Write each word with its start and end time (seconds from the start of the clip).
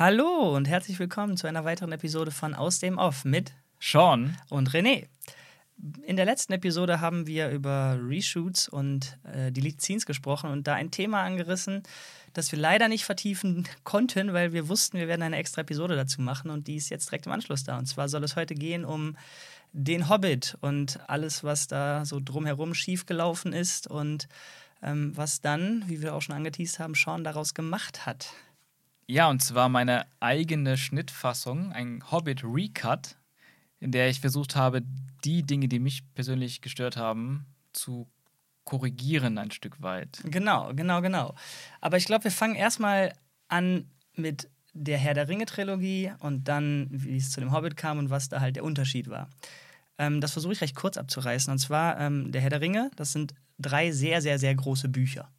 Hallo 0.00 0.56
und 0.56 0.66
herzlich 0.66 0.98
willkommen 0.98 1.36
zu 1.36 1.46
einer 1.46 1.66
weiteren 1.66 1.92
Episode 1.92 2.30
von 2.30 2.54
Aus 2.54 2.78
dem 2.78 2.96
Off 2.96 3.26
mit 3.26 3.52
Sean 3.78 4.34
und 4.48 4.70
René. 4.70 5.08
In 6.06 6.16
der 6.16 6.24
letzten 6.24 6.54
Episode 6.54 7.02
haben 7.02 7.26
wir 7.26 7.50
über 7.50 7.98
Reshoots 8.02 8.66
und 8.66 9.18
äh, 9.30 9.52
Delete 9.52 9.78
Scenes 9.78 10.06
gesprochen 10.06 10.48
und 10.48 10.66
da 10.66 10.72
ein 10.72 10.90
Thema 10.90 11.20
angerissen, 11.22 11.82
das 12.32 12.50
wir 12.50 12.58
leider 12.58 12.88
nicht 12.88 13.04
vertiefen 13.04 13.68
konnten, 13.84 14.32
weil 14.32 14.54
wir 14.54 14.70
wussten, 14.70 14.96
wir 14.96 15.06
werden 15.06 15.20
eine 15.20 15.36
extra 15.36 15.60
Episode 15.60 15.96
dazu 15.96 16.22
machen 16.22 16.50
und 16.50 16.66
die 16.66 16.76
ist 16.76 16.88
jetzt 16.88 17.10
direkt 17.10 17.26
im 17.26 17.32
Anschluss 17.32 17.64
da. 17.64 17.76
Und 17.76 17.84
zwar 17.84 18.08
soll 18.08 18.24
es 18.24 18.36
heute 18.36 18.54
gehen 18.54 18.86
um 18.86 19.18
den 19.74 20.08
Hobbit 20.08 20.56
und 20.62 20.98
alles, 21.10 21.44
was 21.44 21.66
da 21.66 22.06
so 22.06 22.20
drumherum 22.24 22.72
schiefgelaufen 22.72 23.52
ist 23.52 23.86
und 23.86 24.28
ähm, 24.82 25.14
was 25.14 25.42
dann, 25.42 25.84
wie 25.88 26.00
wir 26.00 26.14
auch 26.14 26.22
schon 26.22 26.36
angeteased 26.36 26.78
haben, 26.78 26.94
Sean 26.94 27.22
daraus 27.22 27.52
gemacht 27.52 28.06
hat. 28.06 28.32
Ja, 29.10 29.28
und 29.28 29.42
zwar 29.42 29.68
meine 29.68 30.06
eigene 30.20 30.76
Schnittfassung, 30.76 31.72
ein 31.72 32.00
Hobbit 32.12 32.44
Recut, 32.44 33.16
in 33.80 33.90
der 33.90 34.08
ich 34.08 34.20
versucht 34.20 34.54
habe, 34.54 34.82
die 35.24 35.42
Dinge, 35.42 35.66
die 35.66 35.80
mich 35.80 36.04
persönlich 36.14 36.60
gestört 36.60 36.96
haben, 36.96 37.44
zu 37.72 38.06
korrigieren 38.62 39.36
ein 39.38 39.50
Stück 39.50 39.82
weit. 39.82 40.20
Genau, 40.22 40.72
genau, 40.74 41.00
genau. 41.02 41.34
Aber 41.80 41.96
ich 41.96 42.04
glaube, 42.04 42.22
wir 42.22 42.30
fangen 42.30 42.54
erstmal 42.54 43.12
an 43.48 43.90
mit 44.14 44.48
der 44.74 44.98
Herr 44.98 45.14
der 45.14 45.26
Ringe-Trilogie 45.26 46.12
und 46.20 46.44
dann, 46.44 46.86
wie 46.92 47.16
es 47.16 47.32
zu 47.32 47.40
dem 47.40 47.50
Hobbit 47.50 47.76
kam 47.76 47.98
und 47.98 48.10
was 48.10 48.28
da 48.28 48.40
halt 48.40 48.54
der 48.54 48.62
Unterschied 48.62 49.10
war. 49.10 49.28
Ähm, 49.98 50.20
das 50.20 50.34
versuche 50.34 50.52
ich 50.52 50.60
recht 50.60 50.76
kurz 50.76 50.96
abzureißen. 50.96 51.50
Und 51.50 51.58
zwar, 51.58 51.98
ähm, 51.98 52.30
der 52.30 52.42
Herr 52.42 52.50
der 52.50 52.60
Ringe, 52.60 52.92
das 52.94 53.10
sind 53.10 53.34
drei 53.58 53.90
sehr, 53.90 54.22
sehr, 54.22 54.38
sehr 54.38 54.54
große 54.54 54.88
Bücher. 54.88 55.32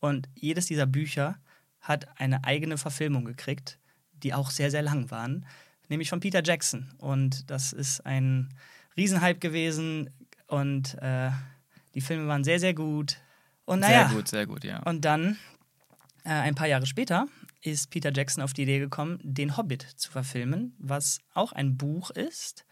Und 0.00 0.26
jedes 0.34 0.64
dieser 0.64 0.86
Bücher 0.86 1.36
hat 1.84 2.08
eine 2.18 2.44
eigene 2.44 2.78
Verfilmung 2.78 3.24
gekriegt, 3.24 3.78
die 4.22 4.34
auch 4.34 4.50
sehr, 4.50 4.70
sehr 4.70 4.82
lang 4.82 5.10
waren, 5.10 5.46
nämlich 5.88 6.08
von 6.08 6.20
Peter 6.20 6.42
Jackson. 6.42 6.90
Und 6.98 7.48
das 7.50 7.72
ist 7.72 8.04
ein 8.04 8.52
Riesenhype 8.96 9.38
gewesen 9.38 10.10
und 10.46 10.94
äh, 11.00 11.30
die 11.94 12.00
Filme 12.00 12.26
waren 12.26 12.42
sehr, 12.42 12.58
sehr 12.58 12.74
gut. 12.74 13.18
Und 13.66 13.80
naja, 13.80 14.08
sehr 14.08 14.16
gut, 14.16 14.28
sehr 14.28 14.46
gut, 14.46 14.64
ja. 14.64 14.82
Und 14.82 15.04
dann, 15.04 15.38
äh, 16.24 16.30
ein 16.30 16.54
paar 16.54 16.66
Jahre 16.66 16.86
später, 16.86 17.28
ist 17.60 17.90
Peter 17.90 18.12
Jackson 18.14 18.42
auf 18.42 18.52
die 18.52 18.62
Idee 18.62 18.78
gekommen, 18.78 19.18
den 19.22 19.56
Hobbit 19.56 19.82
zu 19.82 20.10
verfilmen, 20.10 20.74
was 20.78 21.20
auch 21.32 21.52
ein 21.52 21.76
Buch 21.76 22.10
ist, 22.10 22.64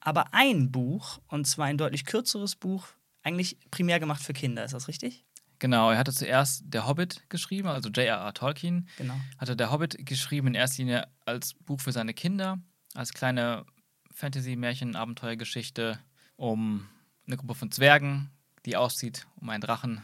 aber 0.00 0.32
ein 0.32 0.70
Buch, 0.70 1.20
und 1.28 1.46
zwar 1.46 1.66
ein 1.66 1.78
deutlich 1.78 2.04
kürzeres 2.04 2.56
Buch, 2.56 2.88
eigentlich 3.22 3.58
primär 3.70 4.00
gemacht 4.00 4.22
für 4.22 4.32
Kinder. 4.32 4.64
Ist 4.64 4.74
das 4.74 4.88
richtig? 4.88 5.24
Genau, 5.58 5.90
er 5.90 5.98
hatte 5.98 6.12
zuerst 6.12 6.62
Der 6.66 6.86
Hobbit 6.86 7.22
geschrieben, 7.28 7.68
also 7.68 7.88
J.R.R. 7.88 8.32
Tolkien. 8.34 8.88
Genau. 8.96 9.14
Hatte 9.38 9.56
Der 9.56 9.70
Hobbit 9.70 10.06
geschrieben 10.06 10.48
in 10.48 10.54
erster 10.54 10.82
Linie 10.82 11.08
als 11.24 11.54
Buch 11.54 11.80
für 11.80 11.92
seine 11.92 12.14
Kinder, 12.14 12.58
als 12.94 13.12
kleine 13.12 13.64
Fantasy-Märchen-Abenteuergeschichte 14.12 15.98
um 16.36 16.86
eine 17.26 17.36
Gruppe 17.36 17.54
von 17.54 17.70
Zwergen, 17.70 18.30
die 18.64 18.76
aussieht, 18.76 19.26
um 19.36 19.48
einen 19.50 19.60
Drachen 19.60 20.02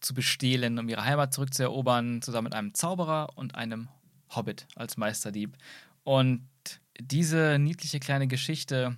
zu 0.00 0.14
bestehlen, 0.14 0.78
um 0.78 0.88
ihre 0.88 1.04
Heimat 1.04 1.32
zurückzuerobern, 1.32 2.22
zusammen 2.22 2.44
mit 2.44 2.54
einem 2.54 2.74
Zauberer 2.74 3.30
und 3.36 3.54
einem 3.54 3.88
Hobbit 4.34 4.66
als 4.74 4.96
Meisterdieb. 4.96 5.56
Und 6.02 6.48
diese 7.00 7.58
niedliche 7.58 8.00
kleine 8.00 8.26
Geschichte, 8.26 8.96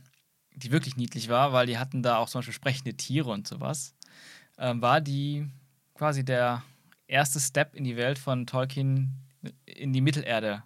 die 0.55 0.71
wirklich 0.71 0.97
niedlich 0.97 1.29
war, 1.29 1.53
weil 1.53 1.67
die 1.67 1.79
hatten 1.79 2.03
da 2.03 2.17
auch 2.17 2.29
zum 2.29 2.41
Beispiel 2.41 2.55
sprechende 2.55 2.95
Tiere 2.95 3.31
und 3.31 3.47
sowas, 3.47 3.95
äh, 4.57 4.75
war 4.77 5.01
die 5.01 5.47
quasi 5.99 6.25
der 6.25 6.63
erste 7.09 7.41
Step 7.41 7.75
in 7.75 7.85
die 7.85 7.97
Welt 7.97 8.19
von 8.19 8.47
Tolkien 8.47 9.13
in 9.67 9.93
die 9.93 10.01
Mittelerde. 10.01 10.63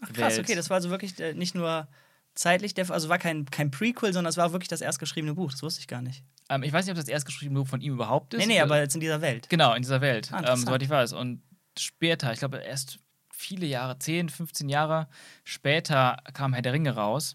Ach 0.00 0.12
krass, 0.12 0.38
okay, 0.38 0.54
das 0.54 0.70
war 0.70 0.76
also 0.76 0.90
wirklich 0.90 1.18
äh, 1.20 1.34
nicht 1.34 1.54
nur 1.54 1.86
zeitlich, 2.34 2.72
der, 2.74 2.90
also 2.90 3.08
war 3.08 3.18
kein, 3.18 3.44
kein 3.46 3.70
Prequel, 3.70 4.12
sondern 4.12 4.30
es 4.30 4.36
war 4.36 4.52
wirklich 4.52 4.68
das 4.68 4.80
erstgeschriebene 4.80 5.34
Buch. 5.34 5.50
Das 5.50 5.62
wusste 5.62 5.80
ich 5.80 5.88
gar 5.88 6.00
nicht. 6.00 6.24
Ähm, 6.48 6.62
ich 6.62 6.72
weiß 6.72 6.86
nicht, 6.86 6.92
ob 6.92 6.98
das 6.98 7.08
erstgeschriebene 7.08 7.60
Buch 7.60 7.68
von 7.68 7.80
ihm 7.82 7.92
überhaupt 7.94 8.32
ist. 8.32 8.40
Nee, 8.40 8.46
nee, 8.46 8.60
aber 8.60 8.78
jetzt 8.78 8.94
in 8.94 9.00
dieser 9.00 9.20
Welt. 9.20 9.48
Genau, 9.50 9.74
in 9.74 9.82
dieser 9.82 10.00
Welt, 10.00 10.32
Ah, 10.32 10.52
ähm, 10.52 10.56
soweit 10.58 10.82
ich 10.82 10.88
weiß. 10.88 11.12
Und 11.12 11.42
später, 11.78 12.32
ich 12.32 12.38
glaube 12.38 12.58
erst 12.58 12.98
viele 13.32 13.66
Jahre, 13.66 13.98
10, 13.98 14.30
15 14.30 14.68
Jahre 14.68 15.08
später 15.44 16.16
kam 16.32 16.54
Herr 16.54 16.62
der 16.62 16.72
Ringe 16.72 16.94
raus. 16.94 17.34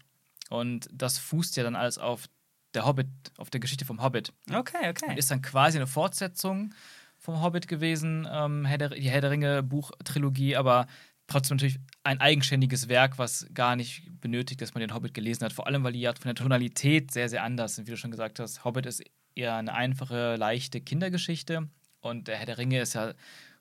Und 0.50 0.88
das 0.92 1.18
fußt 1.18 1.56
ja 1.56 1.62
dann 1.62 1.76
alles 1.76 1.98
auf 1.98 2.26
der 2.74 2.84
Hobbit, 2.84 3.08
auf 3.36 3.50
der 3.50 3.60
Geschichte 3.60 3.84
vom 3.84 4.02
Hobbit. 4.02 4.32
Okay, 4.52 4.88
okay. 4.90 5.10
Und 5.10 5.18
ist 5.18 5.30
dann 5.30 5.42
quasi 5.42 5.78
eine 5.78 5.86
Fortsetzung 5.86 6.74
vom 7.18 7.42
Hobbit 7.42 7.68
gewesen, 7.68 8.26
ähm, 8.30 8.64
Herr 8.64 8.78
der, 8.78 8.88
die 8.90 9.10
Herr 9.10 9.20
der 9.20 9.30
Ringe 9.30 9.62
Buchtrilogie, 9.62 10.56
aber 10.56 10.86
trotzdem 11.26 11.56
natürlich 11.56 11.78
ein 12.04 12.20
eigenständiges 12.20 12.88
Werk, 12.88 13.18
was 13.18 13.46
gar 13.52 13.76
nicht 13.76 14.04
benötigt, 14.20 14.60
dass 14.60 14.74
man 14.74 14.80
den 14.80 14.94
Hobbit 14.94 15.14
gelesen 15.14 15.44
hat. 15.44 15.52
Vor 15.52 15.66
allem, 15.66 15.82
weil 15.84 15.92
die 15.92 16.00
ja 16.00 16.12
von 16.12 16.28
der 16.28 16.34
Tonalität 16.34 17.10
sehr, 17.10 17.28
sehr 17.28 17.42
anders 17.42 17.74
sind. 17.74 17.86
Wie 17.86 17.92
du 17.92 17.96
schon 17.96 18.10
gesagt 18.10 18.38
hast, 18.38 18.64
Hobbit 18.64 18.86
ist 18.86 19.02
eher 19.34 19.56
eine 19.56 19.74
einfache, 19.74 20.36
leichte 20.36 20.80
Kindergeschichte 20.80 21.68
und 22.00 22.28
der 22.28 22.36
Herr 22.36 22.46
der 22.46 22.58
Ringe 22.58 22.80
ist 22.80 22.94
ja 22.94 23.12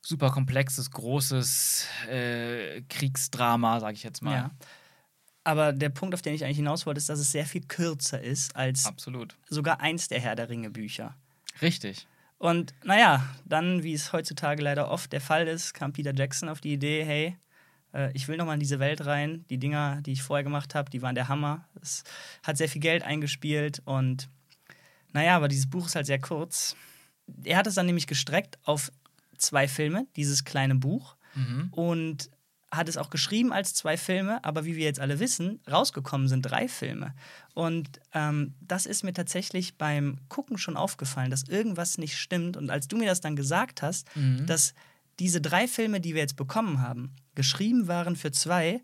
super 0.02 0.30
komplexes, 0.30 0.92
großes 0.92 1.88
äh, 2.10 2.82
Kriegsdrama, 2.84 3.80
sage 3.80 3.96
ich 3.96 4.04
jetzt 4.04 4.22
mal. 4.22 4.34
Ja. 4.34 4.52
Aber 5.44 5.74
der 5.74 5.90
Punkt, 5.90 6.16
auf 6.16 6.22
den 6.22 6.34
ich 6.34 6.44
eigentlich 6.44 6.58
hinaus 6.58 6.86
wollte, 6.86 6.98
ist, 6.98 7.10
dass 7.10 7.20
es 7.20 7.32
sehr 7.32 7.46
viel 7.46 7.62
kürzer 7.62 8.22
ist 8.22 8.56
als 8.56 8.86
Absolut. 8.86 9.36
sogar 9.48 9.80
eins 9.80 10.08
der 10.08 10.20
Herr 10.20 10.36
der 10.36 10.50
Ringe 10.50 10.72
Bücher. 10.72 11.16
Richtig. 11.62 12.08
Und 12.46 12.76
naja, 12.84 13.28
dann, 13.44 13.82
wie 13.82 13.94
es 13.94 14.14
heutzutage 14.14 14.62
leider 14.62 14.92
oft 14.92 15.12
der 15.12 15.20
Fall 15.20 15.48
ist, 15.48 15.74
kam 15.74 15.94
Peter 15.94 16.14
Jackson 16.14 16.48
auf 16.48 16.62
die 16.62 16.74
Idee, 16.74 17.04
hey, 17.04 17.38
äh, 17.92 18.12
ich 18.14 18.28
will 18.28 18.38
nochmal 18.38 18.54
in 18.54 18.60
diese 18.60 18.78
Welt 18.78 19.04
rein. 19.08 19.46
Die 19.50 19.58
Dinger, 19.58 20.04
die 20.04 20.12
ich 20.12 20.22
vorher 20.22 20.44
gemacht 20.44 20.76
habe, 20.76 20.92
die 20.92 21.02
waren 21.02 21.16
der 21.16 21.28
Hammer. 21.28 21.68
Es 21.82 22.04
hat 22.44 22.58
sehr 22.58 22.70
viel 22.70 22.82
Geld 22.82 23.02
eingespielt 23.02 23.82
und 23.86 24.30
naja, 25.12 25.36
aber 25.36 25.48
dieses 25.48 25.68
Buch 25.68 25.88
ist 25.88 25.96
halt 25.96 26.06
sehr 26.06 26.22
kurz. 26.22 26.76
Er 27.44 27.58
hat 27.58 27.66
es 27.66 27.74
dann 27.74 27.88
nämlich 27.88 28.06
gestreckt 28.06 28.60
auf 28.64 28.92
zwei 29.40 29.68
Filme, 29.68 30.06
dieses 30.16 30.44
kleine 30.44 30.76
Buch. 30.76 31.16
Mhm. 31.34 31.70
Und 31.72 32.30
hat 32.76 32.90
es 32.90 32.98
auch 32.98 33.10
geschrieben 33.10 33.52
als 33.54 33.74
zwei 33.74 33.98
Filme, 33.98 34.44
aber 34.44 34.66
wie 34.66 34.76
wir 34.76 34.86
jetzt 34.86 35.00
alle 35.00 35.20
wissen, 35.20 35.60
rausgekommen 35.70 36.28
sind 36.28 36.42
drei 36.42 36.68
Filme. 36.68 37.14
Und 37.54 38.00
ähm, 38.14 38.54
das 38.62 38.86
ist 38.86 39.04
mir 39.04 39.14
tatsächlich 39.14 39.78
beim 39.78 40.18
Gucken 40.30 40.58
schon 40.58 40.78
aufgefallen, 40.78 41.32
dass 41.32 41.44
irgendwas 41.44 41.98
nicht 41.98 42.18
stimmt. 42.18 42.58
Und 42.58 42.70
als 42.70 42.88
du 42.88 42.98
mir 42.98 43.08
das 43.08 43.22
dann 43.22 43.36
gesagt 43.36 43.82
hast, 43.82 44.08
Mhm. 44.16 44.46
dass 44.46 44.74
diese 45.20 45.40
drei 45.42 45.68
Filme, 45.68 46.02
die 46.02 46.14
wir 46.14 46.22
jetzt 46.22 46.36
bekommen 46.36 46.82
haben, 46.82 47.16
geschrieben 47.36 47.88
waren 47.88 48.16
für 48.16 48.32
zwei, 48.32 48.82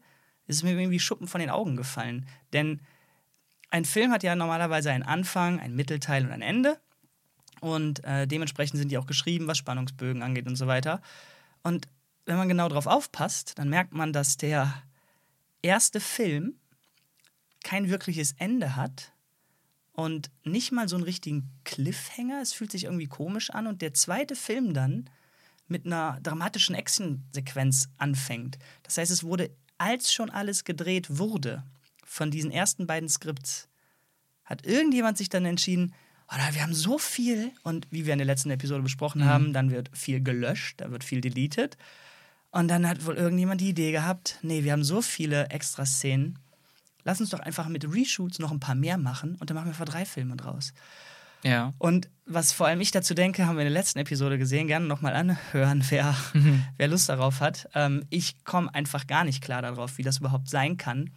ist 0.47 0.57
es 0.57 0.63
mir 0.63 0.71
irgendwie 0.71 0.99
Schuppen 0.99 1.27
von 1.27 1.41
den 1.41 1.49
Augen 1.49 1.75
gefallen. 1.75 2.25
Denn 2.53 2.79
ein 3.69 3.85
Film 3.85 4.11
hat 4.11 4.23
ja 4.23 4.35
normalerweise 4.35 4.91
einen 4.91 5.03
Anfang, 5.03 5.59
einen 5.59 5.75
Mittelteil 5.75 6.25
und 6.25 6.31
ein 6.31 6.41
Ende. 6.41 6.77
Und 7.61 8.03
äh, 8.03 8.27
dementsprechend 8.27 8.79
sind 8.79 8.91
die 8.91 8.97
auch 8.97 9.05
geschrieben, 9.05 9.47
was 9.47 9.57
Spannungsbögen 9.57 10.23
angeht 10.23 10.47
und 10.47 10.55
so 10.55 10.67
weiter. 10.67 11.01
Und 11.63 11.87
wenn 12.31 12.37
man 12.37 12.47
genau 12.47 12.69
drauf 12.69 12.87
aufpasst, 12.87 13.59
dann 13.59 13.69
merkt 13.69 13.93
man, 13.93 14.13
dass 14.13 14.37
der 14.37 14.73
erste 15.61 15.99
Film 15.99 16.55
kein 17.63 17.89
wirkliches 17.89 18.31
Ende 18.37 18.75
hat 18.77 19.11
und 19.91 20.31
nicht 20.45 20.71
mal 20.71 20.87
so 20.87 20.95
einen 20.95 21.03
richtigen 21.03 21.51
Cliffhanger. 21.65 22.41
Es 22.41 22.53
fühlt 22.53 22.71
sich 22.71 22.85
irgendwie 22.85 23.07
komisch 23.07 23.49
an. 23.49 23.67
Und 23.67 23.81
der 23.81 23.93
zweite 23.93 24.35
Film 24.35 24.73
dann 24.73 25.09
mit 25.67 25.85
einer 25.85 26.19
dramatischen 26.23 26.73
Action-Sequenz 26.73 27.89
anfängt. 27.97 28.57
Das 28.83 28.97
heißt, 28.97 29.11
es 29.11 29.23
wurde, 29.23 29.51
als 29.77 30.13
schon 30.13 30.29
alles 30.29 30.63
gedreht 30.63 31.17
wurde, 31.17 31.63
von 32.05 32.31
diesen 32.31 32.49
ersten 32.51 32.87
beiden 32.87 33.09
Skripts, 33.09 33.67
hat 34.45 34.65
irgendjemand 34.65 35.17
sich 35.17 35.29
dann 35.29 35.45
entschieden, 35.45 35.93
na, 36.29 36.53
wir 36.53 36.61
haben 36.61 36.73
so 36.73 36.97
viel 36.97 37.51
und 37.63 37.87
wie 37.91 38.05
wir 38.05 38.13
in 38.13 38.19
der 38.19 38.25
letzten 38.25 38.51
Episode 38.51 38.81
besprochen 38.83 39.21
Mhm. 39.21 39.25
haben, 39.25 39.53
dann 39.53 39.69
wird 39.69 39.89
viel 39.93 40.23
gelöscht, 40.23 40.79
da 40.79 40.89
wird 40.89 41.03
viel 41.03 41.19
deleted. 41.19 41.77
Und 42.51 42.67
dann 42.67 42.87
hat 42.87 43.05
wohl 43.05 43.15
irgendjemand 43.15 43.61
die 43.61 43.69
Idee 43.69 43.91
gehabt, 43.91 44.37
nee, 44.41 44.63
wir 44.63 44.73
haben 44.73 44.83
so 44.83 45.01
viele 45.01 45.49
extra 45.49 45.85
Szenen, 45.85 46.37
lass 47.03 47.21
uns 47.21 47.29
doch 47.29 47.39
einfach 47.39 47.67
mit 47.67 47.85
Reshoots 47.91 48.39
noch 48.39 48.51
ein 48.51 48.59
paar 48.59 48.75
mehr 48.75 48.97
machen 48.97 49.35
und 49.39 49.49
dann 49.49 49.55
machen 49.55 49.67
wir 49.67 49.71
einfach 49.71 49.85
drei 49.85 50.05
Filme 50.05 50.35
draus. 50.35 50.73
Ja. 51.43 51.73
Und 51.79 52.09
was 52.25 52.51
vor 52.51 52.67
allem 52.67 52.81
ich 52.81 52.91
dazu 52.91 53.13
denke, 53.13 53.47
haben 53.47 53.55
wir 53.55 53.61
in 53.61 53.71
der 53.71 53.81
letzten 53.81 53.99
Episode 53.99 54.37
gesehen, 54.37 54.67
gerne 54.67 54.85
nochmal 54.85 55.15
anhören, 55.15 55.83
wer, 55.89 56.15
wer 56.77 56.87
Lust 56.87 57.09
darauf 57.09 57.39
hat. 57.39 57.67
Ähm, 57.73 58.05
ich 58.09 58.43
komme 58.43 58.73
einfach 58.73 59.07
gar 59.07 59.23
nicht 59.23 59.41
klar 59.43 59.61
darauf, 59.61 59.97
wie 59.97 60.03
das 60.03 60.19
überhaupt 60.19 60.49
sein 60.49 60.77
kann. 60.77 61.09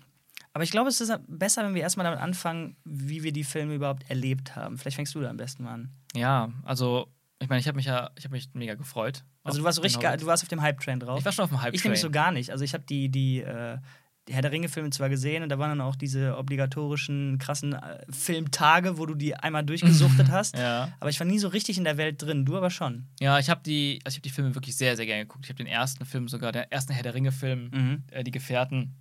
Aber 0.52 0.62
ich 0.62 0.70
glaube, 0.70 0.88
es 0.88 1.00
ist 1.00 1.12
besser, 1.26 1.64
wenn 1.64 1.74
wir 1.74 1.82
erstmal 1.82 2.04
damit 2.04 2.20
anfangen, 2.20 2.76
wie 2.84 3.24
wir 3.24 3.32
die 3.32 3.42
Filme 3.42 3.74
überhaupt 3.74 4.08
erlebt 4.08 4.54
haben. 4.54 4.78
Vielleicht 4.78 4.94
fängst 4.94 5.14
du 5.14 5.20
da 5.20 5.28
am 5.28 5.36
besten 5.36 5.64
mal 5.64 5.74
an. 5.74 5.90
Ja, 6.14 6.52
also 6.62 7.08
ich 7.40 7.48
meine, 7.48 7.60
ich 7.60 7.66
habe 7.68 7.76
mich 7.76 7.86
ja, 7.86 8.10
ich 8.16 8.24
habe 8.24 8.32
mich 8.34 8.48
mega 8.54 8.74
gefreut. 8.74 9.24
Also 9.42 9.58
du 9.58 9.64
warst 9.64 9.76
so 9.76 9.82
den 9.82 9.86
richtig, 9.86 10.00
ge- 10.00 10.08
Hobbit. 10.10 10.22
du 10.22 10.26
warst 10.26 10.42
auf 10.42 10.48
dem 10.48 10.62
Hype-Train 10.62 11.00
drauf. 11.00 11.18
Ich 11.18 11.24
war 11.24 11.32
schon 11.32 11.44
auf 11.44 11.50
dem 11.50 11.60
Hype 11.62 11.74
Ich 11.74 11.84
nämlich 11.84 12.00
so 12.00 12.10
gar 12.10 12.32
nicht. 12.32 12.50
Also 12.50 12.64
ich 12.64 12.72
habe 12.74 12.84
die, 12.88 13.08
die, 13.10 13.40
äh, 13.40 13.78
die 14.26 14.32
Herr 14.32 14.40
der 14.40 14.52
Ringe-Filme 14.52 14.88
zwar 14.90 15.10
gesehen 15.10 15.42
und 15.42 15.50
da 15.50 15.58
waren 15.58 15.68
dann 15.68 15.82
auch 15.82 15.96
diese 15.96 16.38
obligatorischen, 16.38 17.36
krassen 17.38 17.74
äh, 17.74 18.04
Filmtage, 18.10 18.96
wo 18.96 19.04
du 19.04 19.14
die 19.14 19.34
einmal 19.36 19.64
durchgesuchtet 19.64 20.28
hast. 20.30 20.56
Ja. 20.56 20.92
Aber 21.00 21.10
ich 21.10 21.20
war 21.20 21.26
nie 21.26 21.38
so 21.38 21.48
richtig 21.48 21.76
in 21.76 21.84
der 21.84 21.98
Welt 21.98 22.22
drin. 22.22 22.46
Du 22.46 22.56
aber 22.56 22.70
schon. 22.70 23.06
Ja, 23.20 23.38
ich 23.38 23.50
habe 23.50 23.60
die, 23.62 24.00
also 24.04 24.14
ich 24.14 24.18
hab 24.18 24.22
die 24.22 24.30
Filme 24.30 24.54
wirklich 24.54 24.76
sehr, 24.76 24.96
sehr 24.96 25.04
gerne 25.04 25.24
geguckt. 25.26 25.44
Ich 25.44 25.50
habe 25.50 25.58
den 25.58 25.66
ersten 25.66 26.06
Film 26.06 26.28
sogar, 26.28 26.52
der 26.52 26.72
erste 26.72 26.94
Herr 26.94 27.02
der 27.02 27.14
Ringe-Film, 27.14 27.70
Mhm. 27.72 28.04
äh, 28.10 28.24
Die 28.24 28.30
Gefährten, 28.30 28.94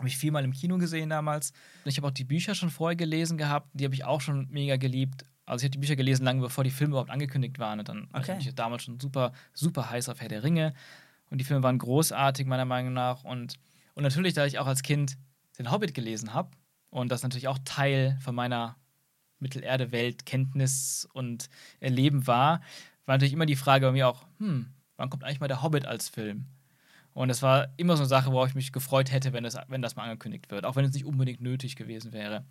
habe 0.00 0.08
ich 0.08 0.16
viermal 0.16 0.42
im 0.42 0.52
Kino 0.52 0.76
gesehen 0.78 1.10
damals. 1.10 1.52
Und 1.84 1.90
ich 1.90 1.96
habe 1.98 2.08
auch 2.08 2.12
die 2.12 2.24
Bücher 2.24 2.56
schon 2.56 2.70
vorher 2.70 2.96
gelesen 2.96 3.38
gehabt. 3.38 3.68
Die 3.74 3.84
habe 3.84 3.94
ich 3.94 4.04
auch 4.04 4.20
schon 4.20 4.48
mega 4.50 4.76
geliebt. 4.76 5.24
Also 5.46 5.62
ich 5.62 5.68
habe 5.68 5.72
die 5.72 5.78
Bücher 5.78 5.96
gelesen, 5.96 6.24
lange 6.24 6.40
bevor 6.40 6.64
die 6.64 6.70
Filme 6.70 6.92
überhaupt 6.92 7.10
angekündigt 7.10 7.58
waren. 7.58 7.78
Und 7.78 7.88
dann 7.88 8.08
war 8.12 8.20
Okay. 8.20 8.36
ich 8.38 8.54
damals 8.54 8.84
schon 8.84 8.98
super, 8.98 9.32
super 9.52 9.90
heiß 9.90 10.08
auf 10.08 10.20
Herr 10.20 10.28
der 10.28 10.42
Ringe. 10.42 10.74
Und 11.30 11.38
die 11.38 11.44
Filme 11.44 11.62
waren 11.62 11.78
großartig, 11.78 12.46
meiner 12.46 12.64
Meinung 12.64 12.92
nach. 12.92 13.24
Und, 13.24 13.54
und 13.94 14.02
natürlich, 14.02 14.34
da 14.34 14.46
ich 14.46 14.58
auch 14.58 14.66
als 14.66 14.82
Kind 14.82 15.18
den 15.58 15.70
Hobbit 15.70 15.94
gelesen 15.94 16.32
habe 16.34 16.50
und 16.90 17.10
das 17.10 17.22
natürlich 17.22 17.48
auch 17.48 17.58
Teil 17.64 18.16
von 18.20 18.34
meiner 18.34 18.76
Mittelerde-Welt, 19.38 20.26
Kenntnis 20.26 21.06
und 21.12 21.48
Erleben 21.80 22.26
war, 22.26 22.60
war 23.06 23.16
natürlich 23.16 23.32
immer 23.34 23.46
die 23.46 23.56
Frage 23.56 23.86
bei 23.86 23.92
mir 23.92 24.08
auch, 24.08 24.26
hm, 24.38 24.72
wann 24.96 25.10
kommt 25.10 25.24
eigentlich 25.24 25.40
mal 25.40 25.48
der 25.48 25.62
Hobbit 25.62 25.84
als 25.84 26.08
Film? 26.08 26.46
Und 27.12 27.28
das 27.28 27.42
war 27.42 27.68
immer 27.76 27.96
so 27.96 28.02
eine 28.02 28.08
Sache, 28.08 28.32
worauf 28.32 28.48
ich 28.48 28.54
mich 28.54 28.72
gefreut 28.72 29.12
hätte, 29.12 29.32
wenn 29.32 29.44
das, 29.44 29.56
wenn 29.68 29.82
das 29.82 29.94
mal 29.96 30.04
angekündigt 30.04 30.50
wird, 30.50 30.64
auch 30.64 30.74
wenn 30.76 30.84
es 30.84 30.92
nicht 30.94 31.04
unbedingt 31.04 31.40
nötig 31.40 31.76
gewesen 31.76 32.12
wäre. 32.12 32.44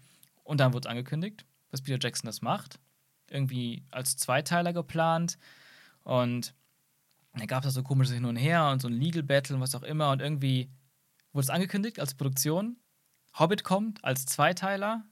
Und 0.43 0.59
dann 0.59 0.73
wurde 0.73 0.87
es 0.87 0.91
angekündigt, 0.91 1.45
dass 1.69 1.81
Peter 1.81 1.97
Jackson 2.01 2.27
das 2.27 2.41
macht. 2.41 2.79
Irgendwie 3.33 3.83
als 3.91 4.15
Zweiteiler 4.15 4.71
geplant. 4.71 5.37
Und 6.03 6.53
da 7.33 7.45
gab 7.45 7.63
es 7.63 7.65
da 7.65 7.71
so 7.71 7.83
komisches 7.83 8.13
Hin 8.13 8.25
und 8.25 8.35
Her 8.35 8.69
und 8.69 8.81
so 8.81 8.87
ein 8.87 8.93
Legal 8.93 9.23
Battle 9.23 9.55
und 9.55 9.61
was 9.61 9.75
auch 9.75 9.83
immer. 9.83 10.11
Und 10.11 10.21
irgendwie 10.21 10.69
wurde 11.31 11.43
es 11.43 11.49
angekündigt 11.49 11.99
als 11.99 12.13
Produktion. 12.13 12.77
Hobbit 13.37 13.63
kommt 13.63 14.03
als 14.03 14.25
Zweiteiler. 14.25 15.03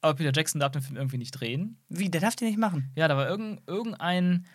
Aber 0.00 0.14
Peter 0.14 0.32
Jackson 0.34 0.60
darf 0.60 0.72
den 0.72 0.82
Film 0.82 0.96
irgendwie 0.96 1.18
nicht 1.18 1.32
drehen. 1.32 1.80
Wie, 1.88 2.10
der 2.10 2.20
darf 2.20 2.36
den 2.36 2.48
nicht 2.48 2.58
machen? 2.58 2.90
Ja, 2.96 3.06
da 3.08 3.16
war 3.16 3.28
irgend, 3.28 3.62
irgendein 3.68 4.46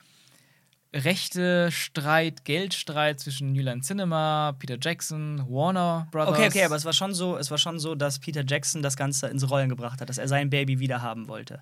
rechte 0.94 1.72
Streit, 1.72 2.46
Geldstreit 2.46 3.20
zwischen 3.20 3.54
New 3.54 3.62
Line 3.62 3.82
Cinema, 3.82 4.54
Peter 4.58 4.78
Jackson, 4.80 5.46
Warner 5.50 6.08
Brothers. 6.12 6.38
Okay, 6.38 6.48
okay, 6.48 6.64
aber 6.64 6.76
es 6.76 6.86
war 6.86 6.94
schon 6.94 7.14
so, 7.14 7.38
es 7.38 7.52
war 7.52 7.58
schon 7.58 7.80
so, 7.80 7.96
dass 7.96 8.20
Peter 8.20 8.44
Jackson 8.46 8.82
das 8.82 8.96
Ganze 8.96 9.28
ins 9.28 9.50
Rollen 9.50 9.70
gebracht 9.70 10.02
hat, 10.02 10.10
dass 10.10 10.18
er 10.18 10.28
sein 10.28 10.50
Baby 10.50 10.80
wieder 10.80 11.02
haben 11.02 11.28
wollte. 11.28 11.62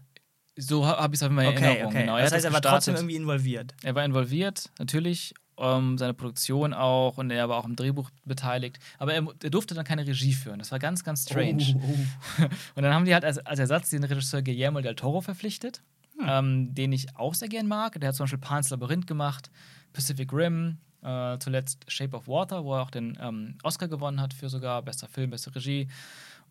So 0.57 0.85
habe 0.85 1.13
ich 1.15 1.19
es 1.21 1.23
auf 1.23 1.31
meine 1.31 1.49
Okay, 1.49 1.63
Erinnerung. 1.63 1.87
okay. 1.91 2.01
Genau. 2.01 2.17
das 2.17 2.25
hat 2.27 2.33
heißt, 2.33 2.45
er 2.45 2.53
war 2.53 2.61
gestartet. 2.61 2.85
trotzdem 2.85 2.95
irgendwie 2.95 3.15
involviert. 3.15 3.73
Er 3.83 3.95
war 3.95 4.05
involviert, 4.05 4.69
natürlich. 4.79 5.33
Ähm, 5.57 5.97
seine 5.97 6.13
Produktion 6.13 6.73
auch 6.73 7.17
und 7.17 7.31
er 7.31 7.47
war 7.47 7.55
auch 7.57 7.65
im 7.65 7.77
Drehbuch 7.77 8.09
beteiligt. 8.25 8.77
Aber 8.99 9.13
er, 9.13 9.25
er 9.41 9.49
durfte 9.49 9.73
dann 9.73 9.85
keine 9.85 10.05
Regie 10.05 10.33
führen. 10.33 10.59
Das 10.59 10.69
war 10.71 10.79
ganz, 10.79 11.05
ganz 11.05 11.23
strange. 11.23 11.63
Oh, 11.81 12.43
Und 12.75 12.83
dann 12.83 12.93
haben 12.93 13.05
die 13.05 13.13
halt 13.13 13.23
als, 13.23 13.37
als 13.39 13.59
Ersatz 13.59 13.89
den 13.89 14.03
Regisseur 14.03 14.41
Guillermo 14.41 14.81
del 14.81 14.95
Toro 14.95 15.21
verpflichtet, 15.21 15.81
Hm. 16.19 16.25
ähm, 16.27 16.73
den 16.75 16.91
ich 16.91 17.15
auch 17.17 17.33
sehr 17.33 17.47
gern 17.47 17.67
mag. 17.67 17.97
Der 18.01 18.09
hat 18.09 18.15
zum 18.15 18.25
Beispiel 18.25 18.39
Pan's 18.39 18.69
Labyrinth 18.69 19.07
gemacht, 19.07 19.49
Pacific 19.93 20.33
Rim, 20.33 20.77
äh, 21.01 21.37
zuletzt 21.39 21.85
Shape 21.89 22.17
of 22.17 22.27
Water, 22.27 22.65
wo 22.65 22.73
er 22.75 22.81
auch 22.81 22.91
den 22.91 23.17
ähm, 23.21 23.57
Oscar 23.63 23.87
gewonnen 23.87 24.19
hat 24.19 24.33
für 24.33 24.49
sogar 24.49 24.81
bester 24.81 25.07
Film, 25.07 25.29
beste 25.29 25.55
Regie. 25.55 25.87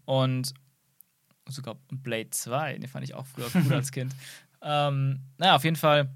Und 0.07 0.55
sogar 1.49 1.77
Blade 1.91 2.31
2, 2.31 2.79
den 2.79 2.89
fand 2.89 3.05
ich 3.05 3.15
auch 3.15 3.27
früher 3.27 3.49
cool 3.55 3.73
als 3.75 3.93
Kind. 3.93 4.15
Ähm, 4.67 5.21
naja, 5.37 5.57
auf 5.57 5.65
jeden 5.65 5.77
Fall, 5.77 6.09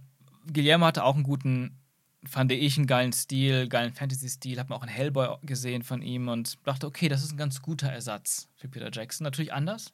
Guillermo 0.50 0.86
hatte 0.86 1.04
auch 1.04 1.14
einen 1.14 1.22
guten, 1.22 1.76
fand 2.24 2.50
ich, 2.50 2.78
einen 2.78 2.86
geilen 2.86 3.12
Stil, 3.12 3.68
geilen 3.68 3.92
Fantasy-Stil. 3.92 4.58
Hab 4.58 4.70
mir 4.70 4.74
auch 4.74 4.80
einen 4.80 4.90
Hellboy 4.90 5.36
gesehen 5.42 5.82
von 5.82 6.00
ihm 6.00 6.28
und 6.28 6.56
dachte, 6.64 6.86
okay, 6.86 7.08
das 7.08 7.22
ist 7.22 7.32
ein 7.32 7.36
ganz 7.36 7.60
guter 7.60 7.90
Ersatz 7.90 8.48
für 8.56 8.68
Peter 8.68 8.88
Jackson. 8.90 9.24
Natürlich 9.24 9.52
anders. 9.52 9.92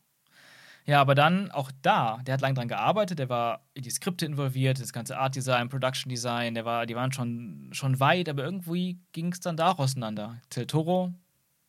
Ja, 0.86 1.00
aber 1.00 1.14
dann 1.14 1.50
auch 1.50 1.70
da, 1.80 2.20
der 2.26 2.34
hat 2.34 2.42
lange 2.42 2.54
dran 2.54 2.68
gearbeitet, 2.68 3.18
der 3.18 3.30
war 3.30 3.62
in 3.72 3.82
die 3.82 3.90
Skripte 3.90 4.26
involviert, 4.26 4.78
das 4.78 4.92
ganze 4.92 5.16
Art 5.18 5.34
Design, 5.34 5.70
Production 5.70 6.10
Design, 6.10 6.54
der 6.54 6.66
war, 6.66 6.84
die 6.84 6.94
waren 6.94 7.10
schon, 7.10 7.70
schon 7.72 8.00
weit, 8.00 8.28
aber 8.28 8.44
irgendwie 8.44 8.98
ging 9.12 9.32
es 9.32 9.40
dann 9.40 9.56
da 9.56 9.72
auch 9.72 9.78
auseinander. 9.78 10.42
Del 10.54 10.66
Toro 10.66 11.14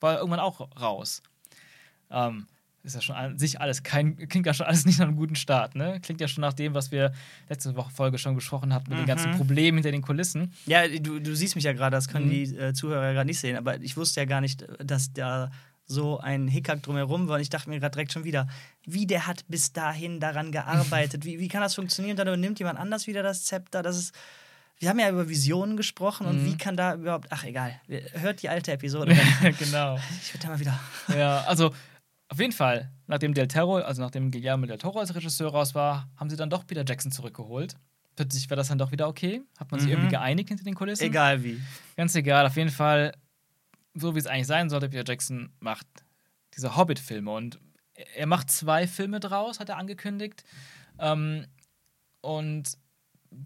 war 0.02 0.18
irgendwann 0.18 0.42
auch 0.42 0.70
raus. 0.80 1.24
Ähm, 2.12 2.48
ist 2.86 2.96
ja 2.96 3.02
schon 3.02 3.16
an 3.16 3.38
sich 3.40 3.60
alles 3.60 3.84
kein, 3.84 4.16
klingt 4.30 4.46
ja 4.46 4.54
schon 4.54 4.66
alles 4.68 4.86
nicht 4.86 5.00
nach 5.00 5.08
einem 5.08 5.18
guten 5.18 5.36
Start, 5.36 5.76
ne? 5.76 6.00
Klingt 6.02 6.22
ja 6.22 6.28
schon 6.28 6.42
nach 6.42 6.54
dem, 6.54 6.74
was 6.74 6.92
wir 6.92 7.12
letzte 7.50 7.76
Woche 7.76 7.92
Folge 7.92 8.18
schon 8.18 8.36
besprochen 8.36 8.74
hatten, 8.74 8.90
mit 8.90 9.00
den 9.00 9.06
ganzen 9.06 9.32
Mhm. 9.32 9.38
Problemen 9.38 9.78
hinter 9.78 9.92
den 9.92 10.02
Kulissen. 10.02 10.54
Ja, 10.66 10.88
du, 10.88 11.20
du 11.20 11.36
siehst 11.36 11.56
mich 11.56 11.64
ja 11.66 11.74
gerade, 11.74 11.96
das 11.98 12.08
können 12.08 12.28
Mhm. 12.28 12.30
die 12.32 12.56
äh, 12.56 12.74
Zuhörer 12.74 13.14
gerade 13.14 13.26
nicht 13.28 13.40
sehen, 13.40 13.58
aber 13.58 13.82
ich 13.82 13.98
wusste 13.98 14.22
ja 14.22 14.26
gar 14.26 14.42
nicht, 14.42 14.66
dass 14.84 15.12
da 15.14 15.52
so 15.88 16.20
ein 16.20 16.48
Hickhack 16.48 16.82
drumherum 16.82 17.28
war. 17.28 17.36
Und 17.36 17.42
ich 17.42 17.50
dachte 17.50 17.70
mir 17.70 17.80
gerade 17.80 17.92
direkt 17.94 18.12
schon 18.12 18.24
wieder, 18.24 18.48
wie 18.86 19.06
der 19.06 19.28
hat 19.28 19.46
bis 19.48 19.72
dahin 19.72 20.20
daran 20.20 20.52
gearbeitet. 20.52 21.26
wie, 21.26 21.40
wie 21.40 21.48
kann 21.48 21.62
das 21.62 21.76
funktionieren? 21.76 22.18
Dann 22.18 22.28
übernimmt 22.28 22.58
jemand 22.58 22.80
anders 22.80 23.06
wieder 23.08 23.22
das 23.24 23.44
Zepter. 23.44 23.84
Das 23.84 23.96
ist. 23.98 24.16
Wir 24.80 24.90
haben 24.90 25.00
ja 25.00 25.10
über 25.10 25.30
Visionen 25.30 25.78
gesprochen 25.78 26.26
und 26.28 26.42
Mhm. 26.42 26.46
wie 26.48 26.58
kann 26.58 26.76
da 26.76 26.96
überhaupt. 26.96 27.28
Ach, 27.30 27.44
egal. 27.46 27.80
Hört 28.14 28.42
die 28.42 28.50
alte 28.50 28.72
Episode. 28.74 29.16
genau. 29.60 29.98
ich 30.22 30.34
würde 30.34 30.42
da 30.42 30.48
mal 30.50 30.60
wieder. 30.60 30.80
Ja, 31.16 31.42
also 31.48 31.72
auf 32.30 32.40
jeden 32.40 32.52
Fall, 32.54 32.92
nachdem 33.08 33.34
Del 33.34 33.48
Toro, 33.48 33.78
also 33.78 34.02
nachdem 34.02 34.32
Guillermo 34.32 34.66
del 34.66 34.78
Toro 34.78 35.00
als 35.00 35.14
Regisseur 35.14 35.52
raus 35.52 35.76
war, 35.76 36.10
haben 36.18 36.30
sie 36.30 36.36
dann 36.36 36.50
doch 36.50 36.66
Peter 36.66 36.84
Jackson 36.88 37.12
zurückgeholt. 37.12 37.76
Plötzlich 38.16 38.50
war 38.50 38.58
das 38.58 38.70
dann 38.70 38.78
doch 38.78 38.92
wieder 38.92 39.08
okay. 39.08 39.42
Hat 39.58 39.70
man 39.72 39.80
sich 39.80 39.88
Mhm. 39.90 39.94
irgendwie 39.96 40.12
geeinigt 40.12 40.50
hinter 40.50 40.64
den 40.64 40.74
Kulissen? 40.76 41.04
Egal 41.04 41.44
wie. 41.44 41.62
Ganz 41.98 42.16
egal, 42.16 42.46
auf 42.46 42.56
jeden 42.56 42.72
Fall, 42.72 43.14
so 43.94 44.16
wie 44.16 44.20
es 44.20 44.28
eigentlich 44.28 44.48
sein 44.48 44.70
sollte, 44.70 44.90
Peter 44.90 45.04
Jackson 45.06 45.52
macht 45.60 45.86
diese 46.56 46.76
Hobbit-Filme 46.78 47.30
und 47.32 47.60
er 48.16 48.26
macht 48.26 48.50
zwei 48.50 48.88
Filme 48.88 49.20
draus, 49.20 49.60
hat 49.60 49.70
er 49.70 49.78
angekündigt. 49.78 50.44
Ähm, 51.00 51.46
und 52.22 52.78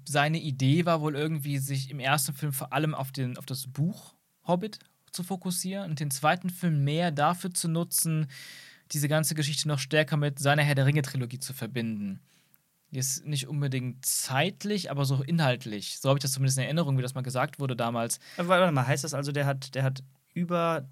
seine 0.07 0.39
Idee 0.39 0.85
war 0.85 1.01
wohl 1.01 1.15
irgendwie, 1.15 1.57
sich 1.57 1.89
im 1.89 1.99
ersten 1.99 2.33
Film 2.33 2.53
vor 2.53 2.71
allem 2.73 2.93
auf, 2.95 3.11
den, 3.11 3.37
auf 3.37 3.45
das 3.45 3.67
Buch 3.67 4.13
Hobbit 4.47 4.79
zu 5.11 5.23
fokussieren 5.23 5.89
und 5.89 5.99
den 5.99 6.11
zweiten 6.11 6.49
Film 6.51 6.83
mehr 6.83 7.11
dafür 7.11 7.51
zu 7.53 7.67
nutzen, 7.67 8.27
diese 8.91 9.07
ganze 9.07 9.35
Geschichte 9.35 9.67
noch 9.67 9.79
stärker 9.79 10.17
mit 10.17 10.39
seiner 10.39 10.63
Herr 10.63 10.75
der 10.75 10.85
Ringe-Trilogie 10.85 11.39
zu 11.39 11.53
verbinden. 11.53 12.19
Jetzt 12.91 13.25
nicht 13.25 13.47
unbedingt 13.47 14.03
zeitlich, 14.03 14.89
aber 14.89 15.05
so 15.05 15.21
inhaltlich. 15.21 15.99
So 15.99 16.09
habe 16.09 16.17
ich 16.17 16.23
das 16.23 16.31
zumindest 16.31 16.57
in 16.57 16.63
Erinnerung, 16.63 16.97
wie 16.97 17.03
das 17.03 17.13
mal 17.13 17.21
gesagt 17.21 17.59
wurde 17.59 17.75
damals. 17.75 18.19
Aber 18.37 18.47
Warte 18.49 18.71
mal, 18.71 18.87
heißt 18.87 19.03
das 19.03 19.13
also, 19.13 19.31
der 19.31 19.45
hat, 19.45 19.75
der 19.75 19.83
hat 19.83 20.03
über 20.33 20.87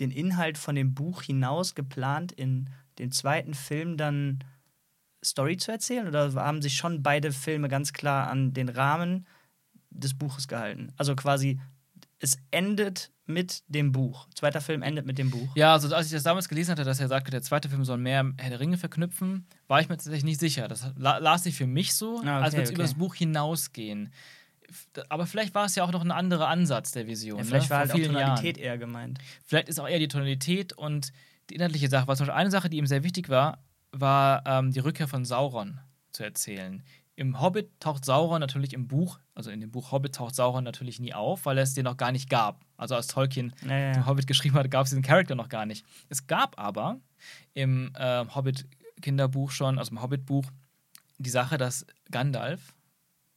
den 0.00 0.10
Inhalt 0.10 0.56
von 0.56 0.74
dem 0.74 0.94
Buch 0.94 1.22
hinaus 1.22 1.74
geplant, 1.74 2.32
in 2.32 2.70
dem 2.98 3.12
zweiten 3.12 3.54
Film 3.54 3.96
dann 3.96 4.44
Story 5.24 5.56
zu 5.56 5.72
erzählen? 5.72 6.06
Oder 6.06 6.32
haben 6.34 6.62
sich 6.62 6.76
schon 6.76 7.02
beide 7.02 7.32
Filme 7.32 7.68
ganz 7.68 7.92
klar 7.92 8.28
an 8.30 8.54
den 8.54 8.68
Rahmen 8.68 9.26
des 9.90 10.14
Buches 10.14 10.48
gehalten? 10.48 10.92
Also 10.96 11.14
quasi, 11.16 11.60
es 12.18 12.38
endet 12.50 13.10
mit 13.26 13.62
dem 13.68 13.92
Buch. 13.92 14.28
Zweiter 14.34 14.60
Film 14.60 14.82
endet 14.82 15.04
mit 15.04 15.18
dem 15.18 15.30
Buch. 15.30 15.48
Ja, 15.56 15.72
also 15.72 15.92
als 15.94 16.06
ich 16.06 16.12
das 16.12 16.22
damals 16.22 16.48
gelesen 16.48 16.70
hatte, 16.72 16.84
dass 16.84 17.00
er 17.00 17.08
sagte, 17.08 17.30
der 17.30 17.42
zweite 17.42 17.68
Film 17.68 17.84
soll 17.84 17.98
mehr 17.98 18.32
Herr 18.38 18.50
der 18.50 18.60
Ringe 18.60 18.78
verknüpfen, 18.78 19.46
war 19.66 19.80
ich 19.80 19.88
mir 19.88 19.96
tatsächlich 19.96 20.24
nicht 20.24 20.38
sicher. 20.40 20.68
Das 20.68 20.92
la 20.96 21.18
las 21.18 21.44
ich 21.46 21.56
für 21.56 21.66
mich 21.66 21.94
so, 21.94 22.18
Ah, 22.18 22.20
okay, 22.20 22.28
als 22.44 22.52
würde 22.54 22.62
es 22.62 22.68
okay. 22.70 22.74
über 22.74 22.82
das 22.84 22.94
Buch 22.94 23.14
hinausgehen. 23.16 24.12
Aber 25.08 25.26
vielleicht 25.26 25.54
war 25.54 25.64
es 25.66 25.74
ja 25.74 25.84
auch 25.84 25.92
noch 25.92 26.02
ein 26.04 26.10
anderer 26.10 26.48
Ansatz 26.48 26.92
der 26.92 27.06
Vision. 27.06 27.38
Ja, 27.38 27.44
vielleicht 27.44 27.66
ne? 27.66 27.70
war 27.70 27.78
halt 27.80 27.92
auch 27.92 27.98
Tonalität 28.00 28.56
Jahren. 28.58 28.66
eher 28.66 28.78
gemeint. 28.78 29.18
Vielleicht 29.44 29.68
ist 29.68 29.78
auch 29.78 29.88
eher 29.88 29.98
die 29.98 30.08
Tonalität 30.08 30.72
und 30.72 31.12
die 31.50 31.54
inhaltliche 31.56 31.88
Sache. 31.88 32.06
Weil 32.08 32.16
zum 32.16 32.26
Beispiel 32.26 32.40
eine 32.40 32.50
Sache, 32.50 32.68
die 32.70 32.76
ihm 32.78 32.86
sehr 32.86 33.04
wichtig 33.04 33.28
war, 33.28 33.62
war 33.92 34.42
ähm, 34.46 34.72
die 34.72 34.80
Rückkehr 34.80 35.06
von 35.08 35.24
Sauron 35.24 35.78
zu 36.12 36.24
erzählen. 36.24 36.82
Im 37.14 37.40
Hobbit 37.40 37.70
taucht 37.80 38.04
Sauron 38.04 38.40
natürlich 38.40 38.72
im 38.72 38.88
Buch, 38.88 39.18
also 39.36 39.50
in 39.50 39.60
dem 39.60 39.70
Buch 39.70 39.92
Hobbit 39.92 40.14
taucht 40.14 40.34
Sauron 40.34 40.64
natürlich 40.64 40.98
nie 40.98 41.12
auf, 41.12 41.44
weil 41.44 41.58
es 41.58 41.74
den 41.74 41.84
noch 41.84 41.98
gar 41.98 42.10
nicht 42.10 42.30
gab. 42.30 42.64
Also 42.78 42.94
als 42.94 43.06
Tolkien 43.06 43.52
Ja, 43.68 43.76
ja, 43.76 43.92
den. 43.92 44.06
Hobbit 44.06 44.26
geschrieben 44.26 44.56
hat, 44.56 44.70
gab 44.70 44.84
es 44.84 44.90
diesen 44.90 45.02
Charakter 45.02 45.34
noch 45.34 45.50
gar 45.50 45.66
nicht. 45.66 45.84
Es 46.08 46.26
gab 46.26 46.58
aber 46.58 46.98
im 47.52 47.92
äh, 47.96 48.24
Hobbit-Kinderbuch 48.34 49.50
schon, 49.50 49.78
also 49.78 49.90
im 49.90 50.00
Hobbit-Buch, 50.00 50.46
die 51.18 51.28
Sache, 51.28 51.58
dass 51.58 51.86
Gandalf 52.10 52.72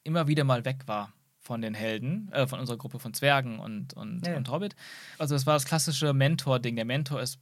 immer 0.06 0.27
wieder 0.27 0.46
mal 0.46 0.63
weg 0.63 0.88
war 0.88 1.12
von 1.41 1.62
den 1.62 1.74
Helden, 1.74 2.32
äh, 2.32 2.48
von 2.48 2.62
unserer 2.62 2.77
Gruppe 2.77 3.00
von 3.00 3.13
Zwergen 3.13 3.60
und, 3.60 3.94
und, 3.94 4.25
ja. 4.25 4.38
und 4.38 4.50
Hobbit. 4.50 4.77
Also 5.18 5.36
es 5.36 5.46
war 5.46 5.56
das 5.56 5.65
klassische 5.65 6.13
Mentor-Ding. 6.13 6.77
Der 6.77 6.86
Mentor 6.86 7.22
ist 7.22 7.39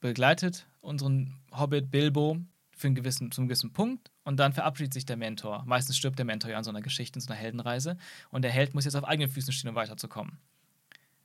begleitet 0.00 0.66
unseren 0.80 1.38
Hobbit 1.52 1.92
Bilbo 1.92 2.38
für 2.82 2.88
einen 2.88 2.94
gewissen, 2.94 3.30
zu 3.32 3.40
einem 3.40 3.48
gewissen 3.48 3.72
Punkt 3.72 4.10
und 4.24 4.36
dann 4.38 4.52
verabschiedet 4.52 4.92
sich 4.92 5.06
der 5.06 5.16
Mentor. 5.16 5.62
Meistens 5.64 5.96
stirbt 5.96 6.18
der 6.18 6.26
Mentor 6.26 6.50
ja 6.50 6.58
an 6.58 6.64
so 6.64 6.70
einer 6.70 6.82
Geschichte, 6.82 7.16
in 7.18 7.20
so 7.22 7.28
einer 7.32 7.40
Heldenreise 7.40 7.96
und 8.30 8.42
der 8.42 8.50
Held 8.50 8.74
muss 8.74 8.84
jetzt 8.84 8.94
auf 8.96 9.04
eigenen 9.04 9.30
Füßen 9.30 9.52
stehen, 9.52 9.70
um 9.70 9.76
weiterzukommen. 9.76 10.38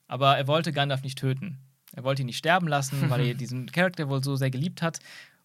Aber 0.08 0.38
er 0.38 0.48
wollte 0.48 0.72
Gandalf 0.72 1.04
nicht 1.04 1.18
töten. 1.18 1.58
Er 1.94 2.04
wollte 2.04 2.22
ihn 2.22 2.28
nicht 2.28 2.38
sterben 2.38 2.68
lassen, 2.68 3.10
weil 3.10 3.26
er 3.26 3.34
diesen 3.44 3.66
Charakter 3.72 4.08
wohl 4.08 4.24
so 4.24 4.36
sehr 4.36 4.52
geliebt 4.52 4.82
hat. 4.82 5.00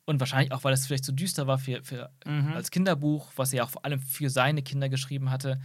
Und 0.05 0.19
wahrscheinlich 0.21 0.53
auch, 0.53 0.65
weil 0.65 0.73
es 0.73 0.87
vielleicht 0.87 1.05
zu 1.05 1.13
düster 1.13 1.47
war 1.47 1.59
für, 1.59 1.83
für 1.85 2.11
Mhm. 2.27 2.53
als 2.55 2.71
Kinderbuch, 2.71 3.33
was 3.37 3.53
er 3.53 3.59
ja 3.59 3.65
auch 3.65 3.71
vor 3.71 3.85
allem 3.85 4.01
für 4.01 4.31
seine 4.31 4.63
Kinder 4.63 4.89
geschrieben 4.89 5.31
hatte. 5.31 5.61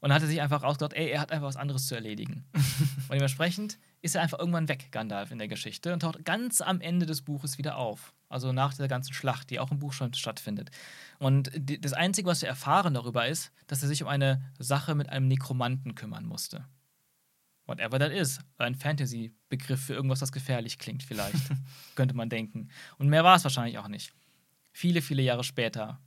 Und 0.00 0.08
dann 0.08 0.14
hat 0.14 0.22
er 0.22 0.28
sich 0.28 0.40
einfach 0.40 0.62
ausgedacht, 0.62 0.94
ey, 0.94 1.10
er 1.10 1.20
hat 1.20 1.32
einfach 1.32 1.46
was 1.48 1.56
anderes 1.56 1.86
zu 1.86 1.94
erledigen. 1.94 2.44
und 2.54 3.12
dementsprechend 3.12 3.78
ist 4.02 4.16
er 4.16 4.22
einfach 4.22 4.40
irgendwann 4.40 4.68
weg, 4.68 4.88
Gandalf, 4.90 5.30
in 5.30 5.38
der 5.38 5.48
Geschichte 5.48 5.92
und 5.92 6.00
taucht 6.00 6.24
ganz 6.24 6.60
am 6.60 6.80
Ende 6.80 7.06
des 7.06 7.22
Buches 7.22 7.56
wieder 7.56 7.76
auf. 7.76 8.12
Also 8.28 8.52
nach 8.52 8.74
der 8.74 8.88
ganzen 8.88 9.14
Schlacht, 9.14 9.50
die 9.50 9.60
auch 9.60 9.70
im 9.70 9.78
Buch 9.78 9.92
schon 9.92 10.12
stattfindet. 10.12 10.70
Und 11.18 11.50
die, 11.54 11.80
das 11.80 11.92
Einzige, 11.92 12.28
was 12.28 12.42
wir 12.42 12.48
erfahren 12.48 12.94
darüber 12.94 13.28
ist, 13.28 13.52
dass 13.68 13.82
er 13.82 13.88
sich 13.88 14.02
um 14.02 14.08
eine 14.08 14.42
Sache 14.58 14.96
mit 14.96 15.08
einem 15.08 15.28
Nekromanten 15.28 15.94
kümmern 15.94 16.26
musste. 16.26 16.66
Whatever 17.66 18.00
that 18.00 18.10
is. 18.10 18.40
Ein 18.58 18.74
Fantasy-Begriff 18.74 19.84
für 19.84 19.94
irgendwas, 19.94 20.18
das 20.18 20.32
gefährlich 20.32 20.78
klingt, 20.78 21.04
vielleicht. 21.04 21.38
könnte 21.94 22.14
man 22.14 22.28
denken. 22.28 22.70
Und 22.98 23.08
mehr 23.08 23.22
war 23.22 23.36
es 23.36 23.44
wahrscheinlich 23.44 23.78
auch 23.78 23.88
nicht. 23.88 24.12
Viele, 24.72 25.00
viele 25.00 25.22
Jahre 25.22 25.44
später. 25.44 26.00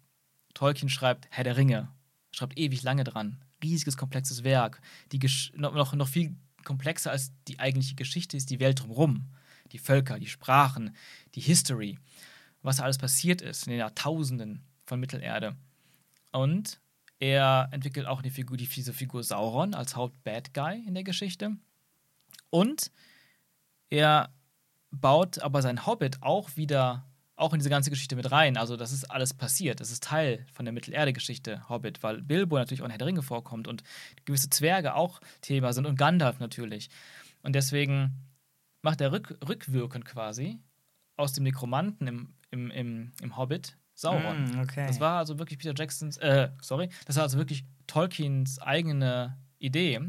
Tolkien 0.53 0.89
schreibt 0.89 1.27
Herr 1.29 1.45
der 1.45 1.55
Ringe. 1.55 1.87
Schreibt 2.31 2.57
ewig 2.59 2.83
lange 2.83 3.05
dran. 3.05 3.41
Riesiges, 3.63 3.95
komplexes 3.95 4.43
Werk. 4.43 4.81
Die 5.13 5.19
noch, 5.53 5.93
noch 5.93 6.07
viel 6.07 6.35
komplexer 6.65 7.11
als 7.11 7.31
die 7.47 7.59
eigentliche 7.59 7.95
Geschichte 7.95 8.35
ist 8.35 8.49
die 8.49 8.59
Welt 8.59 8.81
drumherum. 8.81 9.25
Die 9.71 9.79
Völker, 9.79 10.19
die 10.19 10.27
Sprachen, 10.27 10.95
die 11.33 11.41
History. 11.41 11.97
Was 12.61 12.79
alles 12.79 12.97
passiert 12.97 13.41
ist 13.41 13.65
in 13.65 13.71
den 13.71 13.79
Jahrtausenden 13.79 14.63
von 14.85 14.99
Mittelerde. 14.99 15.55
Und 16.31 16.79
er 17.19 17.69
entwickelt 17.71 18.07
auch 18.07 18.19
eine 18.21 18.31
Figur, 18.31 18.57
die, 18.57 18.67
diese 18.67 18.93
Figur 18.93 19.23
Sauron 19.23 19.73
als 19.73 19.95
Haupt-Bad 19.95 20.53
Guy 20.53 20.83
in 20.85 20.93
der 20.93 21.03
Geschichte. 21.03 21.55
Und 22.49 22.91
er 23.89 24.33
baut 24.91 25.39
aber 25.39 25.61
sein 25.61 25.85
Hobbit 25.85 26.21
auch 26.21 26.55
wieder 26.55 27.05
auch 27.35 27.53
in 27.53 27.59
diese 27.59 27.69
ganze 27.69 27.89
Geschichte 27.89 28.15
mit 28.15 28.31
rein. 28.31 28.57
Also, 28.57 28.77
das 28.77 28.91
ist 28.91 29.11
alles 29.11 29.33
passiert. 29.33 29.79
Das 29.79 29.91
ist 29.91 30.03
Teil 30.03 30.45
von 30.53 30.65
der 30.65 30.73
Mittelerde-Geschichte, 30.73 31.67
Hobbit, 31.69 32.01
weil 32.03 32.21
Bilbo 32.21 32.57
natürlich 32.57 32.81
auch 32.81 32.85
in 32.85 32.91
Herr 32.91 32.97
der 32.97 33.07
Ringe 33.07 33.23
vorkommt 33.23 33.67
und 33.67 33.83
gewisse 34.25 34.49
Zwerge 34.49 34.95
auch 34.95 35.19
Thema 35.41 35.73
sind 35.73 35.85
und 35.85 35.97
Gandalf 35.97 36.39
natürlich. 36.39 36.89
Und 37.41 37.53
deswegen 37.53 38.11
macht 38.81 39.01
er 39.01 39.11
rück, 39.11 39.37
rückwirkend 39.47 40.05
quasi 40.05 40.59
aus 41.17 41.33
dem 41.33 41.43
Nekromanten 41.43 42.07
im, 42.07 42.33
im, 42.51 42.71
im, 42.71 43.11
im 43.21 43.37
Hobbit 43.37 43.77
Sauron. 43.93 44.51
Mm, 44.51 44.59
okay. 44.59 44.87
Das 44.87 44.99
war 44.99 45.17
also 45.17 45.39
wirklich 45.39 45.59
Peter 45.59 45.73
Jacksons, 45.75 46.17
äh, 46.17 46.49
sorry, 46.61 46.89
das 47.05 47.15
war 47.15 47.23
also 47.23 47.37
wirklich 47.37 47.65
Tolkiens 47.87 48.59
eigene 48.59 49.37
Idee, 49.57 50.01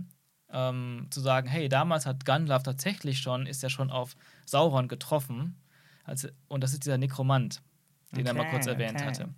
ähm, 0.51 1.07
zu 1.11 1.21
sagen, 1.21 1.49
hey, 1.49 1.69
damals 1.69 2.07
hat 2.07 2.25
Gandalf 2.25 2.63
tatsächlich 2.65 3.19
schon, 3.19 3.47
ist 3.47 3.63
er 3.63 3.71
schon 3.71 3.91
auf 3.91 4.17
Sauron 4.45 4.89
getroffen 4.89 5.57
also, 6.07 6.29
und 6.49 6.63
das 6.63 6.73
ist 6.73 6.85
dieser 6.85 6.99
Nekromant, 6.99 7.63
den 8.13 8.21
okay, 8.21 8.29
er 8.29 8.35
mal 8.35 8.51
kurz 8.51 8.67
erwähnt 8.67 8.97
okay. 8.97 9.05
hatte. 9.05 9.35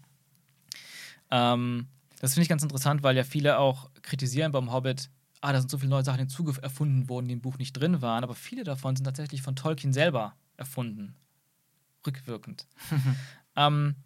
Ähm, 1.30 1.88
das 2.20 2.34
finde 2.34 2.42
ich 2.42 2.48
ganz 2.48 2.62
interessant, 2.62 3.02
weil 3.02 3.16
ja 3.16 3.25
viele 3.25 3.58
auch 3.58 3.90
kritisieren 4.02 4.52
beim 4.52 4.72
Hobbit, 4.72 5.10
ah, 5.40 5.52
da 5.52 5.60
sind 5.60 5.70
so 5.70 5.78
viele 5.78 5.90
neue 5.90 6.04
Sachen 6.04 6.18
hinzu 6.18 6.46
erfunden 6.60 7.08
worden, 7.08 7.26
die 7.26 7.34
im 7.34 7.40
Buch 7.40 7.58
nicht 7.58 7.72
drin 7.72 8.02
waren, 8.02 8.25
aber 8.25 8.34
viele 8.34 8.64
davon 8.64 8.96
sind 8.96 9.04
tatsächlich 9.04 9.42
von 9.42 9.56
Tolkien 9.56 9.92
selber 9.92 10.34
erfunden. 10.56 11.16
Rückwirkend. 12.06 12.66
ähm, 13.56 13.96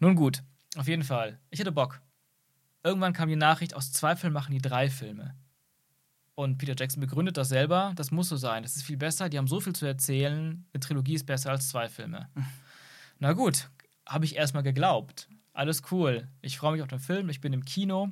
nun 0.00 0.16
gut, 0.16 0.42
auf 0.76 0.88
jeden 0.88 1.04
Fall. 1.04 1.40
Ich 1.50 1.60
hatte 1.60 1.72
Bock. 1.72 2.00
Irgendwann 2.82 3.12
kam 3.12 3.28
die 3.28 3.36
Nachricht, 3.36 3.74
aus 3.74 3.92
zwei 3.92 4.16
Filmen 4.16 4.34
machen 4.34 4.52
die 4.52 4.62
drei 4.62 4.88
Filme. 4.88 5.34
Und 6.40 6.56
Peter 6.56 6.74
Jackson 6.74 7.02
begründet 7.02 7.36
das 7.36 7.50
selber, 7.50 7.92
das 7.96 8.12
muss 8.12 8.30
so 8.30 8.36
sein, 8.38 8.62
das 8.62 8.74
ist 8.74 8.84
viel 8.84 8.96
besser, 8.96 9.28
die 9.28 9.36
haben 9.36 9.46
so 9.46 9.60
viel 9.60 9.74
zu 9.74 9.84
erzählen, 9.84 10.64
eine 10.72 10.80
Trilogie 10.80 11.12
ist 11.12 11.26
besser 11.26 11.50
als 11.50 11.68
zwei 11.68 11.86
Filme. 11.86 12.30
Na 13.18 13.34
gut, 13.34 13.68
habe 14.06 14.24
ich 14.24 14.36
erstmal 14.36 14.62
geglaubt. 14.62 15.28
Alles 15.52 15.82
cool. 15.90 16.28
Ich 16.40 16.56
freue 16.56 16.72
mich 16.72 16.80
auf 16.80 16.88
den 16.88 16.98
Film, 16.98 17.28
ich 17.28 17.42
bin 17.42 17.52
im 17.52 17.66
Kino. 17.66 18.08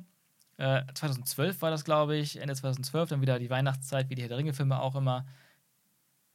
Äh, 0.57 0.83
2012 0.93 1.59
war 1.63 1.71
das, 1.71 1.83
glaube 1.83 2.17
ich, 2.17 2.39
Ende 2.39 2.53
2012, 2.53 3.09
dann 3.09 3.21
wieder 3.21 3.39
die 3.39 3.49
Weihnachtszeit, 3.49 4.11
wie 4.11 4.15
die 4.15 4.21
Herr 4.21 4.29
der 4.29 4.37
Ringe-Filme 4.37 4.79
auch 4.79 4.95
immer. 4.95 5.25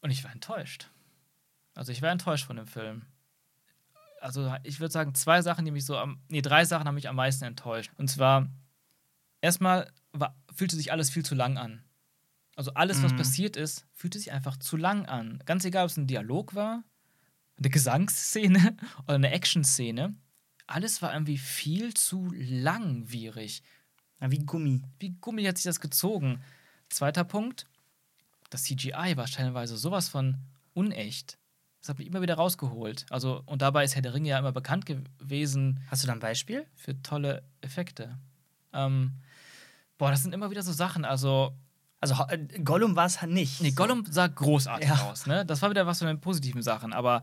Und 0.01 0.11
ich 0.11 0.25
war 0.25 0.33
enttäuscht. 0.33 0.91
Also 1.77 1.93
ich 1.93 2.03
war 2.03 2.11
enttäuscht 2.11 2.47
von 2.47 2.57
dem 2.57 2.67
Film. 2.67 3.03
Also 4.21 4.53
ich 4.65 4.81
würde 4.81 4.91
sagen, 4.91 5.15
zwei 5.15 5.43
Sachen, 5.43 5.65
die 5.65 5.71
mich 5.71 5.87
so 5.87 5.97
am, 5.97 6.19
nee, 6.27 6.43
drei 6.43 6.65
Sachen 6.65 6.89
haben 6.89 6.97
mich 6.97 7.09
am 7.09 7.15
meisten 7.15 7.45
enttäuscht. 7.45 7.93
Und 7.99 8.11
zwar, 8.11 8.49
erstmal 9.41 9.93
war, 10.15 10.37
fühlte 10.55 10.77
sich 10.77 10.93
alles 10.93 11.11
viel 11.11 11.25
zu 11.25 11.35
lang 11.35 11.59
an. 11.59 11.85
Also 12.57 12.73
alles, 12.75 13.03
was 13.03 13.13
mhm. 13.13 13.17
passiert 13.17 13.57
ist, 13.57 13.85
fühlte 13.93 14.19
sich 14.19 14.33
einfach 14.33 14.57
zu 14.57 14.77
lang 14.77 15.07
an. 15.07 15.43
Ganz 15.45 15.65
egal, 15.65 15.85
ob 15.85 15.91
es 15.91 15.97
ein 15.97 16.07
Dialog 16.07 16.55
war, 16.55 16.85
eine 17.59 17.71
Gesangsszene 17.71 18.77
oder 19.05 19.15
eine 19.15 19.31
Action-Szene. 19.31 20.15
Alles 20.67 21.03
war 21.03 21.13
irgendwie 21.13 21.39
viel 21.39 21.95
zu 21.95 22.33
langwierig. 22.35 23.63
Ja, 24.21 24.31
wie 24.31 24.39
Gummi. 24.39 24.83
Wie 24.99 25.11
Gummi 25.21 25.45
hat 25.45 25.59
sich 25.59 25.65
das 25.65 25.81
gezogen. 25.81 26.41
Zweiter 26.89 27.25
Punkt: 27.25 27.67
Das 28.51 28.63
CGI 28.63 29.17
war 29.17 29.27
stellenweise 29.27 29.77
sowas 29.77 30.09
von 30.09 30.39
unecht. 30.73 31.39
Das 31.81 31.91
hat 31.91 31.99
mich 31.99 32.07
immer 32.07 32.23
wieder 32.23 32.37
rausgeholt. 32.37 33.05
Also, 33.11 33.43
und 33.45 33.61
dabei 33.61 33.85
ist 33.85 33.95
Herr 33.95 34.01
der 34.01 34.15
Ringe 34.15 34.31
ja 34.31 34.39
immer 34.39 34.53
bekannt 34.53 34.87
gewesen. 34.87 35.81
Hast 35.89 36.03
du 36.03 36.07
da 36.07 36.15
ein 36.15 36.21
Beispiel? 36.21 36.67
Für 36.75 37.01
tolle 37.03 37.43
Effekte. 37.61 38.17
Ähm, 38.73 39.13
boah, 39.99 40.11
das 40.11 40.23
sind 40.23 40.35
immer 40.35 40.51
wieder 40.51 40.63
so 40.63 40.73
Sachen. 40.73 41.05
Also, 41.05 41.57
also 42.01 42.15
äh, 42.29 42.39
Gollum 42.63 42.97
war 42.97 43.07
es 43.07 43.23
nicht. 43.23 43.61
Nee, 43.61 43.73
Gollum 43.73 44.05
sah 44.09 44.27
großartig 44.27 44.89
ja. 44.89 45.11
aus, 45.11 45.27
ne? 45.27 45.45
Das 45.47 45.63
war 45.63 45.71
wieder 45.71 45.87
was 45.87 45.99
von 45.99 46.09
den 46.09 46.21
positiven 46.21 46.63
Sachen, 46.63 46.93
aber 46.93 47.23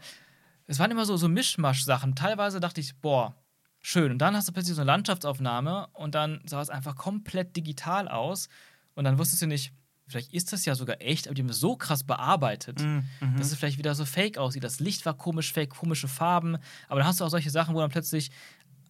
es 0.67 0.79
waren 0.79 0.91
immer 0.91 1.05
so, 1.05 1.17
so 1.17 1.27
Mischmasch-Sachen. 1.27 2.15
Teilweise 2.15 2.59
dachte 2.59 2.79
ich, 2.81 2.95
boah, 2.95 3.35
schön. 3.81 4.11
Und 4.11 4.19
dann 4.19 4.35
hast 4.35 4.47
du 4.47 4.53
plötzlich 4.53 4.75
so 4.75 4.81
eine 4.81 4.91
Landschaftsaufnahme 4.91 5.87
und 5.93 6.15
dann 6.15 6.41
sah 6.45 6.61
es 6.61 6.69
einfach 6.69 6.95
komplett 6.95 7.55
digital 7.57 8.07
aus. 8.07 8.47
Und 8.93 9.03
dann 9.03 9.17
wusstest 9.17 9.41
du 9.41 9.47
nicht, 9.47 9.73
vielleicht 10.07 10.33
ist 10.33 10.53
das 10.53 10.65
ja 10.65 10.75
sogar 10.75 11.01
echt, 11.01 11.27
aber 11.27 11.35
die 11.35 11.41
haben 11.41 11.47
das 11.47 11.59
so 11.59 11.75
krass 11.75 12.03
bearbeitet, 12.03 12.79
mm, 12.79 12.99
mhm. 13.19 13.37
dass 13.37 13.51
es 13.51 13.57
vielleicht 13.57 13.77
wieder 13.77 13.95
so 13.95 14.05
fake 14.05 14.37
aussieht. 14.37 14.63
Das 14.63 14.79
Licht 14.79 15.05
war 15.05 15.15
komisch 15.15 15.51
fake, 15.51 15.71
komische 15.71 16.07
Farben. 16.07 16.57
Aber 16.87 16.99
dann 16.99 17.07
hast 17.07 17.19
du 17.19 17.25
auch 17.25 17.29
solche 17.29 17.49
Sachen, 17.49 17.75
wo 17.75 17.79
dann 17.79 17.91
plötzlich 17.91 18.31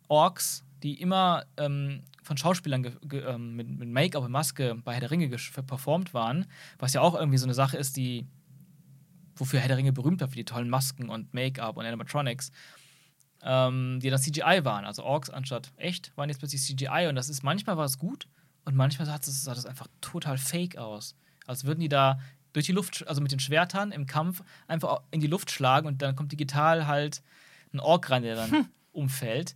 Orks, 0.08 0.64
die 0.84 1.00
immer 1.00 1.46
ähm, 1.58 2.04
von 2.32 2.38
Schauspielern 2.38 2.98
ähm, 3.12 3.58
mit, 3.58 3.68
mit 3.68 3.90
Make-up 3.90 4.24
und 4.24 4.32
Maske 4.32 4.76
bei 4.86 4.94
Herr 4.94 5.02
der 5.02 5.12
Ringe 5.12 5.28
performt 5.68 6.14
waren, 6.14 6.46
was 6.80 6.94
ja 6.94 7.02
auch 7.02 7.14
irgendwie 7.14 7.38
so 7.38 7.46
eine 7.46 7.54
Sache 7.54 7.76
ist, 7.76 7.98
die 7.98 8.26
wofür 9.36 9.60
Herr 9.60 9.68
der 9.68 9.76
Ringe 9.76 9.92
berühmt 9.92 10.22
war, 10.22 10.30
für 10.30 10.38
die 10.38 10.46
tollen 10.46 10.70
Masken 10.70 11.10
und 11.10 11.34
Make-up 11.34 11.76
und 11.76 11.86
Animatronics, 11.86 12.54
ähm, 13.44 14.00
die 14.02 14.10
dann 14.10 14.22
CGI 14.22 14.62
waren. 14.64 14.86
Also 14.86 15.04
Orks 15.04 15.30
anstatt 15.30 15.74
echt 15.76 16.16
waren 16.16 16.30
jetzt 16.30 16.38
plötzlich 16.38 16.62
CGI 16.62 17.08
und 17.10 17.16
das 17.16 17.28
ist 17.28 17.44
manchmal 17.44 17.76
war 17.76 17.84
es 17.84 17.98
gut 17.98 18.30
und 18.64 18.78
manchmal 18.78 19.06
sah 19.06 19.18
das, 19.18 19.44
sah 19.44 19.54
das 19.54 19.66
einfach 19.66 19.88
total 20.00 20.38
fake 20.38 20.78
aus. 20.78 21.18
Als 21.48 21.66
würden 21.66 21.82
die 21.82 21.90
da 21.90 22.18
durch 22.54 22.66
die 22.66 22.72
Luft, 22.72 23.06
also 23.10 23.20
mit 23.20 23.34
den 23.34 23.40
Schwertern 23.40 23.92
im 23.92 24.06
Kampf, 24.06 24.42
einfach 24.70 25.02
in 25.12 25.20
die 25.20 25.28
Luft 25.28 25.52
schlagen 25.52 25.86
und 25.86 26.02
dann 26.02 26.16
kommt 26.16 26.32
digital 26.32 26.88
halt 26.88 27.24
ein 27.74 27.82
Ork 27.82 28.10
rein, 28.10 28.24
der 28.24 28.36
dann 28.36 28.52
hm. 28.52 28.68
umfällt. 28.94 29.54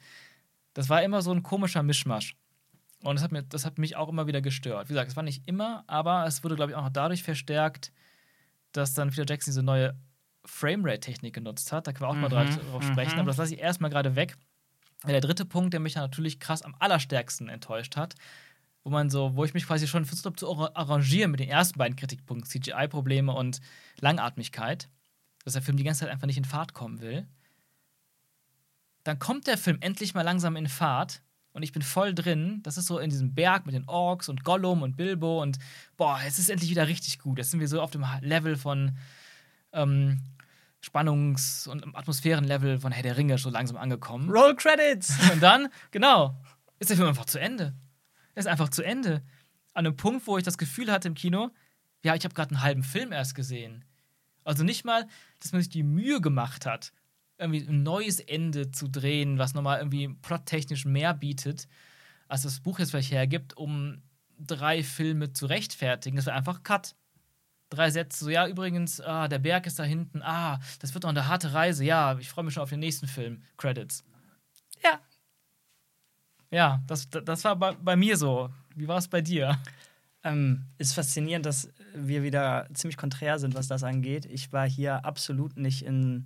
Das 0.74 0.90
war 0.90 1.02
immer 1.04 1.22
so 1.22 1.32
ein 1.32 1.42
komischer 1.42 1.84
Mischmasch. 1.84 2.36
Und 3.06 3.16
das 3.16 3.24
hat, 3.24 3.32
mir, 3.32 3.44
das 3.44 3.66
hat 3.66 3.78
mich 3.78 3.96
auch 3.96 4.10
immer 4.10 4.26
wieder 4.26 4.42
gestört. 4.42 4.90
Wie 4.90 4.94
gesagt, 4.94 5.12
es 5.12 5.16
war 5.16 5.22
nicht 5.22 5.48
immer, 5.48 5.84
aber 5.86 6.26
es 6.26 6.44
wurde, 6.44 6.56
glaube 6.56 6.72
ich, 6.72 6.76
auch 6.76 6.82
noch 6.82 6.90
dadurch 6.90 7.22
verstärkt, 7.22 7.92
dass 8.72 8.96
dann 8.96 9.12
Peter 9.12 9.26
Jackson 9.28 9.52
diese 9.52 9.62
neue 9.62 9.96
Framerate-Technik 10.46 11.34
genutzt 11.34 11.72
hat. 11.72 11.86
Da 11.86 11.92
können 11.92 12.06
wir 12.06 12.10
auch 12.10 12.16
mhm, 12.16 12.22
mal 12.22 12.30
drauf 12.30 12.84
sprechen, 12.84 13.14
mhm. 13.14 13.20
aber 13.20 13.28
das 13.28 13.38
lasse 13.38 13.54
ich 13.54 13.60
erstmal 13.60 13.92
gerade 13.92 14.16
weg. 14.16 14.36
Der 15.06 15.22
dritte 15.22 15.46
Punkt, 15.46 15.74
der 15.74 15.82
mich 15.82 15.94
dann 15.94 16.02
natürlich 16.02 16.40
krass 16.40 16.64
am 16.64 16.76
allerstärksten 16.80 17.48
enttäuscht 17.48 17.96
hat, 17.96 18.16
wo 18.84 18.90
man 18.90 19.12
so, 19.12 19.36
wo 19.36 19.46
ich 19.46 19.54
mich 19.54 19.68
quasi 19.68 19.88
schon 19.88 20.06
versucht 20.06 20.26
habe 20.26 20.36
zu 20.36 20.48
arrangieren 20.76 21.30
mit 21.30 21.40
den 21.40 21.50
ersten 21.50 21.78
beiden 21.78 21.96
Kritikpunkten, 21.96 22.50
CGI-Probleme 22.50 23.32
und 23.32 23.60
Langatmigkeit, 24.00 24.90
dass 25.44 25.54
der 25.54 25.62
Film 25.62 25.78
die 25.78 25.84
ganze 25.84 26.02
Zeit 26.02 26.10
einfach 26.10 26.26
nicht 26.26 26.38
in 26.38 26.46
Fahrt 26.46 26.74
kommen 26.74 27.02
will. 27.02 27.28
Dann 29.04 29.20
kommt 29.20 29.46
der 29.46 29.60
Film 29.60 29.78
endlich 29.82 30.16
mal 30.16 30.24
langsam 30.24 30.56
in 30.56 30.68
Fahrt 30.68 31.22
und 31.56 31.64
ich 31.64 31.72
bin 31.72 31.82
voll 31.82 32.14
drin. 32.14 32.60
Das 32.64 32.78
ist 32.78 32.86
so 32.86 33.00
in 33.00 33.10
diesem 33.10 33.34
Berg 33.34 33.66
mit 33.66 33.74
den 33.74 33.88
Orks 33.88 34.28
und 34.28 34.44
Gollum 34.44 34.82
und 34.82 34.98
Bilbo 34.98 35.42
und 35.42 35.58
boah, 35.96 36.20
es 36.28 36.38
ist 36.38 36.50
endlich 36.50 36.70
wieder 36.70 36.90
richtig 36.90 37.18
gut. 37.18 37.38
Jetzt 37.38 37.52
sind 37.52 37.62
wir 37.62 37.70
so 37.70 37.82
auf 37.82 37.92
dem 37.92 38.06
Level 38.20 38.58
von 38.58 38.98
ähm, 39.72 40.20
Spannungs- 40.82 41.66
und 41.66 41.96
Atmosphärenlevel 41.96 42.80
von 42.80 42.92
Herr 42.92 43.04
der 43.04 43.16
Ringe 43.16 43.38
so 43.38 43.50
langsam 43.50 43.78
angekommen. 43.78 44.30
Roll 44.30 44.58
Credits! 44.58 45.14
Und 45.32 45.42
dann, 45.42 45.70
genau, 45.92 46.36
ist 46.78 46.90
der 46.90 46.98
Film 46.98 47.08
einfach 47.08 47.26
zu 47.26 47.40
Ende. 47.40 47.74
Er 48.34 48.42
ist 48.42 48.48
einfach 48.48 48.68
zu 48.68 48.84
Ende. 48.84 49.24
An 49.74 49.86
einem 49.86 49.96
Punkt, 49.96 50.28
wo 50.28 50.38
ich 50.38 50.44
das 50.44 50.58
Gefühl 50.58 50.92
hatte 50.92 51.08
im 51.08 51.16
Kino, 51.16 51.52
ja, 52.04 52.16
ich 52.16 52.26
habe 52.26 52.36
gerade 52.36 52.52
einen 52.52 52.64
halben 52.64 52.84
Film 52.84 53.14
erst 53.14 53.34
gesehen. 53.34 53.86
Also 54.44 54.66
nicht 54.66 54.84
mal, 54.84 55.08
dass 55.40 55.54
man 55.54 55.62
sich 55.62 55.70
die 55.70 55.84
Mühe 55.84 56.20
gemacht 56.20 56.66
hat, 56.66 56.92
irgendwie 57.38 57.68
ein 57.68 57.84
neues 57.84 58.20
Ende 58.20 58.72
zu 58.72 58.88
drehen, 58.88 59.38
was 59.38 59.54
nochmal 59.54 59.80
irgendwie 59.80 60.08
plottechnisch 60.08 60.86
mehr 60.86 61.14
bietet, 61.14 61.68
als 62.28 62.44
das 62.44 62.62
Buch 62.62 62.80
jetzt 62.80 62.92
vielleicht 62.92 63.12
hergibt, 63.12 63.56
um 63.58 64.02
drei 64.40 64.84
Filme 64.84 65.34
zu 65.34 65.46
rechtfertigen. 65.46 66.16
Das 66.16 66.26
wäre 66.26 66.36
einfach 66.36 66.64
Cut. 66.64 66.96
Drei 67.70 67.90
Sätze, 67.90 68.26
so, 68.26 68.30
ja, 68.30 68.48
übrigens, 68.48 69.02
ah, 69.02 69.28
der 69.28 69.40
Berg 69.40 69.66
ist 69.66 69.80
da 69.80 69.84
hinten, 69.84 70.22
ah, 70.22 70.60
das 70.80 70.94
wird 70.94 71.04
noch 71.04 71.10
eine 71.10 71.28
harte 71.28 71.54
Reise, 71.54 71.84
ja, 71.84 72.18
ich 72.20 72.30
freue 72.30 72.46
mich 72.46 72.54
schon 72.54 72.62
auf 72.64 72.70
den 72.70 72.80
nächsten 72.80 73.08
Film. 73.08 73.42
Credits. 73.58 74.04
Ja. 74.84 75.00
Ja, 76.52 76.84
das, 76.86 77.10
das 77.10 77.44
war 77.44 77.56
bei, 77.56 77.74
bei 77.74 77.96
mir 77.96 78.18
so. 78.18 78.52
Wie 78.76 78.88
war 78.88 79.00
es 79.00 79.08
bei 79.08 79.22
dir? 79.22 79.58
Ähm, 80.24 80.66
ist 80.78 80.94
faszinierend, 80.94 81.46
dass 81.46 81.70
wir 81.94 82.22
wieder 82.24 82.68
ziemlich 82.74 82.98
konträr 82.98 83.40
sind, 83.40 83.56
was 83.56 83.68
das 83.68 83.84
angeht. 83.84 84.26
Ich 84.26 84.54
war 84.54 84.70
hier 84.70 85.04
absolut 85.04 85.58
nicht 85.58 85.84
in 85.84 86.24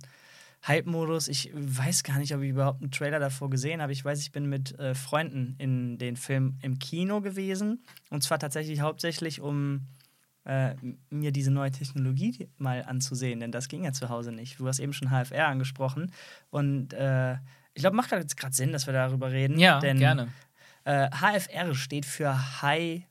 Hype-Modus. 0.66 1.28
Ich 1.28 1.50
weiß 1.54 2.02
gar 2.02 2.18
nicht, 2.18 2.34
ob 2.34 2.42
ich 2.42 2.50
überhaupt 2.50 2.82
einen 2.82 2.90
Trailer 2.90 3.18
davor 3.18 3.50
gesehen 3.50 3.80
habe. 3.80 3.92
Ich 3.92 4.04
weiß, 4.04 4.20
ich 4.20 4.32
bin 4.32 4.48
mit 4.48 4.78
äh, 4.78 4.94
Freunden 4.94 5.54
in 5.58 5.98
den 5.98 6.16
Film 6.16 6.58
im 6.62 6.78
Kino 6.78 7.20
gewesen. 7.20 7.84
Und 8.10 8.22
zwar 8.22 8.38
tatsächlich 8.38 8.80
hauptsächlich, 8.80 9.40
um 9.40 9.86
äh, 10.44 10.74
mir 11.10 11.32
diese 11.32 11.50
neue 11.50 11.70
Technologie 11.70 12.48
mal 12.58 12.84
anzusehen, 12.84 13.40
denn 13.40 13.52
das 13.52 13.68
ging 13.68 13.84
ja 13.84 13.92
zu 13.92 14.08
Hause 14.08 14.32
nicht. 14.32 14.58
Du 14.58 14.66
hast 14.66 14.78
eben 14.78 14.92
schon 14.92 15.10
HFR 15.10 15.48
angesprochen. 15.48 16.12
Und 16.50 16.92
äh, 16.92 17.34
ich 17.74 17.82
glaube, 17.82 17.96
macht 17.96 18.10
gerade 18.10 18.54
Sinn, 18.54 18.72
dass 18.72 18.86
wir 18.86 18.92
darüber 18.92 19.30
reden. 19.30 19.58
Ja, 19.58 19.80
denn, 19.80 19.98
gerne. 19.98 20.28
Äh, 20.84 21.08
HFR 21.10 21.74
steht 21.74 22.06
für 22.06 22.62
High, 22.62 23.02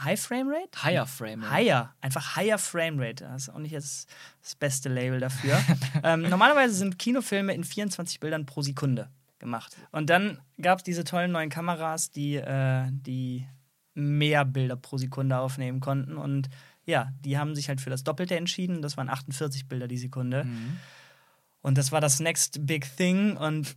High 0.00 0.20
Frame 0.20 0.48
Rate? 0.48 0.82
Higher 0.82 1.06
Frame 1.06 1.42
Rate. 1.42 1.52
Higher, 1.52 1.94
einfach 2.00 2.36
Higher 2.36 2.58
Frame 2.58 3.00
Rate. 3.00 3.24
Das 3.24 3.44
ist 3.44 3.48
auch 3.48 3.58
nicht 3.58 3.74
das, 3.74 4.06
das 4.42 4.54
beste 4.54 4.88
Label 4.88 5.20
dafür. 5.20 5.60
ähm, 6.02 6.22
normalerweise 6.22 6.74
sind 6.74 6.98
Kinofilme 6.98 7.52
in 7.54 7.64
24 7.64 8.20
Bildern 8.20 8.46
pro 8.46 8.62
Sekunde 8.62 9.08
gemacht. 9.38 9.76
Und 9.90 10.10
dann 10.10 10.40
gab 10.60 10.78
es 10.78 10.84
diese 10.84 11.04
tollen 11.04 11.32
neuen 11.32 11.50
Kameras, 11.50 12.10
die, 12.10 12.36
äh, 12.36 12.86
die 12.90 13.46
mehr 13.94 14.44
Bilder 14.44 14.76
pro 14.76 14.98
Sekunde 14.98 15.38
aufnehmen 15.38 15.80
konnten. 15.80 16.16
Und 16.16 16.48
ja, 16.84 17.12
die 17.20 17.38
haben 17.38 17.54
sich 17.54 17.68
halt 17.68 17.80
für 17.80 17.90
das 17.90 18.04
Doppelte 18.04 18.36
entschieden. 18.36 18.82
Das 18.82 18.96
waren 18.96 19.08
48 19.08 19.66
Bilder 19.66 19.88
die 19.88 19.98
Sekunde. 19.98 20.44
Mhm. 20.44 20.78
Und 21.60 21.76
das 21.76 21.92
war 21.92 22.00
das 22.00 22.20
Next 22.20 22.66
Big 22.66 22.96
Thing. 22.96 23.36
Und 23.36 23.74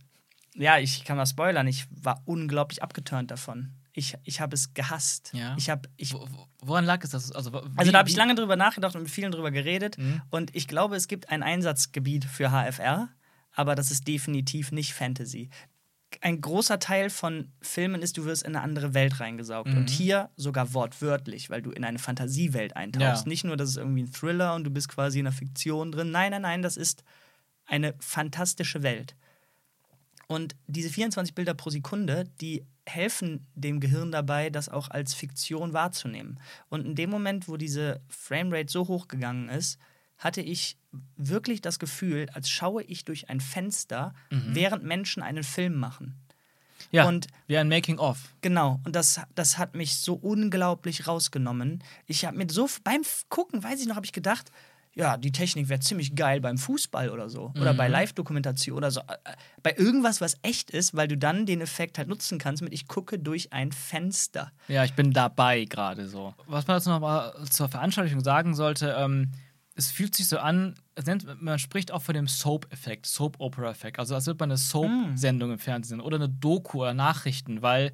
ja, 0.54 0.78
ich 0.78 1.04
kann 1.04 1.16
mal 1.16 1.26
spoilern, 1.26 1.66
ich 1.66 1.86
war 1.90 2.22
unglaublich 2.24 2.82
abgeturnt 2.82 3.30
davon. 3.30 3.72
Ich, 3.94 4.16
ich 4.24 4.40
habe 4.40 4.54
es 4.54 4.72
gehasst. 4.72 5.30
Ja. 5.34 5.54
Ich 5.58 5.68
habe, 5.68 5.88
ich, 5.96 6.14
Wo- 6.14 6.26
wo- 6.30 6.46
Woran 6.60 6.84
lag 6.86 7.04
es? 7.04 7.10
Das? 7.10 7.30
Also, 7.32 7.50
also 7.52 7.70
wie- 7.88 7.92
da 7.92 7.98
habe 7.98 8.08
ich 8.08 8.16
lange 8.16 8.34
drüber 8.34 8.56
nachgedacht 8.56 8.94
und 8.94 9.02
mit 9.02 9.10
vielen 9.10 9.32
drüber 9.32 9.50
geredet. 9.50 9.98
Mhm. 9.98 10.22
Und 10.30 10.54
ich 10.56 10.66
glaube, 10.66 10.96
es 10.96 11.08
gibt 11.08 11.28
ein 11.28 11.42
Einsatzgebiet 11.42 12.24
für 12.24 12.50
HFR, 12.50 13.10
aber 13.52 13.74
das 13.74 13.90
ist 13.90 14.08
definitiv 14.08 14.72
nicht 14.72 14.94
Fantasy. 14.94 15.50
Ein 16.20 16.40
großer 16.40 16.78
Teil 16.78 17.10
von 17.10 17.52
Filmen 17.60 18.00
ist, 18.02 18.16
du 18.18 18.24
wirst 18.24 18.42
in 18.44 18.54
eine 18.54 18.62
andere 18.64 18.94
Welt 18.94 19.18
reingesaugt. 19.20 19.68
Mhm. 19.70 19.76
Und 19.78 19.90
hier 19.90 20.30
sogar 20.36 20.72
wortwörtlich, 20.74 21.50
weil 21.50 21.60
du 21.62 21.70
in 21.70 21.84
eine 21.84 21.98
Fantasiewelt 21.98 22.76
eintauchst. 22.76 23.24
Ja. 23.24 23.28
Nicht 23.28 23.44
nur, 23.44 23.56
dass 23.56 23.68
es 23.70 23.76
irgendwie 23.76 24.02
ein 24.04 24.12
Thriller 24.12 24.54
und 24.54 24.64
du 24.64 24.70
bist 24.70 24.88
quasi 24.88 25.18
in 25.20 25.26
einer 25.26 25.34
Fiktion 25.36 25.90
drin. 25.92 26.10
Nein, 26.10 26.30
nein, 26.30 26.42
nein, 26.42 26.62
das 26.62 26.76
ist 26.78 27.02
eine 27.66 27.94
fantastische 27.98 28.82
Welt. 28.82 29.16
Und 30.28 30.54
diese 30.66 30.88
24 30.88 31.34
Bilder 31.34 31.54
pro 31.54 31.70
Sekunde, 31.70 32.24
die 32.40 32.64
helfen 32.86 33.46
dem 33.54 33.80
Gehirn 33.80 34.10
dabei, 34.12 34.50
das 34.50 34.68
auch 34.68 34.88
als 34.90 35.14
Fiktion 35.14 35.72
wahrzunehmen. 35.72 36.40
Und 36.68 36.84
in 36.86 36.94
dem 36.94 37.10
Moment, 37.10 37.48
wo 37.48 37.56
diese 37.56 38.00
Framerate 38.08 38.70
so 38.72 38.88
hoch 38.88 39.08
gegangen 39.08 39.48
ist, 39.48 39.78
hatte 40.18 40.40
ich 40.40 40.76
wirklich 41.16 41.60
das 41.60 41.78
Gefühl, 41.78 42.28
als 42.32 42.48
schaue 42.50 42.82
ich 42.84 43.04
durch 43.04 43.28
ein 43.30 43.40
Fenster, 43.40 44.14
während 44.30 44.84
Menschen 44.84 45.22
einen 45.22 45.42
Film 45.44 45.76
machen. 45.76 46.14
Ja, 46.90 47.06
und- 47.08 47.28
wie 47.46 47.56
ein 47.56 47.68
Making-of. 47.68 48.34
Genau, 48.40 48.80
und 48.84 48.94
das, 48.94 49.20
das 49.34 49.56
hat 49.58 49.74
mich 49.74 49.96
so 49.96 50.14
unglaublich 50.14 51.06
rausgenommen. 51.06 51.82
Ich 52.06 52.24
habe 52.24 52.36
mir 52.36 52.46
so 52.50 52.68
beim 52.84 53.02
Gucken, 53.30 53.62
weiß 53.62 53.80
ich 53.80 53.86
noch, 53.86 53.96
habe 53.96 54.06
ich 54.06 54.12
gedacht, 54.12 54.50
ja, 54.94 55.16
die 55.16 55.32
Technik 55.32 55.68
wäre 55.68 55.80
ziemlich 55.80 56.14
geil 56.14 56.40
beim 56.40 56.58
Fußball 56.58 57.08
oder 57.10 57.28
so. 57.30 57.52
Oder 57.58 57.72
bei 57.72 57.88
Live-Dokumentation 57.88 58.76
oder 58.76 58.90
so. 58.90 59.00
Äh, 59.00 59.14
äh, 59.24 59.34
Bei 59.62 59.74
irgendwas, 59.76 60.20
was 60.20 60.36
echt 60.42 60.70
ist, 60.70 60.94
weil 60.94 61.08
du 61.08 61.16
dann 61.16 61.46
den 61.46 61.60
Effekt 61.62 61.96
halt 61.98 62.08
nutzen 62.08 62.38
kannst 62.38 62.62
mit 62.62 62.72
ich 62.74 62.88
gucke 62.88 63.18
durch 63.18 63.52
ein 63.52 63.72
Fenster. 63.72 64.52
Ja, 64.68 64.84
ich 64.84 64.92
bin 64.92 65.12
dabei 65.12 65.64
gerade 65.64 66.08
so. 66.08 66.34
Was 66.46 66.66
man 66.66 66.76
dazu 66.76 66.90
noch 66.90 67.00
mal 67.00 67.32
zur 67.48 67.68
Veranschaulichung 67.68 68.20
sagen 68.20 68.54
sollte, 68.54 68.94
ähm, 68.98 69.32
es 69.74 69.90
fühlt 69.90 70.14
sich 70.14 70.28
so 70.28 70.38
an, 70.38 70.74
nennt, 71.06 71.40
man 71.40 71.58
spricht 71.58 71.92
auch 71.92 72.02
von 72.02 72.14
dem 72.14 72.28
Soap-Effekt, 72.28 73.06
Soap-Opera-Effekt. 73.06 73.98
Also 73.98 74.14
als 74.14 74.26
würde 74.26 74.38
man 74.40 74.50
eine 74.50 74.58
Soap-Sendung 74.58 75.52
im 75.52 75.58
Fernsehen 75.58 76.00
oder 76.02 76.16
eine 76.16 76.28
Doku 76.28 76.82
oder 76.82 76.92
Nachrichten, 76.92 77.62
weil 77.62 77.92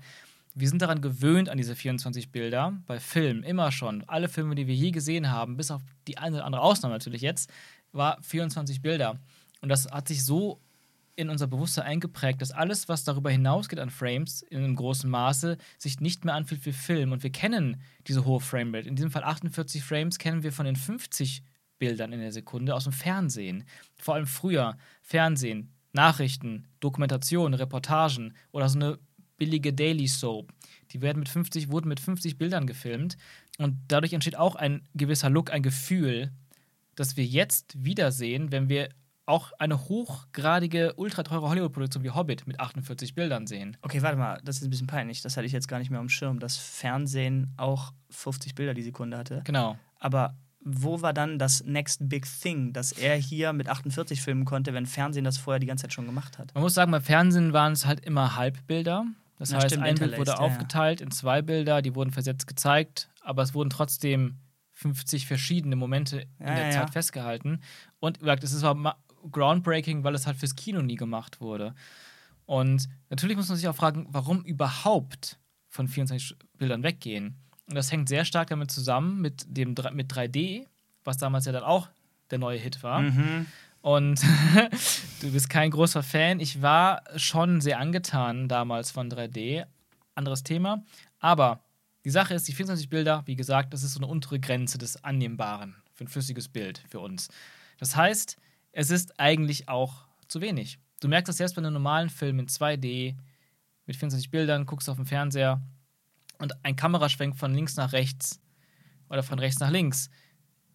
wir 0.59 0.69
sind 0.69 0.83
daran 0.83 1.01
gewöhnt 1.01 1.49
an 1.49 1.57
diese 1.57 1.77
24 1.77 2.33
Bilder 2.33 2.77
bei 2.87 2.99
Filmen, 2.99 3.45
immer 3.45 3.71
schon. 3.71 4.03
Alle 4.09 4.29
Filme, 4.29 4.55
die 4.55 4.67
wir 4.67 4.75
je 4.75 4.91
gesehen 4.91 5.31
haben, 5.31 5.57
bis 5.57 5.71
auf 5.71 5.83
die 6.07 6.19
eine 6.19 6.37
oder 6.37 6.45
andere 6.45 6.63
Ausnahme 6.63 6.95
natürlich 6.95 7.23
jetzt, 7.23 7.51
war 7.93 8.19
24 8.23 8.83
Bilder. 8.83 9.19
Und 9.61 9.69
das 9.69 9.91
hat 9.91 10.09
sich 10.09 10.25
so 10.25 10.61
in 11.15 11.31
unser 11.31 11.49
Bewusstsein 11.49 11.85
eingeprägt, 11.85 12.41
dass 12.41 12.53
alles, 12.53 12.89
was 12.89 13.05
darüber 13.05 13.31
hinausgeht 13.31 13.81
an 13.81 13.91
Frames 13.91 14.43
in 14.43 14.59
einem 14.59 14.77
großen 14.77 15.11
Maße, 15.11 15.59
sich 15.77 16.01
nicht 16.01 16.25
mehr 16.25 16.35
anfühlt 16.35 16.65
wie 16.65 16.73
Film. 16.73 17.13
Und 17.13 17.23
wir 17.23 17.31
kennen 17.31 17.81
diese 18.07 18.25
hohe 18.25 18.41
Framerate. 18.41 18.89
In 18.89 18.95
diesem 18.95 19.11
Fall 19.11 19.25
48 19.25 19.83
Frames 19.83 20.19
kennen 20.19 20.45
wir 20.45 20.53
von 20.53 20.67
den 20.67 20.77
50 20.77 21.43
Bildern 21.79 22.13
in 22.13 22.21
der 22.21 22.33
Sekunde 22.33 22.75
aus 22.75 22.85
dem 22.85 22.93
Fernsehen. 22.93 23.65
Vor 23.97 24.15
allem 24.15 24.27
früher. 24.27 24.77
Fernsehen, 25.03 25.73
Nachrichten, 25.93 26.69
Dokumentation, 26.81 27.55
Reportagen 27.55 28.35
oder 28.53 28.69
so 28.69 28.79
eine 28.79 28.99
billige 29.39 29.73
Daily 29.73 30.07
Soap. 30.07 30.53
Die 30.93 31.01
werden 31.01 31.19
mit 31.19 31.29
50, 31.29 31.71
wurden 31.71 31.89
mit 31.89 32.01
50 32.01 32.39
Bildern 32.39 32.67
gefilmt. 32.67 33.17
Und 33.59 33.77
dadurch 33.89 34.13
entsteht 34.13 34.37
auch 34.37 34.55
ein 34.55 34.83
gewisser 34.95 35.31
Look, 35.31 35.51
ein 35.51 35.63
Gefühl, 35.63 36.31
das 36.95 37.17
wir 37.17 37.25
jetzt 37.25 37.85
wiedersehen, 37.85 38.53
wenn 38.53 38.69
wir 38.69 38.91
auch 39.29 39.53
eine 39.59 39.89
hochgradige, 39.89 40.95
ultra 40.97 41.23
teure 41.23 41.49
Hollywood-Produktion 41.49 42.03
wie 42.03 42.11
Hobbit 42.11 42.47
mit 42.47 42.59
48 42.61 43.15
Bildern 43.15 43.47
sehen. 43.47 43.77
Okay, 43.83 44.01
warte 44.01 44.17
mal, 44.17 44.41
das 44.43 44.57
ist 44.57 44.65
ein 44.65 44.71
bisschen 44.71 44.87
peinlich. 44.87 45.21
Das 45.21 45.37
hatte 45.37 45.47
ich 45.47 45.53
jetzt 45.53 45.69
gar 45.69 45.79
nicht 45.79 45.91
mehr 45.91 46.01
am 46.01 46.09
Schirm, 46.09 46.41
dass 46.41 46.57
Fernsehen 46.57 47.53
auch 47.59 47.93
50 48.11 48.55
Bilder 48.55 48.73
die 48.73 48.83
Sekunde 48.83 49.19
hatte. 49.19 49.43
Genau. 49.45 49.79
Aber 49.99 50.35
wo 50.61 51.03
war 51.03 51.13
dann 51.13 51.39
das 51.39 51.63
Next 51.65 52.09
Big 52.09 52.27
Thing, 52.41 52.73
dass 52.73 52.93
er 52.93 53.17
hier 53.17 53.53
mit 53.53 53.69
48 53.69 54.23
filmen 54.23 54.47
konnte, 54.47 54.73
wenn 54.73 54.87
Fernsehen 54.87 55.25
das 55.25 55.37
vorher 55.37 55.61
die 55.61 55.67
ganze 55.67 55.83
Zeit 55.83 55.93
schon 55.93 56.07
gemacht 56.07 56.39
hat? 56.39 56.55
Man 56.55 56.63
muss 56.63 56.75
sagen, 56.75 56.91
beim 56.91 57.03
Fernsehen 57.03 57.53
waren 57.53 57.75
es 57.75 57.85
halt 57.85 58.05
immer 58.05 58.35
Halbbilder. 58.35 59.07
Das 59.39 59.51
Ja, 59.51 59.59
heißt, 59.59 59.67
stimmt, 59.75 59.85
ein 59.85 59.99
Bild 59.99 60.19
wurde 60.19 60.33
ja, 60.33 60.39
aufgeteilt 60.39 61.01
in 61.01 61.11
zwei 61.11 61.43
Bilder, 61.43 61.81
die 61.83 61.95
wurden 61.95 62.11
versetzt 62.11 62.47
gezeigt, 62.47 63.09
aber 63.23 63.43
es 63.43 63.55
wurden 63.55 63.71
trotzdem 63.71 64.39
50 64.73 65.27
verschiedene 65.27 65.77
Momente 65.77 66.21
in 66.21 66.29
Ja, 66.47 66.55
der 66.55 66.65
ja, 66.65 66.71
Zeit 66.71 66.91
festgehalten. 66.91 67.61
Und 68.01 68.21
es 68.23 68.53
ist 68.53 68.63
ma- 68.75 68.97
groundbreaking, 69.31 70.05
weil 70.05 70.15
es 70.15 70.27
halt 70.27 70.37
fürs 70.37 70.55
Kino 70.57 70.83
nie 70.83 70.97
gemacht 70.97 71.41
wurde. 71.41 71.75
Und 72.47 72.89
natürlich 73.11 73.37
muss 73.37 73.49
man 73.49 73.57
sich 73.59 73.69
auch 73.69 73.77
fragen, 73.77 74.07
warum 74.11 74.43
überhaupt 74.45 75.39
von 75.69 75.87
24 75.89 76.37
Bildern 76.57 76.83
weggehen. 76.83 77.37
Und 77.69 77.75
das 77.75 77.93
hängt 77.93 78.09
sehr 78.09 78.25
stark 78.25 78.49
damit 78.49 78.71
zusammen 78.71 79.21
mit 79.21 79.45
dem 79.49 79.75
mit 79.93 80.11
3D, 80.13 80.67
was 81.05 81.19
damals 81.19 81.45
ja 81.45 81.53
dann 81.53 81.65
auch 81.65 81.89
der 82.31 82.39
neue 82.39 82.59
Hit 82.59 82.83
war. 82.83 83.01
Mhm. 83.03 83.47
Und 83.81 84.21
du 85.21 85.33
bist 85.33 85.49
kein 85.49 85.71
großer 85.71 86.03
Fan. 86.03 86.41
Ich 86.41 86.63
war 86.63 87.03
schon 87.17 87.61
sehr 87.61 87.79
angetan 87.79 88.49
damals 88.49 88.91
von 88.91 89.11
3D. 89.11 89.67
Anderes 90.15 90.43
Thema. 90.43 90.85
Aber 91.21 91.63
die 92.05 92.11
Sache 92.11 92.35
ist, 92.35 92.49
die 92.49 92.53
24 92.53 92.89
Bilder, 92.89 93.23
wie 93.27 93.37
gesagt, 93.37 93.73
das 93.73 93.83
ist 93.83 93.95
so 93.95 94.01
eine 94.01 94.07
untere 94.09 94.41
Grenze 94.41 94.79
des 94.79 95.03
Annehmbaren 95.05 95.77
für 95.93 96.05
ein 96.05 96.09
flüssiges 96.09 96.49
Bild 96.49 96.83
für 96.89 97.01
uns. 97.01 97.29
Das 97.79 97.97
heißt, 97.97 98.37
es 98.73 98.91
ist 98.91 99.19
eigentlich 99.21 99.69
auch 99.69 100.07
zu 100.27 100.41
wenig. 100.41 100.79
Du 101.01 101.09
merkst 101.09 101.29
das 101.29 101.37
selbst 101.37 101.55
bei 101.55 101.61
einem 101.61 101.73
normalen 101.73 102.11
Film 102.11 102.39
in 102.41 102.47
2D 102.47 103.17
mit 103.87 103.97
24 103.97 104.31
Bildern, 104.31 104.67
guckst 104.67 104.89
auf 104.89 104.97
dem 104.97 105.07
Fernseher 105.07 105.61
und 106.39 106.65
ein 106.65 106.77
Kameraschwenk 106.77 107.37
von 107.37 107.55
links 107.55 107.77
nach 107.77 107.93
rechts 107.93 108.41
oder 109.09 109.23
von 109.23 109.39
rechts 109.39 109.61
nach 109.61 109.71
links 109.71 110.11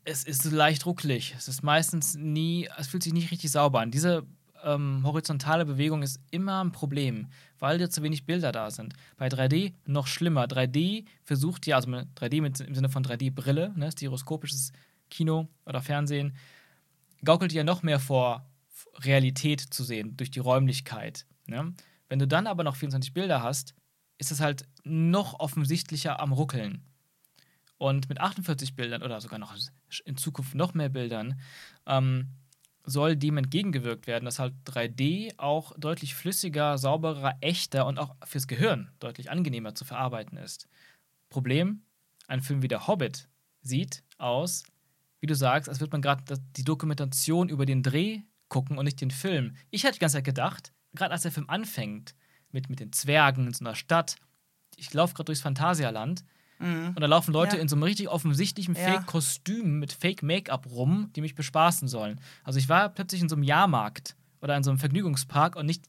es 0.05 0.23
ist 0.23 0.45
leicht 0.51 0.85
ruckelig. 0.85 1.33
Es 1.37 1.47
ist 1.47 1.63
meistens 1.63 2.15
nie, 2.15 2.69
es 2.77 2.87
fühlt 2.87 3.03
sich 3.03 3.13
nicht 3.13 3.31
richtig 3.31 3.51
sauber 3.51 3.81
an. 3.81 3.91
Diese 3.91 4.25
ähm, 4.63 5.01
horizontale 5.05 5.65
Bewegung 5.65 6.01
ist 6.03 6.19
immer 6.31 6.63
ein 6.63 6.71
Problem, 6.71 7.27
weil 7.59 7.77
dir 7.77 7.89
zu 7.89 8.03
wenig 8.03 8.25
Bilder 8.25 8.51
da 8.51 8.71
sind. 8.71 8.93
Bei 9.17 9.27
3D 9.27 9.73
noch 9.85 10.07
schlimmer. 10.07 10.45
3D 10.45 11.05
versucht 11.23 11.67
ja, 11.67 11.77
also 11.77 11.89
mit 11.89 12.07
3D 12.17 12.41
mit, 12.41 12.59
im 12.59 12.75
Sinne 12.75 12.89
von 12.89 13.03
3D-Brille, 13.03 13.73
ne, 13.75 13.91
stereoskopisches 13.91 14.71
Kino 15.09 15.47
oder 15.65 15.81
Fernsehen, 15.81 16.35
gaukelt 17.23 17.51
dir 17.51 17.63
noch 17.63 17.83
mehr 17.83 17.99
vor, 17.99 18.49
Realität 18.95 19.61
zu 19.61 19.83
sehen 19.83 20.17
durch 20.17 20.31
die 20.31 20.39
Räumlichkeit. 20.39 21.25
Ne? 21.47 21.73
Wenn 22.09 22.19
du 22.19 22.27
dann 22.27 22.47
aber 22.47 22.63
noch 22.63 22.75
24 22.75 23.13
Bilder 23.13 23.41
hast, 23.41 23.73
ist 24.17 24.31
es 24.31 24.39
halt 24.39 24.65
noch 24.83 25.39
offensichtlicher 25.39 26.19
am 26.19 26.31
Ruckeln. 26.31 26.83
Und 27.77 28.07
mit 28.07 28.21
48 28.21 28.75
Bildern 28.75 29.03
oder 29.03 29.19
sogar 29.19 29.39
noch 29.39 29.55
in 30.05 30.15
Zukunft 30.15 30.55
noch 30.55 30.73
mehr 30.73 30.89
Bildern 30.89 31.39
ähm, 31.85 32.29
soll 32.85 33.15
dem 33.15 33.37
entgegengewirkt 33.37 34.07
werden, 34.07 34.25
dass 34.25 34.39
halt 34.39 34.53
3D 34.65 35.37
auch 35.37 35.73
deutlich 35.77 36.15
flüssiger, 36.15 36.77
sauberer, 36.77 37.37
echter 37.41 37.85
und 37.85 37.97
auch 37.97 38.15
fürs 38.25 38.47
Gehirn 38.47 38.91
deutlich 38.99 39.31
angenehmer 39.31 39.75
zu 39.75 39.85
verarbeiten 39.85 40.37
ist. 40.37 40.67
Problem: 41.29 41.83
Ein 42.27 42.41
Film 42.41 42.61
wie 42.61 42.67
der 42.67 42.87
Hobbit 42.87 43.27
sieht 43.61 44.03
aus, 44.17 44.63
wie 45.19 45.27
du 45.27 45.35
sagst, 45.35 45.69
als 45.69 45.79
würde 45.79 45.91
man 45.91 46.01
gerade 46.01 46.41
die 46.57 46.63
Dokumentation 46.63 47.49
über 47.49 47.65
den 47.65 47.83
Dreh 47.83 48.21
gucken 48.49 48.77
und 48.77 48.85
nicht 48.85 49.01
den 49.01 49.11
Film. 49.11 49.55
Ich 49.71 49.83
hatte 49.83 49.93
die 49.93 49.99
ganze 49.99 50.17
Zeit 50.17 50.25
gedacht, 50.25 50.73
gerade 50.93 51.11
als 51.11 51.23
der 51.23 51.31
Film 51.31 51.49
anfängt, 51.49 52.13
mit, 52.51 52.69
mit 52.69 52.79
den 52.79 52.91
Zwergen 52.91 53.47
in 53.47 53.53
so 53.53 53.65
einer 53.65 53.75
Stadt, 53.75 54.17
ich 54.75 54.93
laufe 54.93 55.13
gerade 55.13 55.25
durchs 55.25 55.41
Phantasialand, 55.41 56.23
Und 56.59 56.99
da 56.99 57.07
laufen 57.07 57.33
Leute 57.33 57.57
Ja. 57.57 57.61
in 57.61 57.67
so 57.67 57.75
einem 57.75 57.83
richtig 57.83 58.07
offensichtlichen 58.07 58.75
Ja. 58.75 58.81
Fake-Kostüm 58.93 59.79
mit 59.79 59.91
Fake-Make-up 59.91 60.67
rum, 60.71 61.09
die 61.15 61.21
mich 61.21 61.35
bespaßen 61.35 61.87
sollen. 61.89 62.19
Also 62.43 62.57
ich 62.59 62.69
war 62.69 62.87
plötzlich 62.89 63.21
in 63.21 63.27
so 63.29 63.35
einem 63.35 63.43
Jahrmarkt 63.43 64.15
oder 64.41 64.55
in 64.55 64.63
so 64.63 64.69
einem 64.71 64.79
Vergnügungspark 64.79 65.55
und 65.57 65.65
nicht 65.65 65.83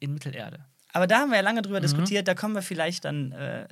in 0.00 0.12
Mittelerde. 0.14 0.64
Aber 0.92 1.06
da 1.06 1.18
haben 1.20 1.30
wir 1.30 1.36
ja 1.36 1.42
lange 1.42 1.62
drüber 1.62 1.80
diskutiert, 1.80 2.26
da 2.26 2.34
kommen 2.34 2.54
wir 2.54 2.62
vielleicht 2.62 3.04
dann 3.04 3.32
äh, 3.32 3.68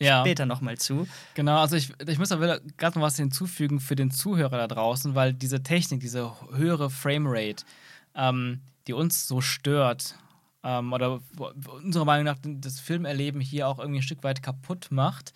Mhm. 0.00 0.06
Ja. 0.06 0.20
später 0.20 0.46
nochmal 0.46 0.78
zu. 0.78 1.08
Genau, 1.34 1.58
also 1.58 1.74
ich, 1.74 1.92
ich 2.08 2.18
muss 2.20 2.30
aber 2.30 2.60
gerade 2.76 2.98
noch 2.98 3.04
was 3.04 3.16
hinzufügen 3.16 3.80
für 3.80 3.96
den 3.96 4.12
Zuhörer 4.12 4.56
da 4.56 4.68
draußen, 4.68 5.16
weil 5.16 5.32
diese 5.34 5.62
Technik, 5.64 5.98
diese 6.00 6.30
höhere 6.54 6.88
Framerate, 6.88 7.64
ähm, 8.14 8.60
die 8.86 8.92
uns 8.92 9.26
so 9.26 9.40
stört, 9.40 10.14
ähm, 10.62 10.92
oder 10.92 11.20
unserer 11.82 12.04
Meinung 12.04 12.24
nach 12.24 12.38
das 12.42 12.80
Filmerleben 12.80 13.40
hier 13.40 13.68
auch 13.68 13.78
irgendwie 13.78 14.00
ein 14.00 14.02
Stück 14.02 14.22
weit 14.22 14.42
kaputt 14.42 14.88
macht, 14.90 15.32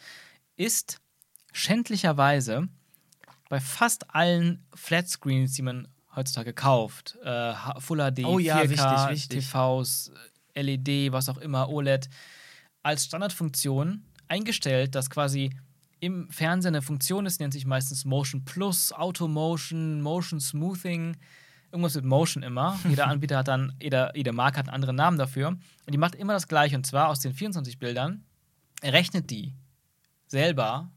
ist 0.56 1.00
schändlicherweise 1.52 2.68
bei 3.48 3.60
fast 3.60 4.14
allen 4.14 4.64
Flatscreens, 4.74 5.52
die 5.52 5.62
man 5.62 5.88
heutzutage 6.14 6.52
kauft, 6.52 7.16
äh, 7.22 7.54
Full 7.78 7.98
HD, 7.98 8.24
Oh 8.24 8.38
ja, 8.38 8.58
4K, 8.58 8.70
wichtig, 8.70 9.08
wichtig. 9.10 9.50
TVs, 9.50 10.12
LED, 10.54 11.12
was 11.12 11.28
auch 11.28 11.38
immer, 11.38 11.68
OLED, 11.68 12.08
als 12.82 13.04
Standardfunktion 13.04 14.04
eingestellt, 14.28 14.94
dass 14.94 15.10
quasi 15.10 15.50
im 16.00 16.28
Fernseher 16.30 16.70
eine 16.70 16.82
Funktion 16.82 17.26
ist, 17.26 17.40
nennt 17.40 17.52
sich 17.52 17.64
meistens 17.64 18.04
Motion 18.04 18.44
Plus, 18.44 18.92
Auto 18.92 19.28
Motion, 19.28 20.02
Motion 20.02 20.40
Smoothing, 20.40 21.16
irgendwas 21.72 21.94
mit 21.96 22.04
Motion 22.04 22.42
immer. 22.42 22.78
Jeder 22.88 23.06
Anbieter 23.08 23.38
hat 23.38 23.48
dann, 23.48 23.74
jeder, 23.82 24.14
jede 24.16 24.32
Marke 24.32 24.58
hat 24.58 24.68
einen 24.68 24.74
anderen 24.74 24.96
Namen 24.96 25.18
dafür. 25.18 25.48
Und 25.48 25.60
die 25.90 25.98
macht 25.98 26.14
immer 26.14 26.34
das 26.34 26.46
gleiche. 26.48 26.76
Und 26.76 26.86
zwar 26.86 27.08
aus 27.08 27.20
den 27.20 27.32
24 27.32 27.78
Bildern 27.78 28.24
rechnet 28.84 29.30
die 29.30 29.54
selber 30.26 30.90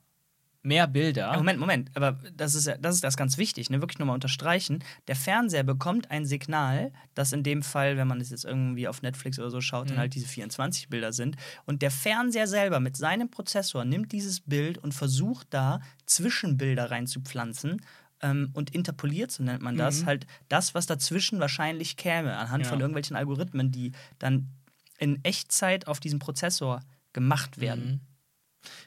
mehr 0.64 0.88
Bilder. 0.88 1.32
Ja, 1.32 1.38
Moment, 1.38 1.60
Moment, 1.60 1.92
aber 1.94 2.14
das 2.36 2.56
ist 2.56 2.66
ja, 2.66 2.76
das 2.78 2.96
ist 2.96 3.04
das 3.04 3.18
ganz 3.18 3.38
wichtig, 3.38 3.70
ne? 3.70 3.82
Wirklich 3.82 4.00
nochmal 4.00 4.16
unterstreichen. 4.16 4.84
Der 5.08 5.16
Fernseher 5.16 5.62
bekommt 5.62 6.10
ein 6.10 6.26
Signal, 6.26 6.92
das 7.14 7.34
in 7.34 7.44
dem 7.44 7.62
Fall, 7.62 7.98
wenn 7.98 8.08
man 8.08 8.20
es 8.20 8.32
jetzt 8.32 8.46
irgendwie 8.46 8.88
auf 8.88 9.04
Netflix 9.04 9.38
oder 9.38 9.52
so 9.52 9.62
schaut, 9.62 9.86
Mhm. 9.86 9.90
dann 9.90 9.98
halt 10.00 10.16
diese 10.16 10.28
24 10.28 10.90
Bilder 10.90 11.14
sind. 11.14 11.36
Und 11.66 11.84
der 11.84 11.92
Fernseher 11.92 12.48
selber 12.48 12.80
mit 12.80 12.98
seinem 12.98 13.30
Prozessor 13.30 13.86
nimmt 13.86 14.12
dieses 14.12 14.40
Bild 14.42 14.80
und 14.80 14.94
versucht 14.96 15.48
da 15.52 15.82
Zwischenbilder 16.08 16.90
reinzupflanzen. 16.90 17.84
Ähm, 18.22 18.50
und 18.54 18.74
interpoliert, 18.74 19.30
so 19.32 19.44
nennt 19.44 19.62
man 19.62 19.76
das, 19.78 20.02
Mhm. 20.02 20.06
halt 20.06 20.28
das, 20.48 20.74
was 20.74 20.86
dazwischen 20.86 21.40
wahrscheinlich 21.40 21.98
käme, 21.98 22.38
anhand 22.38 22.64
Ja. 22.64 22.70
von 22.70 22.80
irgendwelchen 22.80 23.16
Algorithmen, 23.18 23.72
die 23.72 23.92
dann 24.20 24.50
in 24.98 25.24
Echtzeit 25.26 25.88
auf 25.88 26.00
diesem 26.00 26.20
Prozessor 26.20 26.80
gemacht 27.12 27.60
werden. 27.60 27.86
Mhm. 27.86 28.00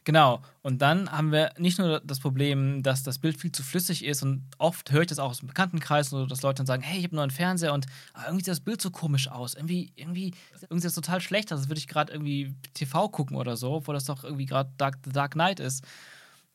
Genau. 0.04 0.42
Und 0.62 0.80
dann 0.82 1.12
haben 1.12 1.30
wir 1.30 1.52
nicht 1.58 1.78
nur 1.78 2.00
das 2.00 2.18
Problem, 2.20 2.82
dass 2.82 3.02
das 3.04 3.18
Bild 3.18 3.38
viel 3.38 3.52
zu 3.52 3.62
flüssig 3.62 4.04
ist 4.04 4.22
und 4.22 4.44
oft 4.58 4.90
höre 4.90 5.02
ich 5.02 5.06
das 5.06 5.18
auch 5.18 5.30
aus 5.30 5.38
dem 5.38 5.48
Bekanntenkreis, 5.48 6.10
so, 6.10 6.26
dass 6.26 6.42
Leute 6.42 6.56
dann 6.56 6.66
sagen, 6.66 6.82
hey, 6.82 6.98
ich 6.98 7.04
habe 7.04 7.14
nur 7.14 7.22
einen 7.22 7.30
Fernseher 7.30 7.72
und 7.74 7.86
ah, 8.14 8.22
irgendwie 8.24 8.44
sieht 8.44 8.52
das 8.52 8.60
Bild 8.60 8.80
so 8.82 8.90
komisch 8.90 9.28
aus. 9.28 9.54
Irgendwie, 9.54 9.92
irgendwie, 9.94 10.34
irgendwie 10.62 10.78
sieht 10.80 10.84
das 10.86 10.94
total 10.94 11.20
schlecht 11.20 11.52
aus, 11.52 11.60
als 11.60 11.68
würde 11.68 11.78
ich 11.78 11.86
gerade 11.86 12.12
irgendwie 12.12 12.54
TV 12.74 13.08
gucken 13.10 13.36
oder 13.36 13.56
so, 13.56 13.74
obwohl 13.74 13.94
das 13.94 14.06
doch 14.06 14.24
irgendwie 14.24 14.46
gerade 14.46 14.72
Dark, 14.78 14.98
The 15.04 15.12
Dark 15.12 15.32
Knight 15.32 15.60
ist. 15.60 15.84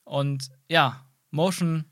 Und 0.04 0.50
ja, 0.68 1.00
Motion 1.30 1.84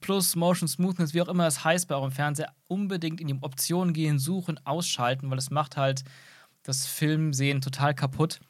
Plus, 0.00 0.36
Motion 0.36 0.68
Smoothness, 0.68 1.14
wie 1.14 1.22
auch 1.22 1.28
immer 1.28 1.44
das 1.44 1.64
heißt 1.64 1.88
bei 1.88 1.94
eurem 1.94 2.12
Fernseher, 2.12 2.52
unbedingt 2.68 3.20
in 3.20 3.28
die 3.28 3.38
Optionen 3.40 3.92
gehen, 3.92 4.18
suchen, 4.18 4.58
ausschalten, 4.64 5.30
weil 5.30 5.38
es 5.38 5.50
macht 5.50 5.76
halt 5.76 6.04
das 6.62 6.86
Filmsehen 6.86 7.60
total 7.60 7.94
kaputt. 7.94 8.40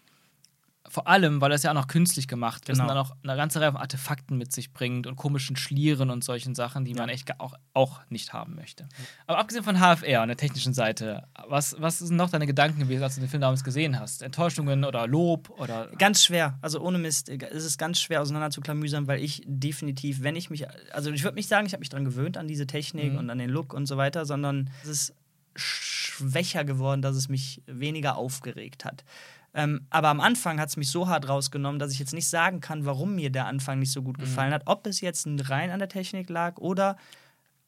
Vor 0.92 1.06
allem, 1.06 1.40
weil 1.40 1.52
es 1.52 1.62
ja 1.62 1.70
auch 1.70 1.74
noch 1.74 1.86
künstlich 1.86 2.26
gemacht 2.26 2.68
ist 2.68 2.78
Genau. 2.78 2.82
und 2.82 2.88
dann 2.88 2.98
auch 2.98 3.16
eine 3.22 3.36
ganze 3.36 3.60
Reihe 3.60 3.70
von 3.70 3.80
Artefakten 3.80 4.36
mit 4.36 4.50
sich 4.52 4.72
bringt 4.72 5.06
und 5.06 5.14
komischen 5.14 5.54
Schlieren 5.54 6.10
und 6.10 6.24
solchen 6.24 6.56
Sachen, 6.56 6.84
die 6.84 6.94
man 6.94 7.08
echt 7.08 7.38
auch, 7.38 7.54
auch 7.74 8.00
nicht 8.10 8.32
haben 8.32 8.56
möchte. 8.56 8.88
Aber 9.28 9.38
abgesehen 9.38 9.62
von 9.62 9.76
HFR 9.78 10.22
und 10.22 10.28
der 10.28 10.36
technischen 10.36 10.74
Seite, 10.74 11.28
was, 11.46 11.76
was 11.78 12.00
sind 12.00 12.16
noch 12.16 12.28
deine 12.30 12.46
Gedanken 12.46 12.80
gewesen, 12.80 13.04
als 13.04 13.14
du 13.14 13.20
den 13.20 13.30
Film 13.30 13.40
damals 13.40 13.62
gesehen 13.62 14.00
hast? 14.00 14.22
Enttäuschungen 14.22 14.84
oder 14.84 15.06
Lob 15.06 15.48
oder. 15.60 15.86
Ganz 15.96 16.24
schwer, 16.24 16.58
also 16.60 16.80
ohne 16.80 16.98
Mist, 16.98 17.28
äh, 17.28 17.38
es 17.52 17.64
ist 17.64 17.78
ganz 17.78 18.00
schwer 18.00 18.20
auseinander 18.20 18.50
zu 18.50 18.60
klamüsern, 18.60 19.06
weil 19.06 19.22
ich 19.22 19.42
definitiv, 19.46 20.22
wenn 20.24 20.34
ich 20.34 20.50
mich, 20.50 20.66
also 20.92 21.12
ich 21.12 21.22
würde 21.22 21.36
nicht 21.36 21.48
sagen, 21.48 21.66
ich 21.66 21.72
habe 21.72 21.80
mich 21.80 21.88
daran 21.88 22.04
gewöhnt 22.04 22.36
an 22.36 22.48
diese 22.48 22.66
Technik 22.66 23.12
Mhm. 23.12 23.18
und 23.18 23.30
an 23.30 23.38
den 23.38 23.48
Look 23.50 23.72
und 23.74 23.86
so 23.86 23.96
weiter, 23.96 24.26
sondern 24.26 24.70
es 24.82 24.88
ist 24.88 25.14
schwächer 25.56 26.64
geworden, 26.64 27.02
dass 27.02 27.16
es 27.16 27.28
mich 27.28 27.62
weniger 27.66 28.16
aufgeregt 28.16 28.84
hat. 28.84 29.04
Ähm, 29.52 29.86
aber 29.90 30.08
am 30.08 30.20
Anfang 30.20 30.60
hat 30.60 30.68
es 30.68 30.76
mich 30.76 30.90
so 30.90 31.08
hart 31.08 31.28
rausgenommen, 31.28 31.78
dass 31.78 31.92
ich 31.92 31.98
jetzt 31.98 32.12
nicht 32.14 32.28
sagen 32.28 32.60
kann, 32.60 32.84
warum 32.86 33.16
mir 33.16 33.30
der 33.30 33.46
Anfang 33.46 33.78
nicht 33.80 33.90
so 33.92 34.02
gut 34.02 34.16
Mhm. 34.18 34.22
gefallen 34.22 34.52
hat. 34.52 34.62
Ob 34.66 34.86
es 34.86 35.00
jetzt 35.00 35.26
rein 35.48 35.70
an 35.70 35.78
der 35.80 35.88
Technik 35.88 36.28
lag 36.30 36.58
oder 36.58 36.96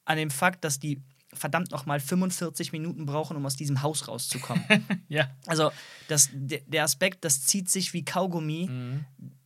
an 0.04 0.16
dem 0.16 0.30
Fakt, 0.30 0.64
dass 0.64 0.78
die 0.78 1.00
verdammt 1.34 1.70
nochmal 1.70 1.98
45 1.98 2.72
Minuten 2.72 3.06
brauchen, 3.06 3.36
um 3.36 3.46
aus 3.46 3.56
diesem 3.56 3.82
Haus 3.82 4.06
rauszukommen. 4.06 4.62
Ja. 5.08 5.30
Also 5.46 5.72
das, 6.08 6.28
der, 6.32 6.84
Aspekt, 6.84 7.24
das 7.24 7.42
zieht 7.46 7.68
sich 7.70 7.92
wie 7.94 8.04
Kaugummi, 8.04 8.68
Mhm. 8.70 9.04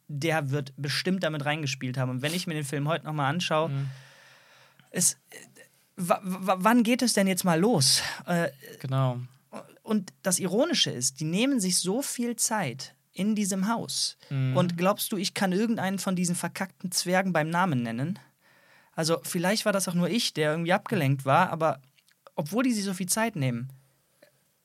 der 0.09 0.51
wird 0.51 0.73
bestimmt 0.77 1.23
damit 1.23 1.45
reingespielt 1.45 1.97
haben. 1.97 2.11
Und 2.11 2.23
wenn 2.23 2.35
ich 2.35 2.47
mir 2.47 2.55
den 2.55 2.65
Film 2.65 2.87
heute 2.89 3.05
nochmal 3.07 3.31
anschaue, 3.33 3.69
Mhm. 3.71 3.89
es, 4.91 5.15
äh, 5.15 5.17
wa- 5.97 6.21
wa- 6.23 6.57
wann 6.59 6.83
geht 6.83 7.03
es 7.03 7.13
denn 7.15 7.27
jetzt 7.29 7.45
mal 7.45 7.59
los? 7.59 8.03
Äh, 8.27 8.49
Genau. 8.81 9.21
Und 9.87 10.13
das 10.23 10.39
Ironische 10.39 10.91
ist, 10.91 11.21
die 11.21 11.25
nehmen 11.25 11.61
sich 11.61 11.79
so 11.79 12.03
viel 12.03 12.37
Zeit 12.37 12.95
in 13.13 13.35
diesem 13.35 13.69
Haus. 13.69 14.19
Mhm. 14.31 14.57
Und 14.57 14.77
glaubst 14.77 15.13
du, 15.13 15.17
ich 15.17 15.33
kann 15.33 15.53
irgendeinen 15.53 15.99
von 15.99 16.17
diesen 16.17 16.35
verkackten 16.35 16.91
Zwergen 16.91 17.33
beim 17.33 17.49
Namen 17.49 17.83
nennen? 17.83 18.19
Also 18.93 19.19
vielleicht 19.23 19.65
war 19.65 19.73
das 19.73 19.89
auch 19.89 19.95
nur 19.95 20.11
ich, 20.11 20.35
der 20.35 20.51
irgendwie 20.51 20.73
abgelenkt 20.73 21.25
war, 21.25 21.51
aber 21.51 21.81
obwohl 22.35 22.65
die 22.65 22.73
sich 22.73 22.85
so 22.85 22.95
viel 22.95 23.09
Zeit 23.09 23.37
nehmen, 23.37 23.71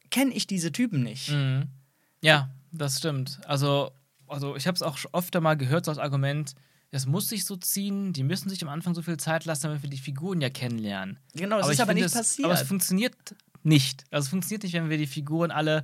kenne 0.10 0.34
ich 0.34 0.48
diese 0.48 0.72
Typen 0.72 1.04
nicht. 1.04 1.30
Mhm. 1.30 1.68
Ja, 2.22 2.50
das 2.72 2.98
stimmt. 2.98 3.40
Also, 3.46 3.92
also 4.28 4.56
ich 4.56 4.68
habe 4.68 4.76
es 4.76 4.82
auch 4.82 4.98
schon 4.98 5.14
öfter 5.14 5.40
mal 5.40 5.56
gehört, 5.56 5.86
so 5.86 5.92
als 5.92 6.00
Argument, 6.00 6.56
das 6.90 7.06
muss 7.06 7.30
sich 7.30 7.46
so 7.46 7.56
ziehen, 7.56 8.12
die 8.12 8.24
müssen 8.24 8.50
sich 8.50 8.62
am 8.64 8.70
Anfang 8.70 8.96
so 8.96 9.02
viel 9.02 9.18
Zeit 9.18 9.46
lassen, 9.46 9.64
damit 9.64 9.84
wir 9.84 9.90
die 9.90 9.98
Figuren 9.98 10.42
ja 10.42 10.50
kennenlernen. 10.50 11.20
Genau, 11.34 11.58
das 11.58 11.68
ist 11.68 11.76
ich 11.76 11.82
aber 11.82 11.94
nicht 11.94 12.12
passiert. 12.12 12.46
Aber 12.46 12.56
es 12.56 12.68
funktioniert 12.68 13.16
nicht. 13.64 14.04
Also 14.12 14.26
es 14.26 14.30
funktioniert 14.30 14.64
nicht, 14.64 14.74
wenn 14.74 14.90
wir 14.90 14.98
die 14.98 15.08
Figuren 15.08 15.52
alle 15.52 15.84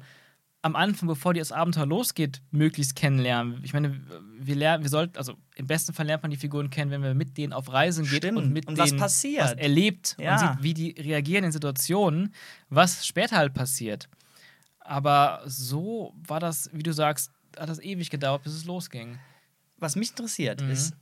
am 0.63 0.75
Anfang, 0.75 1.07
bevor 1.07 1.33
die 1.33 1.39
das 1.39 1.51
Abenteuer 1.51 1.85
losgeht, 1.85 2.41
möglichst 2.51 2.95
kennenlernen. 2.95 3.61
Ich 3.63 3.73
meine, 3.73 4.01
wir 4.39 4.55
lernen, 4.55 4.83
wir 4.83 4.89
sollten, 4.89 5.17
also 5.17 5.35
im 5.55 5.67
besten 5.67 5.93
Fall 5.93 6.07
lernt 6.07 6.23
man 6.23 6.31
die 6.31 6.37
Figuren 6.37 6.69
kennen, 6.69 6.91
wenn 6.91 7.03
wir 7.03 7.13
mit 7.13 7.37
denen 7.37 7.53
auf 7.53 7.71
Reisen 7.71 8.03
geht 8.05 8.17
Stimmt. 8.23 8.37
und 8.39 8.51
mit 8.51 8.67
Und 8.67 8.77
was 8.77 8.89
denen 8.89 8.99
passiert. 8.99 9.43
was 9.43 9.53
erlebt 9.53 10.17
Ja. 10.19 10.33
und 10.33 10.39
sieht, 10.39 10.63
wie 10.63 10.73
die 10.73 11.01
reagieren 11.01 11.45
in 11.45 11.51
Situationen, 11.51 12.33
was 12.69 13.05
später 13.05 13.37
halt 13.37 13.53
passiert. 13.53 14.09
Aber 14.79 15.41
so 15.45 16.13
war 16.27 16.39
das, 16.39 16.69
wie 16.73 16.83
du 16.83 16.91
sagst, 16.93 17.31
hat 17.57 17.69
das 17.69 17.79
ewig 17.79 18.09
gedauert, 18.09 18.43
bis 18.43 18.53
es 18.53 18.65
losging. 18.65 19.19
Was 19.77 19.95
mich 19.95 20.09
interessiert, 20.09 20.61
Mhm. 20.61 20.71
ist 20.71 20.93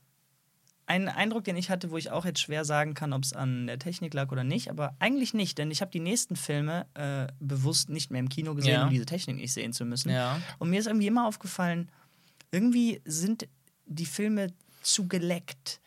ein 0.88 1.10
Eindruck, 1.10 1.44
den 1.46 1.58
ich 1.58 1.70
hatte, 1.72 1.90
wo 1.90 1.98
ich 1.98 2.12
auch 2.12 2.26
jetzt 2.26 2.40
schwer 2.40 2.64
sagen 2.64 2.94
kann, 2.94 3.12
ob 3.14 3.24
es 3.24 3.34
an 3.34 3.66
der 3.68 3.80
Technik 3.80 4.14
lag 4.14 4.32
oder 4.32 4.44
nicht, 4.44 4.70
aber 4.70 4.96
eigentlich 5.00 5.34
nicht, 5.34 5.58
denn 5.58 5.72
ich 5.72 5.82
habe 5.82 5.90
die 5.92 6.00
nächsten 6.00 6.36
Filme 6.36 6.86
äh, 6.94 7.28
bewusst 7.40 7.90
nicht 7.90 8.12
mehr 8.12 8.20
im 8.20 8.30
Kino 8.30 8.54
gesehen, 8.54 8.74
Ja. 8.74 8.84
um 8.84 8.90
diese 8.92 9.06
Technik 9.08 9.38
nicht 9.38 9.54
sehen 9.54 9.74
zu 9.74 9.84
müssen. 9.86 10.10
Ja. 10.12 10.40
Und 10.60 10.70
mir 10.70 10.80
ist 10.80 10.86
irgendwie 10.86 11.08
immer 11.08 11.28
aufgefallen, 11.28 11.90
irgendwie 12.52 13.02
sind 13.06 13.48
die 13.88 14.06
Filme 14.06 14.54
zu 14.84 15.08
geleckt. 15.08 15.82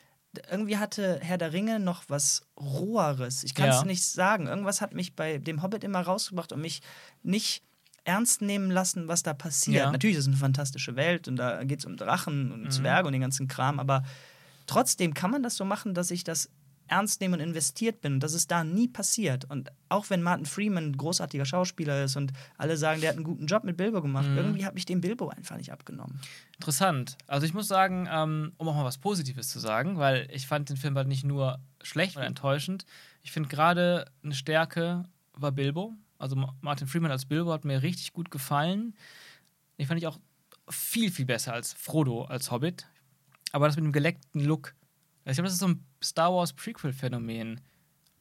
Irgendwie 0.50 0.76
hatte 0.76 1.20
Herr 1.22 1.38
der 1.38 1.52
Ringe 1.52 1.78
noch 1.80 2.02
was 2.08 2.42
Roheres. 2.58 3.44
Ich 3.44 3.54
kann 3.54 3.68
es 3.70 3.76
Ja. 3.76 3.84
nicht 3.84 4.04
sagen. 4.04 4.46
Irgendwas 4.46 4.80
hat 4.80 4.94
mich 4.94 5.14
bei 5.14 5.38
dem 5.38 5.62
Hobbit 5.62 5.84
immer 5.84 6.00
rausgebracht 6.00 6.52
und 6.52 6.60
mich 6.60 6.82
nicht 7.22 7.62
ernst 8.04 8.42
nehmen 8.42 8.70
lassen, 8.70 9.06
was 9.08 9.22
da 9.22 9.32
passiert. 9.34 9.76
Ja. 9.84 9.92
Natürlich 9.92 10.16
ist 10.16 10.22
es 10.24 10.28
eine 10.28 10.36
fantastische 10.36 10.96
Welt 10.96 11.28
und 11.28 11.36
da 11.36 11.62
geht 11.64 11.80
es 11.80 11.84
um 11.84 11.96
Drachen 11.96 12.52
und 12.52 12.62
Mhm. 12.64 12.70
Zwerge 12.70 13.06
und 13.06 13.12
den 13.12 13.20
ganzen 13.22 13.48
Kram, 13.48 13.78
aber 13.78 14.02
trotzdem 14.68 15.14
kann 15.14 15.32
man 15.32 15.42
das 15.42 15.56
so 15.56 15.64
machen, 15.64 15.94
dass 15.94 16.12
ich 16.12 16.22
das 16.22 16.48
ernst 16.90 17.20
nehme 17.20 17.36
und 17.36 17.42
investiert 17.42 18.00
bin 18.00 18.14
und 18.14 18.20
das 18.22 18.32
ist 18.32 18.50
da 18.50 18.64
nie 18.64 18.88
passiert. 18.88 19.44
Und 19.50 19.70
auch 19.90 20.08
wenn 20.08 20.22
Martin 20.22 20.46
Freeman 20.46 20.84
ein 20.86 20.96
großartiger 20.96 21.44
Schauspieler 21.44 22.04
ist 22.04 22.16
und 22.16 22.32
alle 22.56 22.78
sagen, 22.78 23.02
der 23.02 23.10
hat 23.10 23.16
einen 23.16 23.24
guten 23.26 23.44
Job 23.46 23.62
mit 23.64 23.76
Bilbo 23.76 24.00
gemacht, 24.00 24.26
Mhm. 24.28 24.36
irgendwie 24.38 24.64
habe 24.64 24.78
ich 24.78 24.86
dem 24.86 25.02
Bilbo 25.02 25.28
einfach 25.28 25.56
nicht 25.58 25.70
abgenommen. 25.70 26.18
Interessant. 26.54 27.18
Also 27.26 27.44
ich 27.44 27.52
muss 27.52 27.68
sagen, 27.68 28.08
ähm, 28.10 28.52
um 28.56 28.68
auch 28.68 28.74
mal 28.74 28.84
was 28.86 28.96
Positives 28.96 29.48
zu 29.50 29.58
sagen, 29.58 29.98
weil 29.98 30.28
ich 30.32 30.46
fand 30.46 30.70
den 30.70 30.78
Film 30.78 30.96
halt 30.96 31.08
nicht 31.08 31.24
nur 31.24 31.58
schlecht 31.82 32.16
oder 32.16 32.24
enttäuschend. 32.26 32.86
Ich 33.22 33.32
finde 33.32 33.50
gerade 33.50 34.06
eine 34.24 34.34
Stärke 34.34 35.04
war 35.34 35.52
Bilbo. 35.52 35.92
Also 36.16 36.36
Ma- 36.36 36.54
Martin 36.62 36.88
Freeman 36.88 37.10
als 37.10 37.26
Bilbo 37.26 37.52
hat 37.52 37.66
mir 37.66 37.82
richtig 37.82 38.14
gut 38.14 38.30
gefallen. 38.30 38.94
Den 39.78 39.86
fand 39.86 40.00
ich 40.00 40.06
auch 40.06 40.18
viel, 40.70 41.10
viel 41.12 41.26
besser 41.26 41.52
als 41.52 41.74
Frodo 41.74 42.24
als 42.24 42.50
Hobbit. 42.50 42.86
Aber 43.52 43.66
das 43.66 43.76
mit 43.76 43.84
dem 43.84 43.92
geleckten 43.92 44.42
Look, 44.42 44.74
ich 45.24 45.34
glaube, 45.34 45.46
das 45.46 45.54
ist 45.54 45.60
so 45.60 45.68
ein 45.68 45.84
Star 46.02 46.32
Wars 46.32 46.52
Prequel-Phänomen. 46.52 47.60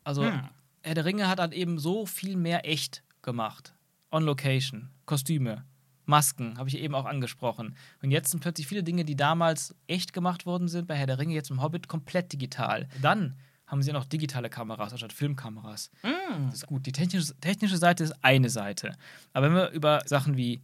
Also 0.03 0.25
Hm. 0.25 0.49
Herr 0.81 0.95
der 0.95 1.05
Ringe 1.05 1.27
hat 1.27 1.39
halt 1.39 1.53
eben 1.53 1.79
so 1.79 2.05
viel 2.05 2.35
mehr 2.37 2.67
echt 2.67 3.03
gemacht. 3.21 3.73
On 4.11 4.23
Location, 4.23 4.89
Kostüme, 5.05 5.65
Masken, 6.05 6.57
habe 6.57 6.69
ich 6.69 6.77
eben 6.77 6.95
auch 6.95 7.05
angesprochen. 7.05 7.75
Und 8.01 8.11
jetzt 8.11 8.31
sind 8.31 8.39
plötzlich 8.39 8.67
viele 8.67 8.83
Dinge, 8.83 9.03
die 9.03 9.17
damals 9.17 9.75
echt 9.87 10.13
gemacht 10.13 10.45
worden 10.45 10.69
sind, 10.69 10.87
bei 10.87 10.95
Herr 10.95 11.07
der 11.07 11.19
Ringe, 11.19 11.33
jetzt 11.33 11.51
im 11.51 11.61
Hobbit 11.61 11.89
komplett 11.89 12.31
digital. 12.31 12.87
Dann 13.01 13.35
haben 13.65 13.81
sie 13.81 13.89
ja 13.89 13.93
noch 13.93 14.05
digitale 14.05 14.49
Kameras 14.49 14.93
anstatt 14.93 15.11
Filmkameras. 15.11 15.91
Mm. 16.03 16.45
Das 16.45 16.55
ist 16.59 16.67
gut. 16.67 16.85
Die 16.85 16.93
technische, 16.93 17.35
technische 17.41 17.77
Seite 17.77 18.05
ist 18.05 18.13
eine 18.23 18.49
Seite. 18.49 18.95
Aber 19.33 19.47
wenn 19.47 19.55
wir 19.55 19.69
über 19.71 20.01
Sachen 20.05 20.37
wie, 20.37 20.61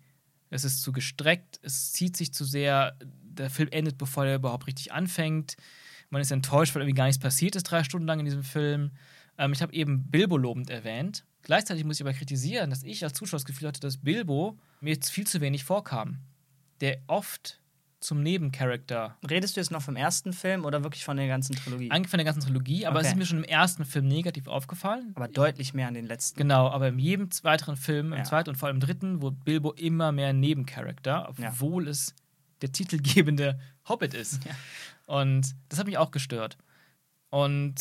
es 0.50 0.64
ist 0.64 0.82
zu 0.82 0.94
gestreckt, 0.94 1.60
es 1.64 1.92
zieht 1.92 2.16
sich 2.16 2.34
zu 2.34 2.46
sehr, 2.46 2.96
der 3.34 3.50
Film 3.50 3.70
endet, 3.72 3.98
bevor 3.98 4.26
er 4.26 4.36
überhaupt 4.36 4.68
richtig 4.68 4.92
anfängt. 4.92 5.56
Man 6.10 6.22
ist 6.22 6.32
enttäuscht, 6.32 6.76
weil 6.76 6.84
irgendwie 6.84 6.96
gar 6.98 7.06
nichts 7.06 7.20
passiert 7.22 7.56
ist, 7.56 7.64
drei 7.64 7.84
Stunden 7.84 8.08
lang 8.08 8.20
in 8.20 8.26
diesem 8.26 8.44
Film. 8.44 8.92
Ähm, 9.38 9.52
ich 9.54 9.62
habe 9.62 9.74
eben 9.74 10.04
Bilbo 10.12 10.38
lobend 10.38 10.70
erwähnt. 10.70 11.26
Gleichzeitig 11.42 11.84
muss 11.84 11.98
ich 11.98 12.02
aber 12.06 12.14
kritisieren, 12.14 12.70
dass 12.70 12.84
ich 12.84 13.04
als 13.04 13.14
Zuschauer 13.14 13.38
das 13.40 13.46
Gefühl 13.46 13.68
hatte, 13.68 13.80
dass 13.82 13.98
Bilbo 13.98 14.58
mir 14.80 14.94
jetzt 14.94 15.10
viel 15.10 15.26
zu 15.28 15.42
wenig 15.42 15.64
vorkam. 15.64 16.20
Der 16.82 17.00
oft 17.08 17.60
zum 18.00 18.22
Nebencharakter. 18.22 19.18
Redest 19.30 19.56
du 19.56 19.62
jetzt 19.62 19.72
noch 19.72 19.82
vom 19.82 19.96
ersten 19.96 20.34
Film 20.34 20.66
oder 20.66 20.84
wirklich 20.84 21.06
von 21.06 21.16
der 21.18 21.28
ganzen 21.28 21.56
Trilogie? 21.56 21.90
Eigentlich 21.90 22.10
von 22.10 22.18
der 22.18 22.26
ganzen 22.26 22.42
Trilogie, 22.42 22.86
aber 22.86 22.98
Okay. 23.00 23.08
es 23.08 23.14
ist 23.14 23.18
mir 23.18 23.26
schon 23.26 23.38
im 23.40 23.44
ersten 23.46 23.86
Film 23.86 24.08
negativ 24.10 24.48
aufgefallen. 24.48 25.14
aber 25.16 25.30
deutlich 25.30 25.74
mehr 25.74 25.88
an 25.88 25.94
den 25.94 26.06
letzten. 26.06 26.38
Genau, 26.38 26.70
aber 26.70 26.90
in 26.90 27.00
jedem 27.00 27.30
weiteren 27.44 27.78
Film, 27.78 28.12
im 28.12 28.20
Ja. 28.20 28.24
zweiten 28.26 28.50
und 28.50 28.58
vor 28.58 28.68
allem 28.68 28.78
im 28.78 28.82
dritten, 28.82 29.22
wurde 29.22 29.38
Bilbo 29.46 29.72
immer 29.72 30.12
mehr 30.12 30.28
ein 30.30 30.40
Nebencharakter, 30.42 31.34
Ja. 31.38 31.50
obwohl 31.50 31.88
es 31.88 32.14
der 32.64 32.72
titelgebende 32.72 33.60
Hobbit 33.88 34.14
ist. 34.14 34.44
Ja. 34.46 34.56
Und 35.06 35.54
das 35.68 35.80
hat 35.80 35.86
mich 35.86 35.98
auch 35.98 36.12
gestört. 36.12 36.58
Und 37.30 37.76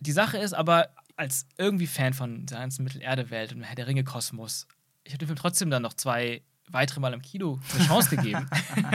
die 0.00 0.12
Sache 0.12 0.36
ist 0.36 0.52
aber, 0.52 0.88
als 1.14 1.46
irgendwie 1.56 1.86
Fan 1.86 2.12
von 2.12 2.44
der 2.44 2.58
ganzen 2.58 2.82
Mittelerde-Welt 2.84 3.52
und 3.52 3.62
Herr 3.62 3.76
der 3.76 3.86
Ringe-Kosmos, 3.86 4.66
ich 5.04 5.12
habe 5.12 5.18
dem 5.18 5.28
Film 5.28 5.38
trotzdem 5.38 5.70
dann 5.70 5.82
noch 5.82 5.94
zwei 5.94 6.42
weitere 6.68 6.98
Mal 6.98 7.14
im 7.14 7.22
Kino 7.22 7.60
eine 7.72 7.86
Chance 7.86 8.16
gegeben. 8.16 8.50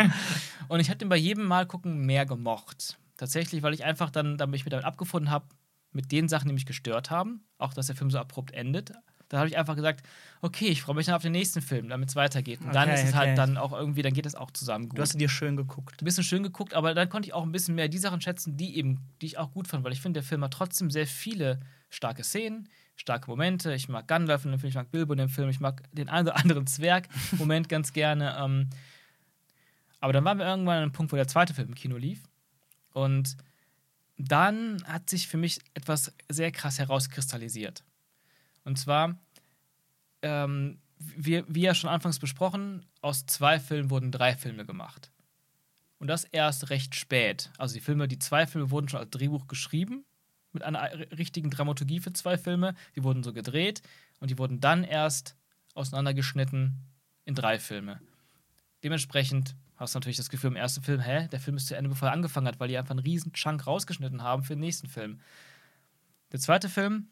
und 0.68 0.82
ich 0.82 0.90
habe 0.90 0.98
den 0.98 1.08
bei 1.08 1.16
jedem 1.16 1.46
Mal 1.46 1.66
gucken 1.66 2.06
mehr 2.06 2.26
gemocht. 2.26 2.98
Tatsächlich, 3.16 3.64
weil 3.64 3.74
ich 3.74 3.86
einfach 3.86 4.10
dann, 4.10 4.38
damit 4.38 4.58
ich 4.58 4.66
mich 4.66 4.72
damit 4.72 4.86
abgefunden 4.86 5.32
habe, 5.32 5.46
mit 5.94 6.12
den 6.12 6.28
Sachen, 6.28 6.50
die 6.50 6.54
mich 6.54 6.66
gestört 6.66 7.10
haben, 7.10 7.46
auch 7.58 7.74
dass 7.74 7.88
der 7.88 7.96
Film 7.96 8.12
so 8.12 8.20
abrupt 8.20 8.52
endet. 8.52 8.92
Da 9.32 9.38
habe 9.38 9.48
ich 9.48 9.58
einfach 9.58 9.78
gesagt, 9.78 10.06
okay, 10.42 10.68
ich 10.68 10.82
freue 10.82 10.94
mich 10.98 11.06
dann 11.06 11.16
auf 11.16 11.22
den 11.22 11.32
nächsten 11.32 11.62
Film, 11.62 11.88
damit 11.88 12.10
es 12.10 12.18
weitergeht. 12.18 12.60
Und 12.60 12.76
dann 12.76 12.90
Okay, 12.90 12.96
ist 12.96 13.04
es 13.04 13.10
okay. 13.12 13.18
halt 13.18 13.38
dann 13.38 13.58
auch 13.58 13.72
irgendwie, 13.72 14.02
dann 14.02 14.12
geht 14.12 14.26
es 14.26 14.36
auch 14.36 14.52
zusammen 14.52 14.90
gut 14.90 14.98
Du 14.98 15.02
hast 15.02 15.18
dir 15.18 15.30
schön 15.30 15.56
geguckt. 15.56 16.02
ein 16.02 16.06
bisschen 16.06 16.26
schön 16.26 16.44
geguckt, 16.44 16.74
aber 16.74 16.94
dann 16.94 17.08
konnte 17.08 17.28
ich 17.30 17.34
auch 17.34 17.44
ein 17.44 17.52
bisschen 17.54 17.76
mehr 17.76 17.88
die 17.88 17.98
Sachen 17.98 18.20
schätzen, 18.20 18.58
die 18.58 18.76
eben, 18.76 19.00
die 19.22 19.28
ich 19.28 19.38
auch 19.38 19.54
gut 19.54 19.70
fand, 19.70 19.86
weil 19.86 19.94
ich 19.94 20.02
finde, 20.02 20.20
der 20.20 20.28
Film 20.28 20.44
hat 20.44 20.52
trotzdem 20.52 20.92
sehr 20.92 21.08
viele 21.08 21.62
starke 21.90 22.26
Szenen, 22.26 22.68
starke 22.98 23.30
Momente. 23.32 23.74
Ich 23.74 23.88
mag 23.88 24.06
Gandalf 24.10 24.44
in 24.44 24.52
dem 24.52 24.60
Film, 24.60 24.70
ich 24.70 24.76
mag 24.76 24.92
Bilbo 24.92 25.14
in 25.14 25.20
dem 25.20 25.30
Film, 25.30 25.48
ich 25.50 25.62
mag 25.62 25.82
den 25.94 26.10
einen 26.10 26.28
oder 26.28 26.36
anderen 26.38 26.68
Zwerg-Moment 26.68 27.70
ganz 27.70 27.94
gerne. 27.94 28.36
Ähm, 28.38 28.70
aber 30.02 30.12
dann 30.12 30.26
waren 30.26 30.40
wir 30.40 30.46
irgendwann 30.46 30.76
an 30.78 30.84
einem 30.84 30.92
Punkt, 30.92 31.14
wo 31.14 31.16
der 31.16 31.28
zweite 31.30 31.54
Film 31.54 31.70
im 31.70 31.76
Kino 31.76 31.96
lief. 31.96 32.20
Und 32.92 33.38
dann 34.18 34.84
hat 34.86 35.10
sich 35.10 35.28
für 35.28 35.38
mich 35.38 35.60
etwas 35.74 36.14
sehr 36.28 36.52
krass 36.52 36.80
herauskristallisiert. 36.80 37.84
Und 38.64 38.78
zwar, 38.78 39.18
ähm, 40.22 40.80
wir, 40.98 41.46
wie 41.48 41.62
ja 41.62 41.74
schon 41.74 41.90
anfangs 41.90 42.20
besprochen, 42.20 42.86
aus 43.02 43.26
zwei 43.26 43.60
Filmen 43.60 43.90
wurden 43.90 44.12
drei 44.12 44.36
Filme 44.36 44.66
gemacht. 44.66 45.12
Und 45.98 46.08
das 46.08 46.24
erst 46.26 46.70
recht 46.70 46.96
spät. 46.96 47.52
Also 47.58 47.74
die 47.76 47.80
Filme, 47.80 48.08
die 48.08 48.20
zwei 48.20 48.48
Filme 48.48 48.72
wurden 48.72 48.90
schon 48.90 49.00
als 49.00 49.12
Drehbuch 49.12 49.48
geschrieben, 49.48 50.04
mit 50.52 50.64
einer 50.64 50.92
richtigen 51.18 51.50
Dramaturgie 51.50 52.00
für 52.00 52.14
zwei 52.14 52.38
Filme. 52.38 52.76
Die 52.96 53.04
wurden 53.04 53.24
so 53.24 53.34
gedreht 53.34 53.82
und 54.20 54.30
die 54.30 54.38
wurden 54.38 54.60
dann 54.60 54.84
erst 54.84 55.36
auseinandergeschnitten 55.74 56.78
in 57.26 57.36
drei 57.36 57.60
Filme. 57.60 58.02
Dementsprechend 58.84 59.56
hast 59.76 59.96
du 59.96 60.00
natürlich 60.00 60.18
das 60.18 60.30
Gefühl 60.30 60.52
im 60.52 60.56
ersten 60.56 60.84
Film, 60.84 61.00
hä, 61.00 61.28
der 61.28 61.40
Film 61.40 61.58
ist 61.58 61.68
zu 61.68 61.76
Ende, 61.76 61.90
bevor 61.90 62.10
er 62.10 62.14
angefangen 62.14 62.48
hat, 62.48 62.60
weil 62.60 62.68
die 62.68 62.78
einfach 62.78 62.92
einen 62.92 63.00
riesen 63.00 63.34
Chunk 63.34 63.66
rausgeschnitten 63.66 64.24
haben 64.24 64.44
für 64.44 64.56
den 64.56 64.60
nächsten 64.60 64.88
Film. 64.88 65.20
Der 66.32 66.40
zweite 66.40 66.70
Film, 66.70 67.10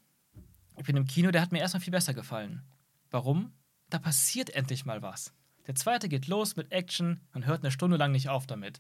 ich 0.80 0.86
bin 0.86 0.98
im 0.98 1.06
Kino, 1.06 1.32
der 1.32 1.42
hat 1.42 1.52
mir 1.52 1.60
erstmal 1.60 1.82
viel 1.82 1.92
besser 1.92 2.14
gefallen. 2.14 2.64
Warum? 3.12 3.54
Da 3.90 4.00
passiert 4.00 4.50
endlich 4.52 4.86
mal 4.86 5.02
was. 5.02 5.34
Der 5.68 5.76
zweite 5.76 6.10
geht 6.10 6.28
los 6.28 6.56
mit 6.56 6.72
Action, 6.72 7.22
man 7.34 7.46
hört 7.46 7.64
eine 7.64 7.72
Stunde 7.72 7.98
lang 7.98 8.12
nicht 8.12 8.30
auf 8.30 8.48
damit. 8.48 8.80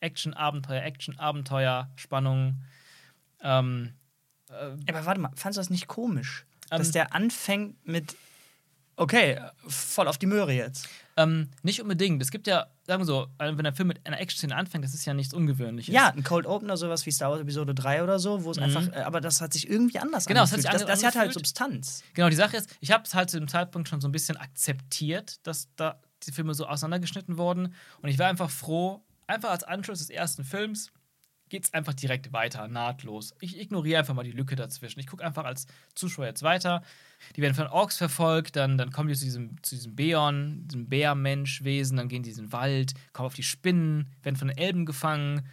Action, 0.00 0.34
Abenteuer, 0.34 0.82
Action, 0.82 1.18
Abenteuer, 1.18 1.90
Spannung. 1.96 2.62
Ähm, 3.40 3.94
Aber 4.48 5.06
warte 5.06 5.20
mal, 5.20 5.30
fandest 5.34 5.56
du 5.56 5.60
das 5.60 5.70
nicht 5.70 5.86
komisch? 5.86 6.46
dass 6.70 6.88
Ähm, 6.88 6.92
der 6.92 7.14
anfängt 7.14 7.86
mit, 7.86 8.16
okay, 8.96 9.40
voll 9.66 10.08
auf 10.08 10.18
die 10.18 10.26
Möhre 10.26 10.52
jetzt. 10.52 10.88
Ähm, 11.16 11.50
nicht 11.62 11.80
unbedingt. 11.80 12.20
Es 12.22 12.30
gibt 12.30 12.46
ja, 12.46 12.66
sagen 12.86 13.00
wir 13.00 13.06
so, 13.06 13.28
wenn 13.38 13.56
der 13.58 13.72
Film 13.72 13.88
mit 13.88 14.04
einer 14.06 14.20
Action-Szene 14.20 14.54
anfängt, 14.54 14.84
das 14.84 14.94
ist 14.94 15.04
ja 15.04 15.14
nichts 15.14 15.32
Ungewöhnliches. 15.32 15.94
Ja, 15.94 16.08
ein 16.08 16.24
Cold 16.24 16.46
Opener, 16.46 16.76
sowas 16.76 17.06
wie 17.06 17.12
Star 17.12 17.30
Wars 17.30 17.40
Episode 17.40 17.74
3 17.74 18.02
oder 18.02 18.18
so, 18.18 18.44
wo 18.44 18.50
es 18.50 18.58
einfach, 18.58 18.88
äh, 18.92 19.02
aber 19.02 19.20
das 19.20 19.40
hat 19.40 19.52
sich 19.52 19.68
irgendwie 19.68 19.98
anders 19.98 20.24
Mhm. 20.24 20.28
Genau, 20.30 20.44
es 20.44 20.52
hat 20.52 20.58
angefühlt. 20.58 20.78
sich 20.78 20.86
das, 20.88 21.00
das 21.00 21.06
hat 21.06 21.14
halt 21.14 21.28
angefühlt. 21.28 21.46
Substanz. 21.46 22.02
Genau, 22.14 22.28
die 22.28 22.36
Sache 22.36 22.56
ist, 22.56 22.68
ich 22.80 22.90
habe 22.90 23.04
es 23.04 23.14
halt 23.14 23.30
zu 23.30 23.38
dem 23.38 23.48
Zeitpunkt 23.48 23.88
schon 23.88 24.00
so 24.00 24.08
ein 24.08 24.12
bisschen 24.12 24.36
akzeptiert, 24.36 25.46
dass 25.46 25.68
da 25.76 26.00
die 26.26 26.32
Filme 26.32 26.54
so 26.54 26.66
auseinandergeschnitten 26.66 27.38
wurden. 27.38 27.74
Und 28.02 28.08
ich 28.08 28.18
war 28.18 28.28
einfach 28.28 28.50
froh, 28.50 29.02
einfach 29.26 29.50
als 29.50 29.64
Anschluss 29.64 29.98
des 29.98 30.10
ersten 30.10 30.44
Films 30.44 30.90
geht 31.48 31.64
es 31.64 31.74
einfach 31.74 31.94
direkt 31.94 32.32
weiter, 32.32 32.68
nahtlos. 32.68 33.34
Ich 33.40 33.58
ignoriere 33.60 33.98
einfach 33.98 34.14
mal 34.14 34.24
die 34.24 34.32
Lücke 34.32 34.56
dazwischen. 34.56 35.00
Ich 35.00 35.06
gucke 35.06 35.24
einfach 35.24 35.44
als 35.44 35.66
Zuschauer 35.94 36.26
jetzt 36.26 36.42
weiter. 36.42 36.82
Die 37.36 37.42
werden 37.42 37.54
von 37.54 37.66
Orks 37.66 37.96
verfolgt, 37.96 38.56
dann, 38.56 38.78
dann 38.78 38.90
kommen 38.90 39.08
die 39.08 39.14
zu 39.14 39.24
diesem, 39.24 39.62
zu 39.62 39.74
diesem 39.74 39.94
Beon, 39.94 40.66
diesem 40.66 40.88
Bärmenschwesen, 40.88 41.96
dann 41.96 42.08
gehen 42.08 42.22
die 42.22 42.30
in 42.30 42.36
diesen 42.36 42.52
Wald, 42.52 42.94
kommen 43.12 43.26
auf 43.26 43.34
die 43.34 43.42
Spinnen, 43.42 44.10
werden 44.22 44.36
von 44.36 44.48
den 44.48 44.58
Elben 44.58 44.86
gefangen 44.86 45.46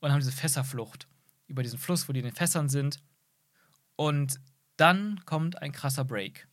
und 0.00 0.10
haben 0.10 0.20
diese 0.20 0.32
Fässerflucht 0.32 1.06
über 1.46 1.62
diesen 1.62 1.78
Fluss, 1.78 2.08
wo 2.08 2.12
die 2.12 2.20
in 2.20 2.26
den 2.26 2.34
Fässern 2.34 2.68
sind. 2.68 3.00
Und 3.96 4.40
dann 4.76 5.20
kommt 5.24 5.62
ein 5.62 5.72
krasser 5.72 6.04
Break. 6.04 6.48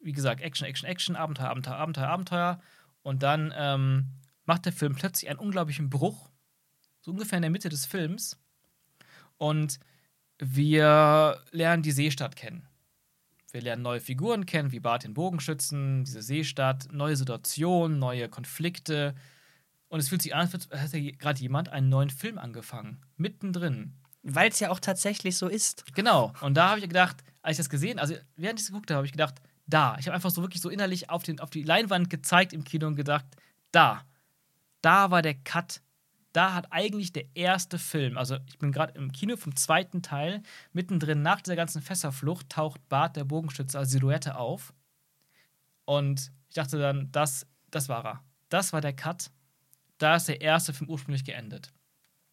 Wie 0.00 0.12
gesagt, 0.12 0.40
Action, 0.40 0.66
Action, 0.66 0.88
Action, 0.88 1.16
Abenteuer, 1.16 1.48
Abenteuer, 1.48 1.76
Abenteuer, 1.76 2.08
Abenteuer. 2.08 2.60
Und 3.02 3.22
dann 3.22 3.52
ähm, 3.56 4.12
macht 4.44 4.66
der 4.66 4.72
Film 4.72 4.94
plötzlich 4.94 5.30
einen 5.30 5.38
unglaublichen 5.38 5.90
Bruch, 5.90 6.30
so 7.06 7.12
ungefähr 7.12 7.38
in 7.38 7.42
der 7.42 7.50
Mitte 7.50 7.68
des 7.68 7.86
Films. 7.86 8.36
Und 9.38 9.78
wir 10.38 11.40
lernen 11.52 11.82
die 11.84 11.92
Seestadt 11.92 12.34
kennen. 12.34 12.66
Wir 13.52 13.62
lernen 13.62 13.82
neue 13.82 14.00
Figuren 14.00 14.44
kennen, 14.44 14.72
wie 14.72 14.80
Bart 14.80 15.04
den 15.04 15.14
Bogenschützen, 15.14 16.04
diese 16.04 16.20
Seestadt, 16.20 16.88
neue 16.92 17.16
Situationen, 17.16 17.98
neue 17.98 18.28
Konflikte. 18.28 19.14
Und 19.88 20.00
es 20.00 20.08
fühlt 20.08 20.20
sich 20.20 20.34
an, 20.34 20.50
als 20.52 20.68
hätte 20.70 21.12
gerade 21.12 21.40
jemand 21.40 21.68
einen 21.68 21.88
neuen 21.88 22.10
Film 22.10 22.38
angefangen. 22.38 23.00
Mittendrin. 23.16 23.94
Weil 24.24 24.50
es 24.50 24.58
ja 24.58 24.70
auch 24.70 24.80
tatsächlich 24.80 25.36
so 25.38 25.46
ist. 25.46 25.84
Genau. 25.94 26.32
Und 26.40 26.54
da 26.54 26.70
habe 26.70 26.80
ich 26.80 26.88
gedacht, 26.88 27.22
als 27.40 27.52
ich 27.52 27.58
das 27.58 27.70
gesehen, 27.70 28.00
also 28.00 28.14
während 28.34 28.58
ich 28.58 28.64
es 28.64 28.72
geguckt 28.72 28.90
habe, 28.90 28.96
habe 28.96 29.06
ich 29.06 29.12
gedacht, 29.12 29.36
da. 29.68 29.96
Ich 30.00 30.06
habe 30.06 30.16
einfach 30.16 30.30
so 30.30 30.42
wirklich 30.42 30.60
so 30.60 30.70
innerlich 30.70 31.08
auf, 31.08 31.22
den, 31.22 31.38
auf 31.38 31.50
die 31.50 31.62
Leinwand 31.62 32.10
gezeigt 32.10 32.52
im 32.52 32.64
Kino 32.64 32.88
und 32.88 32.96
gedacht, 32.96 33.24
da. 33.70 34.04
Da 34.82 35.12
war 35.12 35.22
der 35.22 35.34
Cut. 35.34 35.80
Da 36.36 36.52
hat 36.52 36.70
eigentlich 36.70 37.14
der 37.14 37.24
erste 37.34 37.78
Film, 37.78 38.18
also 38.18 38.36
ich 38.46 38.58
bin 38.58 38.70
gerade 38.70 38.92
im 38.92 39.10
Kino 39.10 39.38
vom 39.38 39.56
zweiten 39.56 40.02
Teil, 40.02 40.42
mittendrin 40.74 41.22
nach 41.22 41.40
dieser 41.40 41.56
ganzen 41.56 41.80
Fässerflucht 41.80 42.50
taucht 42.50 42.86
Bart 42.90 43.16
der 43.16 43.24
Bogenschütze 43.24 43.78
als 43.78 43.90
Silhouette 43.90 44.36
auf. 44.36 44.74
Und 45.86 46.30
ich 46.50 46.56
dachte 46.56 46.78
dann, 46.78 47.10
das, 47.10 47.46
das 47.70 47.88
war 47.88 48.04
er. 48.04 48.24
Das 48.50 48.74
war 48.74 48.82
der 48.82 48.92
Cut. 48.92 49.30
Da 49.96 50.16
ist 50.16 50.28
der 50.28 50.42
erste 50.42 50.74
Film 50.74 50.90
ursprünglich 50.90 51.24
geendet. 51.24 51.72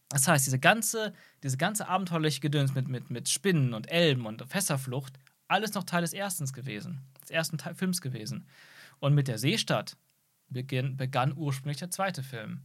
Das 0.09 0.27
heißt, 0.27 0.47
diese 0.47 0.59
ganze, 0.59 1.13
diese 1.41 1.55
ganze 1.55 1.87
abenteuerliche 1.87 2.41
Gedöns 2.41 2.75
mit, 2.75 2.89
mit, 2.89 3.09
mit 3.09 3.29
Spinnen 3.29 3.73
und 3.73 3.89
Elben 3.89 4.25
und 4.25 4.43
Fässerflucht, 4.49 5.17
alles 5.47 5.75
noch 5.75 5.85
Teil 5.85 6.01
des 6.01 6.11
ersten 6.11 6.45
gewesen, 6.47 6.99
des 7.21 7.29
ersten 7.29 7.57
Teil 7.57 7.73
Films 7.73 8.01
gewesen. 8.01 8.49
Und 8.99 9.15
mit 9.15 9.29
der 9.29 9.37
Seestadt 9.37 9.95
beginn, 10.49 10.97
begann 10.97 11.31
ursprünglich 11.37 11.77
der 11.77 11.89
zweite 11.89 12.21
Film. 12.21 12.63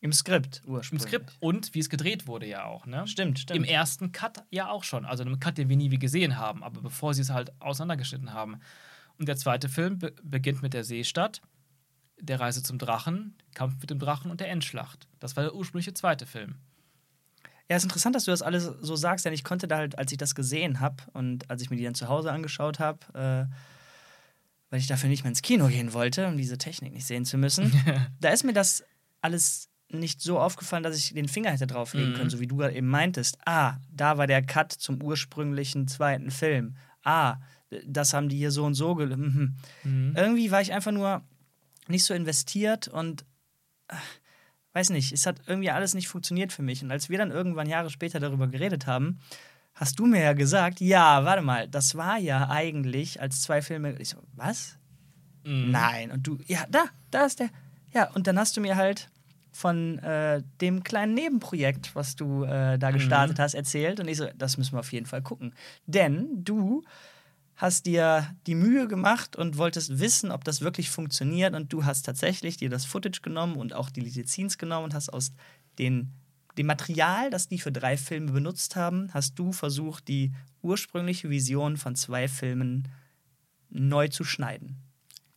Im 0.00 0.12
Skript 0.12 0.62
Im 0.64 0.72
ursprünglich. 0.72 1.08
Skript 1.08 1.36
und 1.40 1.74
wie 1.74 1.78
es 1.78 1.90
gedreht 1.90 2.26
wurde 2.26 2.46
ja 2.46 2.64
auch, 2.64 2.86
ne? 2.86 3.06
Stimmt, 3.06 3.38
stimmt. 3.38 3.58
Im 3.58 3.64
ersten 3.64 4.12
Cut 4.12 4.44
ja 4.50 4.70
auch 4.70 4.82
schon. 4.82 5.04
Also 5.04 5.22
einem 5.22 5.38
Cut, 5.40 5.58
den 5.58 5.68
wir 5.68 5.76
nie 5.76 5.90
wie 5.90 5.98
gesehen 5.98 6.38
haben, 6.38 6.62
aber 6.62 6.80
bevor 6.80 7.12
sie 7.12 7.22
es 7.22 7.30
halt 7.30 7.52
auseinandergeschnitten 7.60 8.32
haben. 8.32 8.60
Und 9.18 9.28
der 9.28 9.36
zweite 9.36 9.68
Film 9.68 9.98
be 9.98 10.14
beginnt 10.22 10.62
mit 10.62 10.72
der 10.72 10.84
Seestadt, 10.84 11.42
der 12.18 12.40
Reise 12.40 12.62
zum 12.62 12.78
Drachen, 12.78 13.36
Kampf 13.54 13.76
mit 13.80 13.90
dem 13.90 13.98
Drachen 13.98 14.30
und 14.30 14.40
der 14.40 14.48
Endschlacht. 14.48 15.06
Das 15.18 15.36
war 15.36 15.44
der 15.44 15.54
ursprüngliche 15.54 15.92
zweite 15.92 16.24
Film. 16.26 16.54
Ja, 17.68 17.76
ist 17.76 17.84
interessant, 17.84 18.16
dass 18.16 18.24
du 18.24 18.30
das 18.32 18.42
alles 18.42 18.64
so 18.64 18.96
sagst, 18.96 19.26
denn 19.26 19.32
ich 19.32 19.44
konnte 19.44 19.68
da 19.68 19.76
halt, 19.76 19.96
als 19.96 20.10
ich 20.10 20.18
das 20.18 20.34
gesehen 20.34 20.80
habe 20.80 21.04
und 21.12 21.48
als 21.50 21.62
ich 21.62 21.70
mir 21.70 21.76
die 21.76 21.84
dann 21.84 21.94
zu 21.94 22.08
Hause 22.08 22.32
angeschaut 22.32 22.80
habe, 22.80 22.98
äh, 23.14 23.54
weil 24.70 24.80
ich 24.80 24.86
dafür 24.86 25.08
nicht 25.08 25.22
mehr 25.22 25.30
ins 25.30 25.42
Kino 25.42 25.68
gehen 25.68 25.92
wollte, 25.92 26.26
um 26.26 26.36
diese 26.36 26.58
Technik 26.58 26.94
nicht 26.94 27.06
sehen 27.06 27.24
zu 27.24 27.38
müssen, 27.38 27.72
da 28.20 28.30
ist 28.30 28.44
mir 28.44 28.54
das 28.54 28.82
alles 29.20 29.69
nicht 29.92 30.20
so 30.20 30.38
aufgefallen, 30.38 30.82
dass 30.82 30.96
ich 30.96 31.12
den 31.14 31.28
Finger 31.28 31.50
hätte 31.50 31.66
drauflegen 31.66 32.12
Mhm. 32.12 32.16
können, 32.16 32.30
so 32.30 32.40
wie 32.40 32.46
du 32.46 32.56
gerade 32.56 32.74
eben 32.74 32.88
meintest. 32.88 33.38
Ah, 33.44 33.76
da 33.92 34.18
war 34.18 34.26
der 34.26 34.42
Cut 34.42 34.72
zum 34.72 35.02
ursprünglichen 35.02 35.88
zweiten 35.88 36.30
Film. 36.30 36.76
Ah, 37.02 37.36
das 37.86 38.14
haben 38.14 38.28
die 38.28 38.36
hier 38.36 38.50
so 38.50 38.64
und 38.64 38.74
so 38.74 38.94
gel 38.94 39.16
mhm. 39.16 39.56
Mhm. 39.84 40.14
Irgendwie 40.16 40.50
war 40.50 40.60
ich 40.60 40.72
einfach 40.72 40.92
nur 40.92 41.22
nicht 41.88 42.04
so 42.04 42.14
investiert 42.14 42.88
und 42.88 43.24
äh, 43.88 43.94
weiß 44.74 44.90
nicht, 44.90 45.12
es 45.12 45.26
hat 45.26 45.40
irgendwie 45.46 45.70
alles 45.70 45.94
nicht 45.94 46.08
funktioniert 46.08 46.52
für 46.52 46.62
mich. 46.62 46.82
Und 46.82 46.90
als 46.90 47.08
wir 47.08 47.18
dann 47.18 47.30
irgendwann 47.30 47.68
Jahre 47.68 47.90
später 47.90 48.20
darüber 48.20 48.46
geredet 48.46 48.86
haben, 48.86 49.18
hast 49.74 49.98
du 49.98 50.06
mir 50.06 50.20
ja 50.22 50.32
gesagt, 50.32 50.80
ja, 50.80 51.24
warte 51.24 51.42
mal, 51.42 51.68
das 51.68 51.94
war 51.96 52.18
ja 52.18 52.48
eigentlich 52.48 53.20
als 53.20 53.42
zwei 53.42 53.62
Filme. 53.62 53.98
Ich 53.98 54.10
so, 54.10 54.18
was? 54.34 54.78
Mhm. 55.44 55.70
Nein. 55.70 56.10
Und 56.12 56.26
du, 56.26 56.38
ja, 56.46 56.64
da, 56.70 56.84
da 57.10 57.24
ist 57.24 57.40
der. 57.40 57.50
Ja, 57.92 58.10
und 58.12 58.26
dann 58.26 58.38
hast 58.38 58.56
du 58.56 58.60
mir 58.60 58.76
halt 58.76 59.08
von 59.52 59.98
äh, 59.98 60.42
dem 60.60 60.84
kleinen 60.84 61.14
Nebenprojekt, 61.14 61.94
was 61.94 62.16
du 62.16 62.44
äh, 62.44 62.78
da 62.78 62.90
gestartet 62.90 63.38
hast, 63.38 63.54
erzählt. 63.54 64.00
Und 64.00 64.08
ich 64.08 64.18
so, 64.18 64.26
das 64.36 64.56
müssen 64.56 64.72
wir 64.72 64.80
auf 64.80 64.92
jeden 64.92 65.06
Fall 65.06 65.22
gucken. 65.22 65.54
Denn 65.86 66.44
du 66.44 66.82
hast 67.56 67.84
dir 67.86 68.34
die 68.46 68.54
Mühe 68.54 68.88
gemacht 68.88 69.36
und 69.36 69.58
wolltest 69.58 69.98
wissen, 69.98 70.30
ob 70.30 70.44
das 70.44 70.62
wirklich 70.62 70.88
funktioniert. 70.88 71.54
Und 71.54 71.72
du 71.72 71.84
hast 71.84 72.02
tatsächlich 72.06 72.56
dir 72.56 72.70
das 72.70 72.84
Footage 72.84 73.20
genommen 73.22 73.56
und 73.56 73.74
auch 73.74 73.90
die 73.90 74.00
Lizenzien 74.00 74.48
genommen 74.56 74.84
und 74.84 74.94
hast 74.94 75.12
aus 75.12 75.32
den, 75.78 76.12
dem 76.56 76.66
Material, 76.66 77.30
das 77.30 77.48
die 77.48 77.58
für 77.58 77.72
drei 77.72 77.96
Filme 77.96 78.32
benutzt 78.32 78.76
haben, 78.76 79.12
hast 79.12 79.38
du 79.38 79.52
versucht, 79.52 80.08
die 80.08 80.32
ursprüngliche 80.62 81.28
Vision 81.28 81.76
von 81.76 81.96
zwei 81.96 82.28
Filmen 82.28 82.88
neu 83.68 84.08
zu 84.08 84.24
schneiden. 84.24 84.76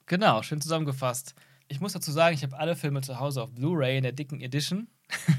Genau, 0.05 0.41
schön 0.43 0.61
zusammengefasst. 0.61 1.35
Ich 1.73 1.79
muss 1.81 1.93
dazu 1.93 2.11
sagen, 2.11 2.35
ich 2.35 2.43
habe 2.43 2.55
alle 2.55 2.75
Filme 2.75 3.01
zu 3.01 3.19
Hause 3.19 3.41
auf 3.41 3.51
Blu-ray 3.51 3.97
in 3.97 4.03
der 4.03 4.11
dicken 4.11 4.41
Edition. 4.41 4.87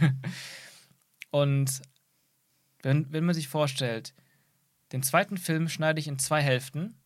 Und 1.30 1.80
wenn, 2.82 3.12
wenn 3.12 3.24
man 3.24 3.36
sich 3.36 3.46
vorstellt, 3.46 4.14
den 4.90 5.04
zweiten 5.04 5.36
Film 5.36 5.68
schneide 5.68 6.00
ich 6.00 6.08
in 6.08 6.18
zwei 6.18 6.42
Hälften. 6.42 6.96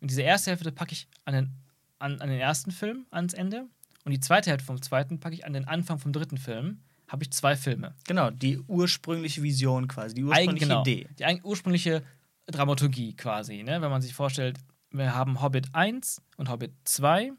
Und 0.00 0.08
diese 0.08 0.22
erste 0.22 0.52
Hälfte 0.52 0.70
packe 0.70 0.92
ich 0.92 1.08
an 1.24 1.34
den, 1.34 1.50
an, 1.98 2.20
an 2.20 2.28
den 2.28 2.38
ersten 2.38 2.70
Film 2.70 3.06
ans 3.10 3.34
Ende. 3.34 3.66
Und 4.04 4.12
die 4.12 4.20
zweite 4.20 4.50
Hälfte 4.50 4.66
vom 4.66 4.80
zweiten 4.80 5.18
packe 5.18 5.34
ich 5.34 5.44
an 5.44 5.52
den 5.52 5.66
Anfang 5.66 5.98
vom 5.98 6.12
dritten 6.12 6.38
Film. 6.38 6.80
Habe 7.08 7.24
ich 7.24 7.32
zwei 7.32 7.56
Filme. 7.56 7.96
Genau, 8.06 8.30
die 8.30 8.60
ursprüngliche 8.60 9.42
Vision 9.42 9.88
quasi, 9.88 10.14
die 10.14 10.22
ursprüngliche 10.22 10.66
genau, 10.66 10.82
Idee. 10.82 11.08
Die 11.18 11.26
eig- 11.26 11.42
ursprüngliche 11.42 12.04
Dramaturgie 12.46 13.16
quasi. 13.16 13.64
Ne? 13.64 13.82
Wenn 13.82 13.90
man 13.90 14.00
sich 14.00 14.14
vorstellt, 14.14 14.58
wir 14.92 15.12
haben 15.12 15.42
Hobbit 15.42 15.74
1 15.74 16.22
und 16.36 16.48
Hobbit 16.48 16.72
2. 16.84 17.32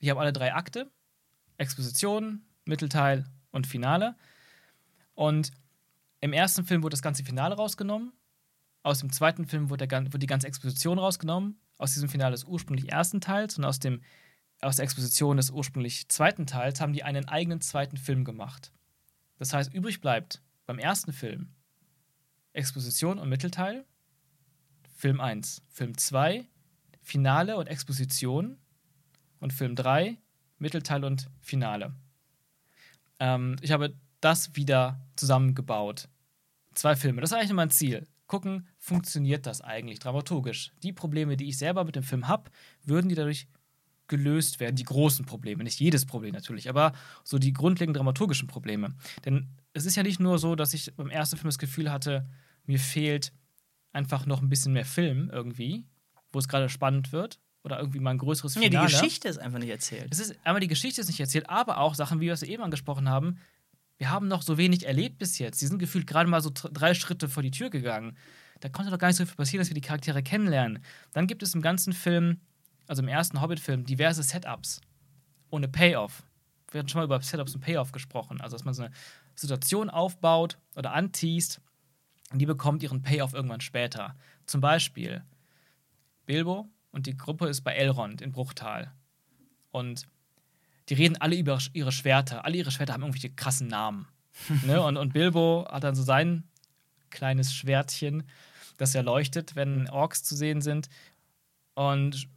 Die 0.00 0.10
haben 0.10 0.18
alle 0.18 0.32
drei 0.32 0.54
Akte: 0.54 0.90
Exposition, 1.56 2.42
Mittelteil 2.64 3.24
und 3.50 3.66
Finale. 3.66 4.16
Und 5.14 5.52
im 6.20 6.32
ersten 6.32 6.64
Film 6.64 6.82
wurde 6.82 6.94
das 6.94 7.02
ganze 7.02 7.24
Finale 7.24 7.56
rausgenommen. 7.56 8.12
Aus 8.82 9.00
dem 9.00 9.12
zweiten 9.12 9.46
Film 9.46 9.70
wurde, 9.70 9.86
der, 9.86 10.04
wurde 10.06 10.18
die 10.18 10.26
ganze 10.26 10.46
Exposition 10.46 10.98
rausgenommen. 10.98 11.60
Aus 11.76 11.94
diesem 11.94 12.08
Finale 12.08 12.32
des 12.32 12.44
ursprünglich 12.44 12.90
ersten 12.90 13.20
Teils 13.20 13.58
und 13.58 13.64
aus, 13.64 13.78
dem, 13.78 14.02
aus 14.60 14.76
der 14.76 14.84
Exposition 14.84 15.36
des 15.36 15.50
ursprünglich 15.50 16.08
zweiten 16.08 16.46
Teils 16.46 16.80
haben 16.80 16.92
die 16.92 17.04
einen 17.04 17.28
eigenen 17.28 17.60
zweiten 17.60 17.96
Film 17.96 18.24
gemacht. 18.24 18.72
Das 19.38 19.52
heißt, 19.52 19.72
übrig 19.72 20.00
bleibt 20.00 20.42
beim 20.66 20.78
ersten 20.78 21.12
Film 21.12 21.54
Exposition 22.52 23.18
und 23.18 23.28
Mittelteil, 23.28 23.84
Film 24.96 25.20
1, 25.20 25.62
Film 25.68 25.96
2, 25.96 26.46
Finale 27.00 27.56
und 27.56 27.68
Exposition 27.68 28.58
und 29.40 29.52
Film 29.52 29.74
3, 29.76 30.18
Mittelteil 30.58 31.04
und 31.04 31.30
Finale. 31.40 31.94
Ähm, 33.18 33.56
ich 33.60 33.72
habe 33.72 33.94
das 34.20 34.54
wieder 34.56 35.00
zusammengebaut. 35.16 36.08
Zwei 36.74 36.96
Filme. 36.96 37.20
Das 37.20 37.30
ist 37.30 37.36
eigentlich 37.36 37.52
mein 37.52 37.70
Ziel. 37.70 38.06
Gucken, 38.26 38.68
funktioniert 38.78 39.46
das 39.46 39.60
eigentlich 39.60 40.00
dramaturgisch? 40.00 40.72
Die 40.82 40.92
Probleme, 40.92 41.36
die 41.36 41.48
ich 41.48 41.56
selber 41.56 41.84
mit 41.84 41.96
dem 41.96 42.02
Film 42.02 42.28
habe, 42.28 42.50
würden 42.84 43.08
die 43.08 43.14
dadurch 43.14 43.48
gelöst 44.06 44.60
werden? 44.60 44.76
Die 44.76 44.84
großen 44.84 45.24
Probleme, 45.24 45.64
nicht 45.64 45.80
jedes 45.80 46.04
Problem 46.04 46.34
natürlich, 46.34 46.68
aber 46.68 46.92
so 47.24 47.38
die 47.38 47.52
grundlegenden 47.52 47.98
dramaturgischen 47.98 48.46
Probleme. 48.46 48.94
Denn 49.24 49.48
es 49.72 49.86
ist 49.86 49.96
ja 49.96 50.02
nicht 50.02 50.20
nur 50.20 50.38
so, 50.38 50.56
dass 50.56 50.74
ich 50.74 50.94
beim 50.94 51.10
ersten 51.10 51.36
Film 51.36 51.48
das 51.48 51.58
Gefühl 51.58 51.90
hatte, 51.90 52.28
mir 52.66 52.78
fehlt 52.78 53.32
einfach 53.92 54.26
noch 54.26 54.42
ein 54.42 54.48
bisschen 54.48 54.74
mehr 54.74 54.84
Film 54.84 55.30
irgendwie, 55.32 55.86
wo 56.32 56.38
es 56.38 56.48
gerade 56.48 56.68
spannend 56.68 57.12
wird 57.12 57.40
oder 57.62 57.78
irgendwie 57.78 58.00
mal 58.00 58.10
ein 58.10 58.18
größeres 58.18 58.56
Nee, 58.56 58.62
die 58.62 58.76
Finale. 58.76 58.88
Geschichte 58.88 59.28
ist 59.28 59.38
einfach 59.38 59.58
nicht 59.58 59.70
erzählt. 59.70 60.08
Es 60.10 60.20
ist 60.20 60.36
einmal 60.44 60.60
die 60.60 60.68
Geschichte 60.68 61.00
ist 61.00 61.08
nicht 61.08 61.20
erzählt, 61.20 61.48
aber 61.50 61.78
auch 61.78 61.94
Sachen, 61.94 62.20
wie 62.20 62.26
wir 62.26 62.32
es 62.32 62.42
eben 62.42 62.62
angesprochen 62.62 63.08
haben. 63.08 63.38
Wir 63.98 64.10
haben 64.10 64.28
noch 64.28 64.42
so 64.42 64.58
wenig 64.58 64.86
erlebt 64.86 65.18
bis 65.18 65.38
jetzt. 65.38 65.58
Sie 65.58 65.66
sind 65.66 65.78
gefühlt 65.78 66.06
gerade 66.06 66.30
mal 66.30 66.40
so 66.40 66.50
drei 66.54 66.94
Schritte 66.94 67.28
vor 67.28 67.42
die 67.42 67.50
Tür 67.50 67.68
gegangen. 67.68 68.16
Da 68.60 68.68
konnte 68.68 68.90
doch 68.90 68.98
gar 68.98 69.08
nicht 69.08 69.16
so 69.16 69.26
viel 69.26 69.34
passieren, 69.34 69.60
dass 69.60 69.68
wir 69.70 69.74
die 69.74 69.80
Charaktere 69.80 70.22
kennenlernen. 70.22 70.82
Dann 71.12 71.26
gibt 71.26 71.42
es 71.42 71.54
im 71.54 71.62
ganzen 71.62 71.92
Film, 71.92 72.40
also 72.86 73.02
im 73.02 73.08
ersten 73.08 73.40
Hobbit-Film, 73.40 73.84
diverse 73.84 74.22
Setups 74.22 74.80
ohne 75.50 75.68
Payoff. 75.68 76.22
Wir 76.70 76.80
hatten 76.80 76.88
schon 76.88 77.00
mal 77.00 77.04
über 77.04 77.20
Setups 77.20 77.54
und 77.54 77.60
Payoff 77.60 77.92
gesprochen. 77.92 78.40
Also, 78.40 78.56
dass 78.56 78.64
man 78.64 78.74
so 78.74 78.82
eine 78.82 78.92
Situation 79.34 79.90
aufbaut 79.90 80.58
oder 80.76 80.92
anteast 80.92 81.60
die 82.34 82.46
bekommt 82.46 82.82
ihren 82.82 83.02
Payoff 83.02 83.32
irgendwann 83.32 83.60
später. 83.60 84.14
Zum 84.46 84.60
Beispiel 84.60 85.24
Bilbo 86.26 86.68
und 86.90 87.06
die 87.06 87.16
Gruppe 87.16 87.46
ist 87.48 87.62
bei 87.62 87.74
Elrond 87.74 88.20
in 88.20 88.32
Bruchtal. 88.32 88.92
Und 89.70 90.06
die 90.88 90.94
reden 90.94 91.16
alle 91.18 91.36
über 91.36 91.58
ihre 91.72 91.92
Schwerter. 91.92 92.44
Alle 92.44 92.56
ihre 92.56 92.70
Schwerter 92.70 92.94
haben 92.94 93.02
irgendwelche 93.02 93.30
krassen 93.30 93.68
Namen. 93.68 94.08
ne? 94.66 94.80
und, 94.82 94.96
und 94.96 95.12
Bilbo 95.12 95.66
hat 95.70 95.84
dann 95.84 95.94
so 95.94 96.02
sein 96.02 96.44
kleines 97.10 97.52
Schwertchen, 97.52 98.24
das 98.76 98.94
er 98.94 99.02
leuchtet, 99.02 99.56
wenn 99.56 99.88
Orks 99.90 100.22
zu 100.22 100.36
sehen 100.36 100.60
sind. 100.60 100.88
Und 101.74 102.28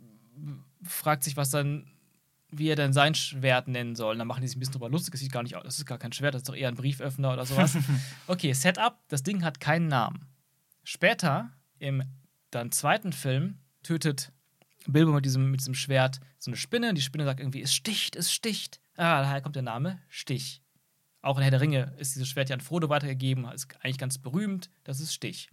fragt 0.84 1.24
sich, 1.24 1.38
was 1.38 1.50
dann, 1.50 1.88
wie 2.50 2.68
er 2.68 2.76
denn 2.76 2.94
sein 2.94 3.16
Schwert 3.16 3.68
nennen 3.68 3.96
soll. 3.96 4.14
Und 4.14 4.20
dann 4.20 4.28
machen 4.28 4.42
die 4.42 4.48
sich 4.48 4.58
ein 4.58 4.60
bisschen 4.60 4.74
drüber 4.74 4.90
lustig. 4.90 5.14
Das 5.14 5.22
sieht 5.22 5.32
gar 5.32 5.44
nicht 5.44 5.56
aus. 5.56 5.64
Das 5.64 5.78
ist 5.78 5.86
gar 5.86 5.98
kein 5.98 6.12
Schwert, 6.12 6.34
das 6.34 6.42
ist 6.42 6.50
doch 6.50 6.56
eher 6.56 6.68
ein 6.68 6.76
Brieföffner 6.76 7.34
oder 7.34 7.46
sowas. 7.46 7.78
okay, 8.28 8.54
Setup: 8.54 8.98
Das 9.08 9.24
Ding 9.24 9.44
hat 9.44 9.60
keinen 9.60 9.88
Namen. 9.88 10.28
Später, 10.84 11.52
im 11.80 12.04
dann 12.50 12.72
zweiten 12.72 13.14
Film, 13.14 13.60
tötet 13.84 14.32
Bilbo 14.88 15.12
mit 15.12 15.26
diesem, 15.26 15.52
mit 15.52 15.60
diesem 15.60 15.76
Schwert 15.76 16.20
so 16.40 16.50
eine 16.52 16.58
Spinne. 16.58 16.94
Die 16.94 17.02
Spinne 17.02 17.26
sagt 17.26 17.40
irgendwie, 17.40 17.62
es 17.62 17.74
sticht, 17.74 18.16
es 18.16 18.32
sticht. 18.32 18.80
Ah, 18.98 19.22
daher 19.22 19.42
kommt 19.42 19.56
der 19.56 19.64
Name 19.64 20.00
Stich. 20.10 20.62
Auch 21.22 21.38
in 21.38 21.44
Herr 21.44 21.52
der 21.52 21.62
Ringe 21.62 21.94
ist 21.98 22.16
dieses 22.16 22.28
Schwert 22.30 22.50
ja 22.50 22.56
an 22.56 22.62
Frodo 22.62 22.90
weitergegeben, 22.90 23.46
ist 23.46 23.68
eigentlich 23.82 24.00
ganz 24.00 24.18
berühmt. 24.18 24.70
Das 24.84 25.00
ist 25.00 25.14
Stich. 25.14 25.50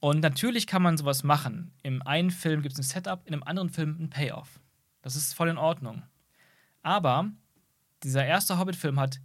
Und 0.00 0.20
natürlich 0.20 0.66
kann 0.66 0.82
man 0.82 0.98
sowas 0.98 1.24
machen. 1.24 1.72
Im 1.82 2.02
einen 2.02 2.30
Film 2.30 2.60
gibt 2.62 2.74
es 2.74 2.78
ein 2.78 2.82
Setup, 2.82 3.26
in 3.26 3.32
einem 3.32 3.42
anderen 3.42 3.70
Film 3.70 3.96
ein 3.98 4.10
Payoff. 4.10 4.60
Das 5.00 5.16
ist 5.16 5.32
voll 5.32 5.48
in 5.48 5.56
Ordnung. 5.56 6.02
Aber 6.82 7.30
dieser 8.02 8.24
erste 8.26 8.58
Hobbit-Film 8.58 9.00
hat 9.00 9.20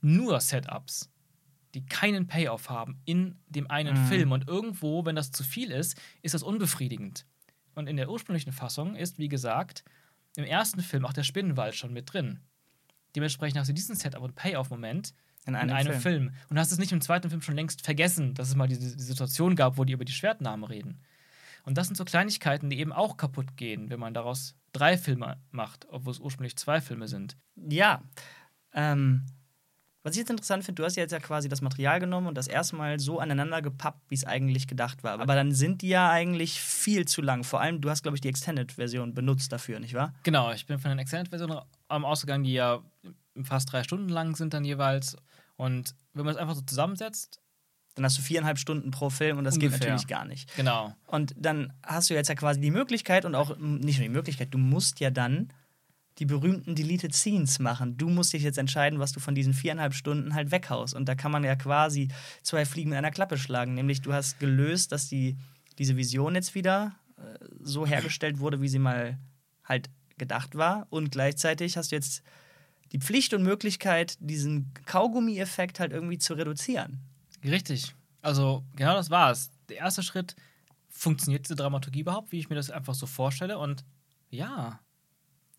nur 0.00 0.40
Setups, 0.40 1.10
die 1.74 1.84
keinen 1.84 2.26
Payoff 2.26 2.70
haben 2.70 3.00
in 3.04 3.38
dem 3.48 3.70
einen 3.70 4.04
Mhm. 4.04 4.06
Film. 4.08 4.32
Und 4.32 4.48
irgendwo, 4.48 5.04
wenn 5.04 5.14
das 5.16 5.30
zu 5.30 5.44
viel 5.44 5.70
ist, 5.70 6.00
ist 6.22 6.34
das 6.34 6.42
unbefriedigend. 6.42 7.26
Und 7.74 7.88
in 7.88 7.96
der 7.96 8.10
ursprünglichen 8.10 8.52
Fassung 8.52 8.96
ist, 8.96 9.18
wie 9.18 9.28
gesagt, 9.28 9.84
im 10.36 10.44
ersten 10.44 10.80
Film 10.80 11.04
auch 11.04 11.12
der 11.12 11.22
Spinnenwald 11.22 11.74
schon 11.74 11.92
mit 11.92 12.12
drin. 12.12 12.40
Dementsprechend 13.16 13.58
hast 13.58 13.68
du 13.68 13.72
diesen 13.72 13.96
Setup 13.96 14.22
und 14.22 14.34
Payoff-Moment 14.34 15.12
In 15.46 15.54
in 15.54 15.56
einem, 15.56 15.74
einem, 15.74 15.92
Film. 15.92 16.00
Film. 16.00 16.34
Und 16.48 16.58
hast 16.58 16.72
es 16.72 16.78
nicht 16.78 16.92
im 16.92 17.00
zweiten 17.00 17.30
Film 17.30 17.42
schon 17.42 17.56
längst 17.56 17.84
vergessen, 17.84 18.34
dass 18.34 18.48
es 18.48 18.54
mal 18.54 18.68
diese, 18.68 18.80
diese 18.80 18.98
Situation 18.98 19.56
gab, 19.56 19.78
wo 19.78 19.84
die 19.84 19.92
über 19.92 20.04
die 20.04 20.12
Schwertnamen 20.12 20.64
reden. 20.64 21.00
Und 21.64 21.76
das 21.76 21.86
sind 21.86 21.96
so 21.96 22.04
Kleinigkeiten, 22.04 22.70
die 22.70 22.78
eben 22.78 22.92
auch 22.92 23.16
kaputt 23.16 23.56
gehen, 23.56 23.90
wenn 23.90 24.00
man 24.00 24.14
daraus 24.14 24.54
drei 24.72 24.96
Filme 24.96 25.38
macht, 25.50 25.86
obwohl 25.90 26.12
es 26.12 26.20
ursprünglich 26.20 26.56
zwei 26.56 26.80
Filme 26.80 27.08
sind. 27.08 27.36
Ja. 27.56 28.02
Ähm, 28.72 29.26
was 30.02 30.14
ich 30.14 30.18
jetzt 30.20 30.30
interessant 30.30 30.64
finde, 30.64 30.80
du 30.80 30.86
hast 30.86 30.96
jetzt 30.96 31.12
ja 31.12 31.18
quasi 31.20 31.48
das 31.48 31.60
Material 31.60 32.00
genommen 32.00 32.26
und 32.26 32.34
das 32.38 32.46
erstmal 32.48 32.98
so 33.00 33.18
aneinander 33.20 33.60
gepappt, 33.60 34.10
wie 34.10 34.14
es 34.14 34.24
eigentlich 34.24 34.66
gedacht 34.66 35.02
war. 35.02 35.20
Aber 35.20 35.34
dann 35.34 35.52
sind 35.52 35.82
die 35.82 35.88
ja 35.88 36.10
eigentlich 36.10 36.60
viel 36.60 37.06
zu 37.06 37.20
lang. 37.22 37.44
Vor 37.44 37.60
allem, 37.60 37.80
du 37.80 37.90
hast, 37.90 38.02
glaube 38.02 38.16
ich, 38.16 38.20
die 38.22 38.28
Extended-Version 38.28 39.12
benutzt 39.14 39.52
dafür, 39.52 39.78
nicht 39.80 39.94
wahr? 39.94 40.14
Genau, 40.22 40.52
ich 40.52 40.64
bin 40.66 40.78
von 40.78 40.88
den 40.90 40.98
Extended-Versionen 40.98 41.58
am 41.88 42.04
ausgegangen, 42.04 42.44
die 42.44 42.54
ja 42.54 42.80
fast 43.42 43.72
drei 43.72 43.82
Stunden 43.82 44.08
lang 44.08 44.36
sind 44.36 44.54
dann 44.54 44.64
jeweils. 44.64 45.16
Und 45.56 45.94
wenn 46.14 46.24
man 46.24 46.34
es 46.34 46.40
einfach 46.40 46.54
so 46.54 46.62
zusammensetzt, 46.62 47.40
Dann 47.96 48.04
hast 48.04 48.16
du 48.16 48.22
viereinhalb 48.22 48.56
Stunden 48.58 48.90
pro 48.92 49.10
Film 49.10 49.36
und 49.36 49.44
das 49.44 49.54
geht 49.58 49.64
Ungefähr. 49.72 49.88
natürlich 49.90 50.06
gar 50.06 50.24
nicht. 50.24 50.54
genau. 50.56 50.94
Und 51.08 51.34
dann 51.36 51.72
hast 51.84 52.08
du 52.08 52.14
jetzt 52.14 52.28
ja 52.28 52.34
quasi 52.36 52.60
die 52.60 52.70
Möglichkeit 52.70 53.24
und 53.26 53.34
auch 53.34 53.50
m, 53.50 53.78
nicht 53.80 53.98
nur 53.98 54.04
die 54.08 54.14
Möglichkeit, 54.14 54.54
du 54.54 54.58
musst 54.58 55.00
ja 55.00 55.10
dann 55.10 55.52
die 56.20 56.26
berühmten 56.26 56.74
Deleted 56.74 57.14
Scenes 57.14 57.58
machen. 57.58 57.96
Du 57.96 58.08
musst 58.08 58.32
dich 58.32 58.42
jetzt 58.42 58.58
entscheiden, 58.58 58.98
was 58.98 59.12
du 59.12 59.20
von 59.20 59.34
diesen 59.34 59.54
viereinhalb 59.54 59.94
Stunden 59.94 60.34
halt 60.34 60.50
weghaust. 60.50 60.94
Und 60.94 61.08
da 61.08 61.14
kann 61.14 61.32
man 61.32 61.42
ja 61.42 61.56
quasi 61.56 62.08
zwei 62.42 62.64
Fliegen 62.64 62.90
mit 62.90 62.98
einer 62.98 63.10
Klappe 63.10 63.38
schlagen. 63.38 63.74
Nämlich 63.74 64.02
du 64.02 64.12
hast 64.12 64.38
gelöst, 64.38 64.92
dass 64.92 65.08
die, 65.08 65.36
diese 65.78 65.96
Vision 65.96 66.34
jetzt 66.34 66.54
wieder 66.54 66.94
äh, 67.16 67.22
so 67.60 67.86
hergestellt 67.86 68.38
wurde, 68.38 68.60
wie 68.60 68.68
sie 68.68 68.78
mal 68.78 69.18
halt 69.64 69.90
gedacht 70.18 70.54
war. 70.54 70.86
Und 70.90 71.10
gleichzeitig 71.10 71.76
hast 71.76 71.90
du 71.90 71.96
jetzt 71.96 72.22
die 72.92 72.98
Pflicht 72.98 73.34
und 73.34 73.42
Möglichkeit, 73.42 74.16
diesen 74.20 74.74
Kaugummi-Effekt 74.84 75.80
halt 75.80 75.92
irgendwie 75.92 76.18
zu 76.18 76.34
reduzieren. 76.34 77.00
Richtig. 77.42 77.94
Also, 78.20 78.64
genau 78.76 78.94
das 78.94 79.10
war 79.10 79.30
es. 79.30 79.50
Der 79.68 79.78
erste 79.78 80.02
Schritt, 80.02 80.36
funktioniert 80.90 81.44
diese 81.44 81.56
Dramaturgie 81.56 82.00
überhaupt, 82.00 82.32
wie 82.32 82.38
ich 82.38 82.50
mir 82.50 82.56
das 82.56 82.70
einfach 82.70 82.94
so 82.94 83.06
vorstelle? 83.06 83.58
Und 83.58 83.84
ja, 84.28 84.80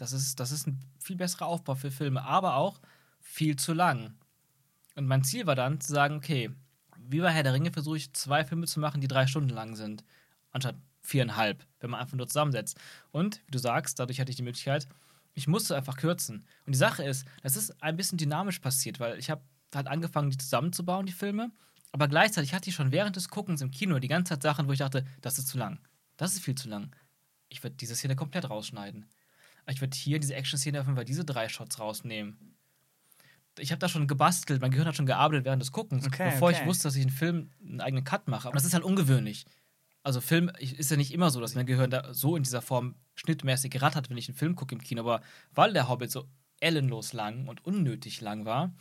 Das 0.01 0.13
ist, 0.13 0.39
das 0.39 0.51
ist 0.51 0.65
ein 0.65 0.79
viel 0.97 1.15
besserer 1.15 1.45
Aufbau 1.45 1.75
für 1.75 1.91
Filme, 1.91 2.23
aber 2.23 2.55
auch 2.55 2.81
viel 3.19 3.55
zu 3.55 3.71
lang. 3.71 4.15
Und 4.95 5.05
mein 5.05 5.23
Ziel 5.23 5.45
war 5.45 5.53
dann 5.53 5.79
zu 5.79 5.93
sagen, 5.93 6.15
okay, 6.15 6.49
wie 6.97 7.19
bei 7.19 7.31
Herr 7.31 7.43
der 7.43 7.53
Ringe 7.53 7.71
versuche 7.71 7.97
ich 7.97 8.11
zwei 8.13 8.43
Filme 8.43 8.65
zu 8.65 8.79
machen, 8.79 8.99
die 8.99 9.07
drei 9.07 9.27
Stunden 9.27 9.51
lang 9.51 9.75
sind, 9.75 10.03
anstatt 10.49 10.75
viereinhalb, 11.03 11.63
wenn 11.81 11.91
man 11.91 11.99
einfach 11.99 12.17
nur 12.17 12.27
zusammensetzt. 12.27 12.79
Und, 13.11 13.43
wie 13.45 13.51
du 13.51 13.59
sagst, 13.59 13.99
dadurch 13.99 14.19
hatte 14.19 14.31
ich 14.31 14.37
die 14.37 14.41
Möglichkeit, 14.41 14.87
ich 15.35 15.47
musste 15.47 15.75
einfach 15.75 15.97
kürzen. 15.97 16.47
Und 16.65 16.73
die 16.73 16.79
Sache 16.79 17.03
ist, 17.03 17.27
das 17.43 17.55
ist 17.55 17.83
ein 17.83 17.95
bisschen 17.95 18.17
dynamisch 18.17 18.57
passiert, 18.57 18.99
weil 18.99 19.19
ich 19.19 19.29
habe 19.29 19.43
halt 19.75 19.85
angefangen, 19.85 20.31
die 20.31 20.37
zusammenzubauen, 20.39 21.05
die 21.05 21.11
Filme. 21.11 21.51
Aber 21.91 22.07
gleichzeitig 22.07 22.55
hatte 22.55 22.71
ich 22.71 22.75
schon 22.75 22.91
während 22.91 23.17
des 23.17 23.29
Guckens 23.29 23.61
im 23.61 23.69
Kino 23.69 23.99
die 23.99 24.07
ganze 24.07 24.33
Zeit 24.33 24.41
Sachen, 24.41 24.67
wo 24.67 24.71
ich 24.71 24.79
dachte, 24.79 25.05
das 25.21 25.37
ist 25.37 25.49
zu 25.49 25.59
lang. 25.59 25.77
Das 26.17 26.33
ist 26.33 26.43
viel 26.43 26.55
zu 26.55 26.69
lang. 26.69 26.89
Ich 27.49 27.61
würde 27.61 27.75
diese 27.75 27.95
Szene 27.95 28.15
komplett 28.15 28.49
rausschneiden. 28.49 29.05
Ich 29.67 29.81
würde 29.81 29.95
hier 29.95 30.19
diese 30.19 30.35
Action-Szene 30.35 30.79
auf 30.79 30.85
jeden 30.87 30.95
Fall 30.95 31.05
diese 31.05 31.25
drei 31.25 31.49
Shots 31.49 31.79
rausnehmen. 31.79 32.55
Ich 33.59 33.71
habe 33.71 33.79
da 33.79 33.89
schon 33.89 34.07
gebastelt, 34.07 34.61
mein 34.61 34.71
Gehirn 34.71 34.87
hat 34.87 34.95
schon 34.95 35.05
gearbeitet 35.05 35.45
während 35.45 35.61
des 35.61 35.71
Guckens, 35.71 36.07
Okay, 36.07 36.31
bevor 36.31 36.49
okay. 36.49 36.59
ich 36.61 36.67
wusste, 36.67 36.87
dass 36.87 36.95
ich 36.95 37.01
einen 37.01 37.11
Film 37.11 37.49
einen 37.61 37.81
eigenen 37.81 38.03
Cut 38.03 38.27
mache. 38.27 38.47
Aber 38.47 38.55
das 38.55 38.65
ist 38.65 38.73
halt 38.73 38.83
ungewöhnlich. 38.83 39.45
Also 40.03 40.19
Film 40.19 40.49
ist 40.59 40.89
ja 40.89 40.97
nicht 40.97 41.13
immer 41.13 41.29
so, 41.29 41.39
dass 41.41 41.53
mein 41.53 41.65
Gehirn 41.65 41.91
da 41.91 42.13
so 42.13 42.35
in 42.35 42.43
dieser 42.43 42.61
Form 42.61 42.95
schnittmäßig 43.15 43.69
gerattert, 43.69 44.09
wenn 44.09 44.17
ich 44.17 44.29
einen 44.29 44.37
Film 44.37 44.55
gucke 44.55 44.73
im 44.73 44.81
Kino. 44.81 45.01
Aber 45.01 45.21
weil 45.53 45.73
der 45.73 45.89
Hobbit 45.89 46.11
so 46.11 46.27
ellenlos 46.59 47.13
lang 47.13 47.47
und 47.47 47.63
unnötig 47.65 48.21
lang 48.21 48.45
war, 48.45 48.73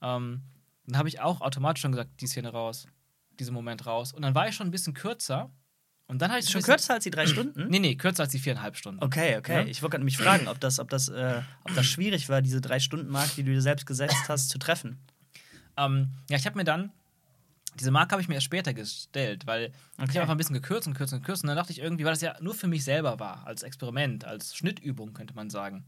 ähm, 0.00 0.42
dann 0.86 0.98
habe 0.98 1.08
ich 1.08 1.20
auch 1.20 1.42
automatisch 1.42 1.82
schon 1.82 1.92
gesagt, 1.92 2.20
die 2.20 2.26
Szene 2.26 2.50
raus, 2.50 2.86
diesen 3.38 3.52
Moment 3.52 3.84
raus. 3.84 4.12
Und 4.12 4.22
dann 4.22 4.34
war 4.34 4.48
ich 4.48 4.54
schon 4.54 4.68
ein 4.68 4.70
bisschen 4.70 4.94
kürzer. 4.94 5.50
Und 6.08 6.20
dann 6.22 6.30
habe 6.30 6.40
ich 6.40 6.48
schon 6.48 6.62
kürzer 6.62 6.94
als 6.94 7.04
die 7.04 7.10
drei 7.10 7.26
Stunden? 7.26 7.68
Nee, 7.68 7.78
nee, 7.78 7.94
kürzer 7.94 8.24
als 8.24 8.32
die 8.32 8.38
viereinhalb 8.38 8.76
Stunden. 8.76 9.02
Okay, 9.02 9.36
okay. 9.36 9.62
Ja? 9.62 9.66
Ich 9.66 9.82
wollte 9.82 9.92
gerade 9.96 10.04
mich 10.04 10.16
fragen, 10.16 10.48
ob 10.48 10.58
das, 10.58 10.78
ob, 10.80 10.88
das, 10.88 11.08
äh, 11.08 11.42
ob 11.64 11.74
das 11.74 11.86
schwierig 11.86 12.28
war, 12.28 12.42
diese 12.42 12.60
drei 12.60 12.80
Stunden 12.80 13.08
Mark, 13.08 13.34
die 13.36 13.44
du 13.44 13.52
dir 13.52 13.62
selbst 13.62 13.86
gesetzt 13.86 14.28
hast, 14.28 14.48
zu 14.48 14.58
treffen. 14.58 14.98
Ähm, 15.76 16.08
ja, 16.30 16.36
ich 16.38 16.46
habe 16.46 16.56
mir 16.56 16.64
dann, 16.64 16.92
diese 17.78 17.90
Marke 17.90 18.12
habe 18.12 18.22
ich 18.22 18.28
mir 18.28 18.34
erst 18.34 18.46
später 18.46 18.72
gestellt, 18.74 19.46
weil 19.46 19.66
ich 19.66 19.72
Okay. 20.02 20.08
habe 20.12 20.20
einfach 20.22 20.34
ein 20.34 20.38
bisschen 20.38 20.54
gekürzt 20.54 20.86
und 20.88 20.94
gekürzt 20.94 21.12
und 21.12 21.20
gekürzt. 21.20 21.44
Und 21.44 21.48
dann 21.48 21.56
dachte 21.56 21.72
ich 21.72 21.78
irgendwie, 21.80 22.04
weil 22.04 22.12
das 22.12 22.22
ja 22.22 22.36
nur 22.40 22.54
für 22.54 22.66
mich 22.66 22.82
selber 22.84 23.20
war, 23.20 23.46
als 23.46 23.62
Experiment, 23.62 24.24
als 24.24 24.56
Schnittübung, 24.56 25.12
könnte 25.12 25.34
man 25.34 25.50
sagen, 25.50 25.84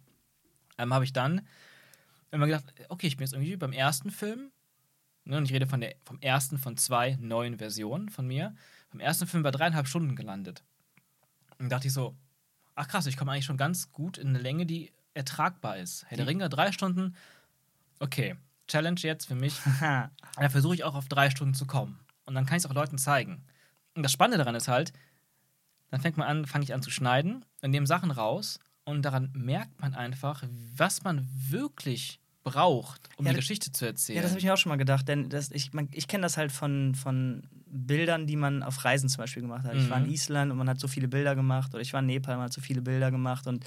ähm, 0.78 0.92
habe 0.94 1.04
ich 1.04 1.12
dann 1.12 1.40
immer 2.30 2.46
gedacht, 2.46 2.64
okay, 2.90 3.06
ich 3.06 3.16
bin 3.16 3.24
jetzt 3.26 3.32
irgendwie 3.32 3.56
beim 3.56 3.72
ersten 3.72 4.10
Film, 4.10 4.52
ne, 5.24 5.38
und 5.38 5.44
ich 5.46 5.52
rede 5.52 5.66
von 5.66 5.80
der, 5.80 5.94
vom 6.04 6.20
ersten 6.20 6.58
von 6.58 6.76
zwei 6.76 7.16
neuen 7.20 7.58
Versionen 7.58 8.10
von 8.10 8.26
mir, 8.26 8.54
beim 8.90 9.00
ersten 9.00 9.26
Film 9.26 9.42
bei 9.42 9.50
dreieinhalb 9.50 9.86
Stunden 9.86 10.16
gelandet. 10.16 10.62
Und 11.58 11.68
dachte 11.70 11.86
ich 11.88 11.92
so, 11.92 12.14
ach 12.74 12.88
krass, 12.88 13.06
ich 13.06 13.16
komme 13.16 13.32
eigentlich 13.32 13.44
schon 13.44 13.56
ganz 13.56 13.92
gut 13.92 14.18
in 14.18 14.28
eine 14.28 14.38
Länge, 14.38 14.66
die 14.66 14.90
ertragbar 15.14 15.78
ist. 15.78 16.04
Herr 16.08 16.16
der 16.16 16.24
Die- 16.26 16.30
Ringe, 16.30 16.48
drei 16.48 16.72
Stunden, 16.72 17.14
okay, 17.98 18.36
Challenge 18.68 19.00
jetzt 19.00 19.26
für 19.26 19.34
mich, 19.34 19.56
da 19.80 20.10
versuche 20.48 20.74
ich 20.74 20.84
auch 20.84 20.94
auf 20.94 21.08
drei 21.08 21.30
Stunden 21.30 21.54
zu 21.54 21.66
kommen. 21.66 21.98
Und 22.24 22.34
dann 22.34 22.46
kann 22.46 22.56
ich 22.56 22.64
es 22.64 22.70
auch 22.70 22.74
Leuten 22.74 22.98
zeigen. 22.98 23.42
Und 23.94 24.02
das 24.04 24.12
Spannende 24.12 24.38
daran 24.38 24.54
ist 24.54 24.68
halt, 24.68 24.92
dann 25.90 26.00
fängt 26.00 26.16
man 26.16 26.28
an, 26.28 26.46
fange 26.46 26.62
ich 26.64 26.72
an 26.72 26.82
zu 26.82 26.90
schneiden 26.90 27.44
und 27.62 27.70
nehme 27.70 27.86
Sachen 27.86 28.12
raus 28.12 28.60
und 28.84 29.02
daran 29.02 29.30
merkt 29.34 29.80
man 29.80 29.94
einfach, 29.94 30.44
was 30.76 31.02
man 31.02 31.28
wirklich 31.32 32.20
braucht, 32.44 33.08
um 33.16 33.26
Ja, 33.26 33.32
die 33.32 33.36
Geschichte 33.40 33.72
zu 33.72 33.84
erzählen. 33.86 34.16
Ja, 34.16 34.22
das 34.22 34.30
habe 34.30 34.38
ich 34.38 34.44
mir 34.44 34.54
auch 34.54 34.58
schon 34.58 34.70
mal 34.70 34.76
gedacht, 34.76 35.08
denn 35.08 35.28
das, 35.28 35.50
ich, 35.50 35.72
man- 35.72 35.88
ich 35.92 36.06
kenne 36.06 36.22
das 36.22 36.36
halt 36.36 36.52
von, 36.52 36.94
von 36.94 37.42
Bildern, 37.72 38.26
die 38.26 38.36
man 38.36 38.62
auf 38.62 38.84
Reisen 38.84 39.08
zum 39.08 39.22
Beispiel 39.22 39.42
gemacht 39.42 39.64
hat. 39.64 39.74
Ich 39.76 39.88
war 39.88 39.98
in 39.98 40.04
Mhm. 40.04 40.10
Island 40.10 40.52
und 40.52 40.58
man 40.58 40.68
hat 40.68 40.80
so 40.80 40.88
viele 40.88 41.08
Bilder 41.08 41.34
gemacht 41.36 41.72
oder 41.72 41.80
ich 41.80 41.92
war 41.92 42.00
in 42.00 42.06
Nepal, 42.06 42.36
man 42.36 42.46
hat 42.46 42.52
so 42.52 42.60
viele 42.60 42.82
Bilder 42.82 43.10
gemacht 43.10 43.46
und 43.46 43.64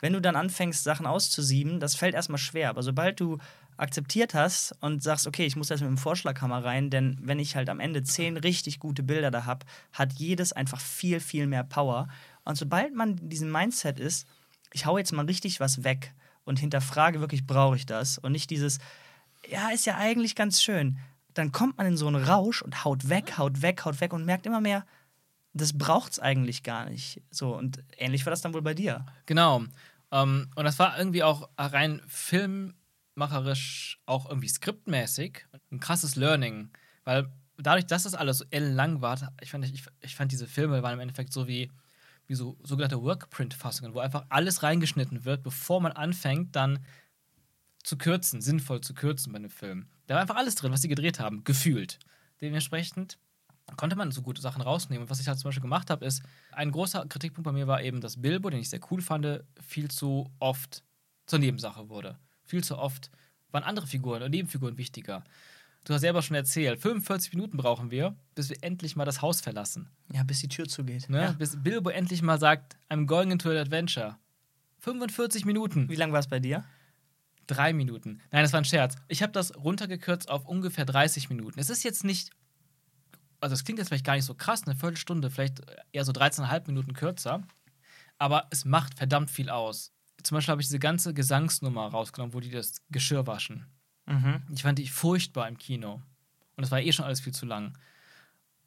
wenn 0.00 0.12
du 0.12 0.20
dann 0.20 0.36
anfängst, 0.36 0.84
Sachen 0.84 1.06
auszusieben, 1.06 1.80
das 1.80 1.94
fällt 1.94 2.14
erstmal 2.14 2.38
schwer, 2.38 2.68
aber 2.68 2.82
sobald 2.82 3.18
du 3.18 3.38
akzeptiert 3.78 4.34
hast 4.34 4.74
und 4.80 5.02
sagst, 5.02 5.26
okay, 5.26 5.46
ich 5.46 5.56
muss 5.56 5.70
jetzt 5.70 5.80
mit 5.80 5.88
dem 5.88 5.98
Vorschlaghammer 5.98 6.64
rein, 6.64 6.90
denn 6.90 7.18
wenn 7.22 7.38
ich 7.38 7.56
halt 7.56 7.68
am 7.68 7.80
Ende 7.80 8.02
zehn 8.02 8.36
richtig 8.36 8.78
gute 8.78 9.02
Bilder 9.02 9.30
da 9.30 9.44
habe, 9.46 9.64
hat 9.92 10.12
jedes 10.14 10.52
einfach 10.52 10.80
viel, 10.80 11.20
viel 11.20 11.46
mehr 11.46 11.64
Power. 11.64 12.08
Und 12.44 12.56
sobald 12.56 12.94
man 12.94 13.18
in 13.18 13.28
diesem 13.28 13.50
Mindset 13.50 13.98
ist, 13.98 14.26
ich 14.72 14.86
hau 14.86 14.98
jetzt 14.98 15.12
mal 15.12 15.24
richtig 15.26 15.60
was 15.60 15.84
weg 15.84 16.12
und 16.44 16.58
hinterfrage 16.58 17.20
wirklich, 17.20 17.46
brauche 17.46 17.76
ich 17.76 17.86
das? 17.86 18.18
Und 18.18 18.32
nicht 18.32 18.50
dieses, 18.50 18.78
ja, 19.50 19.70
ist 19.70 19.86
ja 19.86 19.96
eigentlich 19.96 20.34
ganz 20.34 20.62
schön. 20.62 20.98
Dann 21.36 21.52
kommt 21.52 21.76
man 21.76 21.86
in 21.86 21.96
so 21.98 22.06
einen 22.06 22.24
Rausch 22.24 22.62
und 22.62 22.82
haut 22.84 23.10
weg, 23.10 23.36
haut 23.36 23.60
weg, 23.60 23.84
haut 23.84 24.00
weg 24.00 24.14
und 24.14 24.24
merkt 24.24 24.46
immer 24.46 24.62
mehr, 24.62 24.86
das 25.52 25.76
braucht's 25.76 26.18
eigentlich 26.18 26.62
gar 26.62 26.88
nicht. 26.88 27.20
So, 27.30 27.54
und 27.54 27.84
ähnlich 27.98 28.24
war 28.24 28.30
das 28.30 28.40
dann 28.40 28.54
wohl 28.54 28.62
bei 28.62 28.72
dir. 28.72 29.04
Genau. 29.26 29.64
Ähm, 30.12 30.48
und 30.54 30.64
das 30.64 30.78
war 30.78 30.98
irgendwie 30.98 31.22
auch 31.22 31.50
rein 31.58 32.00
filmmacherisch, 32.06 34.00
auch 34.06 34.30
irgendwie 34.30 34.48
skriptmäßig 34.48 35.46
ein 35.70 35.78
krasses 35.78 36.16
Learning. 36.16 36.70
Weil 37.04 37.30
dadurch, 37.58 37.84
dass 37.84 38.04
das 38.04 38.14
alles 38.14 38.38
so 38.38 38.46
ellenlang 38.48 39.02
war, 39.02 39.30
ich 39.42 39.50
fand, 39.50 39.66
ich, 39.66 39.84
ich 40.00 40.16
fand 40.16 40.32
diese 40.32 40.46
Filme 40.46 40.82
waren 40.82 40.94
im 40.94 41.00
Endeffekt 41.00 41.34
so 41.34 41.46
wie, 41.46 41.70
wie 42.26 42.34
so 42.34 42.56
sogenannte 42.62 43.02
Workprint-Fassungen, 43.02 43.92
wo 43.92 43.98
einfach 43.98 44.24
alles 44.30 44.62
reingeschnitten 44.62 45.26
wird, 45.26 45.42
bevor 45.42 45.82
man 45.82 45.92
anfängt, 45.92 46.56
dann 46.56 46.78
zu 47.82 47.98
kürzen, 47.98 48.40
sinnvoll 48.40 48.80
zu 48.80 48.94
kürzen 48.94 49.32
bei 49.32 49.36
einem 49.36 49.50
Film. 49.50 49.86
Da 50.06 50.14
war 50.14 50.22
einfach 50.22 50.36
alles 50.36 50.54
drin, 50.54 50.72
was 50.72 50.82
sie 50.82 50.88
gedreht 50.88 51.20
haben, 51.20 51.44
gefühlt. 51.44 51.98
Dementsprechend 52.40 53.18
konnte 53.76 53.96
man 53.96 54.12
so 54.12 54.22
gute 54.22 54.40
Sachen 54.40 54.62
rausnehmen. 54.62 55.04
Und 55.04 55.10
was 55.10 55.20
ich 55.20 55.26
halt 55.26 55.38
zum 55.38 55.48
Beispiel 55.48 55.62
gemacht 55.62 55.90
habe, 55.90 56.04
ist, 56.04 56.22
ein 56.52 56.70
großer 56.70 57.06
Kritikpunkt 57.06 57.44
bei 57.44 57.52
mir 57.52 57.66
war 57.66 57.82
eben, 57.82 58.00
dass 58.00 58.20
Bilbo, 58.20 58.50
den 58.50 58.60
ich 58.60 58.70
sehr 58.70 58.80
cool 58.90 59.02
fand, 59.02 59.42
viel 59.60 59.90
zu 59.90 60.30
oft 60.38 60.84
zur 61.26 61.38
Nebensache 61.40 61.88
wurde. 61.88 62.18
Viel 62.44 62.62
zu 62.62 62.78
oft 62.78 63.10
waren 63.50 63.64
andere 63.64 63.86
Figuren 63.86 64.22
und 64.22 64.30
Nebenfiguren 64.30 64.78
wichtiger. 64.78 65.24
Du 65.84 65.94
hast 65.94 66.00
selber 66.00 66.20
schon 66.22 66.34
erzählt, 66.34 66.80
45 66.80 67.32
Minuten 67.32 67.56
brauchen 67.56 67.90
wir, 67.90 68.16
bis 68.34 68.48
wir 68.48 68.56
endlich 68.60 68.96
mal 68.96 69.04
das 69.04 69.22
Haus 69.22 69.40
verlassen. 69.40 69.88
Ja, 70.12 70.24
bis 70.24 70.40
die 70.40 70.48
Tür 70.48 70.66
zugeht. 70.66 71.08
Ne? 71.08 71.22
Ja. 71.22 71.32
Bis 71.32 71.62
Bilbo 71.62 71.90
endlich 71.90 72.22
mal 72.22 72.40
sagt, 72.40 72.76
I'm 72.90 73.06
going 73.06 73.30
into 73.30 73.50
an 73.50 73.56
adventure. 73.56 74.18
45 74.80 75.44
Minuten. 75.44 75.88
Wie 75.88 75.94
lange 75.94 76.12
war 76.12 76.20
es 76.20 76.28
bei 76.28 76.40
dir? 76.40 76.64
Drei 77.46 77.72
Minuten. 77.72 78.20
Nein, 78.30 78.42
das 78.42 78.52
war 78.52 78.60
ein 78.60 78.64
Scherz. 78.64 78.96
Ich 79.08 79.22
habe 79.22 79.32
das 79.32 79.54
runtergekürzt 79.56 80.28
auf 80.28 80.46
ungefähr 80.46 80.84
30 80.84 81.28
Minuten. 81.28 81.58
Es 81.60 81.70
ist 81.70 81.84
jetzt 81.84 82.04
nicht, 82.04 82.30
also 83.40 83.54
es 83.54 83.64
klingt 83.64 83.78
jetzt 83.78 83.88
vielleicht 83.88 84.04
gar 84.04 84.16
nicht 84.16 84.24
so 84.24 84.34
krass, 84.34 84.64
eine 84.66 84.74
Viertelstunde, 84.74 85.30
vielleicht 85.30 85.60
eher 85.92 86.04
so 86.04 86.12
13,5 86.12 86.66
Minuten 86.66 86.92
kürzer. 86.92 87.42
Aber 88.18 88.46
es 88.50 88.64
macht 88.64 88.96
verdammt 88.96 89.30
viel 89.30 89.50
aus. 89.50 89.92
Zum 90.22 90.36
Beispiel 90.36 90.52
habe 90.52 90.62
ich 90.62 90.68
diese 90.68 90.78
ganze 90.78 91.14
Gesangsnummer 91.14 91.86
rausgenommen, 91.86 92.34
wo 92.34 92.40
die 92.40 92.50
das 92.50 92.82
Geschirr 92.90 93.26
waschen. 93.26 93.66
Mhm. 94.06 94.42
Ich 94.52 94.62
fand 94.62 94.78
die 94.78 94.88
furchtbar 94.88 95.48
im 95.48 95.58
Kino. 95.58 96.02
Und 96.56 96.64
es 96.64 96.70
war 96.70 96.80
eh 96.80 96.92
schon 96.92 97.04
alles 97.04 97.20
viel 97.20 97.34
zu 97.34 97.46
lang. 97.46 97.76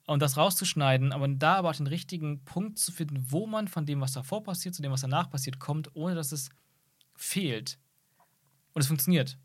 Und 0.05 0.21
das 0.21 0.37
rauszuschneiden, 0.37 1.11
aber 1.11 1.27
da 1.27 1.55
aber 1.55 1.69
auch 1.69 1.75
den 1.75 1.87
richtigen 1.87 2.43
Punkt 2.43 2.79
zu 2.79 2.91
finden, 2.91 3.25
wo 3.29 3.45
man 3.45 3.67
von 3.67 3.85
dem, 3.85 4.01
was 4.01 4.13
davor 4.13 4.43
passiert, 4.43 4.73
zu 4.73 4.81
dem, 4.81 4.91
was 4.91 5.01
danach 5.01 5.29
passiert, 5.29 5.59
kommt, 5.59 5.95
ohne 5.95 6.15
dass 6.15 6.31
es 6.31 6.49
fehlt. 7.15 7.77
Und 8.73 8.81
es 8.81 8.87
funktioniert. 8.87 9.37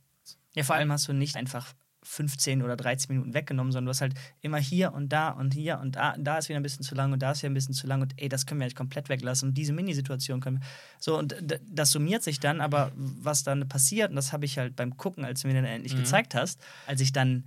Ja, 0.55 0.63
vor 0.63 0.77
allem 0.77 0.93
hast 0.93 1.09
du 1.09 1.13
nicht 1.13 1.37
einfach 1.37 1.75
15 2.07 2.63
oder 2.63 2.77
13 2.77 3.15
Minuten 3.15 3.33
weggenommen, 3.33 3.73
sondern 3.73 3.87
du 3.87 3.91
hast 3.91 4.03
halt 4.03 4.15
immer 4.43 4.59
hier 4.59 4.93
und 4.93 5.09
da 5.09 5.31
und 5.31 5.55
hier 5.55 5.79
und 5.81 5.97
da, 5.97 6.15
da 6.19 6.37
ist 6.37 6.51
wieder 6.51 6.61
ein 6.61 6.63
bisschen 6.63 6.85
zu 6.85 6.95
lang 6.95 7.13
und 7.15 7.21
da 7.21 7.31
ist 7.33 7.43
wieder 7.43 7.51
ein 7.51 7.55
bisschen 7.55 7.75
zu 7.75 7.87
lang 7.87 8.03
und 8.03 8.13
ey, 8.21 8.29
das 8.29 8.45
können 8.45 8.61
wir 8.61 8.67
eigentlich 8.67 8.77
komplett 8.77 9.09
weglassen 9.09 9.49
und 9.49 9.55
diese 9.55 9.73
Minisituation 9.73 10.41
können 10.41 10.59
wir. 10.61 10.67
So, 11.01 11.19
und 11.19 11.35
das 11.67 11.91
summiert 11.93 12.23
sich 12.23 12.41
dann, 12.41 12.61
aber 12.61 12.93
was 12.95 13.43
dann 13.43 13.67
passiert, 13.69 14.11
und 14.11 14.17
das 14.17 14.35
habe 14.35 14.45
ich 14.45 14.59
halt 14.59 14.77
beim 14.77 14.99
Gucken, 14.99 15.25
als 15.25 15.41
du 15.41 15.49
mir 15.49 15.55
dann 15.55 15.65
endlich 15.65 15.95
Mhm. 15.95 15.99
gezeigt 16.01 16.35
hast, 16.35 16.61
als 16.87 17.01
ich 17.01 17.13
dann 17.13 17.47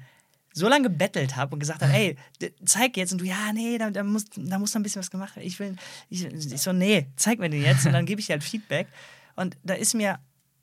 so 0.54 0.68
lange 0.68 0.90
gebettelt 0.90 1.36
habe 1.36 1.54
und 1.54 1.60
gesagt 1.60 1.84
habe, 1.84 1.94
ey, 1.94 2.18
zeig 2.66 2.98
jetzt 2.98 3.12
und 3.12 3.22
du, 3.22 3.26
ja, 3.26 3.54
nee, 3.54 3.78
da, 3.78 3.92
da, 3.92 4.02
muss, 4.04 4.26
da 4.36 4.58
muss 4.58 4.74
noch 4.74 4.80
ein 4.80 4.84
bisschen 4.84 5.02
was 5.02 5.12
gemacht 5.12 5.36
werden. 5.36 5.46
Ich 5.48 5.60
will, 5.60 5.76
ich, 6.10 6.26
ich 6.26 6.62
so, 6.62 6.74
nee, 6.74 7.06
zeig 7.16 7.38
mir 7.38 7.50
den 7.52 7.62
jetzt 7.62 7.86
und 7.86 7.94
dann 7.94 8.08
gebe 8.08 8.20
ich 8.20 8.26
dir 8.26 8.34
halt 8.34 8.44
Feedback. 8.44 8.88
Und 9.36 9.56
da 9.64 9.76
ist 9.76 9.94
mir 9.94 10.18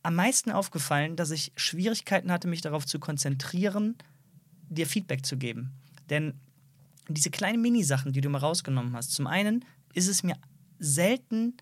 am 0.05 0.15
meisten 0.15 0.51
aufgefallen, 0.51 1.17
dass 1.17 1.31
ich 1.31 1.53
Schwierigkeiten 1.57 2.31
hatte, 2.31 2.47
mich 2.47 2.61
darauf 2.61 2.87
zu 2.87 2.99
konzentrieren, 2.99 3.97
dir 4.69 4.87
Feedback 4.87 5.25
zu 5.27 5.37
geben. 5.37 5.73
Denn 6.11 6.35
diese 7.09 7.31
kleinen 7.31 7.61
Minisachen, 7.63 8.13
die 8.13 8.21
du 8.21 8.29
mal 8.29 8.39
rausgenommen 8.39 8.95
hast, 8.95 9.13
zum 9.13 9.27
einen 9.27 9.65
ist 9.95 10.09
es 10.09 10.23
mir 10.23 10.37
selten 10.79 11.55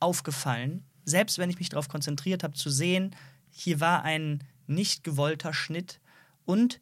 aufgefallen, 0.00 0.84
selbst 1.04 1.38
wenn 1.38 1.50
ich 1.50 1.58
mich 1.58 1.70
darauf 1.70 1.88
konzentriert 1.88 2.42
habe, 2.44 2.54
zu 2.54 2.70
sehen, 2.70 3.14
hier 3.50 3.80
war 3.80 4.02
ein 4.04 4.44
nicht 4.66 5.02
gewollter 5.04 5.54
Schnitt 5.54 6.00
und 6.44 6.80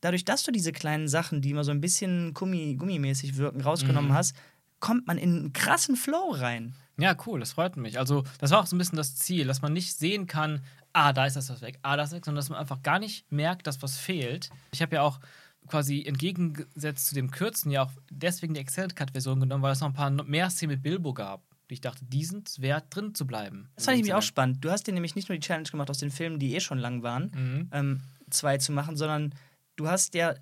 dadurch, 0.00 0.24
dass 0.24 0.42
du 0.42 0.50
diese 0.50 0.72
kleinen 0.72 1.06
Sachen, 1.08 1.40
die 1.40 1.50
immer 1.50 1.64
so 1.64 1.70
ein 1.70 1.80
bisschen 1.80 2.34
gummi, 2.34 2.74
gummimäßig 2.76 3.36
wirken, 3.36 3.60
rausgenommen 3.60 4.10
Mhm. 4.10 4.14
hast, 4.14 4.34
kommt 4.80 5.06
man 5.06 5.18
in 5.18 5.36
einen 5.36 5.52
krassen 5.52 5.94
Flow 5.94 6.30
rein. 6.32 6.74
Ja, 6.98 7.16
cool, 7.26 7.40
das 7.40 7.52
freut 7.52 7.76
mich. 7.76 7.98
Also, 7.98 8.24
das 8.38 8.50
war 8.50 8.60
auch 8.60 8.66
so 8.66 8.76
ein 8.76 8.78
bisschen 8.78 8.96
das 8.96 9.16
Ziel, 9.16 9.46
dass 9.46 9.62
man 9.62 9.72
nicht 9.72 9.94
sehen 9.96 10.26
kann, 10.26 10.62
ah, 10.92 11.12
da 11.12 11.24
ist 11.26 11.36
das 11.36 11.48
was 11.50 11.62
weg, 11.62 11.78
ah, 11.82 11.96
das 11.96 12.10
ist 12.10 12.16
weg, 12.16 12.24
sondern 12.24 12.40
dass 12.40 12.50
man 12.50 12.58
einfach 12.58 12.82
gar 12.82 12.98
nicht 12.98 13.30
merkt, 13.32 13.66
dass 13.66 13.82
was 13.82 13.96
fehlt. 13.98 14.50
Ich 14.72 14.82
habe 14.82 14.96
ja 14.96 15.02
auch 15.02 15.18
quasi 15.68 16.02
entgegengesetzt 16.04 17.06
zu 17.06 17.14
dem 17.14 17.30
Kürzen 17.30 17.70
ja 17.70 17.84
auch 17.84 17.90
deswegen 18.10 18.52
die 18.54 18.60
Extended 18.60 18.96
Cut-Version 18.96 19.40
genommen, 19.40 19.62
weil 19.62 19.72
es 19.72 19.80
noch 19.80 19.88
ein 19.88 19.94
paar 19.94 20.10
mehr 20.10 20.50
Szenen 20.50 20.72
mit 20.72 20.82
Bilbo 20.82 21.14
gab, 21.14 21.42
die 21.70 21.74
ich 21.74 21.80
dachte, 21.80 22.04
die 22.04 22.24
sind 22.24 22.60
wert, 22.60 22.86
drin 22.90 23.14
zu 23.14 23.26
bleiben. 23.26 23.68
Das 23.76 23.84
fand 23.86 23.96
ich 23.96 24.02
nämlich 24.02 24.14
auch 24.14 24.22
spannend. 24.22 24.62
Du 24.64 24.70
hast 24.70 24.86
dir 24.86 24.92
nämlich 24.92 25.14
nicht 25.14 25.28
nur 25.28 25.38
die 25.38 25.46
Challenge 25.46 25.68
gemacht 25.70 25.88
aus 25.88 25.98
den 25.98 26.10
Filmen, 26.10 26.38
die 26.38 26.54
eh 26.54 26.60
schon 26.60 26.78
lang 26.78 27.02
waren, 27.02 27.30
Mhm. 27.34 27.68
ähm, 27.72 28.00
zwei 28.28 28.58
zu 28.58 28.72
machen, 28.72 28.96
sondern 28.96 29.34
du 29.76 29.88
hast 29.88 30.14
ja 30.14 30.34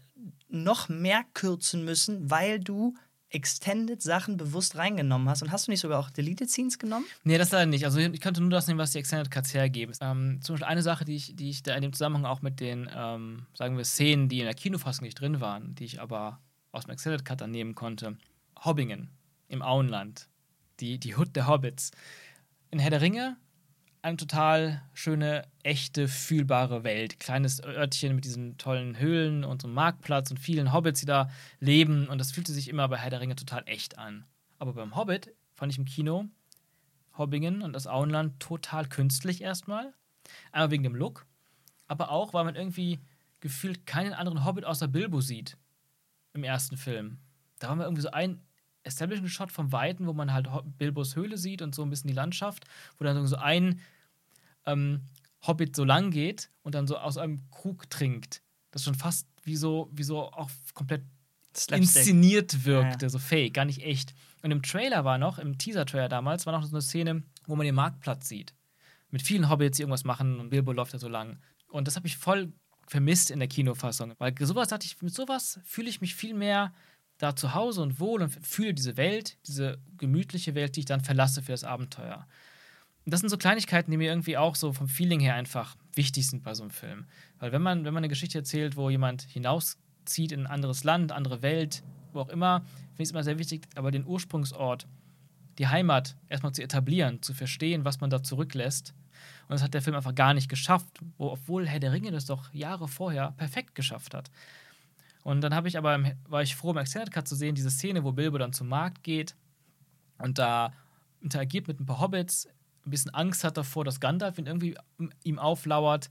noch 0.49 0.89
mehr 0.89 1.23
kürzen 1.35 1.85
müssen, 1.85 2.31
weil 2.31 2.59
du 2.59 2.95
Extended 3.31 4.03
Sachen 4.03 4.37
bewusst 4.37 4.77
reingenommen 4.77 5.29
hast. 5.29 5.43
Und 5.43 5.53
hast 5.53 5.67
du 5.67 5.71
nicht 5.71 5.81
sogar 5.81 6.01
auch 6.01 6.11
Deleted 6.11 6.51
Scenes 6.51 6.79
genommen? 6.79 7.07
Nee, 7.23 7.39
das 7.39 7.53
leider 7.53 7.67
nicht. 7.67 7.85
Also 7.85 7.99
ich 7.99 8.21
könnte 8.21 8.41
nur 8.41 8.51
das 8.51 8.67
nehmen, 8.67 8.79
was 8.79 8.93
die 8.93 8.99
Extended 8.99 9.31
Cuts 9.31 9.55
hergeben. 9.55 9.95
Ähm, 10.01 10.41
zum 10.43 10.55
Beispiel 10.55 10.67
eine 10.67 10.83
Sache, 10.83 11.05
die 11.05 11.17
ich, 11.17 11.37
die 11.37 11.51
ich 11.51 11.63
da 11.63 11.75
in 11.75 11.83
dem 11.83 11.93
Zusammenhang 11.93 12.27
auch 12.27 12.43
mit 12.43 12.61
den, 12.61 12.91
ähm, 12.95 13.47
sagen 13.55 13.77
wir, 13.77 13.85
Szenen, 13.85 14.29
die 14.29 14.41
in 14.41 14.47
der 14.47 14.55
Kinofassung 14.55 15.05
nicht 15.05 15.21
drin 15.21 15.41
waren, 15.41 15.75
die 15.77 15.85
ich 15.85 16.01
aber 16.01 16.41
aus 16.73 16.85
dem 16.85 16.93
Extended 16.93 17.25
Cut 17.25 17.41
dann 17.41 17.51
nehmen 17.51 17.75
konnte. 17.75 18.17
Hobbingen 18.65 19.11
im 19.49 19.63
Auenland. 19.63 20.29
Die, 20.81 20.99
die 20.99 21.17
Hut 21.17 21.37
der 21.37 21.47
Hobbits. 21.47 21.93
In 22.71 22.79
Herr 22.79 22.91
der 22.91 23.01
Ringe 23.01 23.37
eine 24.03 24.17
total 24.17 24.83
schöne, 24.95 25.47
echte, 25.63 26.09
fühlbare 26.09 26.85
Welt. 26.85 27.21
Kleines 27.21 27.63
Örtchen 27.63 28.15
mit 28.15 28.25
diesen 28.25 28.57
tollen 28.57 28.99
Höhlen 28.99 29.45
und 29.45 29.63
so 29.63 29.69
einem 29.69 29.75
Marktplatz 29.75 30.31
und 30.31 30.39
vielen 30.39 30.73
Hobbits, 30.73 31.01
die 31.01 31.07
da 31.07 31.31
leben. 31.59 32.09
Und 32.09 32.19
das 32.19 32.33
fühlte 32.33 32.53
sich 32.53 32.69
immer 32.69 32.89
bei 32.89 32.97
Herr 32.97 33.11
der 33.11 33.21
Ringe 33.21 33.37
total 33.37 33.63
echt 33.67 33.99
an. 33.99 34.25
Aber 34.59 34.73
beim 34.73 34.97
Hobbit 34.97 35.35
fand 35.55 35.73
ich 35.73 35.79
im 35.79 35.85
Kino 35.85 36.27
Hobbingen 37.17 37.63
und 37.63 37.73
das 37.73 37.87
Auenland 37.87 38.41
total 38.41 38.87
künstlich 38.89 39.43
erstmal. 39.43 39.93
Einmal 40.53 40.71
wegen 40.71 40.85
dem 40.85 40.95
Look, 40.95 41.27
aber 41.89 42.11
auch, 42.11 42.33
weil 42.33 42.45
man 42.45 42.55
irgendwie 42.55 43.01
gefühlt 43.41 43.87
keinen 43.87 44.13
anderen 44.13 44.45
Hobbit 44.45 44.65
außer 44.65 44.89
Bilbo 44.89 45.21
sieht 45.21 45.57
im 46.33 46.45
ersten 46.45 46.77
Film. 46.77 47.19
Da 47.59 47.69
war 47.69 47.77
mal 47.77 47.85
irgendwie 47.85 48.03
so 48.03 48.11
ein 48.11 48.41
Establishing-Shot 48.83 49.53
vom 49.53 49.73
Weiten, 49.73 50.07
wo 50.07 50.13
man 50.13 50.33
halt 50.33 50.49
Bilbos 50.79 51.17
Höhle 51.17 51.37
sieht 51.37 51.63
und 51.63 51.75
so 51.75 51.83
ein 51.83 51.91
bisschen 51.91 52.09
die 52.09 52.15
Landschaft, 52.15 52.65
wo 52.99 53.05
dann 53.05 53.27
so 53.27 53.37
ein 53.37 53.81
ähm, 54.67 55.03
Hobbit 55.47 55.77
so 55.77 55.85
lang 55.85 56.11
geht 56.11 56.51
und 56.63 56.75
dann 56.75 56.87
so 56.87 56.97
aus 56.99 57.19
einem 57.19 57.51
Krug 57.51 57.89
trinkt. 57.91 58.43
Das 58.71 58.85
schon 58.85 58.95
fast 58.95 59.27
wie 59.43 59.57
so, 59.57 59.91
wie 59.93 60.03
so 60.03 60.33
auch 60.33 60.51
komplett 60.75 61.03
inszeniert 61.73 62.65
wirkte, 62.65 63.07
Ja, 63.07 63.11
so 63.11 63.19
fake, 63.19 63.55
gar 63.55 63.65
nicht 63.65 63.83
echt. 63.83 64.15
Und 64.43 64.51
im 64.51 64.63
Trailer 64.63 65.05
war 65.05 65.19
noch, 65.19 65.39
im 65.39 65.59
Teaser-Trailer 65.59 66.09
damals, 66.09 66.47
war 66.47 66.53
noch 66.53 66.65
so 66.65 66.75
eine 66.75 66.83
Szene, 66.83 67.23
wo 67.47 67.57
man 67.57 67.67
den 67.67 67.75
Marktplatz 67.75 68.29
sieht. 68.29 68.55
Mit 69.11 69.23
vielen 69.23 69.49
Hobbits, 69.51 69.77
die 69.77 69.83
irgendwas 69.83 70.05
machen 70.05 70.39
und 70.39 70.51
Bilbo 70.51 70.73
läuft 70.73 70.95
da 70.95 70.99
so 70.99 71.09
lang. 71.09 71.41
Und 71.69 71.89
das 71.89 71.97
habe 71.97 72.07
ich 72.07 72.17
voll 72.17 72.53
vermisst 72.87 73.31
in 73.31 73.39
der 73.39 73.49
Kinofassung. 73.49 74.15
Weil 74.19 74.35
sowas 74.41 74.69
dachte 74.69 74.87
ich, 74.87 75.01
mit 75.03 75.15
sowas 75.15 75.61
fühle 75.65 75.89
ich 75.89 76.01
mich 76.01 76.15
viel 76.15 76.35
mehr 76.35 76.73
da 77.21 77.37
zu 77.37 77.55
Hause 77.55 77.83
und 77.83 78.01
wohl 78.01 78.23
und 78.23 78.31
fühle 78.31 78.73
diese 78.73 78.97
Welt, 78.97 79.37
diese 79.47 79.79
gemütliche 79.99 80.55
Welt, 80.55 80.75
die 80.75 80.81
ich 80.81 80.87
dann 80.87 81.03
verlasse 81.03 81.43
für 81.43 81.53
das 81.53 81.65
Abenteuer. 81.65 82.27
Und 83.05 83.13
das 83.13 83.21
sind 83.21 83.29
so 83.29 83.37
Kleinigkeiten, 83.37 83.91
die 83.91 83.99
mir 83.99 84.09
irgendwie 84.09 84.39
auch 84.39 84.55
so 84.55 84.73
vom 84.73 84.89
Feeling 84.89 85.21
her 85.21 85.35
einfach 85.35 85.77
wichtig 85.95 86.29
sind 86.29 86.43
bei 86.43 86.55
so 86.55 86.63
einem 86.63 86.71
Film. 86.71 87.05
Weil 87.39 87.53
wenn 87.53 87.61
man, 87.61 87.85
wenn 87.85 87.93
man 87.93 88.01
eine 88.01 88.09
Geschichte 88.09 88.39
erzählt, 88.39 88.77
wo 88.77 88.89
jemand 88.89 89.23
hinauszieht 89.23 90.33
in 90.33 90.41
ein 90.41 90.47
anderes 90.47 90.83
Land, 90.83 91.13
andere 91.13 91.43
Welt, 91.43 91.83
wo 92.13 92.21
auch 92.21 92.31
immer, 92.31 92.61
finde 92.61 93.03
ich 93.03 93.09
es 93.09 93.11
immer 93.11 93.23
sehr 93.23 93.39
wichtig, 93.39 93.69
aber 93.75 93.91
den 93.91 94.07
Ursprungsort, 94.07 94.87
die 95.59 95.69
Heimat 95.69 96.17
erstmal 96.31 96.53
zu 96.53 96.63
etablieren, 96.63 97.21
zu 97.21 97.35
verstehen, 97.35 97.85
was 97.85 98.01
man 98.01 98.09
da 98.09 98.23
zurücklässt. 98.23 98.95
Und 99.43 99.51
das 99.51 99.63
hat 99.63 99.75
der 99.75 99.83
Film 99.83 99.97
einfach 99.97 100.15
gar 100.15 100.33
nicht 100.33 100.49
geschafft, 100.49 101.01
wo, 101.19 101.31
obwohl 101.33 101.67
Herr 101.67 101.81
der 101.81 101.93
Ringe 101.93 102.13
das 102.13 102.25
doch 102.25 102.55
Jahre 102.55 102.89
vorher 102.89 103.33
perfekt 103.33 103.75
geschafft 103.75 104.15
hat. 104.15 104.31
Und 105.23 105.41
dann 105.43 105.55
habe 105.55 105.69
ich 105.69 105.77
aber, 105.77 105.95
im- 105.95 106.13
war 106.29 106.43
ich 106.43 106.57
froh, 106.57 106.71
im 106.71 106.79
Extended 106.79 107.13
Cut 107.13 107.29
zu 107.29 107.35
sehen, 107.37 107.55
diese 107.55 107.71
Szene, 107.71 108.05
wo 108.05 108.13
Bilbo 108.13 108.39
dann 108.39 108.53
zum 108.53 108.69
Markt 108.69 109.03
geht 109.03 109.35
und 110.19 110.39
da 110.39 110.73
interagiert 111.21 111.69
mit 111.69 111.79
ein 111.81 111.87
paar 111.87 112.01
Hobbits, 112.01 112.47
ein 112.87 112.91
bisschen 112.91 113.13
Angst 113.15 113.45
hat 113.45 113.57
davor, 113.59 113.85
dass 113.85 114.01
Gandalf 114.01 114.39
ihn 114.39 114.47
irgendwie 114.47 114.77
ihm 115.23 115.39
auflauert 115.39 116.11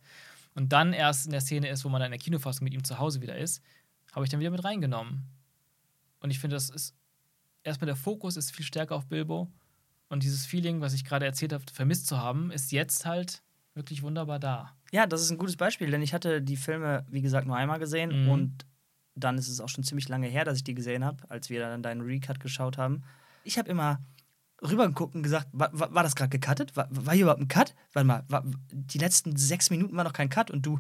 und 0.53 0.71
dann 0.71 0.93
erst 0.93 1.25
in 1.25 1.31
der 1.31 1.41
Szene 1.41 1.69
ist, 1.69 1.83
wo 1.85 1.89
man 1.89 1.99
dann 2.01 2.07
in 2.11 2.17
der 2.17 2.23
Kinofassung 2.23 2.63
mit 2.63 2.73
ihm 2.73 2.83
zu 2.83 2.99
Hause 2.99 3.21
wieder 3.21 3.35
ist, 3.37 3.63
habe 4.13 4.25
ich 4.25 4.29
dann 4.31 4.39
wieder 4.39 4.51
mit 4.51 4.63
reingenommen. 4.63 5.23
Und 6.19 6.29
ich 6.31 6.39
finde, 6.39 6.55
das 6.55 6.69
ist 6.69 6.95
erstmal 7.63 7.87
der 7.87 7.95
Fokus 7.95 8.37
ist 8.37 8.51
viel 8.55 8.65
stärker 8.65 8.95
auf 8.95 9.07
Bilbo 9.07 9.51
und 10.09 10.21
dieses 10.23 10.45
Feeling, 10.45 10.81
was 10.81 10.93
ich 10.93 11.03
gerade 11.05 11.25
erzählt 11.25 11.53
habe, 11.53 11.63
vermisst 11.73 12.05
zu 12.07 12.17
haben, 12.19 12.51
ist 12.51 12.71
jetzt 12.71 13.05
halt 13.05 13.41
wirklich 13.73 14.01
wunderbar 14.03 14.39
da. 14.39 14.75
Ja, 14.91 15.05
das 15.07 15.21
ist 15.21 15.31
ein 15.31 15.37
gutes 15.37 15.55
Beispiel, 15.57 15.89
denn 15.89 16.01
ich 16.01 16.13
hatte 16.13 16.41
die 16.41 16.57
Filme, 16.57 17.05
wie 17.09 17.21
gesagt, 17.21 17.47
nur 17.47 17.55
einmal 17.55 17.79
gesehen 17.79 18.23
Mhm. 18.25 18.29
und 18.29 18.65
dann 19.19 19.37
ist 19.37 19.47
es 19.47 19.59
auch 19.61 19.69
schon 19.69 19.83
ziemlich 19.83 20.09
lange 20.09 20.27
her, 20.27 20.45
dass 20.45 20.57
ich 20.57 20.63
die 20.63 20.75
gesehen 20.75 21.03
habe, 21.03 21.23
als 21.29 21.49
wir 21.49 21.59
dann 21.59 21.83
deinen 21.83 22.01
Recut 22.01 22.39
geschaut 22.39 22.77
haben. 22.77 23.03
Ich 23.43 23.57
habe 23.57 23.69
immer 23.69 23.99
rübergeguckt 24.61 25.15
und 25.15 25.23
gesagt, 25.23 25.47
war, 25.51 25.71
war, 25.73 26.03
das 26.03 26.15
gerade 26.15 26.37
gecuttet? 26.37 26.75
War, 26.75 26.87
war 26.91 27.13
hier 27.13 27.23
überhaupt 27.23 27.41
ein 27.41 27.47
Cut? 27.47 27.75
Warte 27.93 28.07
mal, 28.07 28.23
war, 28.27 28.43
die 28.71 28.97
letzten 28.97 29.35
sechs 29.37 29.69
Minuten 29.69 29.95
war 29.95 30.03
noch 30.03 30.13
kein 30.13 30.29
Cut 30.29 30.51
und 30.51 30.65
du 30.65 30.79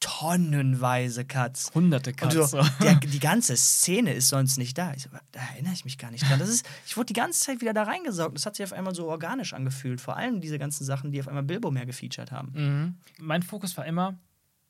tonnenweise 0.00 1.26
Cuts. 1.26 1.70
Hunderte 1.74 2.10
Und 2.10 2.16
Cuts. 2.16 2.34
so, 2.34 2.44
so. 2.44 2.62
der, 2.82 2.94
die 3.04 3.20
ganze 3.20 3.56
Szene 3.56 4.14
ist 4.14 4.28
sonst 4.28 4.56
nicht 4.56 4.76
da. 4.76 4.92
Ich 4.94 5.08
da 5.30 5.40
erinnere 5.52 5.74
ich 5.74 5.84
mich 5.84 5.98
gar 5.98 6.10
nicht 6.10 6.28
dran. 6.28 6.38
Das 6.38 6.48
ist, 6.48 6.66
ich 6.86 6.96
wurde 6.96 7.06
die 7.06 7.12
ganze 7.12 7.40
Zeit 7.40 7.60
wieder 7.60 7.74
da 7.74 7.82
reingesaugt. 7.82 8.34
Das 8.34 8.46
hat 8.46 8.56
sich 8.56 8.64
auf 8.64 8.72
einmal 8.72 8.94
so 8.94 9.08
organisch 9.08 9.52
angefühlt. 9.52 10.00
Vor 10.00 10.16
allem 10.16 10.40
diese 10.40 10.58
ganzen 10.58 10.84
Sachen, 10.84 11.12
die 11.12 11.20
auf 11.20 11.28
einmal 11.28 11.42
Bilbo 11.42 11.70
mehr 11.70 11.86
gefeatured 11.86 12.32
haben. 12.32 12.52
Mhm. 12.54 12.94
Mein 13.18 13.42
Fokus 13.42 13.76
war 13.76 13.84
immer, 13.84 14.18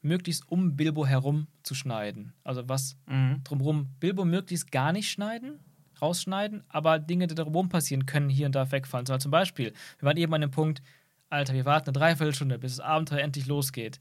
möglichst 0.02 0.50
um 0.50 0.76
Bilbo 0.76 1.06
herum 1.06 1.46
zu 1.62 1.74
schneiden. 1.74 2.32
Also 2.44 2.68
was 2.68 2.96
drumherum, 3.44 3.88
Bilbo 4.00 4.24
möglichst 4.24 4.72
gar 4.72 4.92
nicht 4.92 5.10
schneiden, 5.10 5.60
rausschneiden, 6.00 6.64
aber 6.68 6.98
Dinge, 6.98 7.26
die 7.26 7.34
drumherum 7.34 7.68
passieren, 7.68 8.06
können 8.06 8.28
hier 8.30 8.46
und 8.46 8.54
da 8.54 8.70
wegfallen. 8.72 9.06
So, 9.06 9.16
zum 9.18 9.30
Beispiel, 9.30 9.72
wir 9.98 10.06
waren 10.06 10.16
eben 10.16 10.32
an 10.34 10.40
dem 10.40 10.50
Punkt, 10.50 10.82
Alter, 11.28 11.54
wir 11.54 11.64
warten 11.64 11.90
eine 11.90 11.98
Dreiviertelstunde, 11.98 12.58
bis 12.58 12.76
das 12.76 12.84
Abenteuer 12.84 13.20
endlich 13.20 13.46
losgeht. 13.46 14.00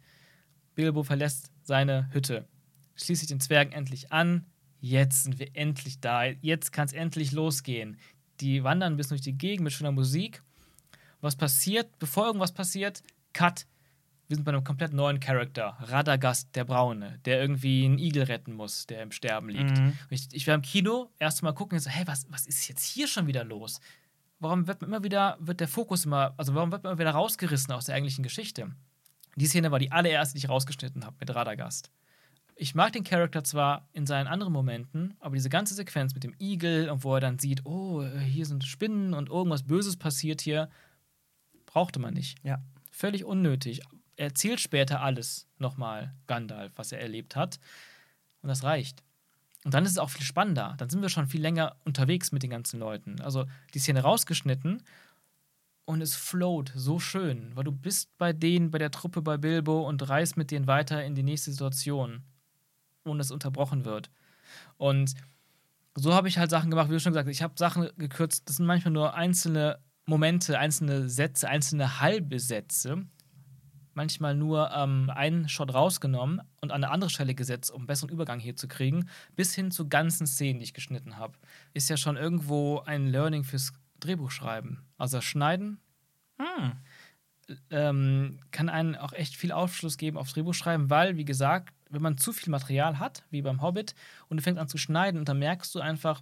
Bilbo 0.76 1.04
verlässt 1.04 1.52
seine 1.62 2.10
Hütte, 2.12 2.48
schließt 2.96 3.20
sich 3.20 3.30
den 3.30 3.40
Zwergen 3.40 3.74
endlich 3.74 4.12
an. 4.12 4.46
Jetzt 4.82 5.26
sind 5.26 5.40
wir 5.40 5.50
endlich 5.56 6.00
da. 6.00 6.24
Jetzt 6.24 6.72
kann 6.72 6.86
es 6.86 6.94
endlich 6.94 7.34
losgehen. 7.34 7.98
Die 8.40 8.64
wandern 8.64 8.94
ein 8.94 8.98
bisschen 8.98 9.18
durch 9.18 9.22
die 9.22 9.38
Gegend 9.38 9.66
mit 9.66 9.74
schöner 9.74 9.92
Musik. 9.92 10.42
Was 11.20 11.36
passiert, 11.36 12.00
bevor 12.00 12.28
irgendwas 12.28 12.54
passiert? 12.54 13.04
Cut. 13.34 13.66
Wir 14.30 14.36
sind 14.36 14.44
bei 14.44 14.52
einem 14.52 14.64
komplett 14.64 14.94
neuen 14.94 15.20
Charakter. 15.20 15.76
Radagast 15.80 16.56
der 16.56 16.64
Braune, 16.64 17.18
der 17.26 17.42
irgendwie 17.42 17.84
einen 17.84 17.98
Igel 17.98 18.22
retten 18.22 18.54
muss, 18.54 18.86
der 18.86 19.02
im 19.02 19.12
Sterben 19.12 19.50
liegt. 19.50 19.80
Mhm. 19.80 19.98
Ich, 20.12 20.28
ich 20.32 20.46
war 20.46 20.54
im 20.54 20.62
Kino, 20.62 21.10
erst 21.18 21.42
mal 21.42 21.52
gucken 21.52 21.78
und 21.78 21.82
so, 21.82 21.90
hey, 21.90 22.06
was, 22.06 22.28
was 22.30 22.46
ist 22.46 22.68
jetzt 22.68 22.84
hier 22.84 23.08
schon 23.08 23.26
wieder 23.26 23.44
los? 23.44 23.80
Warum 24.38 24.68
wird 24.68 24.82
man 24.82 24.92
immer 24.92 25.04
wieder, 25.04 25.36
wird 25.40 25.62
der 25.62 25.68
Fokus 25.68 26.06
immer, 26.06 26.36
also 26.38 26.54
warum 26.54 26.72
wird 26.72 26.84
man 26.84 26.92
immer 26.92 27.00
wieder 27.00 27.10
rausgerissen 27.10 27.74
aus 27.74 27.86
der 27.86 27.96
eigentlichen 27.96 28.22
Geschichte? 28.22 28.70
Die 29.36 29.48
Szene 29.48 29.72
war 29.72 29.80
die 29.80 29.92
allererste, 29.92 30.36
die 30.36 30.46
ich 30.46 30.50
rausgeschnitten 30.50 31.08
habe 31.08 31.16
mit 31.20 31.34
Radagast. 31.34 31.90
Ich 32.56 32.76
mag 32.76 32.94
den 32.94 33.04
Charakter 33.04 33.44
zwar 33.44 33.90
in 33.94 34.06
seinen 34.06 34.28
anderen 34.28 34.54
Momenten, 34.54 35.16
aber 35.22 35.38
diese 35.38 35.50
ganze 35.50 35.74
Sequenz 35.74 36.14
mit 36.14 36.24
dem 36.24 36.36
Igel 36.40 36.92
und 36.92 37.04
wo 37.04 37.16
er 37.16 37.20
dann 37.20 37.40
sieht, 37.40 37.66
oh, 37.66 38.06
hier 38.06 38.46
sind 38.46 38.64
Spinnen 38.64 39.16
und 39.16 39.30
irgendwas 39.30 39.64
Böses 39.64 39.98
passiert 39.98 40.42
hier, 40.42 40.70
brauchte 41.66 41.98
man 41.98 42.14
nicht. 42.14 42.38
Ja. 42.44 42.62
Völlig 42.92 43.26
unnötig. 43.26 43.82
Er 44.20 44.26
erzählt 44.26 44.60
später 44.60 45.00
alles 45.02 45.48
nochmal 45.60 46.14
Gandalf, 46.28 46.74
was 46.76 46.92
er 46.92 47.00
erlebt 47.00 47.38
hat. 47.38 47.58
Und 48.42 48.50
das 48.50 48.66
reicht. 48.66 49.02
Und 49.64 49.74
dann 49.74 49.86
ist 49.86 49.92
es 49.92 49.98
auch 49.98 50.10
viel 50.10 50.26
spannender. 50.26 50.76
Dann 50.78 50.90
sind 50.90 51.02
wir 51.02 51.08
schon 51.08 51.28
viel 51.28 51.42
länger 51.42 51.78
unterwegs 51.86 52.34
mit 52.34 52.44
den 52.44 52.50
ganzen 52.50 52.82
Leuten. 52.82 53.22
Also 53.22 53.46
die 53.74 53.80
Szene 53.80 54.02
rausgeschnitten 54.02 54.84
und 55.86 56.02
es 56.02 56.18
float 56.18 56.74
so 56.76 57.00
schön, 57.00 57.56
weil 57.56 57.64
du 57.64 57.72
bist 57.72 58.10
bei 58.18 58.34
denen, 58.34 58.72
bei 58.72 58.78
der 58.78 58.92
Truppe, 58.92 59.22
bei 59.22 59.38
Bilbo 59.38 59.88
und 59.88 60.10
reist 60.10 60.36
mit 60.36 60.52
denen 60.52 60.68
weiter 60.68 61.02
in 61.02 61.16
die 61.16 61.24
nächste 61.24 61.52
Situation, 61.52 62.24
ohne 63.06 63.20
dass 63.20 63.32
unterbrochen 63.32 63.86
wird. 63.86 64.10
Und 64.76 65.14
so 65.96 66.14
habe 66.14 66.28
ich 66.28 66.38
halt 66.38 66.50
Sachen 66.50 66.72
gemacht, 66.72 66.90
wie 66.90 66.94
du 66.94 67.00
schon 67.00 67.14
gesagt 67.14 67.26
hast. 67.26 67.36
Ich 67.36 67.42
habe 67.42 67.54
Sachen 67.58 67.90
gekürzt, 67.98 68.50
das 68.50 68.58
sind 68.58 68.66
manchmal 68.66 68.92
nur 68.92 69.14
einzelne 69.14 69.80
Momente, 70.06 70.60
einzelne 70.60 71.08
Sätze, 71.08 71.48
einzelne 71.48 72.02
halbe 72.02 72.38
Sätze. 72.42 73.06
Manchmal 74.00 74.34
nur 74.34 74.72
ähm, 74.74 75.12
einen 75.14 75.50
Shot 75.50 75.74
rausgenommen 75.74 76.42
und 76.62 76.72
an 76.72 76.86
eine 76.86 76.94
andere 76.94 77.10
Stelle 77.10 77.36
gesetzt, 77.36 77.70
um 77.70 77.82
einen 77.82 77.88
besseren 77.88 78.10
Übergang 78.10 78.40
hier 78.40 78.56
zu 78.56 78.70
kriegen, 78.70 79.10
bis 79.36 79.54
hin 79.54 79.72
zu 79.72 79.90
ganzen 79.90 80.26
Szenen, 80.26 80.60
die 80.60 80.64
ich 80.64 80.74
geschnitten 80.74 81.18
habe. 81.18 81.34
Ist 81.74 81.90
ja 81.90 81.98
schon 81.98 82.16
irgendwo 82.16 82.80
ein 82.86 83.08
Learning 83.08 83.44
fürs 83.44 83.74
Drehbuchschreiben. 84.00 84.86
Also 84.98 85.20
schneiden 85.20 85.82
Hm. 86.40 86.72
ähm, 87.72 88.40
kann 88.52 88.70
einen 88.70 88.96
auch 88.96 89.12
echt 89.12 89.36
viel 89.36 89.52
Aufschluss 89.52 89.98
geben 89.98 90.18
aufs 90.18 90.32
Drehbuchschreiben, 90.32 90.90
weil, 90.90 91.18
wie 91.18 91.26
gesagt, 91.26 91.74
wenn 91.90 92.02
man 92.02 92.18
zu 92.18 92.32
viel 92.32 92.52
Material 92.52 93.00
hat, 93.00 93.26
wie 93.32 93.42
beim 93.42 93.62
Hobbit, 93.62 93.96
und 94.30 94.38
du 94.38 94.44
fängst 94.44 94.62
an 94.62 94.70
zu 94.70 94.78
schneiden, 94.78 95.20
und 95.20 95.28
dann 95.28 95.40
merkst 95.40 95.76
du 95.76 95.82
einfach, 95.82 96.22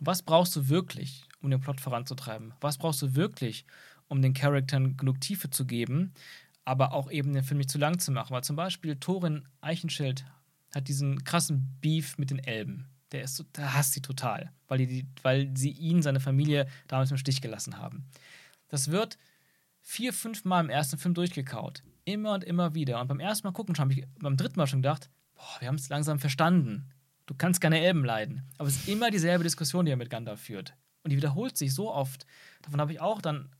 was 0.00 0.24
brauchst 0.24 0.56
du 0.56 0.68
wirklich, 0.68 1.28
um 1.40 1.52
den 1.52 1.60
Plot 1.60 1.80
voranzutreiben? 1.80 2.52
Was 2.60 2.78
brauchst 2.78 3.00
du 3.00 3.14
wirklich, 3.14 3.64
um 4.08 4.22
den 4.22 4.34
Charakteren 4.34 4.96
genug 4.96 5.20
Tiefe 5.20 5.50
zu 5.50 5.64
geben, 5.64 6.12
aber 6.64 6.92
auch 6.92 7.10
eben 7.10 7.32
den 7.32 7.44
Film 7.44 7.58
nicht 7.58 7.70
zu 7.70 7.78
lang 7.78 7.98
zu 7.98 8.12
machen? 8.12 8.32
Weil 8.32 8.44
zum 8.44 8.56
Beispiel 8.56 8.96
Thorin 8.96 9.48
Eichenschild 9.60 10.24
hat 10.74 10.88
diesen 10.88 11.24
krassen 11.24 11.76
Beef 11.80 12.18
mit 12.18 12.30
den 12.30 12.38
Elben. 12.38 12.88
der 13.12 13.22
ist, 13.22 13.44
der 13.56 13.74
hasst 13.74 13.92
sie 13.92 14.00
total, 14.00 14.50
weil, 14.68 14.78
die, 14.78 15.06
weil 15.22 15.54
sie 15.54 15.70
ihn, 15.70 16.02
seine 16.02 16.20
Familie 16.20 16.66
damals 16.88 17.10
im 17.10 17.18
Stich 17.18 17.42
gelassen 17.42 17.78
haben. 17.78 18.06
Das 18.68 18.90
wird 18.90 19.18
vier, 19.82 20.14
fünf 20.14 20.44
Mal 20.44 20.60
im 20.60 20.70
ersten 20.70 20.96
Film 20.96 21.12
durchgekaut. 21.12 21.82
Immer 22.04 22.32
und 22.32 22.44
immer 22.44 22.74
wieder. 22.74 23.00
Und 23.00 23.08
beim 23.08 23.20
ersten 23.20 23.46
Mal 23.46 23.52
gucken, 23.52 23.76
habe 23.78 23.92
ich 23.92 24.06
beim 24.18 24.36
dritten 24.36 24.58
Mal 24.58 24.66
schon 24.66 24.80
gedacht, 24.80 25.10
boah, 25.34 25.60
wir 25.60 25.68
haben 25.68 25.74
es 25.74 25.88
langsam 25.88 26.18
verstanden. 26.18 26.90
Du 27.26 27.34
kannst 27.34 27.60
keine 27.60 27.80
Elben 27.80 28.04
leiden. 28.04 28.48
Aber 28.58 28.68
es 28.68 28.76
ist 28.76 28.88
immer 28.88 29.10
dieselbe 29.10 29.44
Diskussion, 29.44 29.84
die 29.84 29.92
er 29.92 29.96
mit 29.96 30.10
Gandalf 30.10 30.40
führt. 30.40 30.74
Und 31.02 31.10
die 31.10 31.16
wiederholt 31.16 31.56
sich 31.56 31.74
so 31.74 31.92
oft. 31.92 32.26
Davon 32.62 32.80
habe 32.80 32.92
ich 32.92 33.00
auch 33.00 33.20
dann 33.20 33.50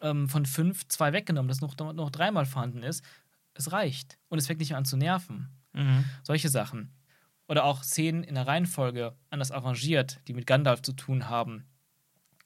ähm, 0.00 0.28
von 0.28 0.46
fünf 0.46 0.88
zwei 0.88 1.12
weggenommen, 1.12 1.48
dass 1.48 1.60
noch, 1.60 1.76
noch 1.76 2.10
dreimal 2.10 2.46
vorhanden 2.46 2.82
ist. 2.82 3.04
Es 3.54 3.72
reicht. 3.72 4.18
Und 4.28 4.38
es 4.38 4.46
fängt 4.46 4.60
nicht 4.60 4.70
mehr 4.70 4.78
an 4.78 4.84
zu 4.84 4.96
nerven. 4.96 5.48
Mhm. 5.72 6.04
Solche 6.22 6.48
Sachen. 6.48 6.92
Oder 7.48 7.64
auch 7.64 7.82
Szenen 7.82 8.24
in 8.24 8.34
der 8.34 8.46
Reihenfolge 8.46 9.14
anders 9.30 9.52
arrangiert, 9.52 10.20
die 10.26 10.34
mit 10.34 10.46
Gandalf 10.46 10.82
zu 10.82 10.92
tun 10.92 11.28
haben, 11.28 11.64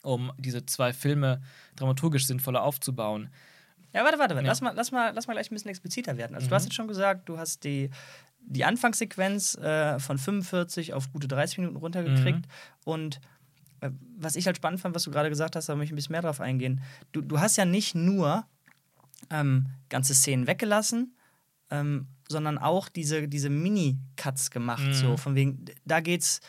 um 0.02 0.32
diese 0.38 0.66
zwei 0.66 0.92
Filme 0.92 1.40
dramaturgisch 1.76 2.26
sinnvoller 2.26 2.62
aufzubauen. 2.62 3.30
Ja, 3.92 4.04
warte, 4.04 4.18
warte, 4.18 4.34
warte. 4.34 4.46
Ja. 4.46 4.52
Lass, 4.52 4.60
mal, 4.60 4.74
lass, 4.74 4.92
mal, 4.92 5.12
lass 5.14 5.26
mal 5.26 5.32
gleich 5.32 5.50
ein 5.50 5.54
bisschen 5.54 5.70
expliziter 5.70 6.16
werden. 6.16 6.34
Also, 6.34 6.46
mhm. 6.46 6.50
du 6.50 6.54
hast 6.54 6.64
jetzt 6.64 6.74
schon 6.74 6.88
gesagt, 6.88 7.28
du 7.28 7.38
hast 7.38 7.64
die, 7.64 7.90
die 8.40 8.64
Anfangssequenz 8.64 9.56
äh, 9.56 9.98
von 9.98 10.18
45 10.18 10.92
auf 10.92 11.12
gute 11.12 11.28
30 11.28 11.58
Minuten 11.58 11.76
runtergekriegt. 11.76 12.46
Mhm. 12.46 12.52
Und 12.84 13.20
was 14.16 14.36
ich 14.36 14.46
halt 14.46 14.56
spannend 14.56 14.80
fand, 14.80 14.94
was 14.94 15.04
du 15.04 15.10
gerade 15.10 15.28
gesagt 15.28 15.56
hast, 15.56 15.68
da 15.68 15.74
möchte 15.74 15.86
ich 15.86 15.92
ein 15.92 15.96
bisschen 15.96 16.12
mehr 16.12 16.22
drauf 16.22 16.40
eingehen. 16.40 16.82
Du, 17.12 17.20
du 17.20 17.40
hast 17.40 17.56
ja 17.56 17.64
nicht 17.64 17.94
nur 17.94 18.46
ähm, 19.30 19.66
ganze 19.88 20.14
Szenen 20.14 20.46
weggelassen, 20.46 21.16
ähm, 21.70 22.08
sondern 22.28 22.58
auch 22.58 22.88
diese, 22.88 23.28
diese 23.28 23.50
Mini-Cuts 23.50 24.50
gemacht. 24.50 24.86
Mhm. 24.86 24.94
So, 24.94 25.16
von 25.16 25.34
wegen, 25.34 25.64
da 25.84 26.00
geht's 26.00 26.40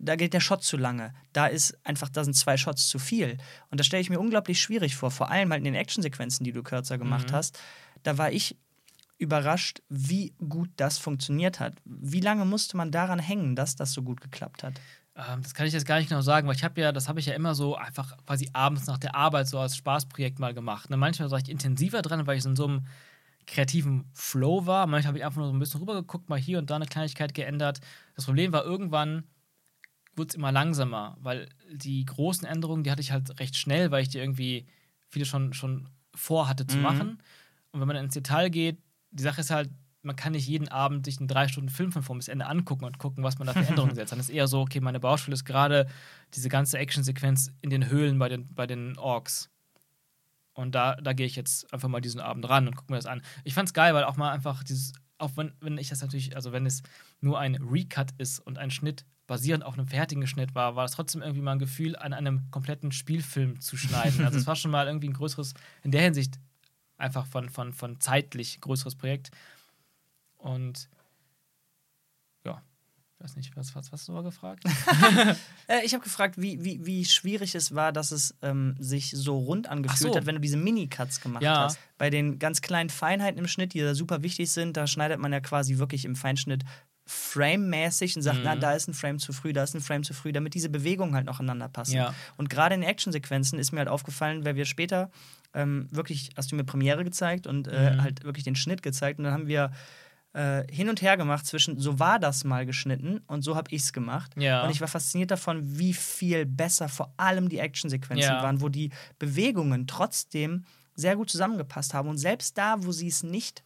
da 0.00 0.16
geht 0.16 0.32
der 0.32 0.40
Shot 0.40 0.64
zu 0.64 0.76
lange. 0.76 1.12
Da 1.32 1.46
ist 1.46 1.78
einfach, 1.84 2.08
da 2.08 2.24
sind 2.24 2.34
zwei 2.34 2.56
Shots 2.56 2.88
zu 2.88 2.98
viel. 2.98 3.36
Und 3.70 3.78
das 3.78 3.86
stelle 3.86 4.00
ich 4.00 4.10
mir 4.10 4.18
unglaublich 4.18 4.60
schwierig 4.60 4.96
vor, 4.96 5.10
vor 5.10 5.30
allem 5.30 5.50
halt 5.50 5.58
in 5.58 5.64
den 5.64 5.74
Actionsequenzen, 5.74 6.42
die 6.42 6.52
du 6.52 6.62
kürzer 6.62 6.98
gemacht 6.98 7.30
mhm. 7.30 7.34
hast. 7.34 7.60
Da 8.02 8.16
war 8.16 8.32
ich 8.32 8.56
überrascht, 9.18 9.82
wie 9.90 10.32
gut 10.48 10.70
das 10.76 10.96
funktioniert 10.96 11.60
hat. 11.60 11.74
Wie 11.84 12.20
lange 12.20 12.46
musste 12.46 12.78
man 12.78 12.90
daran 12.90 13.18
hängen, 13.18 13.54
dass 13.54 13.76
das 13.76 13.92
so 13.92 14.02
gut 14.02 14.22
geklappt 14.22 14.62
hat? 14.62 14.80
Ähm, 15.28 15.42
das 15.42 15.54
kann 15.54 15.66
ich 15.66 15.72
jetzt 15.72 15.86
gar 15.86 15.98
nicht 15.98 16.08
genau 16.08 16.20
sagen, 16.20 16.46
weil 16.46 16.56
ich 16.56 16.64
habe 16.64 16.80
ja, 16.80 16.92
das 16.92 17.08
habe 17.08 17.20
ich 17.20 17.26
ja 17.26 17.34
immer 17.34 17.54
so 17.54 17.76
einfach 17.76 18.16
quasi 18.26 18.48
abends 18.52 18.86
nach 18.86 18.98
der 18.98 19.14
Arbeit 19.14 19.48
so 19.48 19.58
als 19.58 19.76
Spaßprojekt 19.76 20.38
mal 20.38 20.54
gemacht. 20.54 20.90
Ne, 20.90 20.96
manchmal 20.96 21.30
war 21.30 21.38
ich 21.38 21.48
intensiver 21.48 22.02
dran, 22.02 22.26
weil 22.26 22.38
ich 22.38 22.44
in 22.44 22.56
so 22.56 22.66
einem 22.66 22.86
kreativen 23.46 24.08
Flow 24.12 24.66
war. 24.66 24.86
Manchmal 24.86 25.08
habe 25.08 25.18
ich 25.18 25.24
einfach 25.24 25.38
nur 25.38 25.48
so 25.48 25.52
ein 25.52 25.58
bisschen 25.58 25.80
rübergeguckt, 25.80 26.28
mal 26.28 26.38
hier 26.38 26.58
und 26.58 26.70
da 26.70 26.76
eine 26.76 26.86
Kleinigkeit 26.86 27.34
geändert. 27.34 27.80
Das 28.14 28.26
Problem 28.26 28.52
war 28.52 28.64
irgendwann 28.64 29.24
wurde 30.16 30.28
es 30.28 30.34
immer 30.34 30.52
langsamer, 30.52 31.16
weil 31.20 31.48
die 31.72 32.04
großen 32.04 32.46
Änderungen, 32.46 32.84
die 32.84 32.90
hatte 32.90 33.00
ich 33.00 33.12
halt 33.12 33.38
recht 33.40 33.56
schnell, 33.56 33.90
weil 33.90 34.02
ich 34.02 34.08
die 34.08 34.18
irgendwie 34.18 34.66
viele 35.08 35.24
schon, 35.24 35.52
schon 35.52 35.88
vorhatte 36.14 36.66
zu 36.66 36.76
mhm. 36.76 36.82
machen. 36.82 37.22
Und 37.72 37.80
wenn 37.80 37.88
man 37.88 37.96
ins 37.96 38.14
Detail 38.14 38.50
geht, 38.50 38.78
die 39.10 39.22
Sache 39.22 39.40
ist 39.40 39.50
halt, 39.50 39.70
man 40.02 40.16
kann 40.16 40.32
nicht 40.32 40.46
jeden 40.46 40.68
Abend 40.68 41.04
sich 41.04 41.18
einen 41.18 41.28
drei 41.28 41.48
Stunden 41.48 41.68
Film 41.68 41.92
von 41.92 42.02
vorn 42.02 42.18
bis 42.18 42.28
Ende 42.28 42.46
angucken 42.46 42.84
und 42.84 42.98
gucken, 42.98 43.22
was 43.22 43.38
man 43.38 43.46
da 43.46 43.52
für 43.52 43.66
Änderungen 43.66 43.94
setzt. 43.94 44.12
Dann 44.12 44.20
ist 44.20 44.30
eher 44.30 44.46
so, 44.46 44.60
okay, 44.60 44.80
meine 44.80 45.00
Baustelle 45.00 45.34
ist 45.34 45.44
gerade 45.44 45.86
diese 46.34 46.48
ganze 46.48 46.78
Actionsequenz 46.78 47.52
in 47.60 47.70
den 47.70 47.88
Höhlen 47.88 48.18
bei 48.18 48.28
den, 48.28 48.52
bei 48.54 48.66
den 48.66 48.96
Orks. 48.98 49.50
Und 50.54 50.74
da, 50.74 50.96
da 50.96 51.12
gehe 51.12 51.26
ich 51.26 51.36
jetzt 51.36 51.72
einfach 51.72 51.88
mal 51.88 52.00
diesen 52.00 52.20
Abend 52.20 52.48
ran 52.48 52.66
und 52.66 52.76
gucke 52.76 52.92
mir 52.92 52.98
das 52.98 53.06
an. 53.06 53.22
Ich 53.44 53.54
fand's 53.54 53.72
geil, 53.72 53.94
weil 53.94 54.04
auch 54.04 54.16
mal 54.16 54.30
einfach 54.30 54.64
dieses, 54.64 54.92
auch 55.18 55.32
wenn, 55.36 55.52
wenn 55.60 55.78
ich 55.78 55.88
das 55.88 56.00
natürlich, 56.00 56.34
also 56.34 56.52
wenn 56.52 56.66
es 56.66 56.82
nur 57.20 57.38
ein 57.38 57.56
Recut 57.56 58.10
ist 58.18 58.40
und 58.40 58.58
ein 58.58 58.70
Schnitt 58.70 59.04
basierend 59.26 59.64
auf 59.64 59.74
einem 59.74 59.86
fertigen 59.86 60.26
Schnitt 60.26 60.54
war, 60.56 60.74
war 60.74 60.84
es 60.84 60.92
trotzdem 60.92 61.22
irgendwie 61.22 61.42
mal 61.42 61.52
ein 61.52 61.60
Gefühl, 61.60 61.94
an 61.94 62.12
einem 62.12 62.50
kompletten 62.50 62.90
Spielfilm 62.90 63.60
zu 63.60 63.76
schneiden. 63.76 64.24
Also 64.24 64.38
es 64.38 64.46
war 64.46 64.56
schon 64.56 64.72
mal 64.72 64.86
irgendwie 64.86 65.08
ein 65.08 65.12
größeres, 65.12 65.54
in 65.84 65.92
der 65.92 66.02
Hinsicht 66.02 66.40
einfach 66.96 67.26
von, 67.26 67.48
von, 67.48 67.72
von 67.72 68.00
zeitlich 68.00 68.60
größeres 68.60 68.96
Projekt. 68.96 69.30
Und 70.40 70.88
ja, 72.44 72.62
ich 73.14 73.24
weiß 73.24 73.36
nicht, 73.36 73.56
was, 73.56 73.74
was 73.74 73.92
hast 73.92 74.08
du 74.08 74.12
mal 74.12 74.22
gefragt? 74.22 74.64
Äh, 75.68 75.84
ich 75.84 75.94
habe 75.94 76.02
gefragt, 76.02 76.34
wie, 76.36 76.64
wie, 76.64 76.84
wie 76.84 77.04
schwierig 77.04 77.54
es 77.54 77.76
war, 77.76 77.92
dass 77.92 78.10
es 78.10 78.34
ähm, 78.42 78.74
sich 78.80 79.12
so 79.12 79.38
rund 79.38 79.68
angefühlt 79.68 80.14
so. 80.14 80.16
hat, 80.16 80.26
wenn 80.26 80.34
du 80.34 80.40
diese 80.40 80.56
Mini-Cuts 80.56 81.20
gemacht 81.20 81.44
ja. 81.44 81.64
hast. 81.64 81.78
Bei 81.96 82.10
den 82.10 82.40
ganz 82.40 82.60
kleinen 82.60 82.90
Feinheiten 82.90 83.38
im 83.38 83.46
Schnitt, 83.46 83.72
die 83.72 83.80
da 83.80 83.94
super 83.94 84.24
wichtig 84.24 84.50
sind, 84.50 84.76
da 84.76 84.88
schneidet 84.88 85.20
man 85.20 85.32
ja 85.32 85.38
quasi 85.38 85.78
wirklich 85.78 86.04
im 86.04 86.16
Feinschnitt 86.16 86.64
Frame-mäßig 87.10 88.16
und 88.16 88.22
sagt, 88.22 88.38
mhm. 88.38 88.44
na, 88.44 88.56
da 88.56 88.72
ist 88.72 88.88
ein 88.88 88.94
Frame 88.94 89.18
zu 89.18 89.32
früh, 89.32 89.52
da 89.52 89.64
ist 89.64 89.74
ein 89.74 89.80
Frame 89.80 90.04
zu 90.04 90.14
früh, 90.14 90.32
damit 90.32 90.54
diese 90.54 90.68
Bewegungen 90.68 91.14
halt 91.16 91.26
noch 91.26 91.40
aneinander 91.40 91.68
passen. 91.68 91.96
Ja. 91.96 92.14
Und 92.36 92.50
gerade 92.50 92.76
in 92.76 92.82
Actionsequenzen 92.82 93.58
ist 93.58 93.72
mir 93.72 93.78
halt 93.78 93.88
aufgefallen, 93.88 94.44
weil 94.44 94.54
wir 94.54 94.64
später 94.64 95.10
ähm, 95.52 95.88
wirklich, 95.90 96.30
hast 96.36 96.52
du 96.52 96.56
mir 96.56 96.62
Premiere 96.62 97.02
gezeigt 97.02 97.48
und 97.48 97.66
äh, 97.66 97.92
mhm. 97.92 98.02
halt 98.02 98.24
wirklich 98.24 98.44
den 98.44 98.54
Schnitt 98.54 98.82
gezeigt 98.82 99.18
und 99.18 99.24
dann 99.24 99.34
haben 99.34 99.48
wir 99.48 99.72
äh, 100.32 100.64
hin 100.72 100.88
und 100.88 101.02
her 101.02 101.16
gemacht 101.16 101.46
zwischen, 101.46 101.78
so 101.78 101.98
war 101.98 102.18
das 102.18 102.44
mal 102.44 102.64
geschnitten 102.66 103.20
und 103.26 103.42
so 103.42 103.56
habe 103.56 103.70
ich 103.72 103.82
es 103.82 103.92
gemacht. 103.92 104.32
Ja. 104.36 104.64
Und 104.64 104.70
ich 104.70 104.80
war 104.80 104.88
fasziniert 104.88 105.30
davon, 105.30 105.78
wie 105.78 105.92
viel 105.92 106.46
besser 106.46 106.88
vor 106.88 107.12
allem 107.16 107.48
die 107.48 107.58
Actionsequenzen 107.58 108.30
ja. 108.30 108.42
waren, 108.42 108.60
wo 108.60 108.68
die 108.68 108.90
Bewegungen 109.18 109.86
trotzdem 109.86 110.64
sehr 110.94 111.16
gut 111.16 111.30
zusammengepasst 111.30 111.94
haben 111.94 112.08
und 112.08 112.18
selbst 112.18 112.56
da, 112.58 112.76
wo 112.84 112.92
sie 112.92 113.08
es 113.08 113.22
nicht 113.22 113.64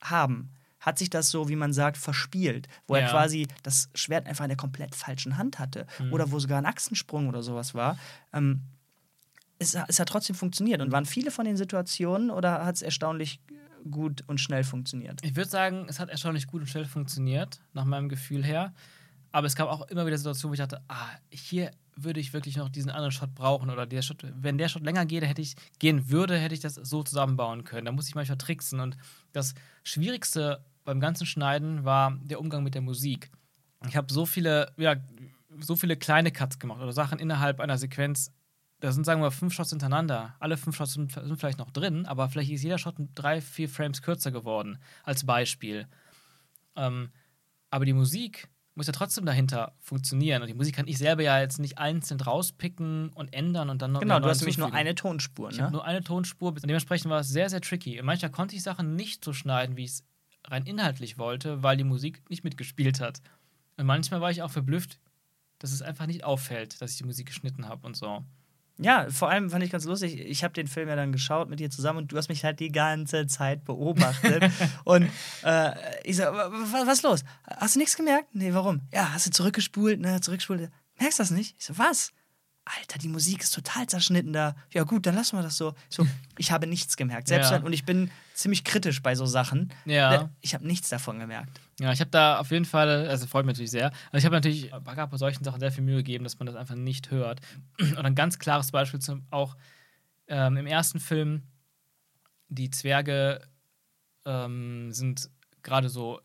haben, 0.00 0.50
hat 0.80 0.98
sich 0.98 1.10
das 1.10 1.30
so, 1.30 1.48
wie 1.48 1.56
man 1.56 1.72
sagt, 1.72 1.96
verspielt, 1.96 2.68
wo 2.86 2.94
ja. 2.94 3.02
er 3.02 3.10
quasi 3.10 3.48
das 3.62 3.90
Schwert 3.94 4.26
einfach 4.26 4.44
in 4.44 4.50
der 4.50 4.56
komplett 4.56 4.94
falschen 4.94 5.36
Hand 5.36 5.58
hatte 5.58 5.86
mhm. 5.98 6.12
oder 6.12 6.30
wo 6.30 6.38
sogar 6.38 6.58
ein 6.58 6.66
Achsensprung 6.66 7.28
oder 7.28 7.42
sowas 7.42 7.74
war. 7.74 7.98
Ähm, 8.32 8.62
es, 9.58 9.76
es 9.88 9.98
hat 9.98 10.08
trotzdem 10.08 10.36
funktioniert. 10.36 10.80
Und 10.80 10.92
waren 10.92 11.04
viele 11.04 11.30
von 11.30 11.44
den 11.44 11.56
Situationen 11.56 12.30
oder 12.30 12.64
hat 12.64 12.76
es 12.76 12.82
erstaunlich 12.82 13.40
gut 13.90 14.24
und 14.26 14.40
schnell 14.40 14.64
funktioniert? 14.64 15.20
Ich 15.22 15.36
würde 15.36 15.50
sagen, 15.50 15.86
es 15.88 16.00
hat 16.00 16.08
erstaunlich 16.08 16.46
gut 16.46 16.62
und 16.62 16.66
schnell 16.66 16.84
funktioniert, 16.84 17.60
nach 17.72 17.84
meinem 17.84 18.08
Gefühl 18.08 18.44
her. 18.44 18.74
Aber 19.30 19.46
es 19.46 19.56
gab 19.56 19.68
auch 19.68 19.88
immer 19.88 20.06
wieder 20.06 20.16
Situationen, 20.16 20.50
wo 20.50 20.54
ich 20.54 20.60
dachte, 20.60 20.82
ah, 20.88 21.08
hier 21.30 21.70
würde 21.96 22.20
ich 22.20 22.32
wirklich 22.32 22.56
noch 22.56 22.68
diesen 22.68 22.90
anderen 22.90 23.12
Shot 23.12 23.34
brauchen 23.34 23.70
oder 23.70 23.86
der 23.86 24.02
Shot, 24.02 24.24
wenn 24.34 24.56
der 24.56 24.68
Shot 24.68 24.84
länger 24.84 25.04
geht, 25.04 25.24
hätte 25.24 25.42
ich 25.42 25.56
gehen 25.78 26.10
würde, 26.10 26.38
hätte 26.38 26.54
ich 26.54 26.60
das 26.60 26.74
so 26.74 27.02
zusammenbauen 27.02 27.64
können. 27.64 27.86
Da 27.86 27.92
muss 27.92 28.08
ich 28.08 28.14
manchmal 28.14 28.38
tricksen 28.38 28.80
und 28.80 28.96
das 29.32 29.54
Schwierigste 29.82 30.64
beim 30.84 31.00
ganzen 31.00 31.26
Schneiden 31.26 31.84
war 31.84 32.18
der 32.22 32.40
Umgang 32.40 32.62
mit 32.62 32.74
der 32.74 32.82
Musik. 32.82 33.30
Ich 33.86 33.96
habe 33.96 34.12
so 34.12 34.26
viele, 34.26 34.72
ja, 34.76 34.96
so 35.60 35.76
viele 35.76 35.96
kleine 35.96 36.30
Cuts 36.32 36.58
gemacht 36.58 36.80
oder 36.80 36.92
Sachen 36.92 37.18
innerhalb 37.18 37.60
einer 37.60 37.78
Sequenz. 37.78 38.32
Da 38.80 38.92
sind, 38.92 39.04
sagen 39.04 39.20
wir, 39.20 39.30
fünf 39.30 39.54
Shots 39.54 39.70
hintereinander. 39.70 40.36
Alle 40.38 40.56
fünf 40.56 40.76
Shots 40.76 40.92
sind, 40.92 41.12
sind 41.12 41.36
vielleicht 41.36 41.58
noch 41.58 41.70
drin, 41.70 42.06
aber 42.06 42.28
vielleicht 42.28 42.50
ist 42.50 42.62
jeder 42.62 42.78
Shot 42.78 42.94
drei, 43.14 43.40
vier 43.40 43.68
Frames 43.68 44.02
kürzer 44.02 44.30
geworden, 44.30 44.78
als 45.02 45.24
Beispiel. 45.26 45.88
Ähm, 46.76 47.10
aber 47.70 47.84
die 47.84 47.92
Musik 47.92 48.48
muss 48.78 48.86
ja 48.86 48.92
trotzdem 48.92 49.26
dahinter 49.26 49.74
funktionieren. 49.80 50.40
Und 50.40 50.48
die 50.48 50.54
Musik 50.54 50.76
kann 50.76 50.86
ich 50.86 50.98
selber 50.98 51.22
ja 51.22 51.40
jetzt 51.40 51.58
nicht 51.58 51.78
einzeln 51.78 52.20
rauspicken 52.20 53.10
und 53.10 53.34
ändern 53.34 53.70
und 53.70 53.82
dann 53.82 53.90
noch. 53.90 54.00
Genau, 54.00 54.20
du 54.20 54.28
hast 54.28 54.40
nämlich 54.40 54.56
nur 54.56 54.72
eine 54.72 54.94
Tonspur. 54.94 55.48
Ne? 55.48 55.54
Ich 55.54 55.60
habe 55.60 55.72
nur 55.72 55.84
eine 55.84 56.02
Tonspur. 56.02 56.50
Und 56.50 56.62
dementsprechend 56.62 57.10
war 57.10 57.20
es 57.20 57.28
sehr, 57.28 57.50
sehr 57.50 57.60
tricky. 57.60 58.00
Manchmal 58.02 58.30
konnte 58.30 58.54
ich 58.54 58.62
Sachen 58.62 58.94
nicht 58.94 59.24
so 59.24 59.32
schneiden, 59.32 59.76
wie 59.76 59.84
ich 59.84 59.90
es 59.90 60.04
rein 60.44 60.64
inhaltlich 60.64 61.18
wollte, 61.18 61.64
weil 61.64 61.76
die 61.76 61.84
Musik 61.84 62.22
nicht 62.30 62.44
mitgespielt 62.44 63.00
hat. 63.00 63.20
Und 63.76 63.86
manchmal 63.86 64.20
war 64.20 64.30
ich 64.30 64.42
auch 64.42 64.50
verblüfft, 64.50 65.00
dass 65.58 65.72
es 65.72 65.82
einfach 65.82 66.06
nicht 66.06 66.22
auffällt, 66.22 66.80
dass 66.80 66.92
ich 66.92 66.98
die 66.98 67.04
Musik 67.04 67.26
geschnitten 67.26 67.66
habe 67.68 67.84
und 67.84 67.96
so. 67.96 68.24
Ja, 68.80 69.08
vor 69.10 69.28
allem 69.28 69.50
fand 69.50 69.64
ich 69.64 69.72
ganz 69.72 69.84
lustig, 69.84 70.20
ich 70.20 70.44
habe 70.44 70.54
den 70.54 70.68
Film 70.68 70.88
ja 70.88 70.94
dann 70.94 71.10
geschaut 71.10 71.50
mit 71.50 71.58
dir 71.58 71.68
zusammen 71.68 71.98
und 71.98 72.12
du 72.12 72.16
hast 72.16 72.28
mich 72.28 72.44
halt 72.44 72.60
die 72.60 72.70
ganze 72.70 73.26
Zeit 73.26 73.64
beobachtet. 73.64 74.50
und 74.84 75.08
äh, 75.42 75.72
ich 76.04 76.16
so, 76.16 76.22
was, 76.22 76.86
was 76.86 76.98
ist 76.98 77.02
los? 77.02 77.24
Hast 77.44 77.74
du 77.74 77.80
nichts 77.80 77.96
gemerkt? 77.96 78.28
Nee, 78.34 78.54
warum? 78.54 78.82
Ja, 78.92 79.12
hast 79.12 79.26
du 79.26 79.30
zurückgespult, 79.30 80.00
ne, 80.00 80.20
zurückgespult. 80.20 80.70
Merkst 81.00 81.18
du 81.18 81.22
das 81.22 81.30
nicht? 81.30 81.56
Ich 81.58 81.66
so, 81.66 81.76
was? 81.76 82.12
Alter, 82.76 82.98
die 82.98 83.08
Musik 83.08 83.42
ist 83.42 83.54
total 83.54 83.86
zerschnitten 83.86 84.32
da. 84.32 84.54
Ja, 84.72 84.84
gut, 84.84 85.06
dann 85.06 85.14
lassen 85.14 85.36
wir 85.36 85.42
das 85.42 85.56
so. 85.56 85.74
So, 85.88 86.06
ich 86.38 86.52
habe 86.52 86.66
nichts 86.66 86.96
gemerkt. 86.96 87.28
Selbst 87.28 87.50
ja. 87.50 87.58
und 87.58 87.72
ich 87.72 87.84
bin 87.84 88.10
ziemlich 88.34 88.64
kritisch 88.64 89.02
bei 89.02 89.14
so 89.14 89.26
Sachen. 89.26 89.72
Ja. 89.84 90.30
Ich 90.40 90.54
habe 90.54 90.66
nichts 90.66 90.88
davon 90.88 91.18
gemerkt. 91.18 91.60
Ja, 91.80 91.92
ich 91.92 92.00
habe 92.00 92.10
da 92.10 92.38
auf 92.38 92.50
jeden 92.50 92.64
Fall, 92.64 93.08
also 93.08 93.26
freut 93.26 93.46
mich 93.46 93.54
natürlich 93.54 93.70
sehr. 93.70 93.92
Also 94.12 94.18
ich 94.18 94.24
habe 94.24 94.36
natürlich 94.36 94.70
bei 94.70 95.16
solchen 95.16 95.44
Sachen 95.44 95.60
sehr 95.60 95.72
viel 95.72 95.84
Mühe 95.84 95.98
gegeben, 95.98 96.24
dass 96.24 96.38
man 96.38 96.46
das 96.46 96.56
einfach 96.56 96.74
nicht 96.74 97.10
hört. 97.10 97.40
Und 97.78 97.98
ein 97.98 98.14
ganz 98.14 98.38
klares 98.38 98.70
Beispiel 98.70 99.00
zum, 99.00 99.26
auch 99.30 99.56
ähm, 100.28 100.56
im 100.56 100.66
ersten 100.66 101.00
Film, 101.00 101.42
die 102.48 102.70
Zwerge 102.70 103.40
ähm, 104.24 104.92
sind 104.92 105.30
gerade 105.62 105.88
so 105.88 106.20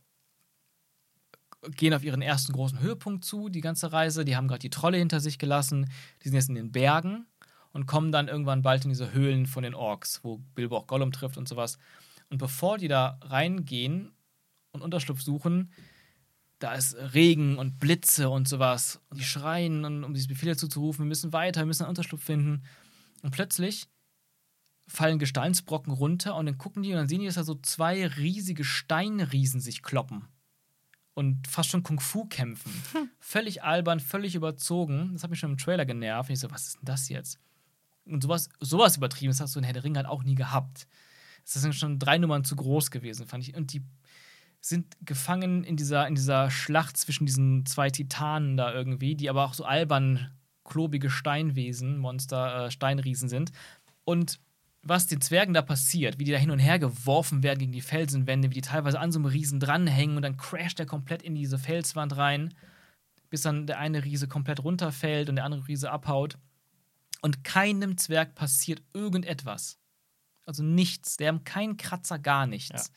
gehen 1.71 1.93
auf 1.93 2.03
ihren 2.03 2.21
ersten 2.21 2.53
großen 2.53 2.79
Höhepunkt 2.79 3.25
zu, 3.25 3.49
die 3.49 3.61
ganze 3.61 3.91
Reise. 3.91 4.25
Die 4.25 4.35
haben 4.35 4.47
gerade 4.47 4.59
die 4.59 4.69
Trolle 4.69 4.97
hinter 4.97 5.19
sich 5.19 5.37
gelassen. 5.37 5.89
Die 6.21 6.29
sind 6.29 6.35
jetzt 6.35 6.49
in 6.49 6.55
den 6.55 6.71
Bergen 6.71 7.25
und 7.71 7.85
kommen 7.85 8.11
dann 8.11 8.27
irgendwann 8.27 8.61
bald 8.61 8.85
in 8.85 8.89
diese 8.89 9.13
Höhlen 9.13 9.45
von 9.45 9.63
den 9.63 9.73
Orks, 9.73 10.23
wo 10.23 10.37
Bilbo 10.55 10.77
auch 10.77 10.87
Gollum 10.87 11.11
trifft 11.11 11.37
und 11.37 11.47
sowas. 11.47 11.77
Und 12.29 12.37
bevor 12.37 12.77
die 12.77 12.87
da 12.87 13.19
reingehen 13.21 14.11
und 14.71 14.81
Unterschlupf 14.81 15.21
suchen, 15.21 15.71
da 16.59 16.73
ist 16.73 16.95
Regen 17.13 17.57
und 17.57 17.79
Blitze 17.79 18.29
und 18.29 18.47
sowas. 18.47 19.01
Und 19.09 19.19
die 19.19 19.25
schreien, 19.25 19.83
und, 19.83 20.03
um 20.03 20.13
diese 20.13 20.27
Befehle 20.27 20.55
zuzurufen, 20.55 21.03
wir 21.03 21.09
müssen 21.09 21.33
weiter, 21.33 21.61
wir 21.61 21.65
müssen 21.65 21.83
einen 21.83 21.89
Unterschlupf 21.89 22.23
finden. 22.23 22.63
Und 23.21 23.31
plötzlich 23.31 23.87
fallen 24.87 25.19
Gesteinsbrocken 25.19 25.93
runter 25.93 26.35
und 26.35 26.45
dann 26.45 26.57
gucken 26.57 26.83
die 26.83 26.91
und 26.91 26.97
dann 26.97 27.07
sehen 27.07 27.19
die, 27.19 27.25
dass 27.25 27.35
da 27.35 27.43
so 27.43 27.55
zwei 27.55 28.05
riesige 28.07 28.63
Steinriesen 28.63 29.59
sich 29.59 29.81
kloppen. 29.81 30.27
Und 31.15 31.47
fast 31.47 31.69
schon 31.69 31.83
Kung-Fu 31.83 32.25
kämpfen. 32.25 32.71
Völlig 33.19 33.63
albern, 33.63 33.99
völlig 33.99 34.33
überzogen. 34.33 35.11
Das 35.13 35.23
hat 35.23 35.29
mich 35.29 35.39
schon 35.39 35.51
im 35.51 35.57
Trailer 35.57 35.85
genervt. 35.85 36.29
Und 36.29 36.33
ich 36.33 36.39
so, 36.39 36.49
was 36.49 36.67
ist 36.67 36.77
denn 36.77 36.85
das 36.85 37.09
jetzt? 37.09 37.39
Und 38.05 38.23
sowas, 38.23 38.49
sowas 38.59 38.97
übertrieben, 38.97 39.31
das 39.31 39.39
hast 39.39 39.55
du 39.55 39.59
in 39.59 39.65
Herr 39.65 39.73
der 39.73 39.83
Ringe 39.83 39.97
halt 39.97 40.07
auch 40.07 40.23
nie 40.23 40.35
gehabt. 40.35 40.87
Das 41.43 41.53
sind 41.53 41.75
schon 41.75 41.99
drei 41.99 42.17
Nummern 42.17 42.43
zu 42.43 42.55
groß 42.55 42.89
gewesen, 42.89 43.27
fand 43.27 43.47
ich. 43.47 43.55
Und 43.55 43.73
die 43.73 43.83
sind 44.59 44.95
gefangen 45.05 45.63
in 45.63 45.75
dieser, 45.75 46.07
in 46.07 46.15
dieser 46.15 46.49
Schlacht 46.49 46.97
zwischen 46.97 47.25
diesen 47.25 47.65
zwei 47.65 47.89
Titanen 47.89 48.57
da 48.57 48.73
irgendwie, 48.73 49.15
die 49.15 49.29
aber 49.29 49.45
auch 49.45 49.53
so 49.53 49.65
albern, 49.65 50.31
klobige 50.63 51.09
Steinwesen, 51.09 51.97
Monster, 51.97 52.65
äh, 52.65 52.71
Steinriesen 52.71 53.27
sind. 53.29 53.51
Und 54.05 54.39
was 54.83 55.07
den 55.07 55.21
Zwergen 55.21 55.53
da 55.53 55.61
passiert, 55.61 56.19
wie 56.19 56.25
die 56.25 56.31
da 56.31 56.37
hin 56.37 56.51
und 56.51 56.59
her 56.59 56.77
geworfen 56.77 57.41
werden 57.41 57.59
gegen 57.59 57.71
die 57.71 57.81
Felsenwände, 57.81 58.49
wie 58.49 58.55
die 58.55 58.61
teilweise 58.61 58.99
an 58.99 59.11
so 59.11 59.19
einem 59.19 59.27
Riesen 59.27 59.59
dranhängen 59.59 60.17
und 60.17 60.21
dann 60.21 60.37
crasht 60.37 60.79
er 60.79 60.85
komplett 60.85 61.23
in 61.23 61.35
diese 61.35 61.57
Felswand 61.57 62.17
rein, 62.17 62.53
bis 63.29 63.41
dann 63.41 63.65
der 63.65 63.79
eine 63.79 64.03
Riese 64.03 64.27
komplett 64.27 64.63
runterfällt 64.63 65.29
und 65.29 65.37
der 65.37 65.45
andere 65.45 65.67
Riese 65.67 65.89
abhaut. 65.89 66.37
Und 67.21 67.45
keinem 67.45 67.97
Zwerg 67.97 68.35
passiert 68.35 68.81
irgendetwas. 68.93 69.79
Also 70.45 70.61
nichts. 70.61 71.15
Der 71.15 71.29
haben 71.29 71.45
keinen 71.45 71.77
Kratzer, 71.77 72.19
gar 72.19 72.45
nichts. 72.45 72.87
Ja. 72.87 72.93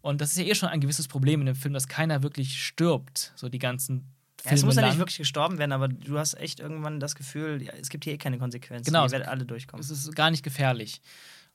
Und 0.00 0.20
das 0.20 0.30
ist 0.32 0.38
ja 0.38 0.44
eh 0.44 0.54
schon 0.56 0.68
ein 0.68 0.80
gewisses 0.80 1.06
Problem 1.06 1.40
in 1.40 1.46
dem 1.46 1.54
Film, 1.54 1.74
dass 1.74 1.86
keiner 1.86 2.24
wirklich 2.24 2.60
stirbt. 2.64 3.32
So 3.36 3.48
die 3.48 3.60
ganzen 3.60 4.12
ja, 4.44 4.52
es 4.52 4.64
muss 4.64 4.76
ja 4.76 4.86
nicht 4.86 4.98
wirklich 4.98 5.18
gestorben 5.18 5.58
werden, 5.58 5.72
aber 5.72 5.88
du 5.88 6.18
hast 6.18 6.34
echt 6.34 6.60
irgendwann 6.60 7.00
das 7.00 7.14
Gefühl, 7.14 7.62
ja, 7.62 7.72
es 7.72 7.88
gibt 7.88 8.04
hier 8.04 8.14
eh 8.14 8.18
keine 8.18 8.38
Konsequenzen. 8.38 8.84
Genau. 8.84 9.04
Ihr 9.04 9.10
werdet 9.10 9.28
alle 9.28 9.44
durchkommen. 9.44 9.82
Es 9.82 9.90
ist 9.90 10.14
gar 10.14 10.30
nicht 10.30 10.42
gefährlich. 10.42 11.00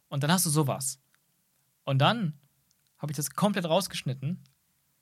Und 0.07 0.23
dann 0.23 0.31
hast 0.31 0.45
du 0.45 0.49
sowas. 0.49 0.99
Und 1.83 1.99
dann 1.99 2.33
habe 2.97 3.11
ich 3.11 3.17
das 3.17 3.31
komplett 3.31 3.65
rausgeschnitten, 3.65 4.43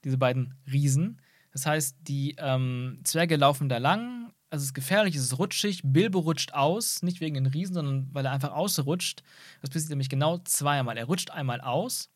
diese 0.03 0.17
beiden 0.17 0.55
Riesen. 0.71 1.21
Das 1.51 1.65
heißt, 1.65 1.97
die 2.01 2.35
ähm, 2.37 2.99
Zwerge 3.03 3.35
laufen 3.35 3.69
da 3.69 3.77
lang, 3.77 4.33
also 4.49 4.63
es 4.63 4.67
ist 4.67 4.73
gefährlich, 4.73 5.15
es 5.15 5.23
ist 5.23 5.39
rutschig. 5.39 5.81
Bilbo 5.83 6.19
rutscht 6.19 6.53
aus, 6.53 7.01
nicht 7.01 7.21
wegen 7.21 7.35
den 7.35 7.47
Riesen, 7.47 7.73
sondern 7.73 8.09
weil 8.13 8.25
er 8.25 8.31
einfach 8.31 8.51
ausrutscht. 8.51 9.23
Das 9.61 9.69
passiert 9.69 9.89
nämlich 9.89 10.09
genau 10.09 10.37
zweimal. 10.39 10.97
Er 10.97 11.05
rutscht 11.05 11.31
einmal 11.31 11.59
aus, 11.61 12.09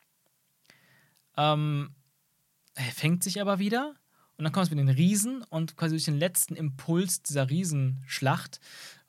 ähm, 1.36 1.94
er 2.74 2.92
fängt 2.92 3.24
sich 3.24 3.40
aber 3.40 3.58
wieder 3.58 3.94
und 4.38 4.44
dann 4.44 4.52
kommt 4.52 4.66
es 4.66 4.70
mit 4.70 4.78
den 4.78 4.88
Riesen 4.88 5.42
und 5.50 5.76
quasi 5.76 5.94
durch 5.94 6.04
den 6.04 6.16
letzten 6.16 6.54
Impuls 6.54 7.22
dieser 7.22 7.50
Riesenschlacht 7.50 8.60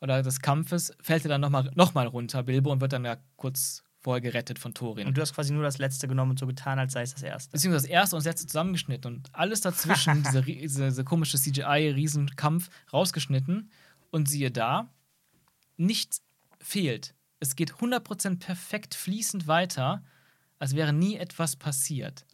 oder 0.01 0.23
des 0.23 0.41
Kampfes 0.41 0.91
fällt 1.01 1.23
er 1.23 1.29
dann 1.29 1.41
nochmal 1.41 1.69
noch 1.75 1.93
mal 1.93 2.07
runter, 2.07 2.41
Bilbo, 2.41 2.71
und 2.71 2.81
wird 2.81 2.93
dann 2.93 3.05
ja 3.05 3.17
kurz 3.35 3.83
vorher 3.99 4.21
gerettet 4.21 4.57
von 4.57 4.73
Thorin. 4.73 5.07
Und 5.07 5.17
du 5.17 5.21
hast 5.21 5.35
quasi 5.35 5.53
nur 5.53 5.61
das 5.61 5.77
letzte 5.77 6.07
genommen 6.07 6.31
und 6.31 6.39
so 6.39 6.47
getan, 6.47 6.79
als 6.79 6.93
sei 6.93 7.03
es 7.03 7.13
das 7.13 7.21
erste. 7.21 7.51
Beziehungsweise 7.51 7.87
das 7.87 7.91
erste 7.91 8.15
und 8.15 8.19
das 8.21 8.25
letzte 8.25 8.47
zusammengeschnitten 8.47 9.15
und 9.15 9.29
alles 9.35 9.61
dazwischen, 9.61 10.23
diese, 10.25 10.41
diese, 10.41 10.85
diese 10.85 11.03
komische 11.03 11.37
CGI-Riesenkampf, 11.37 12.69
rausgeschnitten 12.91 13.69
und 14.09 14.27
siehe 14.27 14.49
da, 14.49 14.89
nichts 15.77 16.23
fehlt. 16.59 17.13
Es 17.39 17.55
geht 17.55 17.73
100% 17.73 18.39
perfekt 18.39 18.95
fließend 18.95 19.47
weiter, 19.47 20.03
als 20.57 20.75
wäre 20.75 20.91
nie 20.91 21.17
etwas 21.17 21.55
passiert. 21.55 22.25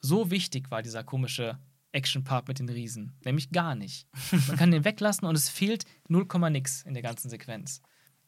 So 0.00 0.30
wichtig 0.30 0.70
war 0.70 0.82
dieser 0.82 1.04
komische 1.04 1.58
Action-Part 1.92 2.48
mit 2.48 2.58
den 2.58 2.68
Riesen. 2.68 3.16
Nämlich 3.24 3.50
gar 3.50 3.74
nicht. 3.74 4.06
Man 4.48 4.56
kann 4.56 4.70
den 4.70 4.84
weglassen 4.84 5.26
und 5.26 5.34
es 5.34 5.48
fehlt 5.48 5.84
0, 6.08 6.26
nix 6.50 6.82
in 6.82 6.94
der 6.94 7.02
ganzen 7.02 7.30
Sequenz. 7.30 7.82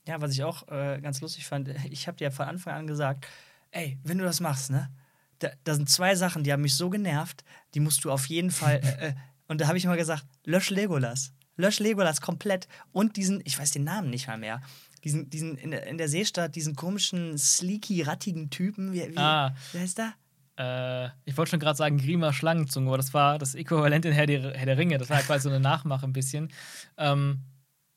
Ja, 0.06 0.20
was 0.20 0.32
ich 0.32 0.42
auch 0.42 0.66
äh, 0.68 1.00
ganz 1.00 1.20
lustig 1.20 1.46
fand, 1.46 1.68
ich 1.90 2.06
habe 2.06 2.16
dir 2.16 2.24
ja 2.24 2.30
von 2.30 2.46
Anfang 2.46 2.74
an 2.74 2.86
gesagt, 2.86 3.26
ey, 3.70 3.98
wenn 4.02 4.18
du 4.18 4.24
das 4.24 4.40
machst, 4.40 4.70
ne? 4.70 4.90
Da, 5.38 5.50
da 5.64 5.74
sind 5.74 5.88
zwei 5.88 6.14
Sachen, 6.14 6.44
die 6.44 6.52
haben 6.52 6.62
mich 6.62 6.76
so 6.76 6.88
genervt, 6.88 7.42
die 7.74 7.80
musst 7.80 8.04
du 8.04 8.12
auf 8.12 8.26
jeden 8.26 8.52
Fall. 8.52 8.80
Äh, 8.82 9.08
äh, 9.08 9.14
und 9.48 9.60
da 9.60 9.66
habe 9.66 9.76
ich 9.76 9.84
immer 9.84 9.96
gesagt, 9.96 10.24
lösch 10.44 10.70
Legolas. 10.70 11.32
Lösch 11.56 11.80
Legolas 11.80 12.20
komplett 12.20 12.68
und 12.92 13.16
diesen, 13.16 13.42
ich 13.44 13.58
weiß 13.58 13.72
den 13.72 13.84
Namen 13.84 14.08
nicht 14.08 14.28
mal 14.28 14.38
mehr, 14.38 14.62
diesen, 15.04 15.30
diesen 15.30 15.56
in, 15.56 15.72
der, 15.72 15.86
in 15.86 15.98
der 15.98 16.08
Seestadt, 16.08 16.54
diesen 16.54 16.76
komischen, 16.76 17.36
sleeky, 17.36 18.02
rattigen 18.02 18.50
Typen. 18.50 18.92
Wie, 18.92 19.00
wie, 19.00 19.16
ah. 19.16 19.54
wie 19.72 19.80
heißt 19.80 19.98
der? 19.98 20.14
Äh, 20.58 21.06
ich 21.24 21.36
wollte 21.36 21.50
schon 21.50 21.60
gerade 21.60 21.76
sagen 21.76 21.98
Grima 21.98 22.32
Schlangenzunge, 22.32 22.88
aber 22.88 22.96
das 22.96 23.14
war 23.14 23.38
das 23.38 23.54
Äquivalent 23.54 24.04
in 24.04 24.12
Herr, 24.12 24.26
der, 24.26 24.52
Herr 24.54 24.66
der 24.66 24.78
Ringe. 24.78 24.98
Das 24.98 25.10
war 25.10 25.18
ja 25.18 25.22
quasi 25.22 25.44
so 25.44 25.48
eine 25.48 25.60
Nachmache 25.60 26.06
ein 26.06 26.12
bisschen. 26.12 26.52
Ähm, 26.96 27.40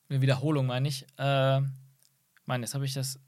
eine 0.10 0.22
Wiederholung, 0.22 0.68
meine 0.68 0.88
ich. 0.88 1.06
Äh, 1.18 1.62
meine, 2.45 2.64
jetzt 2.64 2.76
habe 2.76 2.86
ich 2.86 2.93
das 2.93 3.20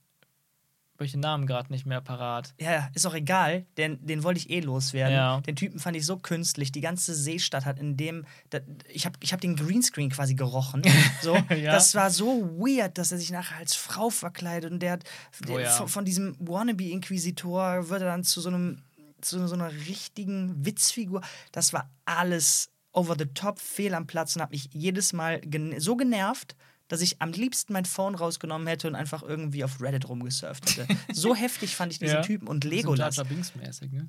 habe 0.97 1.05
ich 1.05 1.11
den 1.11 1.19
Namen 1.19 1.45
gerade 1.45 1.71
nicht 1.71 1.85
mehr 1.85 2.01
parat. 2.01 2.55
Ja, 2.59 2.89
ist 2.95 3.05
auch 3.05 3.13
egal, 3.13 3.67
denn 3.77 4.03
den 4.03 4.23
wollte 4.23 4.39
ich 4.39 4.49
eh 4.49 4.61
loswerden. 4.61 5.13
Ja. 5.13 5.41
Den 5.41 5.55
Typen 5.55 5.77
fand 5.77 5.95
ich 5.95 6.03
so 6.03 6.17
künstlich. 6.17 6.71
Die 6.71 6.81
ganze 6.81 7.13
Seestadt 7.13 7.65
hat 7.65 7.77
in 7.77 7.97
dem. 7.97 8.25
Da, 8.49 8.61
ich 8.89 9.05
habe 9.05 9.15
ich 9.21 9.31
hab 9.31 9.39
den 9.39 9.55
Greenscreen 9.55 10.09
quasi 10.09 10.33
gerochen. 10.33 10.81
So. 11.21 11.35
ja. 11.35 11.71
Das 11.71 11.95
war 11.95 12.09
so 12.09 12.49
weird, 12.57 12.97
dass 12.97 13.11
er 13.11 13.17
sich 13.17 13.31
nachher 13.31 13.57
als 13.57 13.75
Frau 13.75 14.09
verkleidet 14.09 14.71
und 14.71 14.79
der 14.79 14.93
hat. 14.93 15.03
Der, 15.47 15.55
oh 15.55 15.59
ja. 15.59 15.69
von, 15.69 15.87
von, 15.87 16.05
diesem 16.05 16.35
Wannabe-Inquisitor 16.39 17.89
wird 17.89 18.01
er 18.01 18.07
dann 18.07 18.23
zu 18.23 18.41
so 18.41 18.49
einem. 18.49 18.81
Zu 19.21 19.47
so 19.47 19.53
einer 19.53 19.71
richtigen 19.71 20.65
Witzfigur. 20.65 21.21
Das 21.51 21.73
war 21.73 21.89
alles 22.05 22.69
over 22.91 23.15
the 23.17 23.25
top, 23.25 23.59
fehl 23.59 23.93
am 23.93 24.07
Platz 24.07 24.35
und 24.35 24.41
hat 24.41 24.51
mich 24.51 24.69
jedes 24.73 25.13
Mal 25.13 25.41
gen 25.41 25.79
so 25.79 25.95
genervt 25.95 26.55
dass 26.87 27.01
ich 27.01 27.21
am 27.21 27.31
liebsten 27.31 27.73
mein 27.73 27.85
Phone 27.85 28.15
rausgenommen 28.15 28.67
hätte 28.67 28.87
und 28.87 28.95
einfach 28.95 29.23
irgendwie 29.23 29.63
auf 29.63 29.81
Reddit 29.81 30.07
rumgesurft 30.07 30.77
hätte. 30.77 30.87
so 31.13 31.35
heftig 31.35 31.75
fand 31.75 31.91
ich 31.91 31.99
diesen 31.99 32.15
ja. 32.15 32.21
Typen 32.21 32.47
und 32.47 32.63
Legolas. 32.63 33.15
So 33.15 33.23
mäßig 33.25 33.91
ne? 33.91 34.07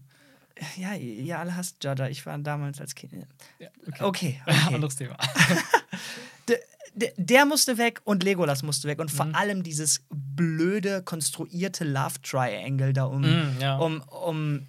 Ja, 0.77 0.95
ihr 0.95 1.39
alle 1.39 1.55
hasst 1.55 1.83
Jada. 1.85 2.09
Ich 2.09 2.27
war 2.27 2.37
damals 2.39 2.81
als 2.81 2.95
Kind. 2.95 3.13
Ja, 3.13 3.69
okay. 3.87 4.05
okay, 4.05 4.43
okay. 4.47 4.75
Anderes 4.75 4.97
Thema. 4.97 5.17
der, 6.49 6.59
der, 6.95 7.13
der, 7.17 7.47
musste 7.47 7.79
weg 7.79 8.01
und 8.05 8.25
Legolas 8.25 8.63
musste 8.63 8.89
weg. 8.89 8.99
Und 8.99 9.11
vor 9.11 9.27
mhm. 9.27 9.35
allem 9.35 9.63
dieses 9.63 10.05
blöde, 10.11 11.03
konstruierte 11.03 11.85
Love 11.85 12.21
Triangle 12.23 12.93
da 12.93 13.05
um, 13.05 13.21
mhm, 13.23 13.57
ja. 13.61 13.79
um, 13.79 14.03
um 14.03 14.67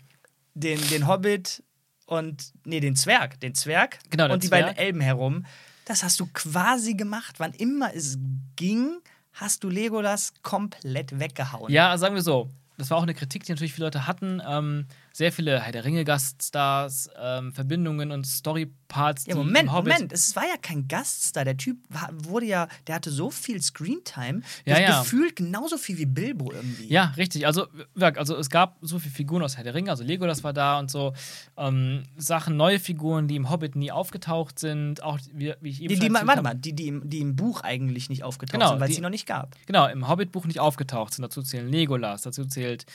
den, 0.54 0.80
den 0.89 1.08
Hobbit 1.08 1.64
und, 2.06 2.52
nee, 2.66 2.80
den 2.80 2.95
Zwerg, 2.95 3.39
den 3.39 3.56
Zwerg 3.56 4.00
genau, 4.10 4.32
und 4.34 4.43
die 4.43 4.47
Zwerg. 4.47 4.66
beiden 4.66 4.78
Elben 4.78 5.02
herum. 5.02 5.45
Das 5.86 6.04
hast 6.04 6.20
du 6.20 6.28
quasi 6.34 6.93
gemacht. 6.93 7.36
Wann 7.39 7.54
immer 7.54 7.93
es 7.95 8.18
ging, 8.56 9.00
hast 9.34 9.64
du 9.64 9.70
Legolas 9.70 10.34
komplett 10.41 11.20
weggehauen. 11.20 11.72
Ja, 11.72 11.97
sagen 11.97 12.16
wir 12.16 12.22
so. 12.22 12.50
Das 12.78 12.89
war 12.89 12.97
auch 12.97 13.04
eine 13.04 13.14
Kritik, 13.14 13.43
die 13.43 13.52
natürlich 13.52 13.74
viele 13.74 13.88
Leute 13.88 14.08
hatten. 14.08 14.41
Ähm, 14.47 14.86
sehr 15.14 15.32
viele 15.32 15.60
Herr 15.62 15.72
der 15.72 15.86
Ringe-Gaststars, 15.86 17.10
ähm, 17.20 17.53
Verbindungen 17.53 18.12
und 18.12 18.26
Storyparts. 18.26 19.26
Ja, 19.26 19.36
Moment, 19.36 19.72
Moment, 19.72 20.14
es 20.14 20.36
war 20.36 20.43
ja 20.43 20.55
kein 20.62 20.88
Gaststar. 20.88 21.45
Der 21.45 21.57
Typ 21.57 21.78
war, 21.89 22.10
wurde 22.14 22.45
ja, 22.45 22.68
der 22.88 22.95
hatte 22.95 23.12
so 23.12 23.30
viel 23.30 23.62
Screentime, 23.62 24.41
ja, 24.66 24.80
ja. 24.80 24.99
gefühlt 24.99 25.36
genauso 25.36 25.78
viel 25.78 25.97
wie 25.97 26.05
Bilbo 26.05 26.51
irgendwie. 26.51 26.88
Ja, 26.88 27.14
richtig. 27.18 27.45
Also, 27.45 27.68
also 27.99 28.38
es 28.38 28.49
gab 28.49 28.78
so 28.82 28.99
viele 28.99 29.14
Figuren 29.14 29.43
aus 29.43 29.57
Herr 29.57 29.64
der 29.64 29.74
Ringe, 29.74 29.89
also 29.89 30.03
Legolas 30.03 30.43
war 30.43 30.53
da 30.53 30.80
und 30.80 30.91
so 30.91 31.14
ähm, 31.57 32.03
Sachen, 32.18 32.57
neue 32.57 32.80
Figuren, 32.80 33.28
die 33.28 33.36
im 33.36 33.49
Hobbit 33.49 33.76
nie 33.76 33.91
aufgetaucht 33.91 34.60
sind, 34.60 35.03
auch 35.03 35.20
wie, 35.34 35.53
wie 35.62 35.70
ich 35.70 35.82
eben 35.82 35.93
die, 35.93 35.99
die, 35.99 36.14
Warte 36.14 36.41
mal, 36.41 36.55
die, 36.55 36.74
die, 36.74 36.88
im, 36.88 37.10
die 37.10 37.20
im 37.20 37.36
Buch 37.36 37.62
eigentlich 37.62 38.10
nicht 38.10 38.24
aufgetaucht 38.24 38.53
genau, 38.53 38.70
sind, 38.70 38.80
weil 38.80 38.89
es 38.89 38.95
sie 38.95 39.01
noch 39.01 39.10
nicht 39.10 39.26
gab. 39.26 39.55
Genau, 39.66 39.88
im 39.88 40.07
Hobbit-Buch 40.07 40.45
nicht 40.45 40.60
aufgetaucht 40.60 41.14
sind. 41.14 41.24
Dazu 41.24 41.41
zählen 41.41 41.68
Legolas, 41.68 42.22
dazu 42.22 42.45
zählt 42.45 42.86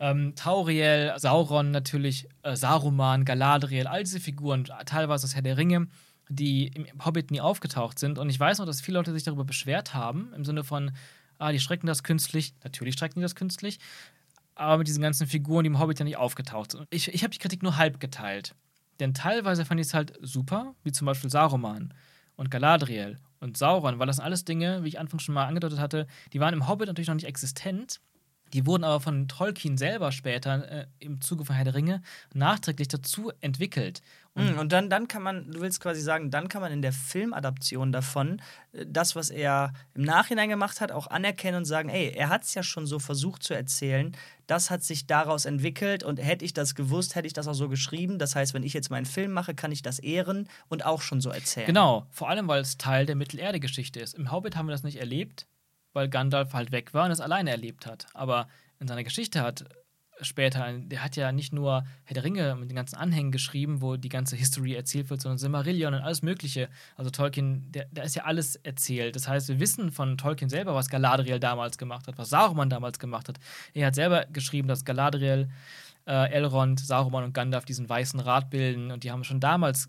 ähm, 0.00 0.34
Tauriel, 0.36 1.14
Sauron 1.16 1.63
natürlich, 1.70 2.28
äh, 2.42 2.56
Saruman, 2.56 3.24
Galadriel, 3.24 3.86
all 3.86 4.04
diese 4.04 4.20
Figuren, 4.20 4.64
teilweise 4.86 5.24
aus 5.24 5.34
Herr 5.34 5.42
der 5.42 5.56
Ringe, 5.56 5.88
die 6.28 6.68
im 6.68 6.86
Hobbit 7.04 7.30
nie 7.30 7.40
aufgetaucht 7.40 7.98
sind. 7.98 8.18
Und 8.18 8.30
ich 8.30 8.40
weiß 8.40 8.58
noch, 8.58 8.66
dass 8.66 8.80
viele 8.80 8.98
Leute 8.98 9.12
sich 9.12 9.24
darüber 9.24 9.44
beschwert 9.44 9.94
haben, 9.94 10.32
im 10.34 10.44
Sinne 10.44 10.64
von, 10.64 10.92
ah, 11.38 11.52
die 11.52 11.60
strecken 11.60 11.86
das 11.86 12.02
künstlich. 12.02 12.54
Natürlich 12.64 12.94
strecken 12.94 13.20
die 13.20 13.22
das 13.22 13.34
künstlich. 13.34 13.78
Aber 14.54 14.78
mit 14.78 14.88
diesen 14.88 15.02
ganzen 15.02 15.26
Figuren, 15.26 15.64
die 15.64 15.68
im 15.68 15.78
Hobbit 15.78 15.98
ja 15.98 16.04
nicht 16.04 16.16
aufgetaucht 16.16 16.72
sind. 16.72 16.86
Ich, 16.90 17.12
ich 17.12 17.22
habe 17.22 17.30
die 17.30 17.38
Kritik 17.38 17.62
nur 17.62 17.76
halb 17.76 18.00
geteilt. 18.00 18.54
Denn 19.00 19.12
teilweise 19.12 19.64
fand 19.64 19.80
ich 19.80 19.88
es 19.88 19.94
halt 19.94 20.12
super, 20.22 20.74
wie 20.84 20.92
zum 20.92 21.06
Beispiel 21.06 21.28
Saruman 21.28 21.92
und 22.36 22.50
Galadriel 22.50 23.18
und 23.40 23.56
Sauron, 23.56 23.98
weil 23.98 24.06
das 24.06 24.16
sind 24.16 24.24
alles 24.24 24.44
Dinge, 24.44 24.84
wie 24.84 24.88
ich 24.88 24.98
anfangs 24.98 25.24
schon 25.24 25.34
mal 25.34 25.46
angedeutet 25.46 25.78
hatte, 25.78 26.06
die 26.32 26.40
waren 26.40 26.54
im 26.54 26.68
Hobbit 26.68 26.88
natürlich 26.88 27.08
noch 27.08 27.14
nicht 27.14 27.26
existent. 27.26 28.00
Die 28.54 28.66
wurden 28.66 28.84
aber 28.84 29.00
von 29.00 29.26
Tolkien 29.26 29.76
selber 29.76 30.12
später 30.12 30.70
äh, 30.70 30.86
im 31.00 31.20
Zuge 31.20 31.44
von 31.44 31.56
Herr 31.56 31.64
der 31.64 31.74
Ringe 31.74 32.02
nachträglich 32.32 32.86
dazu 32.86 33.32
entwickelt. 33.40 34.00
Mhm, 34.36 34.58
Und 34.58 34.72
dann, 34.72 34.88
dann 34.90 35.08
kann 35.08 35.22
man, 35.22 35.50
du 35.50 35.60
willst 35.60 35.80
quasi 35.80 36.00
sagen, 36.00 36.30
dann 36.30 36.48
kann 36.48 36.60
man 36.60 36.72
in 36.72 36.82
der 36.82 36.92
Filmadaption 36.92 37.90
davon 37.90 38.40
äh, 38.72 38.86
das, 38.86 39.16
was 39.16 39.30
er 39.30 39.72
im 39.94 40.02
Nachhinein 40.02 40.48
gemacht 40.48 40.80
hat, 40.80 40.92
auch 40.92 41.08
anerkennen 41.08 41.58
und 41.58 41.64
sagen, 41.64 41.88
ey, 41.88 42.12
er 42.14 42.28
hat 42.28 42.44
es 42.44 42.54
ja 42.54 42.62
schon 42.62 42.86
so 42.86 43.00
versucht 43.00 43.42
zu 43.42 43.54
erzählen, 43.54 44.16
das 44.46 44.70
hat 44.70 44.84
sich 44.84 45.06
daraus 45.06 45.46
entwickelt 45.46 46.04
und 46.04 46.18
hätte 46.18 46.44
ich 46.44 46.52
das 46.52 46.76
gewusst, 46.76 47.16
hätte 47.16 47.26
ich 47.26 47.32
das 47.32 47.48
auch 47.48 47.54
so 47.54 47.68
geschrieben. 47.68 48.18
Das 48.20 48.36
heißt, 48.36 48.54
wenn 48.54 48.62
ich 48.62 48.72
jetzt 48.72 48.90
meinen 48.90 49.06
Film 49.06 49.32
mache, 49.32 49.54
kann 49.54 49.72
ich 49.72 49.82
das 49.82 49.98
ehren 49.98 50.48
und 50.68 50.84
auch 50.84 51.02
schon 51.02 51.20
so 51.20 51.30
erzählen. 51.30 51.66
Genau, 51.66 52.06
vor 52.10 52.28
allem, 52.28 52.46
weil 52.46 52.60
es 52.60 52.76
Teil 52.76 53.06
der 53.06 53.16
Mittelerde-Geschichte 53.16 53.98
ist. 54.00 54.14
Im 54.14 54.30
Hobbit 54.30 54.56
haben 54.56 54.66
wir 54.66 54.72
das 54.72 54.82
nicht 54.84 54.98
erlebt, 54.98 55.46
weil 55.94 56.08
Gandalf 56.08 56.52
halt 56.52 56.72
weg 56.72 56.92
war 56.92 57.06
und 57.06 57.12
es 57.12 57.20
alleine 57.20 57.50
erlebt 57.50 57.86
hat. 57.86 58.06
Aber 58.12 58.48
in 58.78 58.86
seiner 58.86 59.04
Geschichte 59.04 59.40
hat 59.40 59.64
später, 60.20 60.72
der 60.72 61.02
hat 61.02 61.16
ja 61.16 61.32
nicht 61.32 61.52
nur 61.52 61.84
Herr 62.04 62.14
der 62.14 62.24
Ringe 62.24 62.54
mit 62.56 62.70
den 62.70 62.76
ganzen 62.76 62.96
Anhängen 62.96 63.32
geschrieben, 63.32 63.80
wo 63.80 63.96
die 63.96 64.08
ganze 64.08 64.36
History 64.36 64.74
erzählt 64.74 65.10
wird, 65.10 65.20
sondern 65.20 65.38
Silmarillion 65.38 65.94
und 65.94 66.00
alles 66.00 66.22
Mögliche. 66.22 66.68
Also 66.96 67.10
Tolkien, 67.10 67.72
da 67.92 68.02
ist 68.02 68.14
ja 68.14 68.24
alles 68.24 68.56
erzählt. 68.56 69.16
Das 69.16 69.28
heißt, 69.28 69.48
wir 69.48 69.60
wissen 69.60 69.90
von 69.90 70.16
Tolkien 70.16 70.50
selber, 70.50 70.74
was 70.74 70.88
Galadriel 70.88 71.40
damals 71.40 71.78
gemacht 71.78 72.06
hat, 72.06 72.18
was 72.18 72.30
Saruman 72.30 72.70
damals 72.70 72.98
gemacht 72.98 73.28
hat. 73.28 73.38
Er 73.72 73.88
hat 73.88 73.94
selber 73.94 74.26
geschrieben, 74.26 74.68
dass 74.68 74.84
Galadriel, 74.84 75.48
äh, 76.06 76.30
Elrond, 76.32 76.80
Saruman 76.80 77.24
und 77.24 77.32
Gandalf 77.32 77.64
diesen 77.64 77.88
weißen 77.88 78.20
Rat 78.20 78.50
bilden 78.50 78.90
und 78.90 79.04
die 79.04 79.10
haben 79.10 79.24
schon 79.24 79.40
damals, 79.40 79.88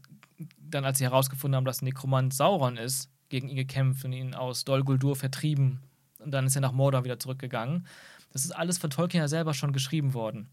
dann 0.60 0.86
als 0.86 0.97
sie 0.97 1.06
herausgefunden 1.06 1.56
haben, 1.56 1.66
dass 1.66 1.82
Nekromant 1.82 2.34
Sauron 2.34 2.78
ist, 2.78 3.10
gegen 3.30 3.49
ihn 3.49 3.56
gekämpft 3.56 4.06
und 4.06 4.14
ihn 4.14 4.34
aus 4.34 4.66
Dol 4.66 4.84
Guldur 4.84 5.16
vertrieben. 5.16 5.82
Und 6.26 6.32
dann 6.32 6.45
ist 6.47 6.55
er 6.55 6.61
nach 6.61 6.71
Mordor 6.73 7.03
wieder 7.05 7.19
zurückgegangen. 7.19 7.86
Das 8.34 8.43
ist 8.43 8.51
alles 8.51 8.78
von 8.78 8.89
Tolkien 8.89 9.21
ja 9.21 9.28
selber 9.28 9.53
schon 9.53 9.71
geschrieben 9.71 10.13
worden. 10.13 10.49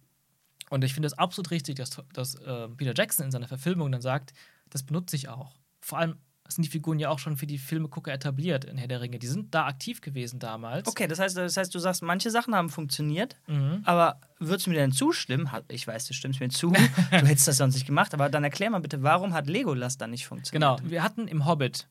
Und 0.70 0.84
ich 0.84 0.94
finde 0.94 1.06
es 1.08 1.14
absolut 1.18 1.50
richtig, 1.50 1.74
dass, 1.76 2.00
dass 2.12 2.34
äh, 2.36 2.68
Peter 2.68 2.92
Jackson 2.94 3.26
in 3.26 3.32
seiner 3.32 3.48
Verfilmung 3.48 3.90
dann 3.90 4.00
sagt, 4.00 4.32
das 4.70 4.82
benutze 4.84 5.16
ich 5.16 5.28
auch. 5.28 5.56
Vor 5.80 5.98
allem 5.98 6.16
sind 6.48 6.64
die 6.64 6.70
Figuren 6.70 6.98
ja 6.98 7.08
auch 7.08 7.18
schon 7.18 7.36
für 7.36 7.46
die 7.46 7.56
Filmegucker 7.58 8.12
etabliert 8.12 8.64
in 8.64 8.76
Herr 8.76 8.88
der 8.88 9.00
Ringe. 9.00 9.18
Die 9.18 9.26
sind 9.26 9.54
da 9.54 9.66
aktiv 9.66 10.00
gewesen 10.02 10.38
damals. 10.38 10.86
Okay, 10.88 11.06
das 11.06 11.18
heißt, 11.18 11.36
das 11.36 11.56
heißt, 11.56 11.74
du 11.74 11.78
sagst, 11.78 12.02
manche 12.02 12.30
Sachen 12.30 12.54
haben 12.54 12.68
funktioniert, 12.68 13.36
Mhm. 13.46 13.80
aber 13.84 14.20
würdest 14.38 14.66
du 14.66 14.70
mir 14.70 14.76
denn 14.76 14.92
zustimmen? 14.92 15.48
Ich 15.68 15.86
weiß, 15.86 16.06
du 16.06 16.14
stimmst 16.14 16.40
mir 16.40 16.48
zu. 16.50 16.70
du 17.10 17.26
hättest 17.26 17.48
das 17.48 17.56
sonst 17.56 17.74
nicht 17.74 17.86
gemacht, 17.86 18.12
aber 18.12 18.28
dann 18.28 18.44
erklär 18.44 18.70
mal 18.70 18.80
bitte, 18.80 19.02
warum 19.02 19.32
hat 19.32 19.46
Legolas 19.46 19.96
dann 19.98 20.10
nicht 20.10 20.26
funktioniert? 20.26 20.78
Genau, 20.78 20.90
wir 20.90 21.02
hatten 21.02 21.26
im 21.28 21.46
Hobbit 21.46 21.88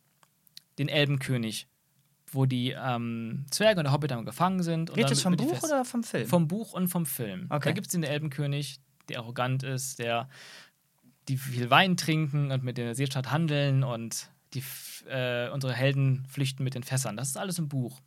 den 0.78 0.90
Elbenkönig, 0.90 1.68
wo 2.32 2.46
die 2.46 2.72
ähm, 2.72 3.46
Zwerge 3.52 3.80
und 3.80 3.86
der 3.86 3.94
Hobbit 3.94 4.12
dann 4.12 4.26
gefangen 4.26 4.64
sind. 4.64 4.90
Dann 4.90 5.12
es 5.12 5.22
vom 5.22 5.36
Buch 5.36 5.50
fest- 5.50 5.66
oder 5.66 5.86
vom 5.86 6.04
Film? 6.04 6.28
Vom 6.28 6.48
Buch 6.48 6.74
und 6.74 6.88
vom 6.88 7.06
Film. 7.06 7.48
Okay. 7.50 7.70
Da 7.70 7.72
gibt 7.74 7.88
es 7.88 7.92
den 7.92 8.04
Elbenkönig, 8.04 8.80
der 9.10 9.20
arrogant 9.20 9.64
ist, 9.64 10.00
der 10.00 10.30
die 11.28 11.38
viel 11.38 11.70
Wein 11.70 11.98
trinken 11.98 12.52
und 12.52 12.64
mit 12.64 12.78
der 12.78 12.96
Seestadt 12.96 13.32
handeln 13.32 13.84
und 13.84 14.30
die, 14.54 14.64
äh, 15.08 15.50
unsere 15.50 15.74
Helden 15.74 16.26
flüchten 16.28 16.64
mit 16.64 16.74
den 16.74 16.84
Fässern. 16.84 17.16
Das 17.16 17.30
ist 17.30 17.38
alles 17.38 17.60
im 17.60 17.70
Buch. 17.70 18.02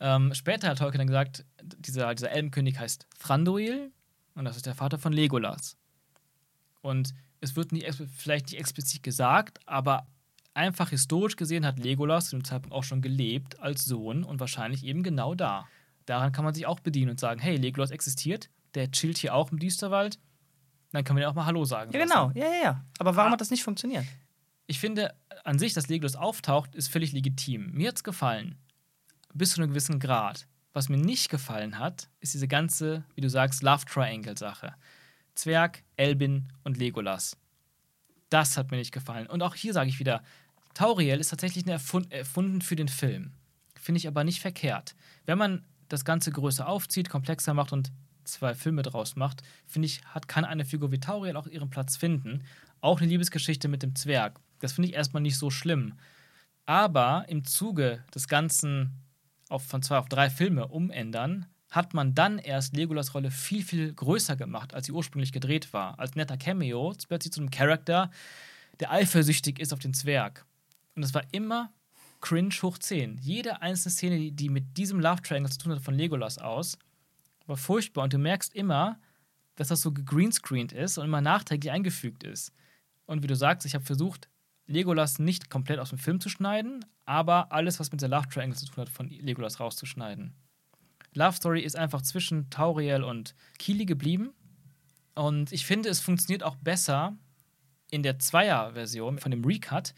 Ähm, 0.00 0.32
später 0.34 0.68
hat 0.68 0.78
Tolkien 0.78 0.98
dann 0.98 1.06
gesagt, 1.06 1.44
dieser, 1.62 2.14
dieser 2.14 2.30
Elbenkönig 2.30 2.78
heißt 2.78 3.06
Thranduil 3.18 3.90
und 4.34 4.44
das 4.44 4.56
ist 4.56 4.66
der 4.66 4.74
Vater 4.74 4.98
von 4.98 5.12
Legolas. 5.12 5.76
Und 6.80 7.14
es 7.40 7.56
wird 7.56 7.72
nicht, 7.72 7.86
vielleicht 8.16 8.46
nicht 8.46 8.58
explizit 8.58 9.02
gesagt, 9.02 9.60
aber 9.66 10.06
einfach 10.54 10.90
historisch 10.90 11.36
gesehen 11.36 11.64
hat 11.66 11.78
Legolas 11.78 12.28
zu 12.30 12.36
dem 12.36 12.44
Zeitpunkt 12.44 12.74
auch 12.74 12.84
schon 12.84 13.02
gelebt 13.02 13.58
als 13.60 13.84
Sohn 13.84 14.24
und 14.24 14.40
wahrscheinlich 14.40 14.84
eben 14.84 15.02
genau 15.02 15.34
da. 15.34 15.66
Daran 16.06 16.32
kann 16.32 16.44
man 16.44 16.54
sich 16.54 16.66
auch 16.66 16.80
bedienen 16.80 17.10
und 17.12 17.20
sagen, 17.20 17.40
hey, 17.40 17.56
Legolas 17.56 17.90
existiert, 17.90 18.50
der 18.74 18.90
chillt 18.90 19.18
hier 19.18 19.34
auch 19.34 19.50
im 19.52 19.58
Düsterwald. 19.58 20.18
Dann 20.92 21.04
können 21.04 21.16
wir 21.16 21.22
ja 21.22 21.30
auch 21.30 21.34
mal 21.34 21.46
Hallo 21.46 21.64
sagen. 21.64 21.92
ja, 21.92 22.00
lassen. 22.00 22.10
genau. 22.10 22.30
Ja, 22.34 22.52
ja, 22.54 22.62
ja. 22.62 22.84
Aber 22.98 23.16
warum 23.16 23.30
Ah. 23.30 23.32
hat 23.34 23.40
das 23.40 23.50
nicht 23.50 23.62
funktioniert? 23.64 24.04
Ich 24.66 24.78
finde 24.78 25.14
an 25.44 25.58
sich, 25.58 25.72
dass 25.74 25.88
Legolas 25.88 26.16
auftaucht, 26.16 26.74
ist 26.74 26.88
völlig 26.88 27.12
legitim. 27.12 27.70
Mir 27.72 27.88
hat's 27.88 28.04
gefallen. 28.04 28.56
Bis 29.34 29.52
zu 29.52 29.60
einem 29.60 29.70
gewissen 29.70 29.98
Grad. 30.00 30.46
Was 30.74 30.88
mir 30.88 30.98
nicht 30.98 31.28
gefallen 31.30 31.78
hat, 31.78 32.08
ist 32.20 32.34
diese 32.34 32.48
ganze, 32.48 33.04
wie 33.14 33.20
du 33.20 33.28
sagst, 33.28 33.62
Love 33.62 33.84
Triangle-Sache. 33.86 34.74
Zwerg, 35.34 35.82
Elbin 35.96 36.48
und 36.64 36.76
Legolas. 36.78 37.36
Das 38.30 38.56
hat 38.56 38.70
mir 38.70 38.78
nicht 38.78 38.92
gefallen. 38.92 39.26
Und 39.26 39.42
auch 39.42 39.54
hier 39.54 39.72
sage 39.74 39.88
ich 39.90 39.98
wieder, 39.98 40.22
Tauriel 40.74 41.18
ist 41.18 41.28
tatsächlich 41.28 41.66
erfund 41.66 42.12
erfunden 42.12 42.60
für 42.60 42.76
den 42.76 42.88
Film. 42.88 43.32
Finde 43.78 43.98
ich 43.98 44.08
aber 44.08 44.24
nicht 44.24 44.40
verkehrt. 44.40 44.94
Wenn 45.26 45.38
man 45.38 45.64
das 45.88 46.04
Ganze 46.04 46.30
größer 46.30 46.66
aufzieht, 46.66 47.08
komplexer 47.08 47.54
macht 47.54 47.72
und 47.72 47.92
zwei 48.24 48.54
Filme 48.54 48.82
draus 48.82 49.16
macht, 49.16 49.42
finde 49.66 49.86
ich, 49.86 50.04
hat, 50.04 50.28
kann 50.28 50.44
eine 50.44 50.64
Figur 50.64 50.92
wie 50.92 51.00
Tauriel 51.00 51.36
auch 51.36 51.46
ihren 51.46 51.70
Platz 51.70 51.96
finden. 51.96 52.44
Auch 52.80 53.00
eine 53.00 53.10
Liebesgeschichte 53.10 53.68
mit 53.68 53.82
dem 53.82 53.94
Zwerg. 53.94 54.40
Das 54.60 54.72
finde 54.72 54.88
ich 54.88 54.94
erstmal 54.94 55.22
nicht 55.22 55.36
so 55.36 55.50
schlimm. 55.50 55.94
Aber 56.64 57.24
im 57.28 57.44
Zuge 57.44 58.04
des 58.14 58.28
Ganzen 58.28 59.02
auf, 59.48 59.66
von 59.66 59.82
zwei 59.82 59.98
auf 59.98 60.08
drei 60.08 60.30
Filme 60.30 60.68
umändern, 60.68 61.46
hat 61.70 61.94
man 61.94 62.14
dann 62.14 62.38
erst 62.38 62.76
Legolas 62.76 63.14
Rolle 63.14 63.30
viel, 63.30 63.64
viel 63.64 63.92
größer 63.94 64.36
gemacht, 64.36 64.74
als 64.74 64.86
sie 64.86 64.92
ursprünglich 64.92 65.32
gedreht 65.32 65.72
war. 65.72 65.98
Als 65.98 66.14
netter 66.14 66.36
Cameo, 66.36 66.94
plötzlich 67.08 67.32
zu 67.32 67.40
einem 67.40 67.50
Charakter, 67.50 68.10
der 68.78 68.92
eifersüchtig 68.92 69.58
ist 69.58 69.72
auf 69.72 69.78
den 69.78 69.94
Zwerg. 69.94 70.44
Und 70.94 71.02
es 71.02 71.14
war 71.14 71.22
immer 71.32 71.72
cringe 72.20 72.54
hoch 72.62 72.78
10. 72.78 73.18
Jede 73.18 73.62
einzelne 73.62 73.92
Szene, 73.92 74.32
die, 74.32 74.48
mit 74.48 74.76
diesem 74.76 75.00
Love 75.00 75.22
Triangle 75.22 75.50
zu 75.50 75.58
tun 75.58 75.72
hat, 75.72 75.82
von 75.82 75.94
Legolas 75.94 76.38
aus, 76.38 76.78
war 77.46 77.56
furchtbar. 77.56 78.04
Und 78.04 78.12
du 78.12 78.18
merkst 78.18 78.54
immer, 78.54 78.98
dass 79.56 79.68
das 79.68 79.82
so 79.82 79.92
gegreenscreened 79.92 80.72
ist 80.72 80.98
und 80.98 81.04
immer 81.04 81.20
nachträglich 81.20 81.70
eingefügt 81.70 82.24
ist. 82.24 82.52
Und 83.06 83.22
wie 83.22 83.26
du 83.26 83.36
sagst, 83.36 83.66
ich 83.66 83.74
habe 83.74 83.84
versucht, 83.84 84.28
Legolas 84.66 85.18
nicht 85.18 85.50
komplett 85.50 85.78
aus 85.78 85.90
dem 85.90 85.98
Film 85.98 86.20
zu 86.20 86.28
schneiden, 86.28 86.84
aber 87.04 87.52
alles, 87.52 87.80
was 87.80 87.90
mit 87.90 88.00
der 88.00 88.08
Love 88.08 88.28
Triangle 88.28 88.56
zu 88.56 88.66
tun 88.66 88.82
hat, 88.82 88.88
von 88.88 89.08
Legolas 89.08 89.60
rauszuschneiden. 89.60 90.34
Love 91.14 91.36
Story 91.36 91.60
ist 91.60 91.76
einfach 91.76 92.02
zwischen 92.02 92.48
Tauriel 92.48 93.02
und 93.02 93.34
Kili 93.58 93.84
geblieben. 93.84 94.30
Und 95.14 95.52
ich 95.52 95.66
finde, 95.66 95.90
es 95.90 96.00
funktioniert 96.00 96.42
auch 96.42 96.56
besser 96.56 97.16
in 97.90 98.02
der 98.02 98.18
Zweier-Version 98.18 99.18
von 99.18 99.30
dem 99.30 99.44
Recut, 99.44 99.94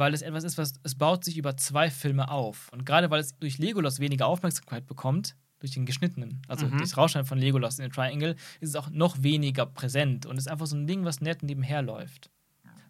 weil 0.00 0.12
es 0.14 0.22
etwas 0.22 0.42
ist, 0.42 0.58
was 0.58 0.72
es 0.82 0.96
baut 0.96 1.24
sich 1.24 1.36
über 1.38 1.56
zwei 1.56 1.90
Filme 1.90 2.28
auf. 2.30 2.68
Und 2.72 2.84
gerade 2.84 3.08
weil 3.10 3.20
es 3.20 3.36
durch 3.38 3.58
Legolas 3.58 4.00
weniger 4.00 4.26
Aufmerksamkeit 4.26 4.86
bekommt, 4.88 5.36
durch 5.60 5.72
den 5.72 5.86
geschnittenen, 5.86 6.40
also 6.48 6.66
Mhm. 6.66 6.78
das 6.78 6.96
Rausschneiden 6.96 7.28
von 7.28 7.38
Legolas 7.38 7.78
in 7.78 7.84
den 7.84 7.92
Triangle, 7.92 8.34
ist 8.60 8.70
es 8.70 8.76
auch 8.76 8.90
noch 8.90 9.22
weniger 9.22 9.66
präsent 9.66 10.26
und 10.26 10.36
ist 10.38 10.48
einfach 10.48 10.66
so 10.66 10.74
ein 10.74 10.86
Ding, 10.88 11.04
was 11.04 11.20
nett 11.20 11.42
nebenher 11.44 11.82
läuft. 11.82 12.30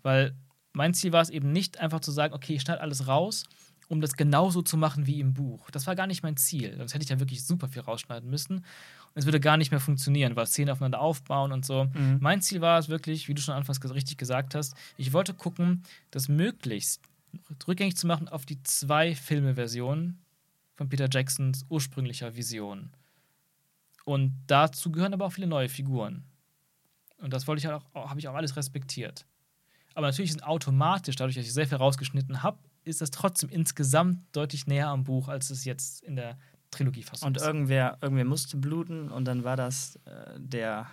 Weil 0.02 0.34
mein 0.72 0.94
Ziel 0.94 1.12
war 1.12 1.20
es 1.20 1.30
eben 1.30 1.52
nicht 1.52 1.78
einfach 1.80 2.00
zu 2.00 2.12
sagen, 2.12 2.32
okay, 2.32 2.54
ich 2.54 2.62
schneide 2.62 2.80
alles 2.80 3.06
raus, 3.08 3.44
um 3.90 4.00
das 4.00 4.14
genauso 4.16 4.62
zu 4.62 4.76
machen 4.76 5.08
wie 5.08 5.18
im 5.18 5.34
Buch. 5.34 5.68
Das 5.72 5.88
war 5.88 5.96
gar 5.96 6.06
nicht 6.06 6.22
mein 6.22 6.36
Ziel. 6.36 6.76
Sonst 6.76 6.94
hätte 6.94 7.02
ich 7.02 7.10
ja 7.10 7.18
wirklich 7.18 7.44
super 7.44 7.66
viel 7.66 7.82
rausschneiden 7.82 8.30
müssen. 8.30 8.58
Und 8.58 8.64
es 9.16 9.24
würde 9.24 9.40
gar 9.40 9.56
nicht 9.56 9.72
mehr 9.72 9.80
funktionieren, 9.80 10.36
weil 10.36 10.46
Szenen 10.46 10.70
aufeinander 10.70 11.00
aufbauen 11.00 11.50
und 11.50 11.66
so. 11.66 11.86
Mhm. 11.86 12.18
Mein 12.20 12.40
Ziel 12.40 12.60
war 12.60 12.78
es 12.78 12.88
wirklich, 12.88 13.26
wie 13.26 13.34
du 13.34 13.42
schon 13.42 13.56
anfangs 13.56 13.82
richtig 13.92 14.16
gesagt 14.16 14.54
hast, 14.54 14.76
ich 14.96 15.12
wollte 15.12 15.34
gucken, 15.34 15.82
das 16.12 16.28
möglichst 16.28 17.02
rückgängig 17.66 17.96
zu 17.96 18.06
machen 18.06 18.28
auf 18.28 18.46
die 18.46 18.62
zwei 18.62 19.16
Filme-Versionen 19.16 20.20
von 20.76 20.88
Peter 20.88 21.08
Jacksons 21.10 21.66
ursprünglicher 21.68 22.36
Vision. 22.36 22.90
Und 24.04 24.36
dazu 24.46 24.92
gehören 24.92 25.14
aber 25.14 25.26
auch 25.26 25.32
viele 25.32 25.48
neue 25.48 25.68
Figuren. 25.68 26.22
Und 27.18 27.32
das 27.32 27.48
wollte 27.48 27.58
ich 27.58 27.68
auch, 27.68 27.82
habe 27.92 28.20
ich 28.20 28.28
auch 28.28 28.36
alles 28.36 28.56
respektiert. 28.56 29.26
Aber 29.94 30.06
natürlich 30.06 30.30
sind 30.30 30.44
automatisch, 30.44 31.16
dadurch, 31.16 31.34
dass 31.34 31.44
ich 31.44 31.52
sehr 31.52 31.66
viel 31.66 31.78
rausgeschnitten 31.78 32.44
habe, 32.44 32.58
ist 32.84 33.00
das 33.00 33.10
trotzdem 33.10 33.48
insgesamt 33.50 34.20
deutlich 34.32 34.66
näher 34.66 34.88
am 34.88 35.04
Buch, 35.04 35.28
als 35.28 35.50
es 35.50 35.64
jetzt 35.64 36.02
in 36.02 36.16
der 36.16 36.38
Trilogiefassung 36.70 37.28
Und 37.28 37.36
ist. 37.36 37.42
irgendwer, 37.42 37.98
irgendwer 38.00 38.24
musste 38.24 38.56
bluten 38.56 39.08
und 39.10 39.24
dann 39.26 39.44
war 39.44 39.56
das 39.56 39.96
äh, 40.06 40.38
der 40.38 40.86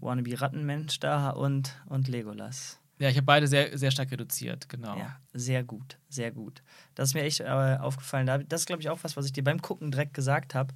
Wannabe-Rattenmensch 0.00 0.98
da 1.00 1.30
und, 1.30 1.74
und 1.86 2.08
Legolas. 2.08 2.78
Ja, 2.98 3.08
ich 3.08 3.16
habe 3.16 3.24
beide 3.24 3.46
sehr, 3.46 3.76
sehr 3.78 3.90
stark 3.90 4.10
reduziert, 4.10 4.68
genau. 4.68 4.96
Ja, 4.96 5.16
sehr 5.32 5.62
gut, 5.64 5.98
sehr 6.10 6.30
gut. 6.30 6.62
Das 6.94 7.10
ist 7.10 7.14
mir 7.14 7.22
echt 7.22 7.40
äh, 7.40 7.44
aufgefallen. 7.80 8.26
Da- 8.26 8.38
Das 8.38 8.62
ist, 8.62 8.66
glaube 8.66 8.82
ich, 8.82 8.88
auch 8.90 8.98
was, 9.02 9.16
was 9.16 9.24
ich 9.26 9.32
dir 9.32 9.44
beim 9.44 9.62
Gucken 9.62 9.90
direkt 9.90 10.12
gesagt 10.14 10.54
habe. 10.54 10.74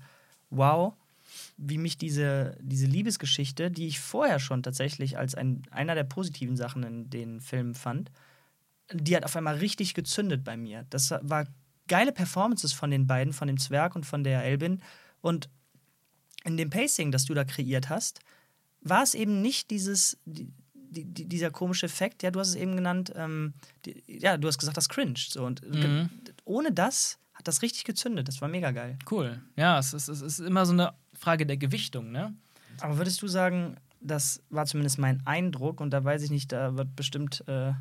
Wow, 0.51 0.95
wie 1.57 1.79
mich 1.79 1.99
diese, 1.99 2.57
diese 2.61 2.87
Liebesgeschichte, 2.87 3.71
die 3.71 3.87
ich 3.87 4.01
vorher 4.01 4.39
schon 4.39 4.63
tatsächlich 4.63 5.19
als 5.19 5.35
ein, 5.35 5.63
einer 5.71 5.95
der 5.95 6.05
positiven 6.05 6.57
Sachen 6.57 6.83
in 6.83 7.11
den 7.11 7.41
Filmen 7.41 7.75
fand, 7.75 8.11
die 8.93 9.17
hat 9.17 9.25
auf 9.25 9.35
einmal 9.37 9.57
richtig 9.57 9.95
gezündet 9.95 10.45
bei 10.45 10.57
mir. 10.57 10.87
Das 10.91 11.11
war 11.11 11.47
geile 11.89 12.13
Performances 12.13 12.73
von 12.73 12.91
den 12.91 13.07
beiden, 13.07 13.33
von 13.33 13.49
dem 13.49 13.59
Zwerg 13.59 13.95
und 13.97 14.05
von 14.07 14.25
der 14.25 14.43
Elbin. 14.45 14.83
Und 15.21 15.49
in 16.45 16.57
dem 16.57 16.71
Pacing, 16.71 17.11
das 17.13 17.25
du 17.25 17.35
da 17.35 17.45
kreiert 17.45 17.89
hast, 17.89 18.21
war 18.81 19.03
es 19.03 19.15
eben 19.15 19.41
nicht 19.41 19.71
dieses, 19.71 20.19
die, 20.27 20.49
die, 20.75 21.05
die- 21.05 21.27
dieser 21.27 21.51
komische 21.51 21.87
Effekt, 21.87 22.23
ja, 22.23 22.31
du 22.31 22.41
hast 22.41 22.49
es 22.49 22.55
eben 22.57 22.77
genannt, 22.77 23.13
ähm, 23.17 23.55
die, 23.87 24.03
ja, 24.07 24.37
du 24.37 24.47
hast 24.49 24.59
gesagt, 24.59 24.77
das 24.77 24.89
cringe. 24.89 25.15
So, 25.17 25.45
und 25.45 25.63
Mhm. 25.67 26.11
ohne 26.45 26.71
das 26.73 27.19
hat 27.33 27.49
das 27.49 27.63
richtig 27.63 27.85
gezündet. 27.85 28.29
Das 28.29 28.41
war 28.43 28.49
mega 28.49 28.71
geil. 28.71 28.99
Cool. 29.11 29.41
Ja, 29.57 29.79
es 29.79 29.95
ist, 29.95 30.09
es 30.09 30.21
ist 30.21 30.39
immer 30.41 30.67
so 30.67 30.73
eine 30.73 30.93
Frage 31.15 31.47
der 31.47 31.57
Gewichtung, 31.57 32.13
ne? 32.13 32.35
Aber 32.81 32.99
würdest 32.99 33.23
du 33.23 33.29
sagen, 33.29 33.77
das 34.01 34.43
war 34.51 34.67
zumindest 34.67 34.99
mein 34.99 35.27
Eindruck 35.27 35.81
und 35.81 35.91
da 35.91 36.05
weiß 36.05 36.23
ich 36.23 36.31
nicht, 36.31 36.53
da 36.53 36.77
wird 36.77 36.95
bestimmt 36.95 37.43
äh, 37.49 37.73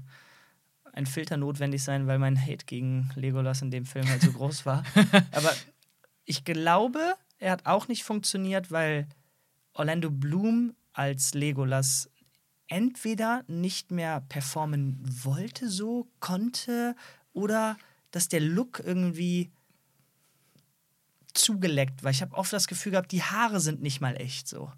ein 0.94 1.06
Filter 1.06 1.38
notwendig 1.38 1.84
sein, 1.84 2.08
weil 2.08 2.20
mein 2.20 2.40
Hate 2.40 2.66
gegen 2.66 3.10
Legolas 3.16 3.62
in 3.62 3.72
dem 3.72 3.86
Film 3.86 4.08
halt 4.08 4.22
so 4.22 4.32
groß 4.32 4.66
war. 4.66 4.84
Aber 5.32 5.52
ich 6.24 6.46
glaube, 6.46 7.16
er 7.40 7.52
hat 7.52 7.66
auch 7.66 7.88
nicht 7.88 8.04
funktioniert, 8.04 8.72
weil 8.72 9.08
Orlando 9.74 10.10
Bloom 10.10 10.76
als 10.94 11.34
Legolas 11.34 12.10
entweder 12.68 13.44
nicht 13.48 13.92
mehr 13.92 14.22
performen 14.22 15.00
wollte, 15.04 15.68
so 15.68 16.08
konnte, 16.20 16.96
oder 17.34 17.78
dass 18.12 18.30
der 18.30 18.42
Look 18.42 18.80
irgendwie 18.80 19.52
zugeleckt 21.34 22.04
war. 22.04 22.12
Ich 22.12 22.22
habe 22.22 22.36
oft 22.36 22.54
das 22.54 22.68
Gefühl 22.68 22.92
gehabt, 22.92 23.12
die 23.12 23.24
Haare 23.24 23.60
sind 23.60 23.82
nicht 23.82 24.00
mal 24.00 24.16
echt 24.16 24.48
so. 24.48 24.72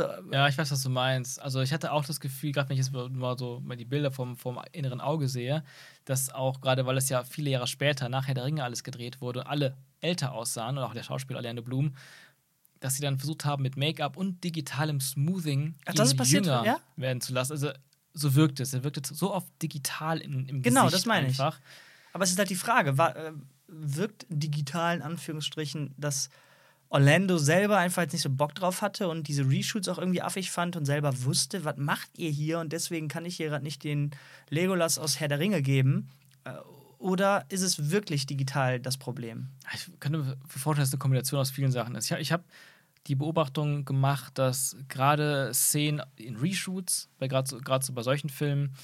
Also, 0.00 0.04
ja, 0.32 0.48
ich 0.48 0.56
weiß, 0.56 0.70
was 0.70 0.82
du 0.82 0.88
meinst. 0.88 1.38
Also 1.42 1.60
ich 1.60 1.70
hatte 1.70 1.92
auch 1.92 2.02
das 2.06 2.18
Gefühl, 2.18 2.50
gerade 2.52 2.70
wenn 2.70 2.78
ich 2.78 2.86
jetzt 2.86 2.92
mal 2.94 3.36
so 3.36 3.60
mal 3.60 3.76
die 3.76 3.84
Bilder 3.84 4.10
vom, 4.10 4.38
vom 4.38 4.58
inneren 4.72 5.02
Auge 5.02 5.28
sehe, 5.28 5.62
dass 6.06 6.30
auch 6.32 6.62
gerade, 6.62 6.86
weil 6.86 6.96
es 6.96 7.10
ja 7.10 7.24
viele 7.24 7.50
Jahre 7.50 7.66
später, 7.66 8.08
nachher 8.08 8.32
der 8.32 8.44
Ringe 8.44 8.64
alles 8.64 8.84
gedreht 8.84 9.20
wurde 9.20 9.40
und 9.40 9.46
alle 9.48 9.76
älter 10.00 10.32
aussahen 10.32 10.78
und 10.78 10.84
auch 10.84 10.94
der 10.94 11.02
Schauspieler 11.02 11.40
Orlando 11.40 11.60
Bloom, 11.62 11.94
dass 12.80 12.94
sie 12.94 13.02
dann 13.02 13.18
versucht 13.18 13.44
haben, 13.44 13.62
mit 13.62 13.76
Make-up 13.76 14.16
und 14.16 14.42
digitalem 14.42 14.98
Smoothing 14.98 15.74
Ach, 15.84 15.92
das 15.92 16.16
passiert, 16.16 16.46
jünger 16.46 16.64
ja? 16.64 16.78
werden 16.96 17.20
zu 17.20 17.34
lassen. 17.34 17.52
Also 17.52 17.70
so 18.14 18.34
wirkt 18.34 18.60
es. 18.60 18.72
Er 18.72 18.84
wirkt 18.84 19.06
so 19.06 19.34
oft 19.34 19.48
digital 19.60 20.22
in, 20.22 20.48
im 20.48 20.62
Genau, 20.62 20.84
Gesicht 20.84 21.00
das 21.02 21.06
meine 21.06 21.26
ich. 21.28 21.38
einfach. 21.38 21.60
Aber 22.14 22.24
es 22.24 22.30
ist 22.30 22.38
halt 22.38 22.48
die 22.48 22.56
Frage, 22.56 22.96
war, 22.96 23.14
äh, 23.14 23.32
wirkt 23.68 24.24
digital 24.30 24.96
in 24.96 25.02
Anführungsstrichen, 25.02 25.94
dass 25.98 26.30
Orlando 26.92 27.38
selber 27.38 27.78
einfach 27.78 28.02
jetzt 28.02 28.12
nicht 28.12 28.20
so 28.20 28.28
Bock 28.28 28.54
drauf 28.54 28.82
hatte 28.82 29.08
und 29.08 29.26
diese 29.26 29.48
Reshoots 29.48 29.88
auch 29.88 29.96
irgendwie 29.96 30.20
affig 30.20 30.50
fand 30.50 30.76
und 30.76 30.84
selber 30.84 31.24
wusste, 31.24 31.64
was 31.64 31.78
macht 31.78 32.10
ihr 32.18 32.28
hier 32.28 32.58
und 32.58 32.70
deswegen 32.70 33.08
kann 33.08 33.24
ich 33.24 33.36
hier 33.38 33.48
gerade 33.48 33.64
nicht 33.64 33.82
den 33.82 34.10
Legolas 34.50 34.98
aus 34.98 35.18
Herr 35.18 35.28
der 35.28 35.38
Ringe 35.38 35.62
geben. 35.62 36.10
Äh, 36.44 36.52
Oder 36.98 37.46
ist 37.48 37.62
es 37.62 37.90
wirklich 37.90 38.26
digital 38.26 38.78
das 38.78 38.98
Problem? 38.98 39.48
Ich 39.72 39.90
könnte 40.00 40.18
mir 40.18 40.36
vorstellen, 40.46 40.82
dass 40.82 40.88
es 40.88 40.92
eine 40.92 40.98
Kombination 40.98 41.40
aus 41.40 41.50
vielen 41.50 41.72
Sachen 41.72 41.94
ist. 41.94 42.10
Ich, 42.10 42.18
ich 42.18 42.30
habe 42.30 42.44
die 43.06 43.14
Beobachtung 43.14 43.86
gemacht, 43.86 44.36
dass 44.36 44.76
gerade 44.88 45.50
Szenen 45.54 46.02
in 46.16 46.36
Reshoots, 46.36 47.08
gerade 47.18 47.48
so, 47.48 47.58
so 47.80 47.92
bei 47.94 48.02
solchen 48.02 48.28
Filmen, 48.28 48.76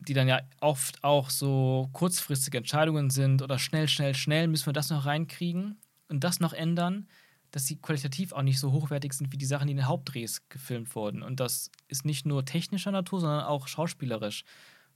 die 0.00 0.14
dann 0.14 0.26
ja 0.26 0.40
oft 0.60 1.04
auch 1.04 1.30
so 1.30 1.88
kurzfristige 1.92 2.58
Entscheidungen 2.58 3.10
sind 3.10 3.42
oder 3.42 3.60
schnell, 3.60 3.86
schnell, 3.86 4.16
schnell 4.16 4.48
müssen 4.48 4.66
wir 4.66 4.72
das 4.72 4.90
noch 4.90 5.06
reinkriegen 5.06 5.78
und 6.12 6.22
das 6.22 6.38
noch 6.38 6.52
ändern, 6.52 7.08
dass 7.50 7.66
sie 7.66 7.76
qualitativ 7.76 8.32
auch 8.32 8.42
nicht 8.42 8.60
so 8.60 8.72
hochwertig 8.72 9.12
sind 9.12 9.32
wie 9.32 9.36
die 9.36 9.46
Sachen, 9.46 9.66
die 9.66 9.72
in 9.72 9.78
den 9.78 9.88
Hauptdrehs 9.88 10.48
gefilmt 10.48 10.94
wurden. 10.94 11.22
Und 11.22 11.40
das 11.40 11.70
ist 11.88 12.04
nicht 12.04 12.24
nur 12.24 12.44
technischer 12.44 12.92
Natur, 12.92 13.20
sondern 13.20 13.44
auch 13.44 13.68
schauspielerisch. 13.68 14.44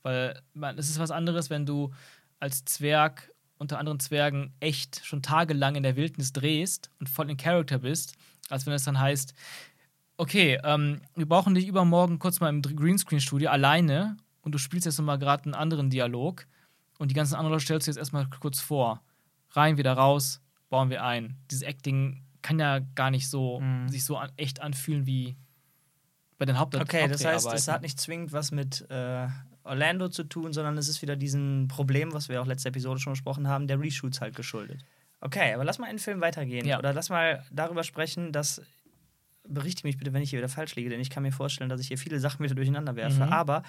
Weil 0.03 0.41
es 0.77 0.89
ist 0.89 0.99
was 0.99 1.11
anderes, 1.11 1.51
wenn 1.51 1.67
du 1.67 1.93
als 2.39 2.65
Zwerg 2.65 3.33
unter 3.59 3.79
anderen 3.79 4.01
Zwergen 4.01 4.53
echt 4.61 5.05
schon 5.05 5.23
tagelang 5.23 5.75
in 5.75 5.83
der 5.83 5.97
Wildnis 5.97 6.33
drehst 6.33 6.91
und 7.01 7.09
voll 7.09 7.31
in 7.31 7.37
Character 7.37 7.79
bist, 7.79 8.15
als 8.49 8.67
wenn 8.67 8.75
es 8.75 8.85
dann 8.85 9.01
heißt, 9.01 9.35
okay, 10.17 10.59
ähm, 10.63 11.01
wir 11.15 11.27
brauchen 11.27 11.55
dich 11.55 11.67
übermorgen 11.67 12.19
kurz 12.19 12.41
mal 12.41 12.49
im 12.49 12.63
Greenscreen-Studio 12.63 13.51
alleine 13.51 14.17
und 14.43 14.55
du 14.55 14.59
spielst 14.59 14.87
jetzt 14.87 14.99
nochmal 14.99 15.19
gerade 15.19 15.45
einen 15.45 15.55
anderen 15.55 15.91
Dialog 15.91 16.47
und 16.99 17.11
die 17.11 17.15
ganzen 17.15 17.35
anderen 17.35 17.53
Leute 17.53 17.65
stellst 17.65 17.87
du 17.87 17.91
jetzt 17.91 17.99
erstmal 17.99 18.29
kurz 18.41 18.61
vor. 18.61 19.03
Rein, 19.51 19.79
wieder 19.79 19.95
raus, 19.95 20.41
bauen 20.69 20.91
wir 20.91 21.05
ein. 21.05 21.37
Dieses 21.51 21.63
Acting 21.63 22.23
kann 22.43 22.59
ja 22.59 22.81
gar 22.95 23.11
nicht 23.11 23.29
so 23.29 23.61
Mhm. 23.61 23.89
sich 23.89 24.05
so 24.05 24.17
an, 24.17 24.31
echt 24.37 24.61
anfühlen 24.61 25.07
wie 25.07 25.37
bei 26.39 26.45
den 26.45 26.59
Haupt 26.59 26.75
Okay, 26.77 27.09
das 27.09 27.25
heißt, 27.25 27.53
es 27.53 27.69
hat 27.69 27.83
nicht 27.83 27.99
zwingend 27.99 28.33
was 28.33 28.53
mit 28.53 28.89
äh, 28.91 29.27
Orlando 29.65 30.09
zu 30.09 30.23
tun, 30.25 30.53
sondern 30.53 30.77
es 30.79 30.89
ist 30.89 31.03
wieder 31.03 31.17
diesen 31.17 31.67
Problem, 31.69 32.13
was 32.13 32.29
wir 32.29 32.41
auch 32.43 32.47
letzte 32.47 32.69
Episode 32.69 33.01
schon 33.01 33.15
besprochen 33.15 33.49
haben, 33.49 33.67
der 33.67 33.81
Reshoots 33.81 34.21
halt 34.21 34.37
geschuldet. 34.37 34.85
Okay, 35.21 35.55
aber 35.55 35.65
lass 35.65 35.79
mal 35.79 35.87
in 35.87 35.95
den 35.97 35.99
Film 35.99 36.21
weitergehen. 36.21 36.67
Ja. 36.67 36.79
Oder 36.79 36.93
lass 36.93 37.09
mal 37.09 37.45
darüber 37.51 37.83
sprechen, 37.85 38.33
dass. 38.33 38.63
Berichtige 39.49 39.87
mich 39.87 39.97
bitte, 39.97 40.13
wenn 40.13 40.23
ich 40.23 40.31
hier 40.31 40.41
wieder 40.41 40.49
falsch 40.49 40.75
liege, 40.75 40.91
denn 40.91 40.99
ich 40.99 41.09
kann 41.09 41.23
mir 41.23 41.31
vorstellen, 41.31 41.71
dass 41.71 41.81
ich 41.81 41.87
hier 41.87 41.99
viele 41.99 42.19
Sachen 42.19 42.43
wieder 42.45 42.57
durcheinander 42.57 42.97
werfe. 42.97 43.25
Mhm. 43.27 43.33
Aber 43.33 43.63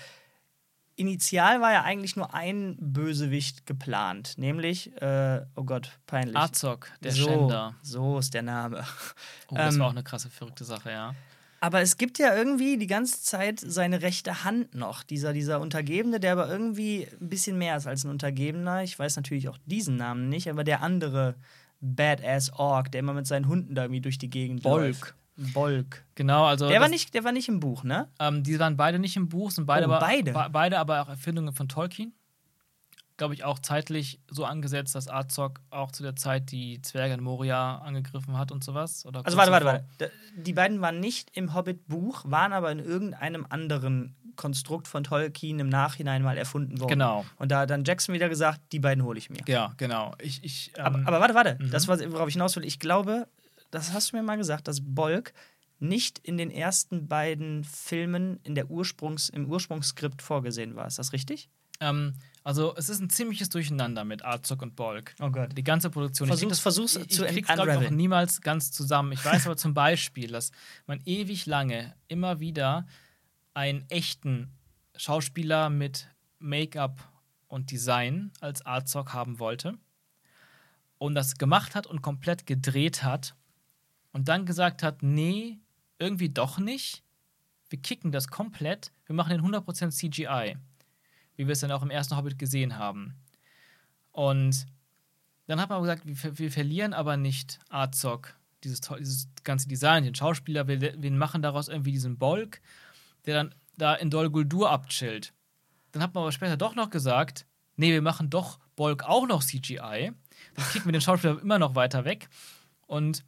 initial 0.97 1.61
war 1.61 1.71
ja 1.71 1.83
eigentlich 1.83 2.15
nur 2.15 2.33
ein 2.33 2.75
Bösewicht 2.79 3.65
geplant, 3.65 4.33
nämlich, 4.37 4.91
äh, 5.01 5.45
oh 5.55 5.63
Gott, 5.63 5.97
peinlich. 6.05 6.35
Azog, 6.35 6.91
der 7.01 7.11
so, 7.13 7.25
Schänder. 7.25 7.75
So 7.81 8.19
ist 8.19 8.33
der 8.33 8.41
Name. 8.41 8.83
Oh, 9.49 9.55
das 9.55 9.75
Ähm, 9.75 9.79
war 9.79 9.87
auch 9.87 9.91
eine 9.91 10.03
krasse, 10.03 10.29
verrückte 10.29 10.65
Sache, 10.65 10.91
ja. 10.91 11.15
Aber 11.59 11.81
es 11.81 11.97
gibt 11.97 12.19
ja 12.19 12.35
irgendwie 12.35 12.77
die 12.77 12.85
ganze 12.87 13.23
Zeit 13.23 13.59
seine 13.59 14.01
rechte 14.01 14.43
Hand 14.43 14.75
noch. 14.75 15.03
Dieser, 15.03 15.33
dieser 15.33 15.59
Untergebene, 15.59 16.19
der 16.19 16.33
aber 16.33 16.49
irgendwie 16.49 17.07
ein 17.19 17.29
bisschen 17.29 17.57
mehr 17.57 17.77
ist 17.77 17.87
als 17.87 18.03
ein 18.03 18.11
Untergebener. 18.11 18.83
Ich 18.83 18.99
weiß 18.99 19.15
natürlich 19.15 19.49
auch 19.49 19.57
diesen 19.65 19.95
Namen 19.95 20.29
nicht, 20.29 20.49
aber 20.49 20.63
der 20.63 20.81
andere 20.81 21.35
Badass 21.79 22.51
Ork, 22.53 22.91
der 22.91 22.99
immer 22.99 23.13
mit 23.13 23.25
seinen 23.25 23.47
Hunden 23.47 23.73
da 23.73 23.83
irgendwie 23.83 24.01
durch 24.01 24.17
die 24.17 24.29
Gegend 24.29 24.63
Bolk. 24.63 24.81
läuft. 24.81 25.15
Bolk. 25.37 26.03
Genau, 26.15 26.45
also. 26.45 26.67
Der 26.67 26.81
war, 26.81 26.89
nicht, 26.89 27.13
der 27.13 27.23
war 27.23 27.31
nicht 27.31 27.47
im 27.47 27.59
Buch, 27.59 27.83
ne? 27.83 28.07
Ähm, 28.19 28.43
die 28.43 28.59
waren 28.59 28.75
beide 28.75 28.99
nicht 28.99 29.15
im 29.15 29.29
Buch, 29.29 29.51
sind 29.51 29.65
beide, 29.65 29.87
Oh, 29.87 29.91
aber, 29.91 29.99
beide? 29.99 30.33
Be 30.33 30.47
beide 30.51 30.79
aber 30.79 31.01
auch 31.01 31.09
Erfindungen 31.09 31.53
von 31.53 31.67
Tolkien. 31.69 32.13
Glaube 33.17 33.33
ich 33.33 33.43
auch 33.43 33.57
zeitlich 33.57 34.19
so 34.29 34.45
angesetzt, 34.45 34.93
dass 34.93 35.07
Azog 35.09 35.59
auch 35.71 35.91
zu 35.91 36.03
der 36.03 36.15
Zeit 36.15 36.51
die 36.51 36.81
Zwerge 36.83 37.15
in 37.15 37.23
Moria 37.23 37.77
angegriffen 37.79 38.37
hat 38.37 38.51
und 38.51 38.63
sowas. 38.63 39.07
Oder 39.07 39.25
Also 39.25 39.37
warte, 39.37 39.51
warte, 39.51 39.65
warte. 39.65 39.85
Da- 39.97 40.05
Die 40.37 40.53
beiden 40.53 40.81
waren 40.81 40.99
nicht 40.99 41.35
im 41.35 41.55
Hobbit-Buch, 41.55 42.25
waren 42.27 42.53
aber 42.53 42.71
in 42.71 42.77
irgendeinem 42.77 43.47
anderen 43.49 44.15
Konstrukt 44.35 44.87
von 44.87 45.03
Tolkien 45.03 45.57
im 45.57 45.67
Nachhinein 45.67 46.21
mal 46.21 46.37
erfunden 46.37 46.79
worden. 46.79 46.89
Genau. 46.91 47.25
Und 47.37 47.51
da 47.51 47.61
hat 47.61 47.71
dann 47.71 47.83
Jackson 47.85 48.13
wieder 48.13 48.29
gesagt, 48.29 48.61
die 48.71 48.79
beiden 48.79 49.03
hole 49.03 49.17
ich 49.17 49.31
mir. 49.31 49.39
Ja, 49.47 49.73
genau. 49.77 50.13
Ich, 50.21 50.43
ich, 50.43 50.71
ähm, 50.77 50.85
Aber, 50.85 51.07
aber 51.07 51.19
warte, 51.19 51.33
warte. 51.33 51.57
mhm. 51.59 51.71
Das, 51.71 51.87
was, 51.87 52.01
worauf 52.11 52.27
ich 52.27 52.33
hinaus 52.35 52.55
will, 52.55 52.65
ich 52.65 52.77
glaube, 52.79 53.27
das 53.71 53.93
hast 53.93 54.11
du 54.11 54.17
mir 54.17 54.23
mal 54.23 54.37
gesagt, 54.37 54.67
dass 54.67 54.79
Bolk 54.83 55.33
nicht 55.79 56.19
in 56.19 56.37
den 56.37 56.49
ersten 56.49 57.07
beiden 57.07 57.63
Filmen 57.63 58.39
in 58.43 58.55
der 58.55 58.69
Ursprungs, 58.71 59.29
im 59.29 59.45
Ursprungsskript 59.47 60.21
vorgesehen 60.21 60.75
war. 60.75 60.87
Ist 60.87 60.99
das 60.99 61.13
richtig? 61.13 61.49
ähm, 61.79 62.15
also 62.43 62.73
es 62.77 62.87
ist 62.89 63.01
ein 63.01 63.09
ziemliches 63.11 63.49
Durcheinander 63.49 64.03
mit 64.05 64.25
Azog 64.25 64.61
und 64.63 64.75
Bolk. 64.75 65.13
Oh 65.19 65.29
Gott. 65.29 65.55
Die 65.55 65.63
ganze 65.63 65.89
Produktion. 65.91 66.27
Versuch's- 66.27 66.43
ich 66.43 66.49
das- 66.49 66.59
versuch's 66.61 66.95
ich, 66.95 67.09
zu 67.09 67.25
ich 67.25 67.31
krieg's, 67.33 67.47
glaub 67.53 67.67
ich, 67.67 67.75
auch 67.75 67.89
niemals 67.91 68.41
ganz 68.41 68.71
zusammen. 68.71 69.11
Ich 69.11 69.23
weiß 69.23 69.45
aber 69.45 69.57
zum 69.57 69.73
Beispiel, 69.75 70.31
dass 70.31 70.51
man 70.87 70.99
ewig 71.05 71.45
lange 71.45 71.93
immer 72.07 72.39
wieder 72.39 72.87
einen 73.53 73.85
echten 73.89 74.49
Schauspieler 74.95 75.69
mit 75.69 76.07
Make-up 76.39 77.07
und 77.47 77.69
Design 77.69 78.31
als 78.39 78.65
Azog 78.65 79.13
haben 79.13 79.37
wollte 79.39 79.77
und 80.97 81.13
das 81.15 81.37
gemacht 81.37 81.75
hat 81.75 81.85
und 81.85 82.01
komplett 82.01 82.47
gedreht 82.47 83.03
hat 83.03 83.35
und 84.11 84.27
dann 84.27 84.45
gesagt 84.45 84.83
hat, 84.83 85.03
nee, 85.03 85.59
irgendwie 85.99 86.29
doch 86.29 86.59
nicht. 86.59 87.03
Wir 87.69 87.79
kicken 87.79 88.11
das 88.11 88.27
komplett. 88.27 88.91
Wir 89.05 89.15
machen 89.15 89.31
den 89.31 89.41
100% 89.41 89.91
CGI 89.91 90.57
wie 91.37 91.47
wir 91.47 91.53
es 91.53 91.59
dann 91.59 91.71
auch 91.71 91.83
im 91.83 91.89
ersten 91.89 92.17
Hobbit 92.17 92.37
gesehen 92.37 92.77
haben. 92.77 93.15
Und 94.11 94.67
dann 95.45 95.61
hat 95.61 95.69
man 95.69 95.81
gesagt, 95.81 96.01
wir, 96.05 96.37
wir 96.37 96.51
verlieren 96.51 96.93
aber 96.93 97.15
nicht 97.15 97.59
Azog, 97.69 98.35
dieses, 98.63 98.81
dieses 98.81 99.29
ganze 99.43 99.67
Design, 99.67 100.03
den 100.03 100.15
Schauspieler, 100.15 100.67
wir, 100.67 100.81
wir 100.81 101.11
machen 101.11 101.41
daraus 101.41 101.69
irgendwie 101.69 101.91
diesen 101.91 102.17
Bolk, 102.17 102.59
der 103.25 103.35
dann 103.35 103.55
da 103.77 103.93
in 103.93 104.09
Dol 104.09 104.29
Guldur 104.29 104.71
abchillt. 104.71 105.31
Dann 105.91 106.01
hat 106.01 106.13
man 106.13 106.23
aber 106.23 106.31
später 106.31 106.57
doch 106.57 106.75
noch 106.75 106.89
gesagt, 106.89 107.45
nee, 107.75 107.91
wir 107.91 108.01
machen 108.01 108.29
doch 108.29 108.59
Bolk 108.75 109.03
auch 109.03 109.27
noch 109.27 109.43
CGI. 109.43 110.11
Dann 110.55 110.65
kicken 110.71 110.85
wir 110.85 110.91
den 110.91 111.01
Schauspieler 111.01 111.39
immer 111.39 111.59
noch 111.59 111.75
weiter 111.75 112.03
weg. 112.03 112.29
Und 112.87 113.23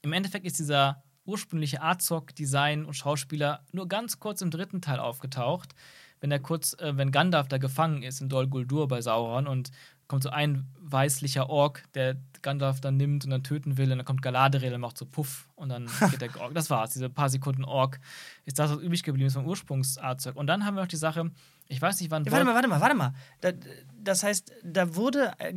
im 0.00 0.12
Endeffekt 0.12 0.46
ist 0.46 0.58
dieser 0.58 1.02
ursprüngliche 1.24 1.82
Azog-Design 1.82 2.84
und 2.84 2.94
Schauspieler 2.94 3.64
nur 3.72 3.86
ganz 3.88 4.18
kurz 4.18 4.40
im 4.40 4.50
dritten 4.50 4.80
Teil 4.80 4.98
aufgetaucht, 4.98 5.74
wenn 6.20 6.32
er 6.32 6.40
kurz, 6.40 6.74
äh, 6.74 6.96
wenn 6.96 7.12
Gandalf 7.12 7.48
da 7.48 7.58
gefangen 7.58 8.02
ist 8.02 8.20
in 8.20 8.28
Dol 8.28 8.48
Guldur 8.48 8.88
bei 8.88 9.00
Sauron 9.00 9.46
und 9.46 9.70
kommt 10.08 10.24
so 10.24 10.30
ein 10.30 10.66
weißlicher 10.78 11.48
Ork, 11.48 11.84
der 11.94 12.16
Gandalf 12.42 12.80
dann 12.80 12.96
nimmt 12.96 13.24
und 13.24 13.30
dann 13.30 13.44
töten 13.44 13.78
will 13.78 13.90
und 13.90 13.98
dann 13.98 14.04
kommt 14.04 14.20
Galadriel 14.20 14.74
und 14.74 14.80
macht 14.80 14.98
so 14.98 15.06
Puff 15.06 15.48
und 15.54 15.68
dann 15.68 15.86
geht 16.10 16.20
der 16.20 16.40
Ork. 16.40 16.54
Das 16.54 16.70
war's, 16.70 16.90
diese 16.90 17.08
paar 17.08 17.28
Sekunden 17.28 17.64
Ork 17.64 18.00
ist 18.44 18.58
das, 18.58 18.70
was 18.70 18.78
übrig 18.78 19.04
geblieben 19.04 19.28
ist 19.28 19.34
vom 19.34 19.46
Ursprungsazog. 19.46 20.36
Und 20.36 20.48
dann 20.48 20.66
haben 20.66 20.74
wir 20.74 20.82
noch 20.82 20.88
die 20.88 20.96
Sache, 20.96 21.30
ich 21.68 21.80
weiß 21.80 22.00
nicht, 22.00 22.10
wann 22.10 22.24
Ja, 22.24 22.32
warte 22.32 22.44
mal, 22.44 22.54
warte 22.54 22.68
mal, 22.68 22.80
warte 22.80 22.94
mal. 22.96 23.14
Da, 23.40 23.52
das 23.96 24.22
heißt, 24.22 24.52
da 24.64 24.94
wurde 24.94 25.32
äh, 25.38 25.54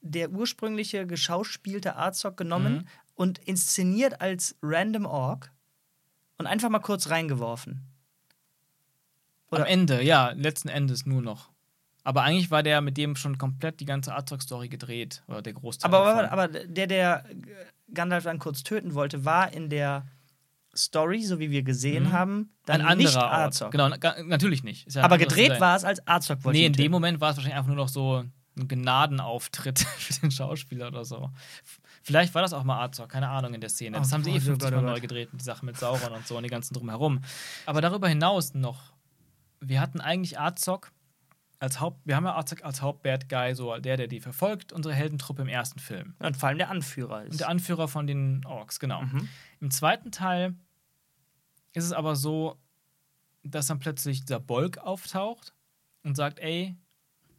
der 0.00 0.30
ursprüngliche 0.30 1.06
geschauspielte 1.06 1.96
Azog 1.96 2.36
genommen 2.36 2.74
Mhm. 2.74 2.86
Und 3.14 3.38
inszeniert 3.38 4.20
als 4.20 4.56
Random 4.62 5.06
Ork 5.06 5.52
und 6.38 6.46
einfach 6.46 6.68
mal 6.70 6.80
kurz 6.80 7.10
reingeworfen. 7.10 7.86
Am 9.50 9.60
Oder- 9.60 9.68
Ende, 9.68 10.02
ja, 10.02 10.30
letzten 10.30 10.68
Endes 10.68 11.06
nur 11.06 11.22
noch. 11.22 11.50
Aber 12.02 12.22
eigentlich 12.22 12.50
war 12.50 12.62
der 12.62 12.80
mit 12.80 12.96
dem 12.96 13.16
schon 13.16 13.38
komplett 13.38 13.80
die 13.80 13.84
ganze 13.86 14.14
Azog-Story 14.14 14.68
gedreht. 14.68 15.22
Oder 15.28 15.40
der 15.42 15.54
Großteil 15.54 15.90
Aber, 15.94 16.04
davon. 16.04 16.26
aber, 16.26 16.48
der, 16.48 16.86
der 16.86 17.24
Gandalf 17.92 18.24
dann 18.24 18.38
kurz 18.38 18.62
töten 18.62 18.94
wollte, 18.94 19.24
war 19.24 19.52
in 19.52 19.70
der 19.70 20.06
Story, 20.76 21.22
so 21.22 21.38
wie 21.38 21.50
wir 21.50 21.62
gesehen 21.62 22.04
Mhm. 22.04 22.12
haben, 22.12 22.52
dann 22.66 22.82
Ein 22.82 22.98
nicht 22.98 23.14
anderer 23.16 23.24
Ort. 23.26 23.32
Azog. 23.54 23.70
Genau, 23.70 23.88
na- 23.88 24.22
natürlich 24.24 24.64
nicht. 24.64 24.92
Ja 24.92 25.04
Aber 25.04 25.16
gedreht 25.18 25.60
war 25.60 25.76
es 25.76 25.84
als 25.84 26.06
Azog. 26.06 26.44
wollte 26.44 26.58
Nee, 26.58 26.66
in 26.66 26.72
dem. 26.72 26.90
Moment 26.90 27.20
war 27.20 27.30
es 27.30 27.36
wahrscheinlich 27.36 27.56
einfach 27.56 27.68
nur 27.68 27.76
noch 27.76 27.88
so 27.88 28.24
ein 28.58 28.68
Gnadenauftritt 28.68 29.78
für 29.98 30.20
den 30.20 30.30
Schauspieler 30.32 30.88
oder 30.88 31.04
so. 31.04 31.30
Vielleicht 32.04 32.34
war 32.34 32.42
das 32.42 32.52
auch 32.52 32.64
mal 32.64 32.84
Azog, 32.84 33.08
keine 33.08 33.30
Ahnung 33.30 33.54
in 33.54 33.62
der 33.62 33.70
Szene. 33.70 33.96
Das 33.96 34.10
Oh 34.10 34.12
haben 34.12 34.24
sie 34.24 34.30
eh 34.30 34.34
Gott, 34.34 34.42
oh 34.42 34.46
50 34.46 34.70
Gott, 34.70 34.82
Mal 34.82 34.92
neu 34.92 35.00
gedreht, 35.00 35.30
die 35.32 35.42
Sache 35.42 35.64
mit 35.64 35.78
Sauron 35.78 36.12
und 36.12 36.26
so 36.26 36.36
und 36.36 36.42
die 36.42 36.50
ganzen 36.50 36.74
drumherum. 36.74 37.22
Aber 37.64 37.80
darüber 37.80 38.08
hinaus 38.08 38.52
noch, 38.52 38.92
wir 39.60 39.80
hatten 39.80 40.02
eigentlich 40.02 40.38
Azog 40.38 40.92
als 41.60 41.80
Haupt, 41.80 42.02
wir 42.04 42.14
haben 42.14 42.26
ja 42.26 42.36
Azog 42.36 42.62
als 42.62 42.82
Haupt-Bad 42.82 43.30
Guy, 43.30 43.54
so 43.54 43.78
der, 43.78 43.96
der 43.96 44.06
die 44.06 44.20
verfolgt, 44.20 44.70
unsere 44.70 44.94
Heldentruppe 44.94 45.40
im 45.40 45.48
ersten 45.48 45.78
Film. 45.78 46.14
Und 46.18 46.36
vor 46.36 46.50
allem 46.50 46.58
der 46.58 46.68
Anführer 46.68 47.22
ist. 47.22 47.32
Und 47.32 47.40
der 47.40 47.48
Anführer 47.48 47.88
von 47.88 48.06
den 48.06 48.44
Orks, 48.44 48.78
genau. 48.78 49.00
Mhm. 49.00 49.28
Im 49.60 49.70
zweiten 49.70 50.12
Teil 50.12 50.54
ist 51.72 51.84
es 51.84 51.92
aber 51.92 52.16
so, 52.16 52.60
dass 53.44 53.66
dann 53.66 53.78
plötzlich 53.78 54.20
dieser 54.20 54.40
Bolk 54.40 54.76
auftaucht 54.76 55.54
und 56.02 56.16
sagt, 56.16 56.38
ey, 56.38 56.76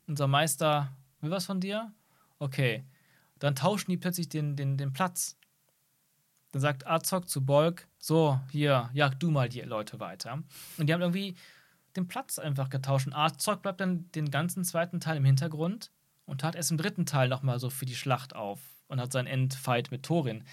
unser 0.08 0.26
Meister 0.26 0.92
will 1.22 1.30
was 1.30 1.46
von 1.46 1.62
dir? 1.62 1.94
Okay. 2.40 2.84
Dann 3.40 3.56
tauschen 3.56 3.92
die 3.92 3.98
plötzlich 3.98 4.30
den, 4.30 4.56
den, 4.56 4.78
den 4.78 4.94
Platz. 4.94 5.38
Dann 6.52 6.62
sagt 6.62 6.88
Azog 6.88 7.28
zu 7.28 7.46
Bolk, 7.46 7.88
so, 7.98 8.40
hier, 8.52 8.90
jag 8.94 9.16
du 9.16 9.32
mal 9.32 9.50
die 9.50 9.62
Leute 9.62 10.00
weiter. 10.00 10.42
Und 10.78 10.88
die 10.88 10.94
haben 10.94 11.02
irgendwie 11.02 11.36
den 11.96 12.08
Platz 12.08 12.40
einfach 12.40 12.70
getauscht. 12.70 13.08
Und 13.08 13.14
Azog 13.14 13.62
bleibt 13.62 13.82
dann 13.82 14.10
den 14.14 14.32
ganzen 14.32 14.64
zweiten 14.64 15.00
Teil 15.00 15.18
im 15.18 15.26
Hintergrund 15.26 15.92
und 16.26 16.42
tat 16.42 16.56
erst 16.56 16.72
im 16.72 16.78
dritten 16.78 17.06
Teil 17.06 17.30
nochmal 17.30 17.60
so 17.60 17.70
für 17.70 17.86
die 17.86 17.96
Schlacht 17.96 18.36
auf 18.36 18.60
und 18.88 19.00
hat 19.02 19.12
seinen 19.12 19.28
Endfight 19.28 19.92
mit 19.92 20.04
Thorin. 20.04 20.44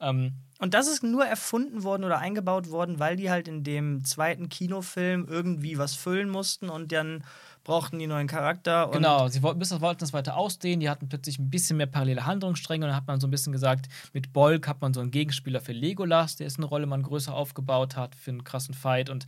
Ähm, 0.00 0.32
Und 0.58 0.74
das 0.74 0.88
ist 0.88 1.02
nur 1.02 1.24
erfunden 1.24 1.84
worden 1.84 2.04
oder 2.04 2.18
eingebaut 2.18 2.70
worden, 2.70 2.98
weil 2.98 3.16
die 3.16 3.30
halt 3.30 3.48
in 3.48 3.62
dem 3.62 4.04
zweiten 4.04 4.48
Kinofilm 4.48 5.26
irgendwie 5.28 5.78
was 5.78 5.94
füllen 5.94 6.28
mussten 6.28 6.68
und 6.68 6.92
dann 6.92 7.24
brauchten 7.64 7.98
die 7.98 8.06
neuen 8.06 8.26
Charakter. 8.26 8.88
Genau, 8.92 9.28
sie 9.28 9.42
wollten, 9.42 9.58
bis 9.58 9.68
das 9.68 9.80
wollten 9.80 10.00
das 10.00 10.12
weiter 10.12 10.36
ausdehnen. 10.36 10.80
Die 10.80 10.90
hatten 10.90 11.08
plötzlich 11.08 11.38
ein 11.38 11.50
bisschen 11.50 11.76
mehr 11.76 11.86
parallele 11.86 12.26
Handlungsstränge 12.26 12.84
und 12.84 12.90
dann 12.90 12.96
hat 12.96 13.06
man 13.06 13.20
so 13.20 13.26
ein 13.26 13.30
bisschen 13.30 13.52
gesagt, 13.52 13.88
mit 14.12 14.32
Bolk 14.32 14.66
hat 14.68 14.80
man 14.80 14.92
so 14.94 15.00
einen 15.00 15.10
Gegenspieler 15.10 15.60
für 15.60 15.72
Legolas, 15.72 16.36
der 16.36 16.46
ist 16.46 16.58
eine 16.58 16.66
Rolle, 16.66 16.86
man 16.86 17.02
größer 17.02 17.34
aufgebaut 17.34 17.96
hat 17.96 18.14
für 18.14 18.30
einen 18.30 18.44
krassen 18.44 18.74
Fight. 18.74 19.10
Und 19.10 19.26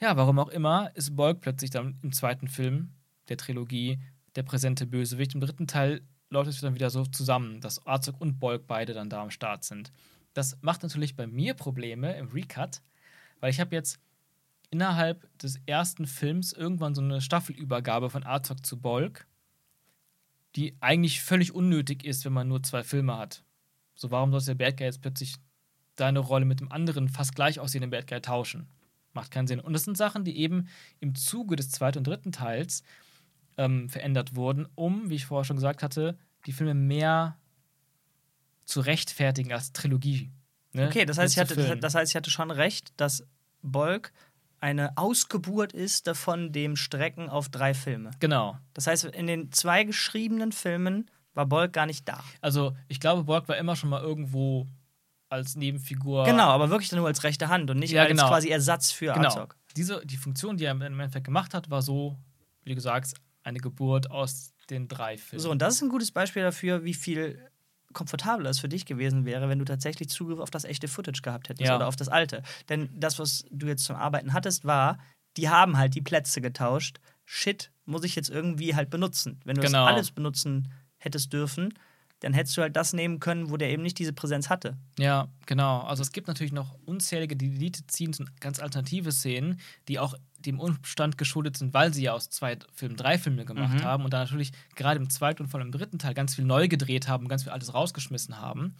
ja, 0.00 0.16
warum 0.16 0.38
auch 0.38 0.48
immer, 0.48 0.90
ist 0.94 1.14
Bolk 1.14 1.40
plötzlich 1.40 1.70
dann 1.70 1.98
im 2.02 2.12
zweiten 2.12 2.48
Film 2.48 2.90
der 3.28 3.36
Trilogie 3.36 3.98
der 4.36 4.42
präsente 4.42 4.86
Bösewicht. 4.86 5.34
Im 5.34 5.40
dritten 5.40 5.66
Teil 5.66 6.02
läuft 6.30 6.50
es 6.50 6.60
dann 6.60 6.74
wieder 6.74 6.90
so 6.90 7.04
zusammen, 7.04 7.60
dass 7.60 7.86
Azog 7.86 8.20
und 8.20 8.40
Bolk 8.40 8.66
beide 8.66 8.92
dann 8.92 9.08
da 9.08 9.22
am 9.22 9.30
Start 9.30 9.64
sind. 9.64 9.92
Das 10.32 10.58
macht 10.62 10.82
natürlich 10.82 11.14
bei 11.14 11.28
mir 11.28 11.54
Probleme 11.54 12.16
im 12.16 12.28
Recut, 12.28 12.82
weil 13.40 13.50
ich 13.50 13.60
habe 13.60 13.74
jetzt 13.74 14.00
innerhalb 14.70 15.26
des 15.38 15.60
ersten 15.66 16.06
Films 16.06 16.52
irgendwann 16.52 16.94
so 16.94 17.02
eine 17.02 17.20
Staffelübergabe 17.20 18.10
von 18.10 18.24
Azog 18.24 18.64
zu 18.64 18.80
Bolk, 18.80 19.26
die 20.56 20.76
eigentlich 20.80 21.20
völlig 21.20 21.54
unnötig 21.54 22.04
ist, 22.04 22.24
wenn 22.24 22.32
man 22.32 22.48
nur 22.48 22.62
zwei 22.62 22.82
Filme 22.82 23.16
hat. 23.16 23.44
So, 23.94 24.10
warum 24.10 24.30
soll 24.32 24.42
der 24.42 24.54
Bad 24.54 24.76
Guy 24.76 24.86
jetzt 24.86 25.02
plötzlich 25.02 25.36
deine 25.96 26.18
Rolle 26.18 26.44
mit 26.44 26.60
dem 26.60 26.70
anderen 26.70 27.08
fast 27.08 27.34
gleich 27.34 27.60
aussehenden 27.60 27.90
Bad 27.90 28.06
Guy 28.06 28.20
tauschen? 28.20 28.68
Macht 29.12 29.30
keinen 29.30 29.46
Sinn. 29.46 29.60
Und 29.60 29.72
das 29.72 29.84
sind 29.84 29.96
Sachen, 29.96 30.24
die 30.24 30.38
eben 30.38 30.68
im 31.00 31.14
Zuge 31.14 31.56
des 31.56 31.70
zweiten 31.70 31.98
und 31.98 32.06
dritten 32.06 32.32
Teils 32.32 32.82
ähm, 33.56 33.88
verändert 33.88 34.34
wurden, 34.34 34.66
um, 34.74 35.10
wie 35.10 35.14
ich 35.14 35.26
vorher 35.26 35.44
schon 35.44 35.56
gesagt 35.56 35.82
hatte, 35.82 36.18
die 36.46 36.52
Filme 36.52 36.74
mehr 36.74 37.38
zu 38.64 38.80
rechtfertigen 38.80 39.52
als 39.52 39.72
Trilogie. 39.72 40.30
Ne? 40.72 40.88
Okay, 40.88 41.04
das 41.04 41.18
heißt, 41.18 41.34
ich 41.34 41.40
hatte, 41.40 41.76
das 41.76 41.94
heißt, 41.94 42.10
ich 42.10 42.16
hatte 42.16 42.30
schon 42.30 42.50
recht, 42.50 42.92
dass 42.96 43.24
Bolk 43.62 44.12
eine 44.64 44.96
Ausgeburt 44.96 45.74
ist 45.74 46.08
von 46.16 46.50
dem 46.50 46.74
Strecken 46.76 47.28
auf 47.28 47.50
drei 47.50 47.74
Filme. 47.74 48.12
Genau. 48.18 48.56
Das 48.72 48.86
heißt, 48.86 49.04
in 49.04 49.26
den 49.26 49.52
zwei 49.52 49.84
geschriebenen 49.84 50.52
Filmen 50.52 51.10
war 51.34 51.44
Bolk 51.44 51.74
gar 51.74 51.84
nicht 51.84 52.08
da. 52.08 52.24
Also, 52.40 52.74
ich 52.88 52.98
glaube, 52.98 53.24
Borg 53.24 53.46
war 53.46 53.58
immer 53.58 53.76
schon 53.76 53.90
mal 53.90 54.00
irgendwo 54.00 54.66
als 55.28 55.54
Nebenfigur. 55.54 56.24
Genau, 56.24 56.48
aber 56.48 56.70
wirklich 56.70 56.88
dann 56.88 56.98
nur 57.00 57.08
als 57.08 57.24
rechte 57.24 57.48
Hand 57.50 57.70
und 57.70 57.78
nicht 57.78 57.90
Ja, 57.90 58.02
als 58.04 58.12
genau. 58.12 58.26
quasi 58.28 58.48
Ersatz 58.48 58.90
für 58.90 59.12
Genau. 59.12 59.28
Azog. 59.28 59.54
Diese, 59.76 60.00
die 60.06 60.16
Funktion, 60.16 60.56
die 60.56 60.64
er 60.64 60.70
im 60.72 60.80
Endeffekt 60.80 61.26
gemacht 61.26 61.52
hat, 61.52 61.68
war 61.68 61.82
so, 61.82 62.16
wie 62.62 62.70
du 62.70 62.74
gesagt 62.76 63.04
hast, 63.08 63.16
eine 63.42 63.58
Geburt 63.58 64.10
aus 64.10 64.54
den 64.70 64.88
drei 64.88 65.18
Filmen. 65.18 65.42
So, 65.42 65.50
und 65.50 65.60
das 65.60 65.74
ist 65.74 65.82
ein 65.82 65.90
gutes 65.90 66.10
Beispiel 66.10 66.42
dafür, 66.42 66.84
wie 66.84 66.94
viel 66.94 67.38
komfortabler 67.94 68.50
es 68.50 68.58
für 68.58 68.68
dich 68.68 68.84
gewesen 68.86 69.24
wäre, 69.24 69.48
wenn 69.48 69.58
du 69.58 69.64
tatsächlich 69.64 70.08
Zugriff 70.10 70.38
auf 70.40 70.50
das 70.50 70.64
echte 70.64 70.88
Footage 70.88 71.22
gehabt 71.22 71.48
hättest 71.48 71.68
Ja. 71.68 71.76
oder 71.76 71.86
auf 71.88 71.96
das 71.96 72.08
alte. 72.08 72.42
Denn 72.68 72.88
das, 72.94 73.18
was 73.18 73.44
du 73.50 73.66
jetzt 73.66 73.84
zum 73.84 73.96
Arbeiten 73.96 74.32
hattest, 74.34 74.64
war, 74.64 74.98
die 75.36 75.48
haben 75.48 75.76
halt 75.78 75.94
die 75.94 76.02
Plätze 76.02 76.40
getauscht. 76.40 76.98
Shit, 77.24 77.70
muss 77.86 78.04
ich 78.04 78.14
jetzt 78.16 78.28
irgendwie 78.30 78.74
halt 78.74 78.90
benutzen. 78.90 79.40
Wenn 79.44 79.56
du 79.56 79.62
Genau. 79.62 79.84
das 79.86 79.94
alles 79.94 80.10
benutzen 80.10 80.70
hättest 80.98 81.32
dürfen, 81.32 81.74
dann 82.24 82.32
hättest 82.34 82.56
du 82.56 82.62
halt 82.62 82.74
das 82.74 82.92
nehmen 82.92 83.20
können, 83.20 83.50
wo 83.50 83.56
der 83.56 83.70
eben 83.70 83.82
nicht 83.82 83.98
diese 83.98 84.12
Präsenz 84.12 84.48
hatte. 84.50 84.76
Ja, 84.98 85.28
genau. 85.46 85.80
Also 85.80 86.02
es 86.02 86.12
gibt 86.12 86.26
natürlich 86.26 86.52
noch 86.52 86.74
unzählige 86.86 87.36
Delete-Scenes 87.36 88.20
und 88.20 88.40
ganz 88.40 88.58
alternative 88.60 89.12
Szenen, 89.12 89.60
die 89.88 89.98
auch 89.98 90.14
dem 90.38 90.60
Umstand 90.60 91.16
geschuldet 91.18 91.56
sind, 91.56 91.72
weil 91.74 91.92
sie 91.94 92.02
ja 92.02 92.12
aus 92.12 92.28
zwei 92.30 92.58
Filmen 92.74 92.96
drei 92.96 93.18
Filme 93.18 93.44
gemacht 93.44 93.74
Mhm. 93.74 93.82
haben 93.84 94.04
und 94.04 94.12
dann 94.12 94.22
natürlich 94.22 94.52
gerade 94.74 94.98
im 95.00 95.08
zweiten 95.10 95.42
und 95.42 95.48
vor 95.48 95.58
allem 95.60 95.68
im 95.68 95.72
dritten 95.72 95.98
Teil 95.98 96.14
ganz 96.14 96.34
viel 96.34 96.44
neu 96.44 96.68
gedreht 96.68 97.08
haben, 97.08 97.28
ganz 97.28 97.44
viel 97.44 97.52
alles 97.52 97.72
rausgeschmissen 97.72 98.38
haben. 98.40 98.74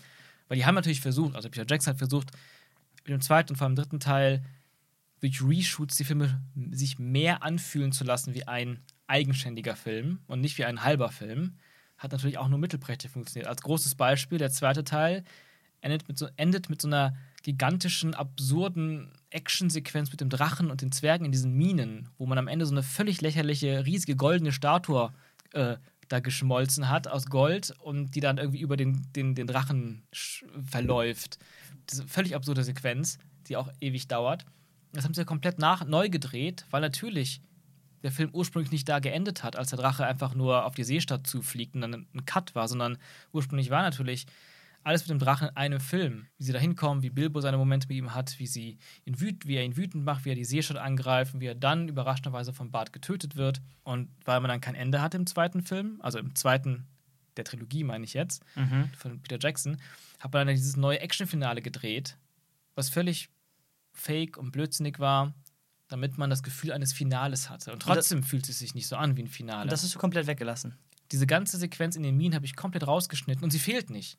Weil 0.48 0.58
die 0.58 0.66
haben 0.66 0.74
natürlich 0.74 1.00
versucht, 1.00 1.34
also 1.36 1.48
Peter 1.48 1.66
Jackson 1.68 1.92
hat 1.92 1.98
versucht, 1.98 2.30
mit 3.04 3.08
dem 3.12 3.20
zweiten 3.20 3.50
und 3.52 3.56
vor 3.56 3.66
allem 3.66 3.76
dritten 3.76 4.00
Teil 4.00 4.42
durch 5.20 5.42
Reshoots 5.42 5.96
die 5.96 6.04
Filme 6.04 6.40
sich 6.70 6.98
mehr 6.98 7.42
anfühlen 7.42 7.92
zu 7.92 8.04
lassen 8.04 8.34
wie 8.34 8.46
ein 8.46 8.80
eigenständiger 9.06 9.76
Film 9.76 10.20
und 10.26 10.40
nicht 10.40 10.58
wie 10.58 10.64
ein 10.64 10.82
halber 10.84 11.10
Film. 11.10 11.56
Hat 11.98 12.12
natürlich 12.12 12.38
auch 12.38 12.48
nur 12.48 12.58
mittelprächtig 12.58 13.10
funktioniert. 13.10 13.48
Als 13.48 13.62
großes 13.62 13.94
Beispiel, 13.94 14.38
der 14.38 14.50
zweite 14.50 14.84
Teil 14.84 15.24
endet 15.80 16.08
mit 16.08 16.18
so, 16.18 16.28
endet 16.36 16.70
mit 16.70 16.80
so 16.80 16.88
einer 16.88 17.14
gigantischen, 17.42 18.14
absurden 18.14 19.12
Actionsequenz 19.30 20.10
mit 20.10 20.20
dem 20.20 20.30
Drachen 20.30 20.70
und 20.70 20.80
den 20.80 20.92
Zwergen 20.92 21.26
in 21.26 21.32
diesen 21.32 21.54
Minen, 21.54 22.08
wo 22.16 22.26
man 22.26 22.38
am 22.38 22.48
Ende 22.48 22.66
so 22.66 22.72
eine 22.72 22.82
völlig 22.82 23.20
lächerliche, 23.20 23.84
riesige 23.84 24.16
goldene 24.16 24.52
Statue 24.52 25.12
äh, 25.52 25.76
da 26.08 26.20
geschmolzen 26.20 26.88
hat 26.88 27.06
aus 27.08 27.26
Gold 27.26 27.74
und 27.80 28.14
die 28.14 28.20
dann 28.20 28.38
irgendwie 28.38 28.60
über 28.60 28.76
den, 28.76 29.06
den, 29.14 29.34
den 29.34 29.46
Drachen 29.46 30.02
verläuft. 30.12 31.38
Diese 31.90 32.06
völlig 32.06 32.34
absurde 32.34 32.64
Sequenz, 32.64 33.18
die 33.46 33.56
auch 33.56 33.70
ewig 33.80 34.08
dauert. 34.08 34.46
Das 34.92 35.04
haben 35.04 35.14
sie 35.14 35.20
ja 35.20 35.26
komplett 35.26 35.58
nach, 35.58 35.84
neu 35.86 36.08
gedreht, 36.08 36.66
weil 36.70 36.80
natürlich 36.80 37.40
der 38.04 38.12
Film 38.12 38.30
ursprünglich 38.32 38.70
nicht 38.70 38.88
da 38.88 39.00
geendet 39.00 39.42
hat, 39.42 39.56
als 39.56 39.70
der 39.70 39.78
Drache 39.78 40.06
einfach 40.06 40.34
nur 40.34 40.66
auf 40.66 40.74
die 40.74 40.84
Seestadt 40.84 41.26
zufliegt 41.26 41.74
und 41.74 41.80
dann 41.80 42.06
ein 42.14 42.26
Cut 42.26 42.54
war, 42.54 42.68
sondern 42.68 42.98
ursprünglich 43.32 43.70
war 43.70 43.82
natürlich 43.82 44.26
alles 44.84 45.02
mit 45.02 45.10
dem 45.10 45.18
Drachen 45.18 45.48
in 45.48 45.56
einem 45.56 45.80
Film. 45.80 46.26
Wie 46.36 46.44
sie 46.44 46.52
da 46.52 46.58
hinkommen, 46.58 47.02
wie 47.02 47.08
Bilbo 47.08 47.40
seine 47.40 47.56
Momente 47.56 47.88
mit 47.88 47.96
ihm 47.96 48.14
hat, 48.14 48.38
wie, 48.38 48.46
sie 48.46 48.78
ihn 49.06 49.18
wüt 49.18 49.46
wie 49.46 49.56
er 49.56 49.64
ihn 49.64 49.78
wütend 49.78 50.04
macht, 50.04 50.26
wie 50.26 50.32
er 50.32 50.34
die 50.34 50.44
Seestadt 50.44 50.76
angreift 50.76 51.32
und 51.32 51.40
wie 51.40 51.46
er 51.46 51.54
dann 51.54 51.88
überraschenderweise 51.88 52.52
vom 52.52 52.70
Bart 52.70 52.92
getötet 52.92 53.36
wird. 53.36 53.62
Und 53.82 54.10
weil 54.26 54.40
man 54.40 54.50
dann 54.50 54.60
kein 54.60 54.74
Ende 54.74 55.00
hat 55.00 55.14
im 55.14 55.26
zweiten 55.26 55.62
Film, 55.62 55.98
also 56.02 56.18
im 56.18 56.34
zweiten 56.34 56.86
der 57.38 57.44
Trilogie 57.44 57.82
meine 57.82 58.04
ich 58.04 58.12
jetzt, 58.14 58.44
von 58.96 59.20
Peter 59.22 59.38
Jackson, 59.40 59.78
hat 60.20 60.32
man 60.32 60.46
dann 60.46 60.54
dieses 60.54 60.76
neue 60.76 61.00
Actionfinale 61.00 61.62
gedreht, 61.62 62.18
was 62.74 62.90
völlig 62.90 63.30
fake 63.92 64.36
und 64.36 64.52
blödsinnig 64.52 64.98
war, 64.98 65.34
damit 65.94 66.18
man 66.18 66.28
das 66.28 66.42
Gefühl 66.42 66.72
eines 66.72 66.92
Finales 66.92 67.50
hatte. 67.50 67.70
Und 67.72 67.80
trotzdem 67.80 68.24
fühlt 68.24 68.48
es 68.48 68.58
sich 68.58 68.74
nicht 68.74 68.88
so 68.88 68.96
an 68.96 69.16
wie 69.16 69.22
ein 69.22 69.28
Finale. 69.28 69.62
Und 69.62 69.70
das 69.70 69.84
hast 69.84 69.94
du 69.94 69.98
komplett 70.00 70.26
weggelassen. 70.26 70.76
Diese 71.12 71.24
ganze 71.24 71.56
Sequenz 71.56 71.94
in 71.94 72.02
den 72.02 72.16
Minen 72.16 72.34
habe 72.34 72.44
ich 72.44 72.56
komplett 72.56 72.84
rausgeschnitten 72.84 73.44
und 73.44 73.52
sie 73.52 73.60
fehlt 73.60 73.90
nicht. 73.90 74.18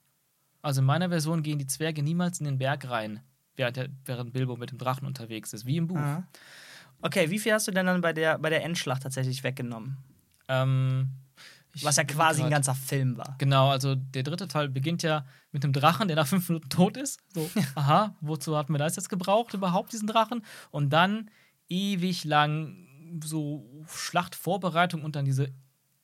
Also 0.61 0.79
in 0.79 0.85
meiner 0.85 1.09
Version 1.09 1.43
gehen 1.43 1.59
die 1.59 1.67
Zwerge 1.67 2.01
niemals 2.01 2.39
in 2.39 2.45
den 2.45 2.57
Berg 2.59 2.89
rein, 2.89 3.19
während, 3.57 3.75
der, 3.75 3.89
während 4.05 4.31
Bilbo 4.31 4.55
mit 4.55 4.71
dem 4.71 4.77
Drachen 4.77 5.05
unterwegs 5.05 5.51
ist, 5.51 5.65
wie 5.65 5.75
im 5.75 5.87
Buch. 5.87 5.97
Aha. 5.97 6.25
Okay, 7.01 7.29
wie 7.29 7.39
viel 7.39 7.51
hast 7.51 7.67
du 7.67 7.71
denn 7.71 7.87
dann 7.87 7.99
bei 7.99 8.13
der, 8.13 8.37
bei 8.39 8.49
der 8.49 8.63
Endschlacht 8.63 9.03
tatsächlich 9.03 9.43
weggenommen? 9.43 9.97
Ähm, 10.47 11.09
Was 11.81 11.97
ja 11.97 12.05
quasi 12.05 12.39
ein 12.41 12.43
grad- 12.43 12.51
ganzer 12.63 12.75
Film 12.75 13.17
war. 13.17 13.35
Genau, 13.37 13.69
also 13.69 13.95
der 13.95 14.23
dritte 14.23 14.47
Teil 14.47 14.69
beginnt 14.69 15.03
ja 15.03 15.25
mit 15.51 15.65
einem 15.65 15.73
Drachen, 15.73 16.07
der 16.07 16.15
nach 16.15 16.27
fünf 16.27 16.47
Minuten 16.47 16.69
tot 16.69 16.95
ist. 16.95 17.19
So, 17.33 17.49
aha, 17.75 18.15
wozu 18.21 18.55
hatten 18.55 18.71
wir 18.73 18.77
das 18.79 18.95
jetzt 18.95 19.09
gebraucht, 19.09 19.53
überhaupt, 19.53 19.91
diesen 19.91 20.07
Drachen? 20.07 20.45
Und 20.71 20.91
dann 20.91 21.29
ewig 21.69 22.23
lang 22.23 22.87
so 23.23 23.85
Schlachtvorbereitung 23.87 25.03
und 25.03 25.15
dann 25.15 25.25
diese 25.25 25.51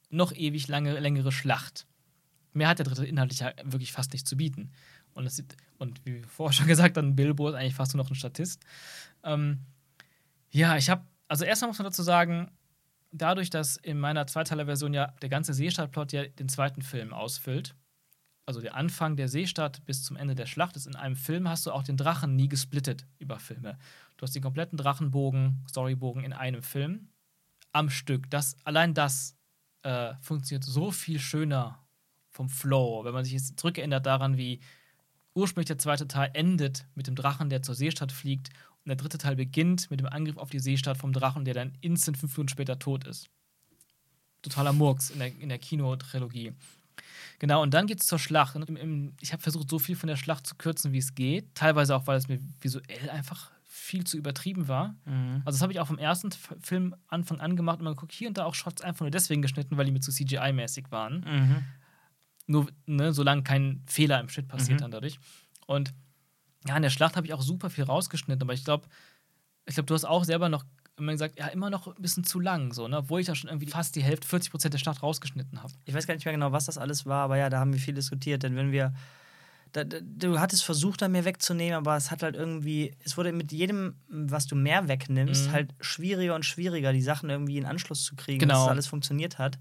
noch 0.09 0.33
ewig 0.33 0.67
lange, 0.67 0.99
längere 0.99 1.31
Schlacht. 1.31 1.87
Mehr 2.53 2.67
hat 2.67 2.79
der 2.79 2.85
dritte 2.85 3.05
inhaltlich 3.05 3.39
ja 3.39 3.53
wirklich 3.63 3.91
fast 3.91 4.13
nicht 4.13 4.27
zu 4.27 4.35
bieten. 4.35 4.71
Und, 5.13 5.29
sieht, 5.29 5.55
und 5.77 6.05
wie 6.05 6.21
vorher 6.23 6.53
schon 6.53 6.67
gesagt 6.67 6.97
haben, 6.97 7.15
Bilbo 7.15 7.49
ist 7.49 7.55
eigentlich 7.55 7.75
fast 7.75 7.93
nur 7.93 8.03
noch 8.03 8.11
ein 8.11 8.15
Statist. 8.15 8.61
Ähm, 9.23 9.59
ja, 10.49 10.77
ich 10.77 10.89
habe, 10.89 11.05
also 11.27 11.45
erstmal 11.45 11.69
muss 11.69 11.79
man 11.79 11.85
dazu 11.85 12.03
sagen, 12.03 12.51
dadurch, 13.11 13.49
dass 13.49 13.77
in 13.77 13.99
meiner 13.99 14.27
Zweiteiler-Version 14.27 14.93
ja 14.93 15.13
der 15.21 15.29
ganze 15.29 15.53
Seestadtplot 15.53 16.11
ja 16.11 16.25
den 16.27 16.49
zweiten 16.49 16.81
Film 16.81 17.13
ausfüllt, 17.13 17.75
also 18.45 18.59
der 18.59 18.75
Anfang 18.75 19.15
der 19.15 19.29
Seestadt 19.29 19.85
bis 19.85 20.03
zum 20.03 20.17
Ende 20.17 20.35
der 20.35 20.45
Schlacht 20.45 20.75
ist 20.75 20.87
in 20.87 20.95
einem 20.95 21.15
Film, 21.15 21.47
hast 21.47 21.65
du 21.65 21.71
auch 21.71 21.83
den 21.83 21.95
Drachen 21.95 22.35
nie 22.35 22.49
gesplittet 22.49 23.05
über 23.19 23.39
Filme. 23.39 23.77
Du 24.21 24.27
hast 24.27 24.35
den 24.35 24.43
kompletten 24.43 24.77
Drachenbogen, 24.77 25.65
Storybogen 25.67 26.23
in 26.23 26.31
einem 26.31 26.61
Film 26.61 27.09
am 27.71 27.89
Stück. 27.89 28.29
Das, 28.29 28.55
allein 28.65 28.93
das 28.93 29.35
äh, 29.81 30.13
funktioniert 30.21 30.63
so 30.63 30.91
viel 30.91 31.17
schöner 31.17 31.83
vom 32.29 32.47
Flow. 32.47 33.03
Wenn 33.03 33.15
man 33.15 33.23
sich 33.23 33.33
jetzt 33.33 33.59
zurückerinnert 33.59 34.05
daran, 34.05 34.37
wie 34.37 34.59
ursprünglich 35.33 35.69
der 35.69 35.79
zweite 35.79 36.07
Teil 36.07 36.29
endet 36.33 36.85
mit 36.93 37.07
dem 37.07 37.15
Drachen, 37.15 37.49
der 37.49 37.63
zur 37.63 37.73
Seestadt 37.73 38.11
fliegt, 38.11 38.49
und 38.83 38.89
der 38.89 38.95
dritte 38.95 39.17
Teil 39.17 39.35
beginnt 39.35 39.89
mit 39.89 39.99
dem 39.99 40.07
Angriff 40.07 40.37
auf 40.37 40.51
die 40.51 40.59
Seestadt 40.59 40.97
vom 40.97 41.13
Drachen, 41.13 41.43
der 41.43 41.55
dann 41.55 41.73
instant 41.81 42.15
fünf 42.15 42.37
Minuten 42.37 42.49
später 42.49 42.77
tot 42.77 43.07
ist. 43.07 43.27
Totaler 44.43 44.73
Murks 44.73 45.09
in 45.09 45.17
der, 45.17 45.35
in 45.39 45.49
der 45.49 45.57
Kinotrilogie. 45.57 46.53
Genau, 47.39 47.63
und 47.63 47.73
dann 47.73 47.87
geht 47.87 48.01
es 48.01 48.05
zur 48.05 48.19
Schlacht. 48.19 48.55
Im, 48.55 48.75
im, 48.75 49.13
ich 49.19 49.33
habe 49.33 49.41
versucht, 49.41 49.67
so 49.67 49.79
viel 49.79 49.95
von 49.95 50.05
der 50.05 50.15
Schlacht 50.15 50.45
zu 50.45 50.53
kürzen, 50.53 50.93
wie 50.93 50.99
es 50.99 51.15
geht. 51.15 51.55
Teilweise 51.55 51.95
auch, 51.95 52.05
weil 52.05 52.19
es 52.19 52.27
mir 52.27 52.39
visuell 52.59 53.09
einfach 53.09 53.49
viel 53.91 54.05
zu 54.05 54.17
übertrieben 54.17 54.69
war. 54.69 54.95
Mhm. 55.05 55.41
Also 55.43 55.57
das 55.57 55.61
habe 55.61 55.73
ich 55.73 55.81
auch 55.81 55.87
vom 55.87 55.97
ersten 55.97 56.31
Film 56.61 56.95
Anfang 57.07 57.41
an 57.41 57.57
gemacht 57.57 57.79
und 57.79 57.85
man 57.85 57.95
guckt 57.97 58.13
hier 58.13 58.29
und 58.29 58.37
da 58.37 58.45
auch 58.45 58.55
Shots 58.55 58.81
einfach 58.81 59.01
nur 59.01 59.11
deswegen 59.11 59.41
geschnitten, 59.41 59.75
weil 59.75 59.85
die 59.85 59.91
mir 59.91 59.99
zu 59.99 60.11
CGI-mäßig 60.11 60.91
waren. 60.91 61.25
Mhm. 61.27 61.63
Nur, 62.47 62.67
ne, 62.85 63.11
solange 63.11 63.43
kein 63.43 63.83
Fehler 63.85 64.21
im 64.21 64.29
Schnitt 64.29 64.47
passiert 64.47 64.79
mhm. 64.79 64.83
dann 64.83 64.91
dadurch. 64.91 65.19
Und 65.67 65.93
ja, 66.65 66.77
in 66.77 66.83
der 66.83 66.89
Schlacht 66.89 67.17
habe 67.17 67.27
ich 67.27 67.33
auch 67.33 67.41
super 67.41 67.69
viel 67.69 67.83
rausgeschnitten, 67.83 68.41
aber 68.41 68.53
ich 68.53 68.63
glaube, 68.63 68.87
ich 69.65 69.75
glaube, 69.75 69.87
du 69.87 69.93
hast 69.93 70.05
auch 70.05 70.23
selber 70.23 70.47
noch 70.47 70.63
immer 70.97 71.11
gesagt, 71.11 71.37
ja, 71.37 71.47
immer 71.47 71.69
noch 71.69 71.87
ein 71.87 72.01
bisschen 72.01 72.23
zu 72.23 72.39
lang, 72.39 72.73
so, 72.73 72.87
ne? 72.87 72.97
Obwohl 72.97 73.19
ich 73.19 73.27
da 73.27 73.35
schon 73.35 73.49
irgendwie 73.49 73.67
fast 73.67 73.95
die 73.95 74.03
Hälfte, 74.03 74.27
40 74.27 74.51
Prozent 74.51 74.73
der 74.73 74.79
Schlacht 74.79 75.03
rausgeschnitten 75.03 75.61
habe. 75.61 75.73
Ich 75.85 75.93
weiß 75.93 76.07
gar 76.07 76.13
nicht 76.13 76.25
mehr 76.25 76.33
genau, 76.33 76.51
was 76.51 76.65
das 76.65 76.77
alles 76.77 77.05
war, 77.05 77.23
aber 77.23 77.37
ja, 77.37 77.49
da 77.49 77.59
haben 77.59 77.73
wir 77.73 77.79
viel 77.79 77.93
diskutiert, 77.93 78.43
denn 78.43 78.55
wenn 78.55 78.71
wir 78.71 78.93
da, 79.71 79.83
da, 79.83 79.97
du 80.01 80.39
hattest 80.39 80.63
versucht, 80.63 81.01
da 81.01 81.07
mehr 81.07 81.25
wegzunehmen, 81.25 81.75
aber 81.75 81.95
es 81.95 82.11
hat 82.11 82.23
halt 82.23 82.35
irgendwie, 82.35 82.93
es 83.03 83.17
wurde 83.17 83.31
mit 83.31 83.51
jedem, 83.51 83.95
was 84.07 84.47
du 84.47 84.55
mehr 84.55 84.87
wegnimmst, 84.87 85.47
mhm. 85.47 85.51
halt 85.51 85.73
schwieriger 85.79 86.35
und 86.35 86.45
schwieriger, 86.45 86.93
die 86.93 87.01
Sachen 87.01 87.29
irgendwie 87.29 87.57
in 87.57 87.65
Anschluss 87.65 88.03
zu 88.03 88.15
kriegen, 88.15 88.39
genau. 88.39 88.53
dass 88.53 88.63
das 88.63 88.71
alles 88.71 88.87
funktioniert 88.87 89.37
hat. 89.37 89.57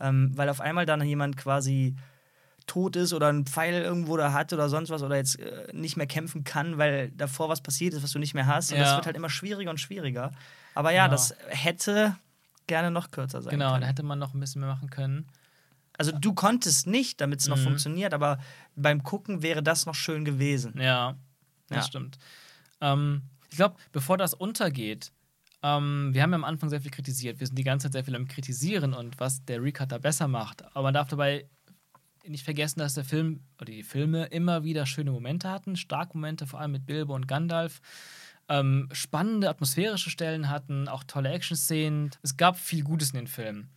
Ähm, 0.00 0.32
weil 0.34 0.48
auf 0.48 0.60
einmal 0.60 0.86
dann 0.86 1.02
jemand 1.02 1.36
quasi 1.36 1.96
tot 2.66 2.96
ist 2.96 3.12
oder 3.12 3.28
einen 3.28 3.46
Pfeil 3.46 3.82
irgendwo 3.82 4.16
da 4.16 4.32
hat 4.32 4.52
oder 4.52 4.68
sonst 4.68 4.90
was 4.90 5.02
oder 5.02 5.16
jetzt 5.16 5.38
äh, 5.38 5.68
nicht 5.72 5.96
mehr 5.96 6.06
kämpfen 6.06 6.44
kann, 6.44 6.78
weil 6.78 7.10
davor 7.10 7.48
was 7.48 7.60
passiert 7.60 7.94
ist, 7.94 8.02
was 8.02 8.12
du 8.12 8.18
nicht 8.18 8.34
mehr 8.34 8.46
hast. 8.46 8.72
Und 8.72 8.78
ja. 8.78 8.84
das 8.84 8.96
wird 8.96 9.06
halt 9.06 9.16
immer 9.16 9.30
schwieriger 9.30 9.70
und 9.70 9.78
schwieriger. 9.78 10.32
Aber 10.74 10.90
ja, 10.90 11.04
genau. 11.04 11.14
das 11.14 11.34
hätte 11.48 12.16
gerne 12.66 12.90
noch 12.90 13.10
kürzer 13.10 13.42
sein 13.42 13.50
genau, 13.50 13.66
können. 13.66 13.74
Genau, 13.74 13.80
da 13.80 13.86
hätte 13.88 14.02
man 14.02 14.18
noch 14.18 14.34
ein 14.34 14.40
bisschen 14.40 14.60
mehr 14.60 14.70
machen 14.70 14.90
können. 14.90 15.26
Also 15.96 16.12
du 16.12 16.34
konntest 16.34 16.86
nicht, 16.86 17.20
damit 17.20 17.40
es 17.40 17.48
noch 17.48 17.56
mhm. 17.58 17.64
funktioniert, 17.64 18.14
aber 18.14 18.38
beim 18.74 19.02
Gucken 19.02 19.42
wäre 19.42 19.62
das 19.62 19.86
noch 19.86 19.94
schön 19.94 20.24
gewesen. 20.24 20.74
Ja, 20.80 21.16
das 21.68 21.76
ja. 21.76 21.82
stimmt. 21.84 22.18
Ähm, 22.80 23.22
ich 23.50 23.56
glaube, 23.56 23.76
bevor 23.92 24.18
das 24.18 24.34
untergeht, 24.34 25.12
ähm, 25.62 26.10
wir 26.12 26.22
haben 26.22 26.30
ja 26.30 26.36
am 26.36 26.44
Anfang 26.44 26.68
sehr 26.68 26.80
viel 26.80 26.90
kritisiert. 26.90 27.40
Wir 27.40 27.46
sind 27.46 27.56
die 27.56 27.64
ganze 27.64 27.86
Zeit 27.86 27.92
sehr 27.92 28.04
viel 28.04 28.16
am 28.16 28.28
Kritisieren 28.28 28.92
und 28.92 29.18
was 29.20 29.44
der 29.44 29.62
Recutter 29.62 29.98
besser 29.98 30.28
macht. 30.28 30.64
Aber 30.64 30.82
man 30.82 30.94
darf 30.94 31.08
dabei 31.08 31.46
nicht 32.26 32.44
vergessen, 32.44 32.80
dass 32.80 32.94
der 32.94 33.04
Film 33.04 33.40
oder 33.60 33.72
die 33.72 33.82
Filme 33.82 34.26
immer 34.26 34.64
wieder 34.64 34.86
schöne 34.86 35.10
Momente 35.10 35.50
hatten, 35.50 35.76
starke 35.76 36.16
Momente, 36.16 36.46
vor 36.46 36.60
allem 36.60 36.72
mit 36.72 36.86
Bilbo 36.86 37.14
und 37.14 37.28
Gandalf. 37.28 37.80
Ähm, 38.48 38.88
spannende 38.92 39.48
atmosphärische 39.48 40.10
Stellen 40.10 40.50
hatten, 40.50 40.86
auch 40.88 41.04
tolle 41.04 41.30
Action-Szenen. 41.30 42.10
Es 42.22 42.36
gab 42.36 42.58
viel 42.58 42.82
Gutes 42.82 43.10
in 43.10 43.16
den 43.16 43.26
Filmen. 43.26 43.70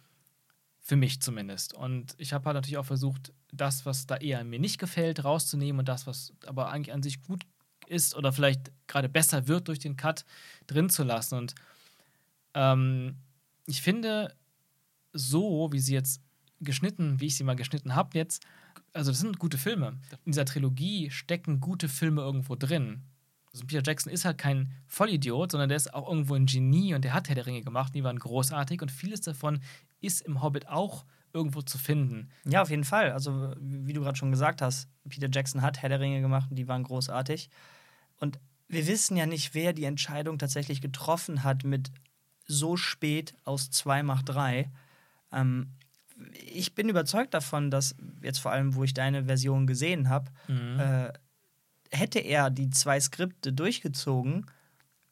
Für 0.87 0.95
mich 0.95 1.21
zumindest. 1.21 1.73
Und 1.73 2.15
ich 2.17 2.31
habe 2.31 2.45
halt 2.45 2.55
natürlich 2.55 2.77
auch 2.77 2.85
versucht, 2.85 3.33
das, 3.51 3.85
was 3.85 4.07
da 4.07 4.15
eher 4.15 4.41
mir 4.45 4.57
nicht 4.57 4.79
gefällt, 4.79 5.25
rauszunehmen 5.25 5.79
und 5.79 5.89
das, 5.89 6.07
was 6.07 6.31
aber 6.45 6.69
eigentlich 6.69 6.93
an 6.93 7.03
sich 7.03 7.21
gut 7.23 7.45
ist 7.87 8.15
oder 8.15 8.31
vielleicht 8.31 8.71
gerade 8.87 9.09
besser 9.09 9.49
wird 9.49 9.67
durch 9.67 9.79
den 9.79 9.97
Cut, 9.97 10.23
drin 10.65 10.89
zu 10.89 11.03
lassen. 11.03 11.35
Und 11.35 11.55
ähm, 12.53 13.17
ich 13.65 13.81
finde, 13.81 14.33
so 15.11 15.73
wie 15.73 15.79
sie 15.79 15.93
jetzt 15.93 16.21
geschnitten, 16.61 17.19
wie 17.19 17.25
ich 17.25 17.35
sie 17.35 17.43
mal 17.43 17.57
geschnitten 17.57 17.93
habe 17.93 18.17
jetzt, 18.17 18.45
also 18.93 19.11
das 19.11 19.19
sind 19.19 19.39
gute 19.39 19.57
Filme. 19.57 19.99
In 20.23 20.31
dieser 20.31 20.45
Trilogie 20.45 21.11
stecken 21.11 21.59
gute 21.59 21.89
Filme 21.89 22.21
irgendwo 22.21 22.55
drin. 22.55 23.03
Also 23.51 23.65
Peter 23.65 23.83
Jackson 23.85 24.13
ist 24.13 24.23
halt 24.23 24.37
kein 24.37 24.71
Vollidiot, 24.85 25.51
sondern 25.51 25.67
der 25.67 25.75
ist 25.75 25.93
auch 25.93 26.07
irgendwo 26.07 26.35
ein 26.35 26.45
Genie 26.45 26.93
und 26.93 27.03
der 27.03 27.13
hat 27.13 27.27
Herr 27.27 27.35
der 27.35 27.45
Ringe 27.45 27.61
gemacht, 27.61 27.93
die 27.93 28.03
waren 28.03 28.19
großartig 28.19 28.81
und 28.81 28.91
vieles 28.91 29.21
davon 29.21 29.59
ist 30.01 30.21
im 30.21 30.41
Hobbit 30.41 30.67
auch 30.67 31.05
irgendwo 31.33 31.61
zu 31.61 31.77
finden. 31.77 32.29
Ja, 32.45 32.61
auf 32.61 32.69
jeden 32.69 32.83
Fall. 32.83 33.11
Also, 33.11 33.53
wie 33.59 33.93
du 33.93 34.01
gerade 34.01 34.17
schon 34.17 34.31
gesagt 34.31 34.61
hast, 34.61 34.89
Peter 35.07 35.29
Jackson 35.31 35.61
hat 35.61 35.81
Herr 35.81 35.89
der 35.89 35.99
Ringe 35.99 36.21
gemacht 36.21 36.49
und 36.49 36.55
die 36.55 36.67
waren 36.67 36.83
großartig. 36.83 37.49
Und 38.19 38.39
wir 38.67 38.87
wissen 38.87 39.17
ja 39.17 39.25
nicht, 39.25 39.53
wer 39.53 39.73
die 39.73 39.85
Entscheidung 39.85 40.39
tatsächlich 40.39 40.81
getroffen 40.81 41.43
hat 41.43 41.63
mit 41.63 41.91
so 42.45 42.77
spät 42.77 43.35
aus 43.43 43.69
2 43.71 44.03
macht 44.03 44.29
3. 44.29 44.71
Ähm, 45.31 45.73
ich 46.33 46.73
bin 46.73 46.89
überzeugt 46.89 47.33
davon, 47.33 47.69
dass 47.69 47.95
jetzt 48.21 48.39
vor 48.39 48.51
allem, 48.51 48.75
wo 48.75 48.83
ich 48.83 48.93
deine 48.93 49.25
Version 49.25 49.67
gesehen 49.67 50.09
habe, 50.09 50.31
mhm. 50.47 50.79
äh, 50.79 51.13
hätte 51.91 52.19
er 52.19 52.49
die 52.49 52.69
zwei 52.69 52.99
Skripte 52.99 53.53
durchgezogen, 53.53 54.45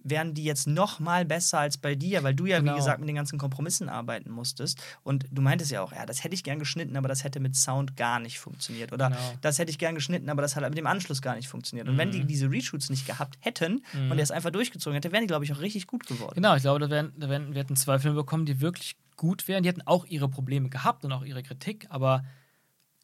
wären 0.06 0.36
die 0.36 0.44
jetzt 0.44 0.68
noch 0.68 1.00
mal 1.00 1.26
besser 1.26 1.60
als 1.60 1.78
bei 1.78 1.96
dir, 1.96 2.24
weil 2.24 2.36
du 2.36 2.46
ja, 2.46 2.60
genau. 2.60 2.74
wie 2.74 2.76
gesagt, 2.78 3.00
mit 3.00 3.10
den 3.10 3.16
ganzen 3.16 3.40
Kompromissen 3.40 3.90
arbeiten 3.90 4.30
musstest. 4.30 4.80
Und 5.04 5.26
du 5.32 5.42
meintest 5.42 5.72
ja 5.72 5.82
auch, 5.82 5.92
ja, 5.92 6.06
das 6.06 6.24
hätte 6.24 6.36
ich 6.36 6.44
gern 6.44 6.60
geschnitten, 6.60 6.96
aber 6.96 7.08
das 7.08 7.24
hätte 7.24 7.40
mit 7.40 7.56
Sound 7.56 7.98
gar 7.98 8.20
nicht 8.20 8.40
funktioniert. 8.40 8.94
Oder 8.94 9.10
genau. 9.10 9.34
das 9.42 9.58
hätte 9.58 9.72
ich 9.72 9.80
gern 9.80 9.96
geschnitten, 9.96 10.30
aber 10.30 10.44
das 10.44 10.56
hat 10.56 10.64
mit 10.64 10.78
dem 10.78 10.86
Anschluss 10.86 11.24
gar 11.24 11.36
nicht 11.36 11.48
funktioniert. 11.48 11.88
Und 11.88 11.96
mhm. 11.96 12.00
wenn 12.00 12.12
die 12.12 12.22
mhm. 12.22 12.28
diese 12.28 12.52
Reshoots 12.52 12.92
nicht 12.92 13.08
gehabt 13.08 13.38
hätten 13.40 13.84
mhm. 13.94 14.12
und 14.12 14.18
er 14.20 14.24
es 14.24 14.32
einfach 14.32 14.52
durchgezogen 14.52 14.94
hätte, 14.94 15.12
wären 15.12 15.24
die, 15.24 15.28
glaube 15.28 15.44
ich, 15.44 15.52
auch 15.52 15.60
richtig 15.60 15.88
gut 15.88 16.06
geworden. 16.06 16.36
Genau, 16.36 16.56
ich 16.56 16.62
glaube, 16.62 16.80
da 16.80 16.90
wären, 16.90 17.12
da 17.18 17.28
wären, 17.28 17.54
wir 17.54 17.62
hätten 17.62 17.76
zwei 17.76 17.98
Filme 17.98 18.16
bekommen, 18.16 18.46
die 18.46 18.62
wirklich 18.62 18.96
gut 19.18 19.48
wären. 19.48 19.64
Die 19.64 19.70
hätten 19.70 19.82
auch 19.88 20.06
ihre 20.06 20.30
Probleme 20.30 20.70
gehabt 20.70 21.04
und 21.04 21.12
auch 21.14 21.26
ihre 21.26 21.42
Kritik, 21.42 21.88
aber 21.90 22.24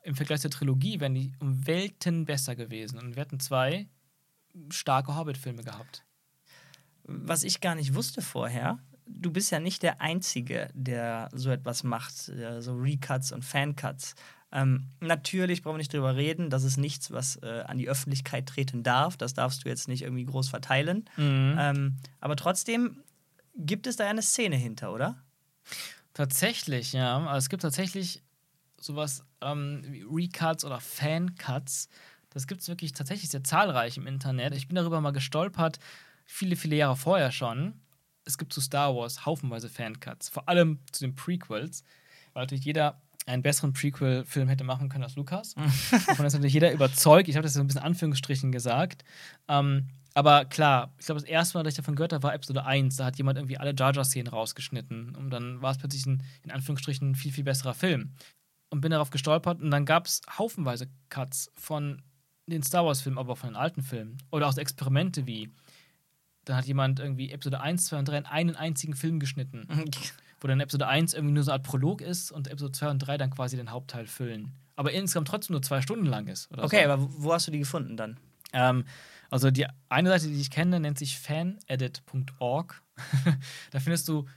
im 0.03 0.15
Vergleich 0.15 0.41
zur 0.41 0.52
Trilogie 0.52 0.99
wären 0.99 1.15
die 1.15 1.34
um 1.40 1.65
Welten 1.65 2.26
besser 2.26 2.56
gewesen. 2.56 2.99
Und 2.99 3.15
wir 3.15 3.22
hätten 3.22 3.40
zwei 3.40 3.88
starke 4.69 5.15
Hobbit-Filme 5.15 5.64
gehabt 5.64 6.03
was 7.03 7.44
ich 7.44 7.61
gar 7.61 7.76
nicht 7.76 7.95
wusste 7.95 8.22
vorher, 8.22 8.80
du 9.06 9.32
bist 9.32 9.52
ja 9.52 9.60
nicht 9.60 9.84
der 9.84 10.02
Einzige, 10.02 10.69
der 10.73 11.30
so 11.34 11.49
etwas 11.49 11.84
macht, 11.84 12.14
so 12.15 12.73
Recuts 12.76 13.32
und 13.32 13.44
Fancuts. 13.44 14.15
Ähm, 14.53 14.88
natürlich 14.99 15.61
brauchen 15.61 15.76
wir 15.76 15.80
nicht 15.80 15.94
drüber 15.94 16.15
reden, 16.15 16.49
das 16.49 16.64
ist 16.64 16.78
nichts, 16.78 17.11
was 17.11 17.38
äh, 17.38 17.64
an 17.68 17.78
die 17.78 17.88
Öffentlichkeit 17.88 18.48
treten 18.48 18.84
darf. 18.84 19.15
Das 19.15 19.34
darfst 19.34 19.64
du 19.64 19.69
jetzt 19.69 19.88
nicht 19.88 20.02
irgendwie 20.02 20.26
groß 20.26 20.49
verteilen. 20.49 21.10
Mhm. 21.15 21.56
Ähm, 21.57 21.98
aber 22.19 22.36
trotzdem 22.36 23.02
gibt 23.56 23.88
es 23.88 23.95
da 23.95 24.10
eine 24.10 24.22
Szene 24.22 24.57
hinter, 24.57 24.94
oder? 24.94 25.15
Tatsächlich, 26.14 26.91
ja. 26.91 27.18
Also 27.26 27.38
es 27.38 27.49
gibt 27.49 27.61
tatsächlich 27.61 28.23
sowas 28.78 29.23
ähm, 29.41 29.84
wie 29.88 30.03
Recuts 30.03 30.65
oder 30.65 30.82
Fancuts. 30.82 31.88
Das 32.32 32.48
gibt 32.48 32.61
es 32.61 32.68
wirklich 32.68 32.91
tatsächlich 32.91 33.30
sehr 33.30 33.44
zahlreich 33.44 33.95
im 33.98 34.07
Internet. 34.07 34.53
Ich 34.56 34.68
bin 34.68 34.76
darüber 34.76 34.99
mal 34.99 35.11
gestolpert 35.11 35.80
viele, 36.32 36.56
viele 36.56 36.76
Jahre 36.76 36.95
vorher 36.95 37.32
schon. 37.32 37.82
Es 38.24 38.38
gibt 38.38 38.53
zu 38.53 38.62
Star 38.62 38.95
Wars 38.95 39.26
haufenweise 39.26 39.70
Fancuts, 39.70 40.30
vor 40.30 40.48
allem 40.48 40.80
zu 40.91 41.03
den 41.03 41.16
Prequels, 41.16 41.84
weil 42.34 42.44
natürlich 42.44 42.66
jeder 42.66 43.02
einen 43.26 43.44
besseren 43.44 43.74
Prequel-Film 43.74 44.48
hätte 44.48 44.64
machen 44.64 44.90
können 44.90 45.03
als 45.03 45.16
Lukas. 45.16 45.53
Davon 46.08 46.26
ist 46.26 46.34
natürlich 46.34 46.53
jeder 46.53 46.72
überzeugt. 46.72 47.28
Ich 47.28 47.36
habe 47.36 47.44
das 47.44 47.53
so 47.53 47.60
ein 47.60 47.68
bisschen 47.68 47.84
Anführungsstrichen 47.84 48.52
gesagt. 48.52 49.03
Ähm, 49.48 49.90
aber 50.14 50.45
klar, 50.45 50.94
ich 50.99 51.06
glaube, 51.06 51.22
das 51.22 51.30
erste 51.30 51.58
Mal, 51.58 51.64
dass 51.64 51.74
ich 51.74 51.78
davon 51.78 51.95
gehört 51.95 52.14
habe, 52.14 52.24
war 52.24 52.34
Episode 52.34 52.66
1. 52.66 52.95
Da 52.95 53.06
hat 53.06 53.18
jemand 53.18 53.38
irgendwie 53.38 53.58
alle 53.58 53.76
Jar 53.78 53.94
Jar-Szenen 53.94 54.28
rausgeschnitten. 54.28 55.16
Und 55.16 55.30
dann 55.30 55.62
war 55.62 55.72
es 55.72 55.78
plötzlich 55.78 56.06
ein, 56.06 56.24
in 56.44 56.52
Anführungsstrichen, 56.52 57.12
ein 57.12 57.16
viel, 57.16 57.32
viel 57.32 57.44
besserer 57.44 57.74
Film. 57.74 58.14
Und 58.70 58.82
bin 58.82 58.91
darauf 58.91 59.10
gestolpert. 59.10 59.62
Und 59.62 59.70
dann 59.70 59.86
gab 59.86 60.08
es 60.08 60.22
haufenweise 60.38 60.88
Cuts 61.10 61.52
von 61.56 62.02
den 62.48 62.64
Star 62.64 62.86
Wars-Filmen, 62.86 63.20
aber 63.20 63.34
auch 63.34 63.38
von 63.38 63.49
den 63.49 63.56
alten 63.56 63.84
Filmen. 63.84 64.18
Oder 64.32 64.48
auch 64.48 64.58
Experimente 64.58 65.28
wie 65.28 65.52
dann 66.45 66.55
hat 66.55 66.65
jemand 66.65 66.99
irgendwie 66.99 67.31
Episode 67.31 67.61
1, 67.61 67.85
2 67.85 67.99
und 67.99 68.07
3 68.07 68.18
in 68.18 68.26
einen 68.26 68.55
einzigen 68.55 68.95
Film 68.95 69.19
geschnitten. 69.19 69.68
wo 70.41 70.47
dann 70.47 70.59
Episode 70.59 70.88
1 70.88 71.13
irgendwie 71.13 71.35
nur 71.35 71.43
so 71.43 71.51
eine 71.51 71.59
Art 71.59 71.68
Prolog 71.68 72.01
ist 72.01 72.31
und 72.31 72.47
Episode 72.47 72.72
2 72.72 72.89
und 72.89 72.99
3 72.99 73.18
dann 73.19 73.30
quasi 73.30 73.57
den 73.57 73.69
Hauptteil 73.69 74.07
füllen. 74.07 74.51
Aber 74.76 74.91
insgesamt 74.91 75.27
trotzdem 75.27 75.53
nur 75.53 75.61
zwei 75.61 75.81
Stunden 75.81 76.07
lang 76.07 76.27
ist. 76.27 76.49
okay, 76.57 76.85
so. 76.85 76.89
aber 76.89 77.07
wo 77.18 77.31
hast 77.34 77.47
du 77.47 77.51
die 77.51 77.59
gefunden 77.59 77.95
dann? 77.95 78.18
Ähm, 78.51 78.85
also 79.30 79.51
die 79.51 79.68
eine 79.89 80.09
Seite, 80.09 80.27
die 80.27 80.41
ich 80.41 80.49
kenne, 80.49 80.80
nennt 80.80 80.97
sich 80.97 81.19
fanedit.org. 81.19 82.81
da 83.72 83.80
findest 83.80 84.07
du 84.07 84.27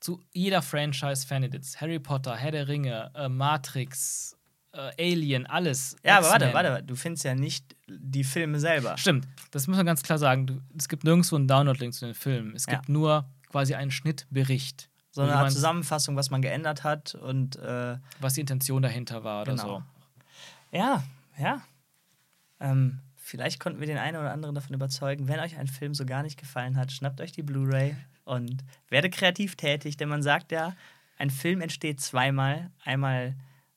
zu 0.00 0.20
jeder 0.32 0.60
Franchise 0.60 1.26
Fanedits. 1.26 1.80
Harry 1.80 1.98
Potter, 1.98 2.36
Herr 2.36 2.50
der 2.50 2.68
Ringe, 2.68 3.10
äh, 3.14 3.28
Matrix, 3.28 4.36
äh, 4.74 5.12
Alien, 5.12 5.46
alles. 5.46 5.96
Ja, 6.04 6.18
aber 6.18 6.28
warte, 6.28 6.52
warte, 6.52 6.82
du 6.82 6.96
findest 6.96 7.24
ja 7.24 7.34
nicht 7.34 7.76
die 7.88 8.24
Filme 8.24 8.60
selber. 8.60 8.96
Stimmt, 8.98 9.26
das 9.50 9.66
muss 9.66 9.76
man 9.76 9.86
ganz 9.86 10.02
klar 10.02 10.18
sagen. 10.18 10.46
Du, 10.46 10.60
es 10.76 10.88
gibt 10.88 11.04
nirgendwo 11.04 11.36
einen 11.36 11.48
Download-Link 11.48 11.94
zu 11.94 12.06
den 12.06 12.14
Filmen. 12.14 12.54
Es 12.54 12.66
gibt 12.66 12.88
ja. 12.88 12.92
nur 12.92 13.28
quasi 13.50 13.74
einen 13.74 13.90
Schnittbericht. 13.90 14.90
So 15.10 15.22
eine 15.22 15.36
Art 15.36 15.52
Zusammenfassung, 15.52 16.16
was 16.16 16.30
man 16.30 16.42
geändert 16.42 16.82
hat 16.82 17.14
und 17.14 17.56
äh, 17.56 17.96
was 18.20 18.34
die 18.34 18.40
Intention 18.40 18.82
dahinter 18.82 19.22
war 19.22 19.42
oder 19.42 19.52
genau. 19.52 19.78
so. 19.78 19.82
Ja, 20.76 21.04
ja, 21.38 21.62
ähm, 22.60 23.00
vielleicht 23.16 23.60
konnten 23.60 23.80
wir 23.80 23.86
den 23.86 23.98
einen 23.98 24.16
oder 24.16 24.32
anderen 24.32 24.54
davon 24.54 24.74
überzeugen, 24.74 25.28
wenn 25.28 25.40
euch 25.40 25.56
ein 25.58 25.66
Film 25.66 25.94
so 25.94 26.04
gar 26.06 26.22
nicht 26.22 26.38
gefallen 26.38 26.76
hat, 26.76 26.92
schnappt 26.92 27.20
euch 27.20 27.32
die 27.32 27.42
Blu-ray 27.42 27.94
und 28.24 28.64
werdet 28.88 29.14
kreativ 29.14 29.56
tätig, 29.56 29.96
denn 29.96 30.08
man 30.08 30.22
sagt 30.22 30.52
ja, 30.52 30.74
ein 31.18 31.30
Film 31.30 31.60
entsteht 31.60 32.00
zweimal, 32.00 32.70
einmal 32.84 33.34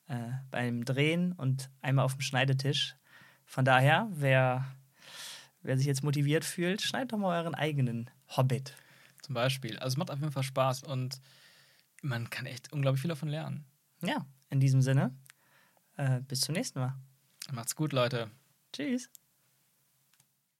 äh, 0.08 0.32
beim 0.50 0.84
Drehen 0.84 1.32
und 1.32 1.70
einmal 1.80 2.04
auf 2.04 2.14
dem 2.14 2.20
Schneidetisch. 2.20 2.96
Von 3.44 3.64
daher, 3.64 4.08
wer, 4.10 4.66
wer 5.62 5.76
sich 5.76 5.86
jetzt 5.86 6.02
motiviert 6.02 6.44
fühlt, 6.44 6.82
schneidet 6.82 7.12
doch 7.12 7.18
mal 7.18 7.40
euren 7.40 7.54
eigenen 7.54 8.10
Hobbit. 8.36 8.74
Zum 9.22 9.34
Beispiel. 9.34 9.78
Also 9.78 9.94
es 9.94 9.96
macht 9.96 10.10
auf 10.10 10.18
jeden 10.18 10.32
Fall 10.32 10.42
Spaß 10.42 10.82
und 10.84 11.20
man 12.02 12.30
kann 12.30 12.46
echt 12.46 12.72
unglaublich 12.72 13.00
viel 13.02 13.08
davon 13.08 13.28
lernen. 13.28 13.66
Ja, 14.02 14.26
in 14.50 14.60
diesem 14.60 14.82
Sinne, 14.82 15.14
äh, 15.96 16.20
bis 16.20 16.40
zum 16.40 16.54
nächsten 16.54 16.78
Mal. 16.78 16.94
Macht's 17.52 17.74
gut, 17.74 17.92
Leute. 17.92 18.30
Tschüss. 18.72 19.10